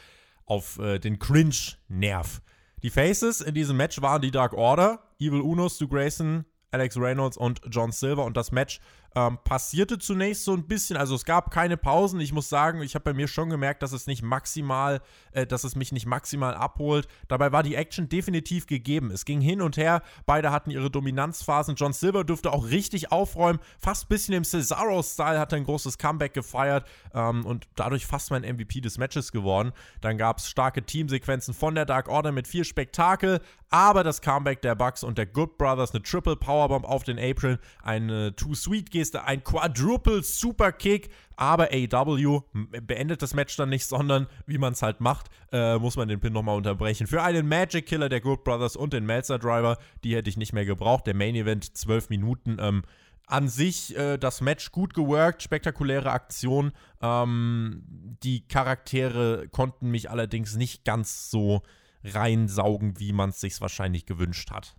auf 0.46 0.78
äh, 0.78 1.00
den 1.00 1.18
Cringe-Nerv. 1.18 2.40
Die 2.84 2.90
Faces 2.90 3.40
in 3.40 3.54
diesem 3.54 3.76
Match 3.76 4.00
waren 4.00 4.22
die 4.22 4.30
Dark 4.30 4.52
Order, 4.52 5.00
Evil 5.18 5.40
Uno, 5.40 5.68
Stu 5.68 5.88
Grayson, 5.88 6.44
Alex 6.74 6.96
Reynolds 6.96 7.36
und 7.36 7.60
John 7.70 7.92
Silver. 7.92 8.24
Und 8.24 8.36
das 8.36 8.50
Match 8.50 8.80
ähm, 9.16 9.38
passierte 9.44 9.98
zunächst 9.98 10.44
so 10.44 10.52
ein 10.52 10.66
bisschen, 10.66 10.96
also 10.96 11.14
es 11.14 11.24
gab 11.24 11.52
keine 11.52 11.76
Pausen. 11.76 12.20
Ich 12.20 12.32
muss 12.32 12.48
sagen, 12.48 12.82
ich 12.82 12.96
habe 12.96 13.04
bei 13.04 13.14
mir 13.14 13.28
schon 13.28 13.48
gemerkt, 13.48 13.82
dass 13.82 13.92
es 13.92 14.08
nicht 14.08 14.22
maximal, 14.22 15.00
äh, 15.32 15.46
dass 15.46 15.62
es 15.62 15.76
mich 15.76 15.92
nicht 15.92 16.06
maximal 16.06 16.54
abholt. 16.54 17.06
Dabei 17.28 17.52
war 17.52 17.62
die 17.62 17.76
Action 17.76 18.08
definitiv 18.08 18.66
gegeben. 18.66 19.12
Es 19.12 19.24
ging 19.24 19.40
hin 19.40 19.62
und 19.62 19.76
her, 19.76 20.02
beide 20.26 20.50
hatten 20.50 20.70
ihre 20.70 20.90
Dominanzphasen. 20.90 21.76
John 21.76 21.92
Silver 21.92 22.24
durfte 22.24 22.52
auch 22.52 22.68
richtig 22.70 23.12
aufräumen, 23.12 23.60
fast 23.78 24.06
ein 24.06 24.08
bisschen 24.08 24.34
im 24.34 24.44
Cesaro-Style, 24.44 25.38
hat 25.38 25.54
ein 25.54 25.64
großes 25.64 25.96
Comeback 25.98 26.34
gefeiert 26.34 26.84
ähm, 27.14 27.46
und 27.46 27.68
dadurch 27.76 28.06
fast 28.06 28.32
mein 28.32 28.42
MVP 28.42 28.80
des 28.80 28.98
Matches 28.98 29.30
geworden. 29.30 29.72
Dann 30.00 30.18
gab 30.18 30.38
es 30.38 30.48
starke 30.48 30.82
Teamsequenzen 30.82 31.54
von 31.54 31.76
der 31.76 31.86
Dark 31.86 32.08
Order 32.08 32.32
mit 32.32 32.48
viel 32.48 32.64
Spektakel, 32.64 33.40
aber 33.74 34.04
das 34.04 34.20
Comeback 34.20 34.62
der 34.62 34.76
Bucks 34.76 35.02
und 35.02 35.18
der 35.18 35.26
Good 35.26 35.58
Brothers, 35.58 35.92
eine 35.92 36.02
Triple 36.02 36.36
Powerbomb 36.36 36.84
auf 36.84 37.02
den 37.02 37.18
Apron, 37.18 37.58
eine 37.82 38.34
Too 38.36 38.54
Sweet 38.54 38.90
Geste 38.90 39.04
Geste, 39.04 39.24
ein 39.24 39.42
Quadruple 39.44 40.22
Superkick, 40.22 41.10
aber 41.34 41.70
AW 41.72 42.42
beendet 42.82 43.20
das 43.20 43.34
Match 43.34 43.56
dann 43.56 43.68
nicht, 43.68 43.84
sondern 43.84 44.28
wie 44.46 44.58
man 44.58 44.72
es 44.72 44.82
halt 44.82 45.00
macht, 45.00 45.26
äh, 45.52 45.76
muss 45.78 45.96
man 45.96 46.06
den 46.06 46.20
Pin 46.20 46.32
nochmal 46.32 46.56
unterbrechen. 46.56 47.06
Für 47.06 47.22
einen 47.22 47.48
Magic 47.48 47.86
Killer 47.86 48.08
der 48.08 48.20
Good 48.20 48.44
Brothers 48.44 48.76
und 48.76 48.92
den 48.92 49.04
Melzer 49.04 49.38
Driver, 49.38 49.76
die 50.04 50.14
hätte 50.14 50.30
ich 50.30 50.36
nicht 50.36 50.52
mehr 50.52 50.64
gebraucht. 50.64 51.06
Der 51.06 51.14
Main 51.14 51.34
Event 51.34 51.76
12 51.76 52.10
Minuten. 52.10 52.58
Ähm, 52.60 52.82
an 53.26 53.48
sich 53.48 53.96
äh, 53.96 54.18
das 54.18 54.40
Match 54.40 54.70
gut 54.70 54.94
geworkt, 54.94 55.42
spektakuläre 55.42 56.12
Aktion. 56.12 56.72
Ähm, 57.02 57.82
die 58.22 58.46
Charaktere 58.46 59.48
konnten 59.50 59.90
mich 59.90 60.10
allerdings 60.10 60.54
nicht 60.54 60.84
ganz 60.84 61.30
so 61.30 61.62
reinsaugen, 62.04 62.98
wie 63.00 63.12
man 63.12 63.30
es 63.30 63.40
sich 63.40 63.60
wahrscheinlich 63.60 64.06
gewünscht 64.06 64.50
hat. 64.50 64.76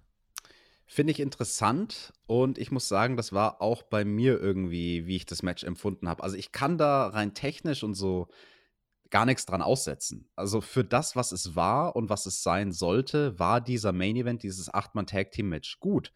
Finde 0.87 1.11
ich 1.11 1.19
interessant 1.19 2.13
und 2.27 2.59
ich 2.59 2.71
muss 2.71 2.87
sagen, 2.87 3.17
das 3.17 3.33
war 3.33 3.59
auch 3.59 3.81
bei 3.81 4.05
mir 4.05 4.39
irgendwie, 4.39 5.07
wie 5.07 5.15
ich 5.15 5.25
das 5.25 5.41
Match 5.41 5.63
empfunden 5.63 6.07
habe. 6.07 6.21
Also 6.21 6.37
ich 6.37 6.51
kann 6.51 6.77
da 6.77 7.07
rein 7.07 7.33
technisch 7.33 7.83
und 7.83 7.95
so 7.95 8.27
gar 9.09 9.25
nichts 9.25 9.45
dran 9.45 9.63
aussetzen. 9.63 10.29
Also 10.35 10.61
für 10.61 10.83
das, 10.83 11.15
was 11.15 11.31
es 11.31 11.55
war 11.55 11.95
und 11.95 12.09
was 12.09 12.27
es 12.27 12.43
sein 12.43 12.71
sollte, 12.71 13.37
war 13.39 13.61
dieser 13.61 13.93
Main 13.93 14.15
Event, 14.15 14.43
dieses 14.43 14.71
Acht-Mann-Tag-Team-Match 14.71 15.79
gut. 15.79 16.11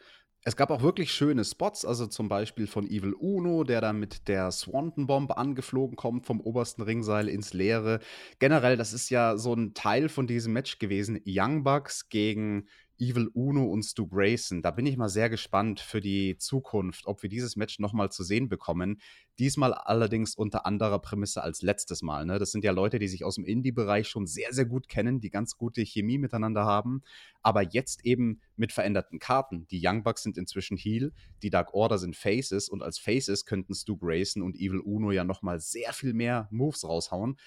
Es 0.46 0.56
gab 0.56 0.72
auch 0.72 0.82
wirklich 0.82 1.12
schöne 1.12 1.44
Spots, 1.44 1.84
also 1.84 2.08
zum 2.08 2.30
Beispiel 2.30 2.66
von 2.66 2.88
Evil 2.88 3.14
Uno, 3.14 3.66
der 3.66 3.82
dann 3.82 4.00
mit 4.00 4.28
der 4.30 4.52
Swanton 4.52 5.06
Bomb 5.06 5.38
angeflogen 5.38 5.98
kommt 5.98 6.26
vom 6.26 6.40
obersten 6.40 6.82
Ringseil 6.82 7.28
ins 7.28 7.54
Leere. 7.54 8.00
Generell, 8.40 8.78
das 8.78 8.94
ist 8.94 9.10
ja 9.10 9.38
so 9.38 9.54
ein 9.54 9.74
Teil 9.74 10.08
von 10.08 10.28
diesem 10.28 10.54
Match 10.54 10.80
gewesen. 10.80 11.22
Young 11.26 11.64
Bucks 11.64 12.08
gegen 12.08 12.68
Evil 13.00 13.30
Uno 13.34 13.66
und 13.66 13.84
Stu 13.84 14.08
Grayson. 14.08 14.62
Da 14.62 14.72
bin 14.72 14.86
ich 14.86 14.98
mal 14.98 15.10
sehr 15.10 15.30
gespannt 15.30 15.80
für 15.80 16.02
die 16.02 16.38
Zukunft, 16.38 17.08
ob 17.08 17.24
wir 17.24 17.30
dieses 17.30 17.56
Match 17.56 17.80
nochmal 17.80 18.12
zu 18.12 18.24
sehen 18.24 18.50
bekommen. 18.50 19.00
Diesmal 19.40 19.74
allerdings 19.74 20.36
unter 20.36 20.66
anderer 20.66 21.00
Prämisse 21.00 21.42
als 21.42 21.62
letztes 21.62 22.02
Mal. 22.02 22.26
Ne? 22.26 22.40
Das 22.40 22.52
sind 22.52 22.64
ja 22.64 22.72
Leute, 22.72 23.00
die 23.00 23.08
sich 23.08 23.24
aus 23.24 23.36
dem 23.36 23.46
Indie-Bereich 23.46 24.08
schon 24.08 24.28
sehr, 24.28 24.52
sehr 24.52 24.66
gut 24.66 24.90
kennen, 24.90 25.22
die 25.22 25.30
ganz 25.30 25.56
gute 25.56 25.82
Chemie 25.82 26.18
miteinander 26.18 26.66
haben. 26.66 27.02
Aber 27.42 27.62
jetzt 27.62 28.06
eben 28.06 28.42
mit 28.58 28.74
veränderten 28.74 29.20
Karten. 29.20 29.66
Die 29.68 29.82
Young 29.82 30.04
Bucks 30.04 30.24
sind 30.24 30.38
inzwischen 30.38 30.78
Heel, 30.78 31.14
die 31.42 31.50
Dark 31.50 31.74
Order 31.74 31.98
sind 31.98 32.16
Faces 32.18 32.68
und 32.68 32.84
als 32.84 33.00
Faces 33.00 33.46
könnten 33.46 33.74
Stu 33.74 33.98
Grayson 33.98 34.44
und 34.44 34.56
Evil 34.58 34.80
Uno 34.80 35.12
ja 35.12 35.24
nochmal 35.24 35.60
sehr 35.62 35.94
viel 35.94 36.14
mehr 36.14 36.48
Moves 36.52 36.84
raushauen. 36.84 37.38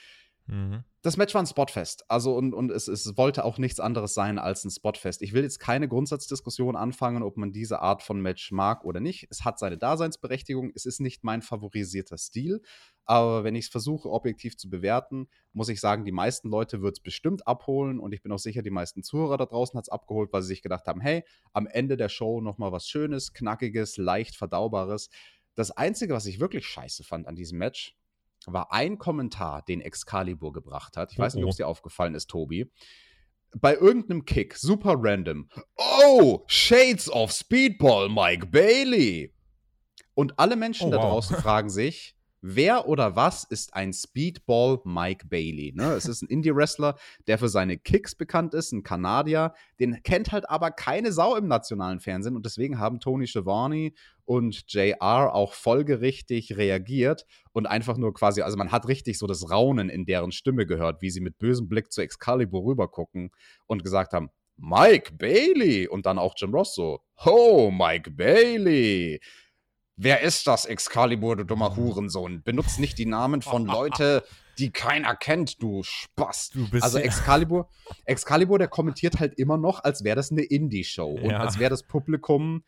Mhm. 0.52 0.84
Das 1.00 1.16
Match 1.16 1.32
war 1.32 1.42
ein 1.42 1.46
Spotfest. 1.46 2.04
Also, 2.08 2.36
und, 2.36 2.52
und 2.52 2.70
es, 2.70 2.86
es 2.86 3.16
wollte 3.16 3.44
auch 3.44 3.56
nichts 3.56 3.80
anderes 3.80 4.12
sein 4.12 4.38
als 4.38 4.64
ein 4.64 4.70
Spotfest. 4.70 5.22
Ich 5.22 5.32
will 5.32 5.42
jetzt 5.42 5.58
keine 5.58 5.88
Grundsatzdiskussion 5.88 6.76
anfangen, 6.76 7.22
ob 7.22 7.38
man 7.38 7.52
diese 7.52 7.80
Art 7.80 8.02
von 8.02 8.20
Match 8.20 8.52
mag 8.52 8.84
oder 8.84 9.00
nicht. 9.00 9.26
Es 9.30 9.46
hat 9.46 9.58
seine 9.58 9.78
Daseinsberechtigung. 9.78 10.70
Es 10.74 10.84
ist 10.84 11.00
nicht 11.00 11.24
mein 11.24 11.40
favorisierter 11.40 12.18
Stil. 12.18 12.60
Aber 13.06 13.44
wenn 13.44 13.54
ich 13.54 13.64
es 13.64 13.70
versuche, 13.70 14.10
objektiv 14.10 14.58
zu 14.58 14.68
bewerten, 14.68 15.26
muss 15.54 15.70
ich 15.70 15.80
sagen, 15.80 16.04
die 16.04 16.12
meisten 16.12 16.50
Leute 16.50 16.82
wird 16.82 16.98
es 16.98 17.02
bestimmt 17.02 17.46
abholen. 17.46 17.98
Und 17.98 18.12
ich 18.12 18.22
bin 18.22 18.30
auch 18.30 18.38
sicher, 18.38 18.60
die 18.60 18.70
meisten 18.70 19.02
Zuhörer 19.02 19.38
da 19.38 19.46
draußen 19.46 19.78
hat 19.78 19.86
es 19.86 19.90
abgeholt, 19.90 20.34
weil 20.34 20.42
sie 20.42 20.48
sich 20.48 20.62
gedacht 20.62 20.86
haben: 20.86 21.00
hey, 21.00 21.24
am 21.54 21.66
Ende 21.66 21.96
der 21.96 22.10
Show 22.10 22.42
nochmal 22.42 22.72
was 22.72 22.86
Schönes, 22.86 23.32
Knackiges, 23.32 23.96
leicht 23.96 24.36
Verdaubares. 24.36 25.08
Das 25.54 25.70
Einzige, 25.70 26.12
was 26.12 26.26
ich 26.26 26.40
wirklich 26.40 26.66
scheiße 26.66 27.04
fand 27.04 27.26
an 27.26 27.36
diesem 27.36 27.58
Match, 27.58 27.96
war 28.46 28.72
ein 28.72 28.98
Kommentar, 28.98 29.62
den 29.62 29.80
Excalibur 29.80 30.52
gebracht 30.52 30.96
hat. 30.96 31.12
Ich 31.12 31.18
weiß 31.18 31.34
nicht, 31.34 31.44
ob 31.44 31.50
es 31.50 31.56
dir 31.56 31.68
aufgefallen 31.68 32.14
ist, 32.14 32.28
Tobi. 32.28 32.70
Bei 33.54 33.74
irgendeinem 33.74 34.24
Kick, 34.24 34.56
super 34.56 34.94
random. 34.96 35.48
Oh, 35.76 36.42
Shades 36.46 37.10
of 37.10 37.32
Speedball, 37.32 38.08
Mike 38.08 38.46
Bailey. 38.46 39.34
Und 40.14 40.38
alle 40.38 40.56
Menschen 40.56 40.88
oh, 40.88 40.90
da 40.90 40.98
draußen 40.98 41.36
fragen 41.36 41.70
sich, 41.70 42.16
Wer 42.44 42.88
oder 42.88 43.14
was 43.14 43.44
ist 43.44 43.72
ein 43.72 43.92
Speedball 43.92 44.80
Mike 44.84 45.28
Bailey? 45.28 45.72
Ne? 45.76 45.92
Es 45.92 46.06
ist 46.06 46.22
ein 46.22 46.28
Indie-Wrestler, 46.28 46.96
der 47.28 47.38
für 47.38 47.48
seine 47.48 47.78
Kicks 47.78 48.16
bekannt 48.16 48.52
ist, 48.52 48.72
ein 48.72 48.82
Kanadier. 48.82 49.54
Den 49.78 50.02
kennt 50.02 50.32
halt 50.32 50.50
aber 50.50 50.72
keine 50.72 51.12
Sau 51.12 51.36
im 51.36 51.46
nationalen 51.46 52.00
Fernsehen 52.00 52.34
und 52.34 52.44
deswegen 52.44 52.80
haben 52.80 52.98
Tony 52.98 53.28
Schiavone 53.28 53.92
und 54.24 54.64
JR 54.66 55.32
auch 55.32 55.54
folgerichtig 55.54 56.56
reagiert 56.56 57.26
und 57.52 57.66
einfach 57.66 57.96
nur 57.96 58.12
quasi, 58.12 58.42
also 58.42 58.56
man 58.56 58.72
hat 58.72 58.88
richtig 58.88 59.18
so 59.18 59.28
das 59.28 59.48
Raunen 59.48 59.88
in 59.88 60.04
deren 60.04 60.32
Stimme 60.32 60.66
gehört, 60.66 61.00
wie 61.00 61.10
sie 61.10 61.20
mit 61.20 61.38
bösem 61.38 61.68
Blick 61.68 61.92
zu 61.92 62.02
Excalibur 62.02 62.64
rübergucken 62.64 63.30
und 63.68 63.84
gesagt 63.84 64.14
haben, 64.14 64.30
Mike 64.56 65.14
Bailey 65.14 65.86
und 65.88 66.06
dann 66.06 66.18
auch 66.18 66.34
Jim 66.36 66.52
Ross 66.52 66.74
so, 66.74 67.00
Oh, 67.24 67.70
Mike 67.70 68.10
Bailey. 68.10 69.20
Wer 70.02 70.20
ist 70.20 70.48
das, 70.48 70.64
Excalibur, 70.64 71.36
du 71.36 71.44
dummer 71.44 71.76
Hurensohn? 71.76 72.42
Benutzt 72.42 72.80
nicht 72.80 72.98
die 72.98 73.06
Namen 73.06 73.40
von 73.40 73.66
Leute, 73.66 74.24
die 74.58 74.72
keiner 74.72 75.14
kennt, 75.14 75.62
du 75.62 75.84
Spaß. 75.84 76.50
Du 76.50 76.66
also 76.80 76.98
Excalibur, 77.08 77.68
Excalibur, 78.04 78.58
der 78.58 78.66
kommentiert 78.66 79.20
halt 79.20 79.34
immer 79.38 79.58
noch, 79.58 79.84
als 79.84 80.02
wäre 80.02 80.16
das 80.16 80.32
eine 80.32 80.42
Indie-Show 80.42 81.18
ja. 81.18 81.22
und 81.22 81.34
als 81.34 81.60
wäre 81.60 81.70
das 81.70 81.84
Publikum 81.84 82.64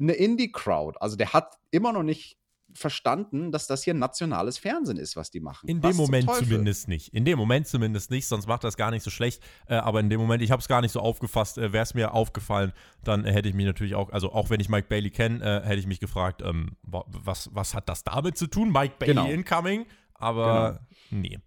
eine 0.00 0.14
Indie-Crowd. 0.14 0.96
Also 1.02 1.16
der 1.16 1.34
hat 1.34 1.58
immer 1.70 1.92
noch 1.92 2.02
nicht 2.02 2.38
verstanden, 2.74 3.52
dass 3.52 3.66
das 3.66 3.84
hier 3.84 3.94
nationales 3.94 4.58
Fernsehen 4.58 4.96
ist, 4.96 5.16
was 5.16 5.30
die 5.30 5.40
machen. 5.40 5.68
In 5.68 5.82
was 5.82 5.92
dem 5.92 5.96
Moment 5.96 6.30
zumindest 6.30 6.88
nicht. 6.88 7.14
In 7.14 7.24
dem 7.24 7.38
Moment 7.38 7.68
zumindest 7.68 8.10
nicht, 8.10 8.26
sonst 8.26 8.46
macht 8.46 8.64
das 8.64 8.76
gar 8.76 8.90
nicht 8.90 9.02
so 9.02 9.10
schlecht. 9.10 9.42
Äh, 9.66 9.76
aber 9.76 10.00
in 10.00 10.10
dem 10.10 10.20
Moment, 10.20 10.42
ich 10.42 10.50
habe 10.50 10.60
es 10.60 10.68
gar 10.68 10.80
nicht 10.80 10.92
so 10.92 11.00
aufgefasst. 11.00 11.56
Äh, 11.56 11.72
Wäre 11.72 11.84
es 11.84 11.94
mir 11.94 12.12
aufgefallen, 12.12 12.72
dann 13.04 13.24
äh, 13.24 13.32
hätte 13.32 13.48
ich 13.48 13.54
mich 13.54 13.66
natürlich 13.66 13.94
auch, 13.94 14.10
also 14.10 14.32
auch 14.32 14.50
wenn 14.50 14.60
ich 14.60 14.68
Mike 14.68 14.88
Bailey 14.88 15.10
kenne, 15.10 15.42
äh, 15.42 15.66
hätte 15.66 15.78
ich 15.78 15.86
mich 15.86 16.00
gefragt, 16.00 16.42
ähm, 16.42 16.76
was, 16.82 17.48
was 17.54 17.74
hat 17.74 17.88
das 17.88 18.02
damit 18.02 18.36
zu 18.36 18.48
tun? 18.48 18.72
Mike 18.72 18.96
Bailey 18.98 19.14
genau. 19.14 19.30
incoming? 19.30 19.86
Aber 20.14 20.80
genau. 21.10 21.22
nee. 21.22 21.38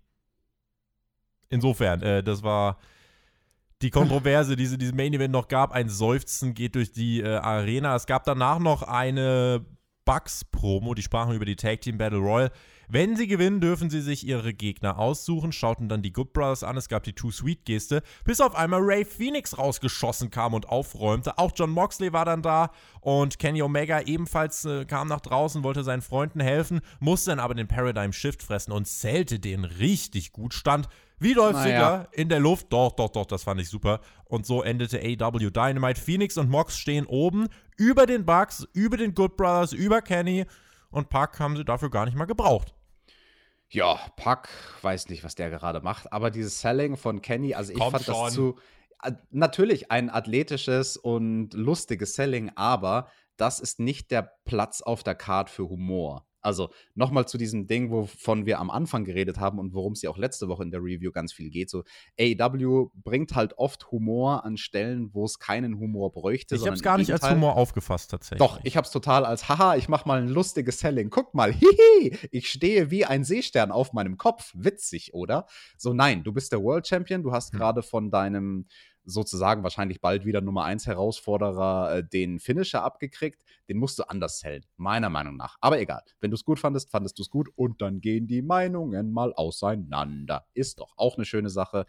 Insofern, 1.49 2.01
äh, 2.01 2.23
das 2.23 2.41
war 2.43 2.77
die 3.81 3.91
Kontroverse, 3.91 4.55
die 4.55 4.63
es 4.63 4.93
Main 4.93 5.13
Event 5.13 5.31
noch 5.31 5.47
gab. 5.47 5.71
Ein 5.71 5.89
Seufzen 5.89 6.53
geht 6.53 6.75
durch 6.75 6.91
die 6.91 7.21
äh, 7.21 7.35
Arena. 7.35 7.95
Es 7.95 8.07
gab 8.07 8.23
danach 8.23 8.59
noch 8.59 8.81
eine 8.81 9.65
Bucks-Promo, 10.07 10.93
die 10.93 11.01
sprachen 11.01 11.35
über 11.35 11.43
die 11.43 11.57
Tag 11.57 11.81
Team 11.81 11.97
Battle 11.97 12.19
Royal. 12.19 12.49
Wenn 12.87 13.17
sie 13.17 13.27
gewinnen, 13.27 13.59
dürfen 13.59 13.89
sie 13.89 13.99
sich 13.99 14.25
ihre 14.25 14.53
Gegner 14.53 14.97
aussuchen, 14.97 15.51
schauten 15.51 15.89
dann 15.89 16.01
die 16.01 16.13
Good 16.13 16.31
Brothers 16.31 16.63
an, 16.63 16.77
es 16.77 16.87
gab 16.87 17.03
die 17.03 17.11
Too-Sweet-Geste, 17.11 18.01
bis 18.23 18.39
auf 18.39 18.55
einmal 18.55 18.79
Ray 18.81 19.03
Phoenix 19.03 19.57
rausgeschossen 19.57 20.31
kam 20.31 20.53
und 20.53 20.69
aufräumte. 20.69 21.37
Auch 21.37 21.51
John 21.53 21.71
Moxley 21.71 22.13
war 22.13 22.23
dann 22.23 22.41
da 22.41 22.71
und 23.01 23.37
Kenny 23.37 23.61
Omega 23.61 23.99
ebenfalls 23.99 24.63
äh, 24.63 24.85
kam 24.85 25.09
nach 25.09 25.19
draußen, 25.19 25.63
wollte 25.63 25.83
seinen 25.83 26.01
Freunden 26.01 26.39
helfen, 26.39 26.79
musste 27.01 27.31
dann 27.31 27.41
aber 27.41 27.55
den 27.55 27.67
Paradigm 27.67 28.13
Shift 28.13 28.41
fressen 28.41 28.71
und 28.71 28.87
zählte 28.87 29.39
den 29.39 29.65
richtig 29.65 30.31
gut, 30.31 30.53
stand 30.53 30.87
wie 31.19 31.33
Dolph 31.33 31.53
naja. 31.53 31.63
Ziggler 31.63 32.09
in 32.11 32.29
der 32.29 32.39
Luft. 32.39 32.67
Doch, 32.71 32.91
doch, 32.91 33.09
doch, 33.09 33.25
das 33.25 33.43
fand 33.43 33.59
ich 33.61 33.69
super. 33.69 34.01
Und 34.25 34.45
so 34.45 34.61
endete 34.61 34.99
AW 34.99 35.49
Dynamite. 35.49 35.99
Phoenix 35.99 36.37
und 36.37 36.49
Mox 36.49 36.77
stehen 36.77 37.05
oben 37.05 37.47
über 37.75 38.05
den 38.05 38.25
Bucks, 38.25 38.67
über 38.73 38.97
den 38.97 39.13
Good 39.13 39.35
Brothers, 39.37 39.73
über 39.73 40.01
Kenny. 40.01 40.45
Und 40.89 41.09
Puck 41.09 41.39
haben 41.39 41.57
sie 41.57 41.65
dafür 41.65 41.89
gar 41.89 42.05
nicht 42.05 42.15
mal 42.15 42.25
gebraucht. 42.25 42.73
Ja, 43.69 43.99
Puck, 44.15 44.47
weiß 44.81 45.09
nicht, 45.09 45.23
was 45.23 45.35
der 45.35 45.49
gerade 45.49 45.81
macht. 45.81 46.11
Aber 46.13 46.31
dieses 46.31 46.61
Selling 46.61 46.95
von 46.95 47.21
Kenny, 47.21 47.53
also 47.53 47.73
ich 47.73 47.79
Kommt 47.79 47.91
fand 47.91 48.05
schon. 48.05 48.25
das 48.25 48.33
zu. 48.33 48.55
Äh, 49.03 49.11
natürlich 49.31 49.91
ein 49.91 50.09
athletisches 50.09 50.97
und 50.97 51.53
lustiges 51.53 52.15
Selling, 52.15 52.51
aber 52.55 53.09
das 53.35 53.59
ist 53.59 53.79
nicht 53.79 54.09
der 54.11 54.33
Platz 54.45 54.81
auf 54.81 55.03
der 55.03 55.15
Card 55.15 55.49
für 55.49 55.69
Humor. 55.69 56.25
Also 56.41 56.69
nochmal 56.95 57.27
zu 57.27 57.37
diesem 57.37 57.67
Ding, 57.67 57.91
wovon 57.91 58.45
wir 58.45 58.59
am 58.59 58.69
Anfang 58.69 59.03
geredet 59.03 59.37
haben 59.39 59.59
und 59.59 59.73
worum 59.73 59.93
es 59.93 60.01
ja 60.01 60.09
auch 60.09 60.17
letzte 60.17 60.47
Woche 60.47 60.63
in 60.63 60.71
der 60.71 60.81
Review 60.81 61.11
ganz 61.11 61.33
viel 61.33 61.49
geht. 61.49 61.69
So, 61.69 61.83
AEW 62.19 62.91
bringt 62.93 63.35
halt 63.35 63.57
oft 63.57 63.91
Humor 63.91 64.45
an 64.45 64.57
Stellen, 64.57 65.13
wo 65.13 65.25
es 65.25 65.39
keinen 65.39 65.79
Humor 65.79 66.11
bräuchte. 66.11 66.55
Ich 66.55 66.65
habe 66.65 66.75
es 66.75 66.83
gar 66.83 66.97
nicht 66.97 67.11
als 67.11 67.29
Humor 67.29 67.55
aufgefasst, 67.55 68.11
tatsächlich. 68.11 68.39
Doch, 68.39 68.59
ich 68.63 68.77
habe 68.77 68.85
es 68.85 68.91
total 68.91 69.25
als, 69.25 69.49
haha, 69.49 69.75
ich 69.75 69.89
mache 69.89 70.07
mal 70.07 70.21
ein 70.21 70.29
lustiges 70.29 70.79
Selling. 70.79 71.09
Guck 71.09 71.33
mal, 71.33 71.51
hihi, 71.53 72.17
ich 72.31 72.49
stehe 72.49 72.91
wie 72.91 73.05
ein 73.05 73.23
Seestern 73.23 73.71
auf 73.71 73.93
meinem 73.93 74.17
Kopf. 74.17 74.53
Witzig, 74.55 75.13
oder? 75.13 75.47
So, 75.77 75.93
nein, 75.93 76.23
du 76.23 76.31
bist 76.31 76.51
der 76.51 76.63
World 76.63 76.87
Champion, 76.87 77.23
du 77.23 77.31
hast 77.31 77.51
hm. 77.51 77.59
gerade 77.59 77.83
von 77.83 78.11
deinem 78.11 78.65
sozusagen 79.07 79.63
wahrscheinlich 79.63 80.01
bald 80.01 80.25
wieder 80.25 80.41
Nummer 80.41 80.65
1 80.65 80.85
Herausforderer 80.85 81.97
äh, 81.97 82.03
den 82.03 82.39
Finisher 82.39 82.83
abgekriegt. 82.83 83.41
Den 83.69 83.77
musst 83.77 83.97
du 83.97 84.03
anders 84.03 84.39
zählen, 84.39 84.63
meiner 84.75 85.09
Meinung 85.09 85.37
nach. 85.37 85.55
Aber 85.61 85.79
egal, 85.79 86.03
wenn 86.19 86.29
du 86.29 86.35
es 86.35 86.43
gut 86.43 86.59
fandest, 86.59 86.91
fandest 86.91 87.17
du 87.17 87.23
es 87.23 87.29
gut 87.29 87.49
und 87.55 87.81
dann 87.81 88.01
gehen 88.01 88.27
die 88.27 88.41
Meinungen 88.41 89.11
mal 89.11 89.33
auseinander. 89.33 90.45
Ist 90.53 90.79
doch 90.79 90.93
auch 90.97 91.15
eine 91.15 91.25
schöne 91.25 91.49
Sache. 91.49 91.85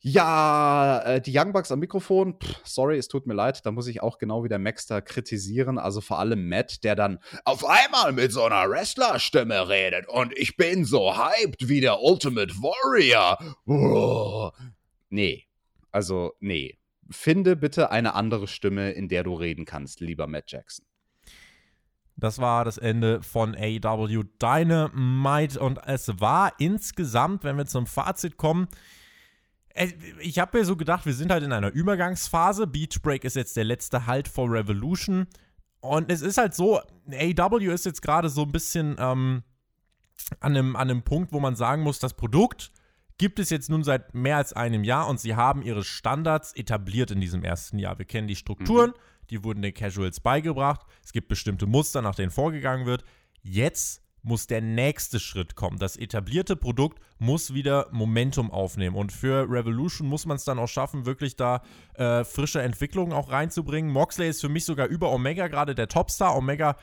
Ja, 0.00 1.02
äh, 1.04 1.20
die 1.20 1.36
Young 1.36 1.52
Bucks 1.52 1.72
am 1.72 1.80
Mikrofon, 1.80 2.38
pff, 2.40 2.60
sorry, 2.64 2.98
es 2.98 3.08
tut 3.08 3.26
mir 3.26 3.34
leid, 3.34 3.66
da 3.66 3.72
muss 3.72 3.88
ich 3.88 4.00
auch 4.00 4.18
genau 4.18 4.44
wie 4.44 4.48
der 4.48 4.60
Maxter 4.60 5.02
kritisieren. 5.02 5.76
Also 5.76 6.00
vor 6.00 6.20
allem 6.20 6.48
Matt, 6.48 6.84
der 6.84 6.94
dann 6.94 7.18
auf 7.44 7.64
einmal 7.64 8.12
mit 8.12 8.32
so 8.32 8.44
einer 8.44 8.70
Wrestlerstimme 8.70 9.68
redet 9.68 10.08
und 10.08 10.32
ich 10.38 10.56
bin 10.56 10.84
so 10.84 11.16
hyped 11.16 11.68
wie 11.68 11.80
der 11.80 12.00
Ultimate 12.00 12.54
Warrior. 12.54 13.38
Oh. 13.66 14.52
Nee, 15.10 15.47
also, 15.92 16.32
nee. 16.40 16.78
Finde 17.10 17.56
bitte 17.56 17.90
eine 17.90 18.14
andere 18.14 18.46
Stimme, 18.46 18.90
in 18.90 19.08
der 19.08 19.24
du 19.24 19.34
reden 19.34 19.64
kannst, 19.64 20.00
lieber 20.00 20.26
Matt 20.26 20.50
Jackson. 20.52 20.84
Das 22.16 22.38
war 22.38 22.64
das 22.64 22.76
Ende 22.76 23.22
von 23.22 23.54
AW 23.54 24.24
Dynamite 24.42 25.58
und 25.58 25.78
es 25.86 26.20
war 26.20 26.52
insgesamt, 26.58 27.44
wenn 27.44 27.56
wir 27.56 27.66
zum 27.66 27.86
Fazit 27.86 28.36
kommen, 28.36 28.68
äh, 29.78 29.92
ich 30.20 30.38
habe 30.38 30.58
mir 30.58 30.64
so 30.64 30.76
gedacht, 30.76 31.06
wir 31.06 31.14
sind 31.14 31.30
halt 31.30 31.44
in 31.44 31.52
einer 31.52 31.70
Übergangsphase. 31.70 32.66
Beach 32.66 33.00
Break 33.02 33.24
ist 33.24 33.36
jetzt 33.36 33.56
der 33.56 33.64
letzte 33.64 34.06
Halt 34.06 34.28
vor 34.28 34.50
Revolution. 34.50 35.26
Und 35.80 36.10
es 36.10 36.22
ist 36.22 36.38
halt 36.38 36.54
so, 36.54 36.80
AW 37.06 37.72
ist 37.72 37.86
jetzt 37.86 38.02
gerade 38.02 38.28
so 38.28 38.42
ein 38.42 38.52
bisschen 38.52 38.96
ähm, 38.98 39.44
an, 40.40 40.56
einem, 40.56 40.76
an 40.76 40.90
einem 40.90 41.02
Punkt, 41.02 41.32
wo 41.32 41.38
man 41.38 41.54
sagen 41.54 41.82
muss, 41.82 42.00
das 42.00 42.14
Produkt 42.14 42.72
gibt 43.18 43.38
es 43.38 43.50
jetzt 43.50 43.68
nun 43.68 43.84
seit 43.84 44.14
mehr 44.14 44.36
als 44.36 44.52
einem 44.52 44.84
Jahr 44.84 45.08
und 45.08 45.20
sie 45.20 45.34
haben 45.34 45.62
ihre 45.62 45.84
Standards 45.84 46.52
etabliert 46.54 47.10
in 47.10 47.20
diesem 47.20 47.44
ersten 47.44 47.78
Jahr. 47.78 47.98
Wir 47.98 48.06
kennen 48.06 48.28
die 48.28 48.36
Strukturen, 48.36 48.90
mhm. 48.90 49.26
die 49.30 49.44
wurden 49.44 49.62
den 49.62 49.74
Casuals 49.74 50.20
beigebracht. 50.20 50.82
Es 51.04 51.12
gibt 51.12 51.28
bestimmte 51.28 51.66
Muster, 51.66 52.00
nach 52.00 52.14
denen 52.14 52.30
vorgegangen 52.30 52.86
wird. 52.86 53.04
Jetzt 53.42 54.02
muss 54.22 54.46
der 54.46 54.60
nächste 54.60 55.20
Schritt 55.20 55.54
kommen. 55.54 55.78
Das 55.78 55.96
etablierte 55.96 56.56
Produkt 56.56 57.00
muss 57.18 57.54
wieder 57.54 57.88
Momentum 57.92 58.50
aufnehmen. 58.50 58.96
Und 58.96 59.12
für 59.12 59.48
Revolution 59.50 60.08
muss 60.08 60.26
man 60.26 60.36
es 60.36 60.44
dann 60.44 60.58
auch 60.58 60.68
schaffen, 60.68 61.06
wirklich 61.06 61.36
da 61.36 61.62
äh, 61.94 62.24
frische 62.24 62.60
Entwicklungen 62.60 63.12
auch 63.12 63.30
reinzubringen. 63.30 63.90
Moxley 63.90 64.28
ist 64.28 64.40
für 64.40 64.48
mich 64.48 64.64
sogar 64.64 64.88
über 64.88 65.10
Omega 65.12 65.48
gerade 65.48 65.74
der 65.74 65.88
Topstar. 65.88 66.36
Omega 66.36 66.76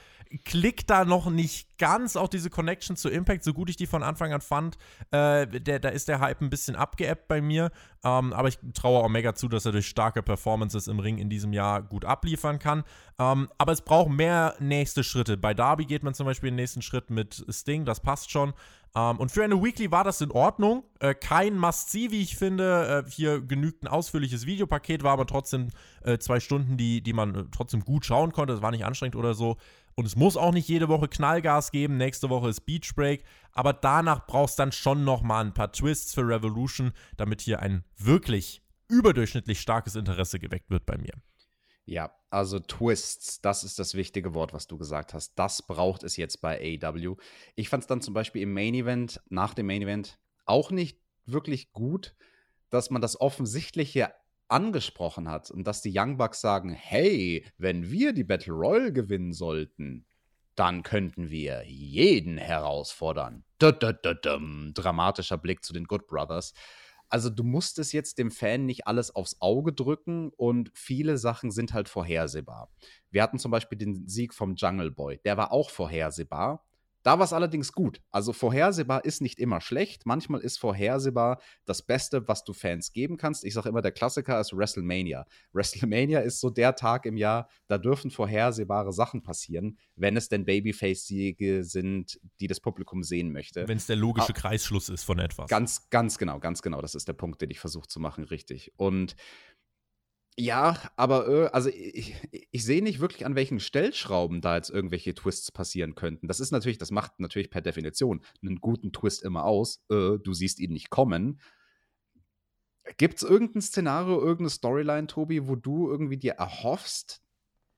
klickt 0.43 0.89
da 0.89 1.05
noch 1.05 1.29
nicht 1.29 1.77
ganz 1.77 2.15
auch 2.15 2.27
diese 2.27 2.49
Connection 2.49 2.95
zu 2.95 3.09
Impact, 3.09 3.43
so 3.43 3.53
gut 3.53 3.69
ich 3.69 3.75
die 3.75 3.87
von 3.87 4.03
Anfang 4.03 4.33
an 4.33 4.41
fand. 4.41 4.77
Äh, 5.11 5.47
der, 5.47 5.79
da 5.79 5.89
ist 5.89 6.07
der 6.07 6.19
Hype 6.19 6.41
ein 6.41 6.49
bisschen 6.49 6.75
abgeebbt 6.75 7.27
bei 7.27 7.41
mir. 7.41 7.71
Ähm, 8.03 8.33
aber 8.33 8.47
ich 8.47 8.59
traue 8.73 9.03
Omega 9.03 9.33
zu, 9.35 9.47
dass 9.47 9.65
er 9.65 9.71
durch 9.71 9.87
starke 9.87 10.23
Performances 10.23 10.87
im 10.87 10.99
Ring 10.99 11.17
in 11.17 11.29
diesem 11.29 11.53
Jahr 11.53 11.81
gut 11.81 12.05
abliefern 12.05 12.59
kann. 12.59 12.83
Ähm, 13.19 13.49
aber 13.57 13.71
es 13.71 13.81
braucht 13.81 14.09
mehr 14.09 14.55
nächste 14.59 15.03
Schritte. 15.03 15.37
Bei 15.37 15.53
Darby 15.53 15.85
geht 15.85 16.03
man 16.03 16.13
zum 16.13 16.25
Beispiel 16.25 16.51
den 16.51 16.55
nächsten 16.55 16.81
Schritt 16.81 17.09
mit 17.09 17.45
Sting, 17.49 17.85
das 17.85 17.99
passt 17.99 18.31
schon. 18.31 18.53
Um, 18.95 19.01
ähm, 19.01 19.19
und 19.19 19.31
für 19.31 19.43
eine 19.43 19.61
Weekly 19.61 19.91
war 19.91 20.05
das 20.05 20.21
in 20.21 20.31
Ordnung. 20.31 20.83
Äh, 20.99 21.13
kein 21.15 21.57
Must-See, 21.57 22.11
wie 22.11 22.21
ich 22.21 22.37
finde. 22.37 23.03
Äh, 23.05 23.11
hier 23.11 23.41
genügt 23.41 23.83
ein 23.83 23.87
ausführliches 23.87 24.45
Videopaket, 24.45 25.03
war 25.03 25.11
aber 25.11 25.27
trotzdem 25.27 25.67
äh, 26.03 26.17
zwei 26.17 26.39
Stunden, 26.39 26.77
die, 26.77 27.01
die 27.01 27.11
man 27.11 27.35
äh, 27.35 27.43
trotzdem 27.51 27.81
gut 27.81 28.05
schauen 28.05 28.31
konnte. 28.31 28.53
Es 28.53 28.61
war 28.61 28.71
nicht 28.71 28.85
anstrengend 28.85 29.17
oder 29.17 29.33
so. 29.33 29.57
Und 29.95 30.05
es 30.05 30.17
muss 30.17 30.35
auch 30.35 30.51
nicht 30.51 30.67
jede 30.67 30.89
Woche 30.89 31.07
Knallgas 31.07 31.71
geben. 31.71 31.95
Nächste 31.95 32.29
Woche 32.29 32.49
ist 32.49 32.65
Beach 32.65 32.93
Break. 32.95 33.23
Aber 33.53 33.71
danach 33.71 34.27
brauchst 34.27 34.59
du 34.59 34.63
dann 34.63 34.73
schon 34.73 35.05
nochmal 35.05 35.45
ein 35.45 35.53
paar 35.53 35.71
Twists 35.71 36.13
für 36.13 36.27
Revolution, 36.27 36.91
damit 37.15 37.41
hier 37.41 37.61
ein 37.61 37.85
wirklich 37.97 38.61
überdurchschnittlich 38.89 39.61
starkes 39.61 39.95
Interesse 39.95 40.37
geweckt 40.37 40.69
wird 40.69 40.85
bei 40.85 40.97
mir. 40.97 41.13
Ja, 41.85 42.11
also 42.29 42.59
Twists, 42.59 43.39
das 43.41 43.63
ist 43.63 43.79
das 43.79 43.93
wichtige 43.93 44.33
Wort, 44.33 44.53
was 44.53 44.67
du 44.67 44.77
gesagt 44.77 45.13
hast. 45.13 45.35
Das 45.35 45.61
braucht 45.65 46.03
es 46.03 46.17
jetzt 46.17 46.41
bei 46.41 46.79
AEW. 46.81 47.15
Ich 47.55 47.69
fand 47.69 47.83
es 47.83 47.87
dann 47.87 48.01
zum 48.01 48.13
Beispiel 48.13 48.41
im 48.41 48.53
Main 48.53 48.73
Event, 48.73 49.21
nach 49.29 49.53
dem 49.53 49.67
Main 49.67 49.83
Event, 49.83 50.19
auch 50.45 50.71
nicht 50.71 50.99
wirklich 51.25 51.71
gut, 51.71 52.15
dass 52.69 52.89
man 52.89 53.01
das 53.01 53.21
Offensichtliche 53.21 54.13
angesprochen 54.47 55.29
hat 55.29 55.51
und 55.51 55.65
dass 55.65 55.81
die 55.81 55.93
Young 55.95 56.17
Bucks 56.17 56.41
sagen, 56.41 56.71
hey, 56.71 57.45
wenn 57.57 57.89
wir 57.89 58.13
die 58.13 58.23
Battle 58.23 58.53
Royale 58.53 58.93
gewinnen 58.93 59.33
sollten, 59.33 60.05
dann 60.55 60.83
könnten 60.83 61.29
wir 61.29 61.63
jeden 61.65 62.37
herausfordern. 62.37 63.43
Dramatischer 63.59 65.37
Blick 65.37 65.63
zu 65.63 65.73
den 65.73 65.85
Good 65.85 66.07
Brothers. 66.07 66.53
Also 67.09 67.29
du 67.29 67.43
musst 67.43 67.77
es 67.77 67.91
jetzt 67.91 68.17
dem 68.17 68.31
Fan 68.31 68.65
nicht 68.65 68.87
alles 68.87 69.15
aufs 69.15 69.37
Auge 69.39 69.73
drücken 69.73 70.31
und 70.35 70.71
viele 70.73 71.17
Sachen 71.17 71.51
sind 71.51 71.73
halt 71.73 71.87
vorhersehbar. 71.87 72.71
Wir 73.11 73.21
hatten 73.21 73.37
zum 73.37 73.51
Beispiel 73.51 73.77
den 73.77 74.07
Sieg 74.07 74.33
vom 74.33 74.55
Jungle 74.55 74.91
Boy, 74.91 75.19
der 75.23 75.37
war 75.37 75.51
auch 75.51 75.69
vorhersehbar. 75.69 76.65
Da 77.05 77.19
war 77.19 77.25
es 77.25 77.33
allerdings 77.33 77.71
gut. 77.71 78.01
Also 78.09 78.33
vorhersehbar 78.33 79.05
ist 79.05 79.21
nicht 79.21 79.37
immer 79.37 79.61
schlecht. 79.61 80.07
Manchmal 80.07 80.41
ist 80.41 80.57
vorhersehbar 80.57 81.39
das 81.65 81.83
Beste, 81.83 82.27
was 82.27 82.43
du 82.43 82.51
Fans 82.51 82.93
geben 82.93 83.17
kannst. 83.17 83.45
Ich 83.45 83.53
sage 83.53 83.69
immer, 83.69 83.83
der 83.83 83.91
Klassiker 83.91 84.39
ist 84.39 84.57
WrestleMania. 84.57 85.27
WrestleMania 85.53 86.21
ist 86.21 86.39
so 86.39 86.49
der 86.49 86.75
Tag 86.75 87.05
im 87.05 87.15
Jahr, 87.15 87.47
da 87.67 87.77
dürfen 87.77 88.09
vorhersehbare 88.09 88.91
Sachen 88.91 89.21
passieren, 89.21 89.77
wenn 89.95 90.17
es 90.17 90.29
denn 90.29 90.45
Babyface-Siege 90.45 91.63
sind, 91.63 92.19
die 92.39 92.47
das 92.47 92.59
Publikum 92.59 93.03
sehen 93.03 93.31
möchte. 93.31 93.67
Wenn 93.67 93.77
es 93.77 93.85
der 93.85 93.97
logische 93.97 94.33
ah, 94.33 94.39
Kreisschluss 94.39 94.89
ist 94.89 95.03
von 95.03 95.19
etwas. 95.19 95.47
Ganz, 95.47 95.87
ganz 95.91 96.17
genau, 96.17 96.39
ganz 96.39 96.63
genau. 96.63 96.81
Das 96.81 96.95
ist 96.95 97.07
der 97.07 97.13
Punkt, 97.13 97.39
den 97.39 97.51
ich 97.51 97.59
versuche 97.59 97.87
zu 97.87 97.99
machen, 97.99 98.23
richtig. 98.23 98.73
Und 98.77 99.15
ja, 100.37 100.77
aber 100.97 101.27
äh, 101.27 101.47
also 101.47 101.69
ich, 101.69 102.15
ich 102.51 102.65
sehe 102.65 102.83
nicht 102.83 102.99
wirklich, 102.99 103.25
an 103.25 103.35
welchen 103.35 103.61
Stellschrauben 103.61 104.41
da 104.41 104.57
jetzt 104.57 104.69
irgendwelche 104.69 105.13
Twists 105.13 105.51
passieren 105.51 105.95
könnten. 105.95 106.27
Das 106.27 106.41
ist 106.41 106.51
natürlich, 106.51 106.77
das 106.77 106.91
macht 106.91 107.19
natürlich 107.19 107.49
per 107.49 107.61
Definition 107.61 108.21
einen 108.41 108.57
guten 108.57 108.91
Twist 108.91 109.23
immer 109.23 109.45
aus. 109.45 109.83
Äh, 109.89 110.17
du 110.21 110.33
siehst 110.33 110.59
ihn 110.59 110.73
nicht 110.73 110.89
kommen. 110.89 111.39
Gibt 112.97 113.15
es 113.15 113.23
irgendein 113.23 113.61
Szenario, 113.61 114.19
irgendeine 114.19 114.49
Storyline, 114.49 115.07
Tobi, 115.07 115.47
wo 115.47 115.55
du 115.55 115.89
irgendwie 115.89 116.17
dir 116.17 116.33
erhoffst, 116.33 117.23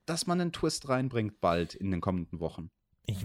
dass 0.06 0.26
man 0.26 0.42
einen 0.42 0.52
Twist 0.52 0.90
reinbringt 0.90 1.40
bald 1.40 1.76
in 1.76 1.92
den 1.92 2.02
kommenden 2.02 2.40
Wochen? 2.40 2.72
Ich, 3.06 3.24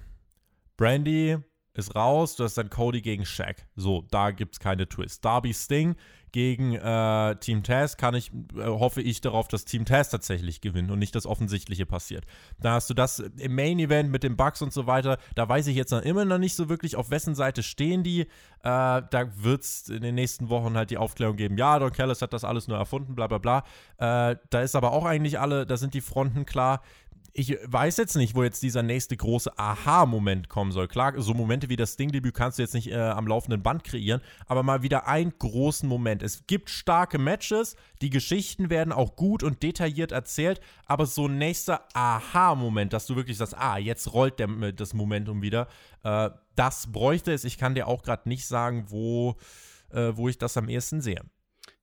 Brandy 0.76 1.38
ist 1.72 1.94
raus, 1.94 2.36
du 2.36 2.44
hast 2.44 2.58
dann 2.58 2.70
Cody 2.70 3.00
gegen 3.00 3.24
Shaq. 3.24 3.66
So, 3.76 4.02
da 4.10 4.30
gibt 4.30 4.54
es 4.54 4.60
keine 4.60 4.88
Twist. 4.88 5.24
Darby 5.24 5.54
Sting 5.54 5.96
gegen 6.32 6.74
äh, 6.74 7.36
Team 7.36 7.62
Taz 7.62 7.96
kann 7.96 8.14
ich, 8.14 8.30
äh, 8.56 8.64
hoffe 8.64 9.02
ich 9.02 9.20
darauf, 9.20 9.48
dass 9.48 9.64
Team 9.64 9.84
Taz 9.84 10.10
tatsächlich 10.10 10.60
gewinnt 10.60 10.90
und 10.90 10.98
nicht 10.98 11.14
das 11.14 11.26
Offensichtliche 11.26 11.86
passiert. 11.86 12.24
Da 12.60 12.72
hast 12.72 12.90
du 12.90 12.94
das 12.94 13.18
im 13.18 13.54
Main 13.54 13.78
Event 13.78 14.10
mit 14.10 14.22
den 14.22 14.36
Bugs 14.36 14.62
und 14.62 14.72
so 14.72 14.86
weiter. 14.86 15.18
Da 15.34 15.48
weiß 15.48 15.66
ich 15.68 15.76
jetzt 15.76 15.90
noch 15.90 16.02
immer 16.02 16.24
noch 16.24 16.38
nicht 16.38 16.54
so 16.54 16.68
wirklich, 16.68 16.96
auf 16.96 17.10
wessen 17.10 17.34
Seite 17.34 17.62
stehen 17.62 18.02
die. 18.02 18.20
Äh, 18.20 18.26
da 18.62 19.28
wird 19.36 19.62
es 19.62 19.88
in 19.88 20.02
den 20.02 20.14
nächsten 20.14 20.48
Wochen 20.48 20.76
halt 20.76 20.90
die 20.90 20.98
Aufklärung 20.98 21.36
geben, 21.36 21.56
ja, 21.56 21.78
Don 21.78 21.92
Callis 21.92 22.22
hat 22.22 22.32
das 22.32 22.44
alles 22.44 22.68
nur 22.68 22.76
erfunden, 22.76 23.14
bla 23.14 23.26
bla 23.26 23.38
bla. 23.38 23.64
Äh, 23.98 24.36
da 24.50 24.60
ist 24.60 24.74
aber 24.74 24.92
auch 24.92 25.04
eigentlich 25.04 25.38
alle, 25.38 25.66
da 25.66 25.76
sind 25.76 25.94
die 25.94 26.00
Fronten 26.00 26.44
klar 26.44 26.82
ich 27.38 27.56
weiß 27.64 27.98
jetzt 27.98 28.16
nicht, 28.16 28.34
wo 28.34 28.42
jetzt 28.42 28.64
dieser 28.64 28.82
nächste 28.82 29.16
große 29.16 29.56
Aha-Moment 29.56 30.48
kommen 30.48 30.72
soll. 30.72 30.88
Klar, 30.88 31.12
so 31.18 31.34
Momente 31.34 31.68
wie 31.68 31.76
das 31.76 31.92
Sting-Debüt 31.92 32.34
kannst 32.34 32.58
du 32.58 32.62
jetzt 32.62 32.74
nicht 32.74 32.90
äh, 32.90 32.96
am 32.96 33.28
laufenden 33.28 33.62
Band 33.62 33.84
kreieren, 33.84 34.20
aber 34.46 34.64
mal 34.64 34.82
wieder 34.82 35.06
einen 35.06 35.32
großen 35.38 35.88
Moment. 35.88 36.24
Es 36.24 36.48
gibt 36.48 36.68
starke 36.68 37.16
Matches, 37.16 37.76
die 38.02 38.10
Geschichten 38.10 38.70
werden 38.70 38.92
auch 38.92 39.14
gut 39.14 39.44
und 39.44 39.62
detailliert 39.62 40.10
erzählt, 40.10 40.60
aber 40.86 41.06
so 41.06 41.28
ein 41.28 41.38
nächster 41.38 41.82
Aha-Moment, 41.94 42.92
dass 42.92 43.06
du 43.06 43.14
wirklich 43.14 43.36
sagst, 43.36 43.56
ah, 43.56 43.78
jetzt 43.78 44.12
rollt 44.12 44.40
der, 44.40 44.72
das 44.72 44.92
Momentum 44.92 45.40
wieder, 45.40 45.68
äh, 46.02 46.30
das 46.56 46.90
bräuchte 46.90 47.32
es. 47.32 47.44
Ich 47.44 47.56
kann 47.56 47.76
dir 47.76 47.86
auch 47.86 48.02
gerade 48.02 48.28
nicht 48.28 48.48
sagen, 48.48 48.86
wo, 48.88 49.36
äh, 49.92 50.10
wo 50.16 50.28
ich 50.28 50.38
das 50.38 50.56
am 50.56 50.68
ehesten 50.68 51.00
sehe. 51.00 51.22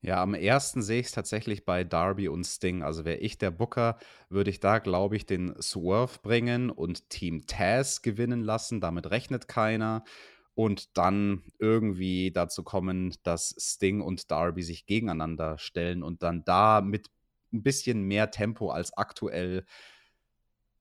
Ja, 0.05 0.21
am 0.21 0.35
ersten 0.35 0.83
sehe 0.83 0.99
ich 0.99 1.07
es 1.07 1.13
tatsächlich 1.13 1.65
bei 1.65 1.83
Darby 1.83 2.27
und 2.27 2.43
Sting. 2.43 2.83
Also 2.83 3.05
wäre 3.05 3.17
ich 3.17 3.39
der 3.39 3.49
Booker, 3.49 3.97
würde 4.29 4.51
ich 4.51 4.59
da, 4.59 4.77
glaube 4.77 5.15
ich, 5.15 5.25
den 5.25 5.59
Swerve 5.59 6.19
bringen 6.21 6.69
und 6.69 7.09
Team 7.09 7.47
Taz 7.47 8.03
gewinnen 8.03 8.43
lassen. 8.43 8.81
Damit 8.81 9.09
rechnet 9.09 9.47
keiner. 9.47 10.03
Und 10.53 10.95
dann 10.95 11.41
irgendwie 11.57 12.29
dazu 12.31 12.63
kommen, 12.63 13.15
dass 13.23 13.55
Sting 13.57 13.99
und 14.01 14.29
Darby 14.29 14.61
sich 14.61 14.85
gegeneinander 14.85 15.57
stellen 15.57 16.03
und 16.03 16.21
dann 16.21 16.43
da 16.45 16.81
mit 16.81 17.09
ein 17.51 17.63
bisschen 17.63 18.03
mehr 18.03 18.29
Tempo 18.29 18.69
als 18.69 18.95
aktuell 18.95 19.65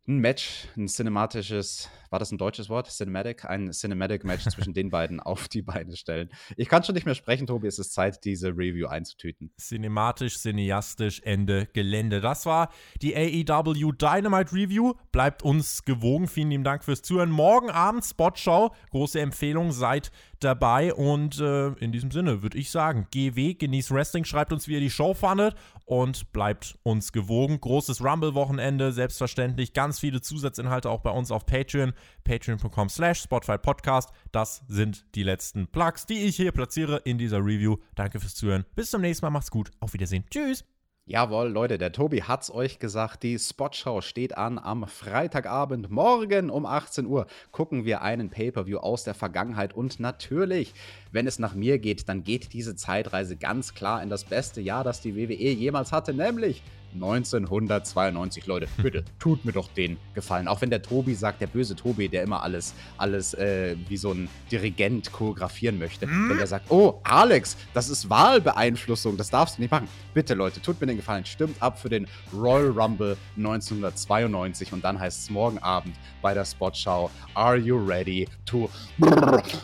ein 0.07 0.18
Match, 0.18 0.68
ein 0.76 0.86
cinematisches, 0.86 1.88
war 2.11 2.18
das 2.18 2.30
ein 2.30 2.36
deutsches 2.36 2.68
Wort? 2.68 2.90
Cinematic? 2.90 3.46
Ein 3.46 3.72
Cinematic-Match 3.72 4.44
zwischen 4.44 4.74
den 4.74 4.90
beiden 4.90 5.18
auf 5.18 5.48
die 5.48 5.62
Beine 5.62 5.96
stellen. 5.96 6.28
Ich 6.57 6.68
kann 6.68 6.84
schon 6.84 6.94
nicht 6.94 7.07
mehr 7.07 7.14
sprechen, 7.14 7.46
Tobi. 7.46 7.68
Es 7.68 7.78
ist 7.78 7.94
Zeit, 7.94 8.22
diese 8.24 8.48
Review 8.50 8.86
einzutüten. 8.86 9.50
Cinematisch, 9.59 10.38
cineastisch, 10.38 11.20
Ende 11.24 11.66
Gelände. 11.72 12.20
Das 12.20 12.44
war 12.44 12.70
die 13.00 13.16
AEW 13.16 13.92
Dynamite 13.92 14.52
Review. 14.52 14.92
Bleibt 15.11 15.42
uns 15.42 15.84
gewogen. 15.84 16.28
Vielen 16.28 16.50
lieben 16.50 16.64
Dank 16.64 16.84
fürs 16.84 17.00
Zuhören. 17.00 17.30
Morgen 17.30 17.70
Abend 17.70 18.05
Spotschau. 18.05 18.74
Große 18.90 19.20
Empfehlung. 19.20 19.72
Seid 19.72 20.12
dabei. 20.45 20.95
Und 20.95 21.40
äh, 21.40 21.68
in 21.74 21.92
diesem 21.92 22.11
Sinne 22.11 22.42
würde 22.42 22.59
ich 22.59 22.70
sagen, 22.70 23.07
GW, 23.11 23.55
genießt 23.55 23.90
Wrestling. 23.90 24.24
Schreibt 24.24 24.53
uns, 24.53 24.68
wie 24.68 24.74
ihr 24.74 24.80
die 24.80 24.90
Show 24.90 25.14
fandet. 25.14 25.55
Und 25.86 26.32
bleibt 26.32 26.78
uns 26.82 27.12
gewogen. 27.12 27.61
Großes 27.61 28.03
Rumble-Wochenende. 28.03 28.92
Selbstverständlich. 28.92 29.72
Ganz 29.72 29.99
viele 29.99 30.20
Zusatzinhalte 30.20 30.90
auch 30.90 31.01
bei 31.01 31.11
uns 31.11 31.30
auf 31.30 31.47
Patreon 31.47 31.92
patreon.com 32.24 32.88
slash 32.88 33.22
Spotify 33.22 33.59
Podcast. 33.59 34.11
Das 34.32 34.62
sind 34.68 35.07
die 35.14 35.22
letzten 35.22 35.66
Plugs, 35.66 36.07
die 36.07 36.24
ich 36.24 36.36
hier 36.36 36.53
platziere 36.53 36.99
in 37.05 37.18
dieser 37.18 37.38
Review. 37.38 37.76
Danke 37.95 38.20
fürs 38.20 38.34
Zuhören. 38.34 38.64
Bis 38.74 38.90
zum 38.90 39.01
nächsten 39.01 39.24
Mal. 39.26 39.30
Macht's 39.30 39.51
gut. 39.51 39.70
Auf 39.80 39.92
Wiedersehen. 39.92 40.24
Tschüss. 40.30 40.74
Jawohl, 41.07 41.48
Leute, 41.48 41.76
der 41.76 41.92
Tobi 41.92 42.22
hat's 42.22 42.50
euch 42.50 42.78
gesagt. 42.78 43.24
Die 43.24 43.38
Spotshow 43.38 44.00
steht 44.00 44.38
an 44.38 44.59
am 44.59 44.86
Freitagabend. 44.88 45.90
Morgen 45.90 46.48
um 46.48 46.64
18 46.64 47.05
Uhr 47.05 47.26
gucken 47.52 47.84
wir 47.84 48.00
einen 48.00 48.30
Pay-Per-View 48.30 48.78
aus 48.78 49.05
der 49.05 49.12
Vergangenheit. 49.12 49.74
Und 49.74 50.00
natürlich, 50.00 50.72
wenn 51.12 51.26
es 51.26 51.38
nach 51.38 51.55
mir 51.55 51.78
geht, 51.78 52.09
dann 52.09 52.24
geht 52.24 52.55
diese 52.55 52.74
Zeitreise 52.74 53.36
ganz 53.36 53.74
klar 53.74 54.02
in 54.02 54.09
das 54.09 54.24
beste 54.24 54.62
Jahr, 54.62 54.82
das 54.82 55.02
die 55.02 55.14
WWE 55.14 55.50
jemals 55.52 55.92
hatte, 55.92 56.14
nämlich 56.14 56.62
1992. 56.95 58.47
Leute, 58.47 58.68
bitte, 58.76 59.05
tut 59.18 59.45
mir 59.45 59.53
doch 59.53 59.68
den 59.68 59.97
Gefallen. 60.14 60.49
Auch 60.49 60.61
wenn 60.61 60.70
der 60.70 60.82
Tobi 60.82 61.14
sagt, 61.14 61.40
der 61.40 61.47
böse 61.47 61.76
Tobi, 61.76 62.09
der 62.09 62.22
immer 62.22 62.42
alles, 62.42 62.74
alles 62.99 63.34
äh, 63.34 63.76
wie 63.88 63.97
so 63.97 64.12
ein 64.12 64.28
Dirigent 64.51 65.12
choreografieren 65.12 65.78
möchte. 65.78 66.07
Hm? 66.07 66.30
Wenn 66.30 66.38
der 66.38 66.47
sagt, 66.47 66.70
oh, 66.70 67.01
Alex, 67.05 67.57
das 67.72 67.88
ist 67.88 68.09
Wahlbeeinflussung, 68.09 69.16
das 69.16 69.30
darfst 69.30 69.59
du 69.59 69.62
nicht 69.62 69.70
machen. 69.70 69.88
Bitte, 70.12 70.34
Leute, 70.34 70.61
tut 70.62 70.80
mir 70.80 70.86
den 70.86 70.97
Gefallen. 70.97 71.24
Stimmt 71.24 71.61
ab 71.62 71.78
für 71.78 71.88
den 71.88 72.07
Royal 72.32 72.70
Rumble 72.70 73.16
1992 73.36 74.72
und 74.72 74.84
dann 74.84 74.99
heißt 74.99 75.22
es 75.22 75.30
morgen 75.30 75.59
Abend 75.59 75.95
bei 76.22 76.34
der 76.34 76.45
Spotschau, 76.45 77.11
Are 77.34 77.57
you 77.57 77.76
ready 77.76 78.28
to 78.47 78.68